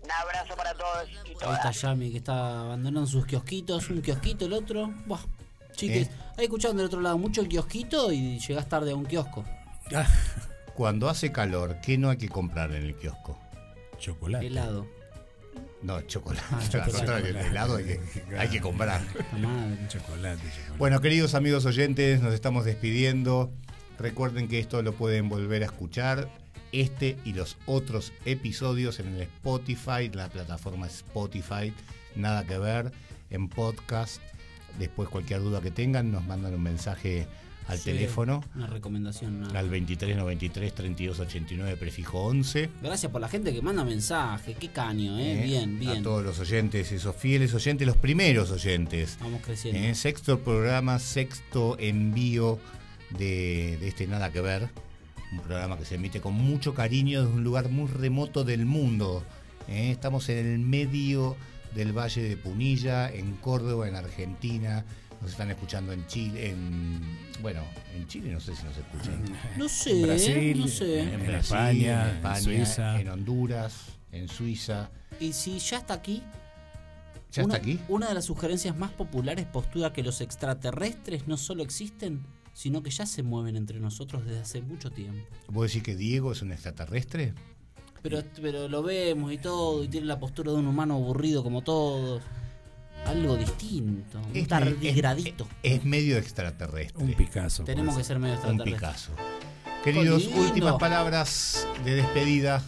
Un 0.04 0.12
abrazo 0.12 0.56
para 0.56 0.74
todos 0.74 1.10
y 1.10 1.46
Ahí 1.46 1.54
está. 1.54 1.72
Yami 1.72 2.12
que 2.12 2.18
está 2.18 2.62
abandonando 2.62 3.08
sus 3.08 3.26
kiosquitos, 3.26 3.90
un 3.90 4.02
kiosquito, 4.02 4.46
el 4.46 4.54
otro. 4.54 4.94
Buah, 5.06 5.22
chiques, 5.72 6.10
ahí 6.38 6.46
escuchando 6.46 6.78
del 6.78 6.88
otro 6.88 7.02
lado 7.02 7.18
mucho 7.18 7.44
kiosquito 7.48 8.12
y 8.12 8.40
llegás 8.40 8.68
tarde 8.68 8.92
a 8.92 8.96
un 8.96 9.06
kiosco. 9.06 9.46
Cuando 10.76 11.08
hace 11.08 11.32
calor, 11.32 11.78
¿qué 11.82 11.98
no 11.98 12.10
hay 12.10 12.18
que 12.18 12.30
comprar 12.30 12.72
en 12.74 12.84
el 12.84 12.96
kiosco? 12.96 13.40
Chocolate. 13.98 14.48
Helado. 14.48 14.88
No, 15.84 16.02
chocolate. 16.02 16.46
Ah, 16.52 16.84
Al 16.84 16.92
contrario, 16.92 17.28
el 17.28 17.36
helado 17.36 17.76
hay 17.76 17.84
que, 17.84 18.00
hay 18.38 18.48
que 18.48 18.62
comprar. 18.62 19.02
Chocolate, 19.90 19.90
chocolate. 19.90 20.42
Bueno, 20.78 21.02
queridos 21.02 21.36
amigos 21.36 21.66
oyentes, 21.66 22.22
nos 22.22 22.34
estamos 22.34 22.64
despidiendo. 22.66 23.52
Recuerden 24.00 24.48
que 24.48 24.60
esto 24.60 24.82
lo 24.82 24.94
pueden 24.94 25.30
volver 25.30 25.62
a 25.62 25.66
escuchar, 25.66 26.30
este 26.72 27.18
y 27.26 27.34
los 27.34 27.58
otros 27.66 28.14
episodios 28.26 29.00
en 29.00 29.08
el 29.16 29.22
Spotify, 29.22 30.10
la 30.12 30.30
plataforma 30.30 30.88
Spotify, 30.88 31.74
nada 32.16 32.46
que 32.46 32.58
ver, 32.58 32.92
en 33.30 33.50
podcast. 33.50 34.22
Después 34.80 35.10
cualquier 35.10 35.42
duda 35.42 35.62
que 35.62 35.70
tengan, 35.70 36.12
nos 36.12 36.26
mandan 36.26 36.56
un 36.56 36.64
mensaje 36.64 37.28
al 37.68 37.78
Sí, 37.78 37.86
teléfono, 37.86 38.44
Una 38.56 38.68
recomendación. 38.68 39.42
nada. 39.42 39.60
al 39.60 39.70
2393 39.70 40.74
3289 40.74 41.78
prefijo 41.78 42.20
11. 42.26 42.70
Gracias 42.82 43.12
por 43.12 43.22
la 43.22 43.30
gente 43.30 43.54
que 43.54 43.62
manda 43.62 43.84
mensaje. 43.84 44.56
Qué 44.60 44.70
caño, 44.70 45.18
¿eh? 45.18 45.40
¿eh? 45.42 45.44
Bien, 45.46 45.76
A 45.76 45.80
bien. 45.80 46.04
todos 46.04 46.24
los 46.24 46.40
oyentes, 46.40 46.92
esos 46.92 47.16
fieles 47.16 47.54
oyentes, 47.54 47.88
los 47.88 47.98
primeros 47.98 48.52
oyentes. 48.52 49.18
Vamos 49.22 49.42
creciendo. 49.44 49.80
¿eh? 49.80 49.96
Sexto 49.96 50.40
programa, 50.40 51.00
sexto 51.00 51.78
envío 51.80 52.60
de, 53.18 53.78
de 53.80 53.88
este 53.88 54.08
Nada 54.08 54.32
que 54.32 54.42
Ver. 54.42 54.70
Un 55.32 55.40
programa 55.40 55.78
que 55.78 55.86
se 55.86 55.96
emite 55.96 56.22
con 56.22 56.34
mucho 56.36 56.74
cariño 56.76 57.24
desde 57.24 57.34
un 57.36 57.44
lugar 57.44 57.70
muy 57.70 57.88
remoto 57.88 58.44
del 58.44 58.66
mundo. 58.66 59.24
¿eh? 59.68 59.90
Estamos 59.92 60.30
en 60.30 60.46
el 60.46 60.60
medio 60.60 61.36
del 61.74 61.92
Valle 61.98 62.22
de 62.22 62.38
Punilla, 62.38 63.10
en 63.12 63.36
Córdoba, 63.38 63.88
en 63.88 63.96
Argentina. 63.96 64.86
Nos 65.24 65.32
están 65.32 65.50
escuchando 65.52 65.94
en 65.94 66.06
Chile, 66.08 66.50
en. 66.50 67.02
Bueno, 67.42 67.62
en 67.96 68.06
Chile 68.08 68.30
no 68.30 68.42
sé 68.42 68.54
si 68.56 68.64
nos 68.66 68.78
escuchan. 68.78 69.24
No 69.58 69.70
sé, 69.70 69.92
En 69.92 70.02
Brasil, 70.04 70.60
no 70.60 70.68
sé. 70.68 71.00
en 71.02 71.10
En 71.10 71.20
Brasil, 71.22 71.36
España, 71.40 72.04
en 72.04 72.10
en 72.10 72.16
España, 72.18 72.42
Suiza. 72.42 73.00
en 73.00 73.08
Honduras, 73.10 73.86
en 74.12 74.28
Suiza. 74.28 74.90
Y 75.22 75.32
si 75.32 75.60
ya 75.60 75.78
está 75.78 75.94
aquí. 75.94 76.22
¿Ya 77.32 77.46
una, 77.46 77.56
está 77.56 77.66
aquí? 77.66 77.80
Una 77.88 78.10
de 78.10 78.14
las 78.16 78.26
sugerencias 78.26 78.78
más 78.78 78.92
populares 78.92 79.46
postula 79.46 79.94
que 79.94 80.04
los 80.04 80.20
extraterrestres 80.22 81.26
no 81.28 81.38
solo 81.38 81.64
existen, 81.64 82.26
sino 82.54 82.84
que 82.84 82.90
ya 82.92 83.06
se 83.06 83.24
mueven 83.24 83.56
entre 83.56 83.80
nosotros 83.80 84.26
desde 84.26 84.42
hace 84.42 84.62
mucho 84.62 84.92
tiempo. 84.92 85.26
¿Vos 85.48 85.68
decís 85.68 85.84
que 85.84 85.96
Diego 85.96 86.34
es 86.34 86.42
un 86.42 86.52
extraterrestre? 86.52 87.34
Pero, 88.02 88.22
pero 88.42 88.68
lo 88.68 88.84
vemos 88.84 89.32
y 89.32 89.38
todo, 89.38 89.86
y 89.86 89.88
tiene 89.88 90.06
la 90.06 90.20
postura 90.20 90.52
de 90.52 90.58
un 90.58 90.68
humano 90.68 90.96
aburrido 90.96 91.42
como 91.44 91.62
todos. 91.62 92.22
Algo 93.06 93.36
distinto, 93.38 94.20
un 94.20 94.36
Es- 94.36 94.48
tardigradito. 94.48 95.48
Es 95.62 95.84
medio 95.84 96.18
extraterrestre. 96.18 97.04
Un 97.04 97.14
Picasso. 97.14 97.64
Tenemos 97.64 97.98
que 97.98 98.04
ser 98.04 98.18
medio 98.20 98.36
Un 98.36 98.62
extraterrestres. 98.62 98.76
Picasso. 98.82 99.84
Queridos, 99.84 100.28
últimas 100.28 100.76
palabras 100.80 101.68
de 101.84 101.96
despedida. 101.96 102.64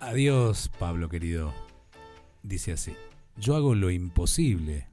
Adiós, 0.00 0.70
Pablo 0.78 1.08
querido. 1.08 1.52
Dice 2.42 2.72
así. 2.72 2.94
Yo 3.36 3.54
hago 3.56 3.74
lo 3.74 3.90
imposible. 3.90 4.86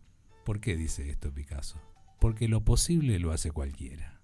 ¿Por 0.43 0.59
qué 0.59 0.75
dice 0.75 1.09
esto 1.09 1.33
Picasso? 1.33 1.77
Porque 2.19 2.47
lo 2.47 2.61
posible 2.61 3.19
lo 3.19 3.31
hace 3.31 3.51
cualquiera. 3.51 4.19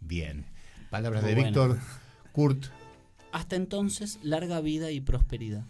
Bien. 0.00 0.46
Palabras 0.90 1.22
Muy 1.22 1.30
de 1.34 1.40
bueno. 1.40 1.48
Víctor. 1.48 1.78
Kurt. 2.32 2.66
Hasta 3.32 3.56
entonces, 3.56 4.18
larga 4.22 4.60
vida 4.60 4.90
y 4.90 5.00
prosperidad. 5.00 5.64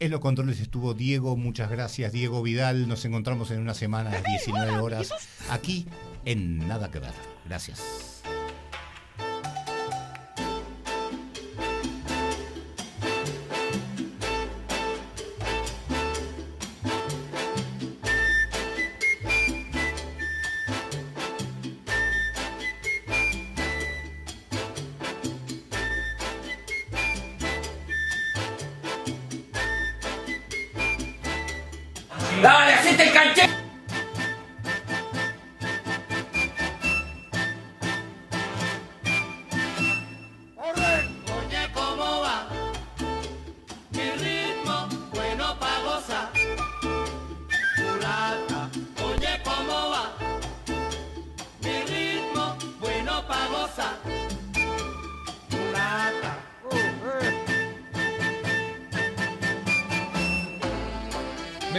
En 0.00 0.10
los 0.10 0.20
controles 0.20 0.60
estuvo 0.60 0.94
Diego. 0.94 1.36
Muchas 1.36 1.70
gracias, 1.70 2.12
Diego 2.12 2.42
Vidal. 2.42 2.88
Nos 2.88 3.04
encontramos 3.04 3.50
en 3.50 3.60
una 3.60 3.74
semana 3.74 4.10
a 4.10 4.14
las 4.14 4.24
19 4.24 4.78
horas 4.78 5.12
aquí 5.50 5.86
en 6.24 6.66
Nada 6.66 6.90
que 6.90 6.98
Ver. 6.98 7.14
Gracias. 7.46 8.13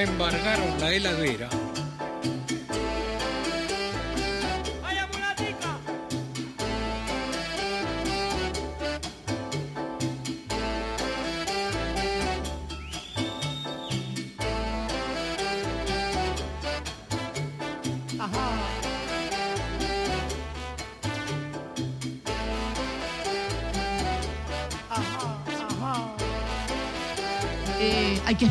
Embargaron 0.05 0.79
la 0.79 0.93
heladera. 0.93 1.49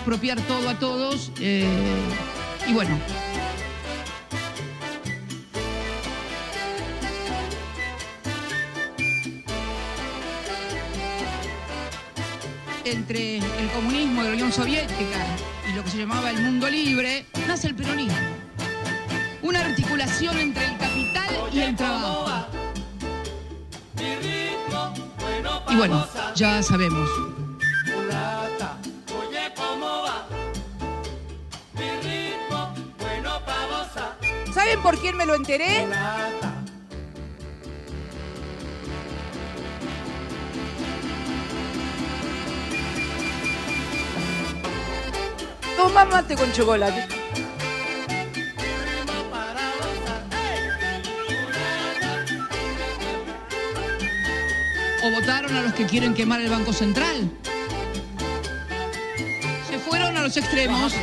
Expropiar 0.05 0.39
todo 0.43 0.69
a 0.69 0.79
todos. 0.79 1.33
eh, 1.41 1.67
y 2.69 2.75
bueno. 2.75 2.95
Entre 12.85 13.39
el 13.39 13.71
comunismo 13.75 14.23
de 14.23 14.29
la 14.29 14.35
Unión 14.35 14.53
Soviética 14.53 14.95
y 15.71 15.75
lo 15.75 15.83
que 15.83 15.89
se 15.91 15.97
llamaba 15.97 16.31
el 16.31 16.43
mundo 16.43 16.69
libre, 16.69 17.25
nace 17.49 17.69
el 17.69 17.75
peronismo. 17.75 18.15
Una 19.41 19.61
articulación 19.61 20.37
entre 20.37 20.67
el 20.67 20.77
capital 20.77 21.35
y 21.51 21.61
el 21.61 21.77
trabajo. 21.77 22.47
Y 25.71 25.77
bueno, 25.77 26.07
ya 26.35 26.63
sabemos. 26.63 27.34
¿Saben 35.15 35.17
por 35.17 35.17
quién 35.17 35.17
me 35.17 35.27
lo 35.27 35.35
enteré? 35.35 35.87
Toma 45.77 46.05
mate 46.05 46.35
con 46.35 46.53
chocolate. 46.53 47.07
¿O 55.03 55.11
votaron 55.11 55.55
a 55.55 55.63
los 55.63 55.75
que 55.75 55.87
quieren 55.87 56.15
quemar 56.15 56.41
el 56.41 56.49
Banco 56.49 56.73
Central? 56.73 57.31
Se 59.69 59.79
fueron 59.79 60.17
a 60.17 60.23
los 60.23 60.37
extremos. 60.37 60.95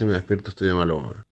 Recién 0.00 0.12
me 0.12 0.14
despierto, 0.16 0.48
estoy 0.48 0.68
de 0.68 0.72
mal 0.72 0.90
humor. 0.90 1.26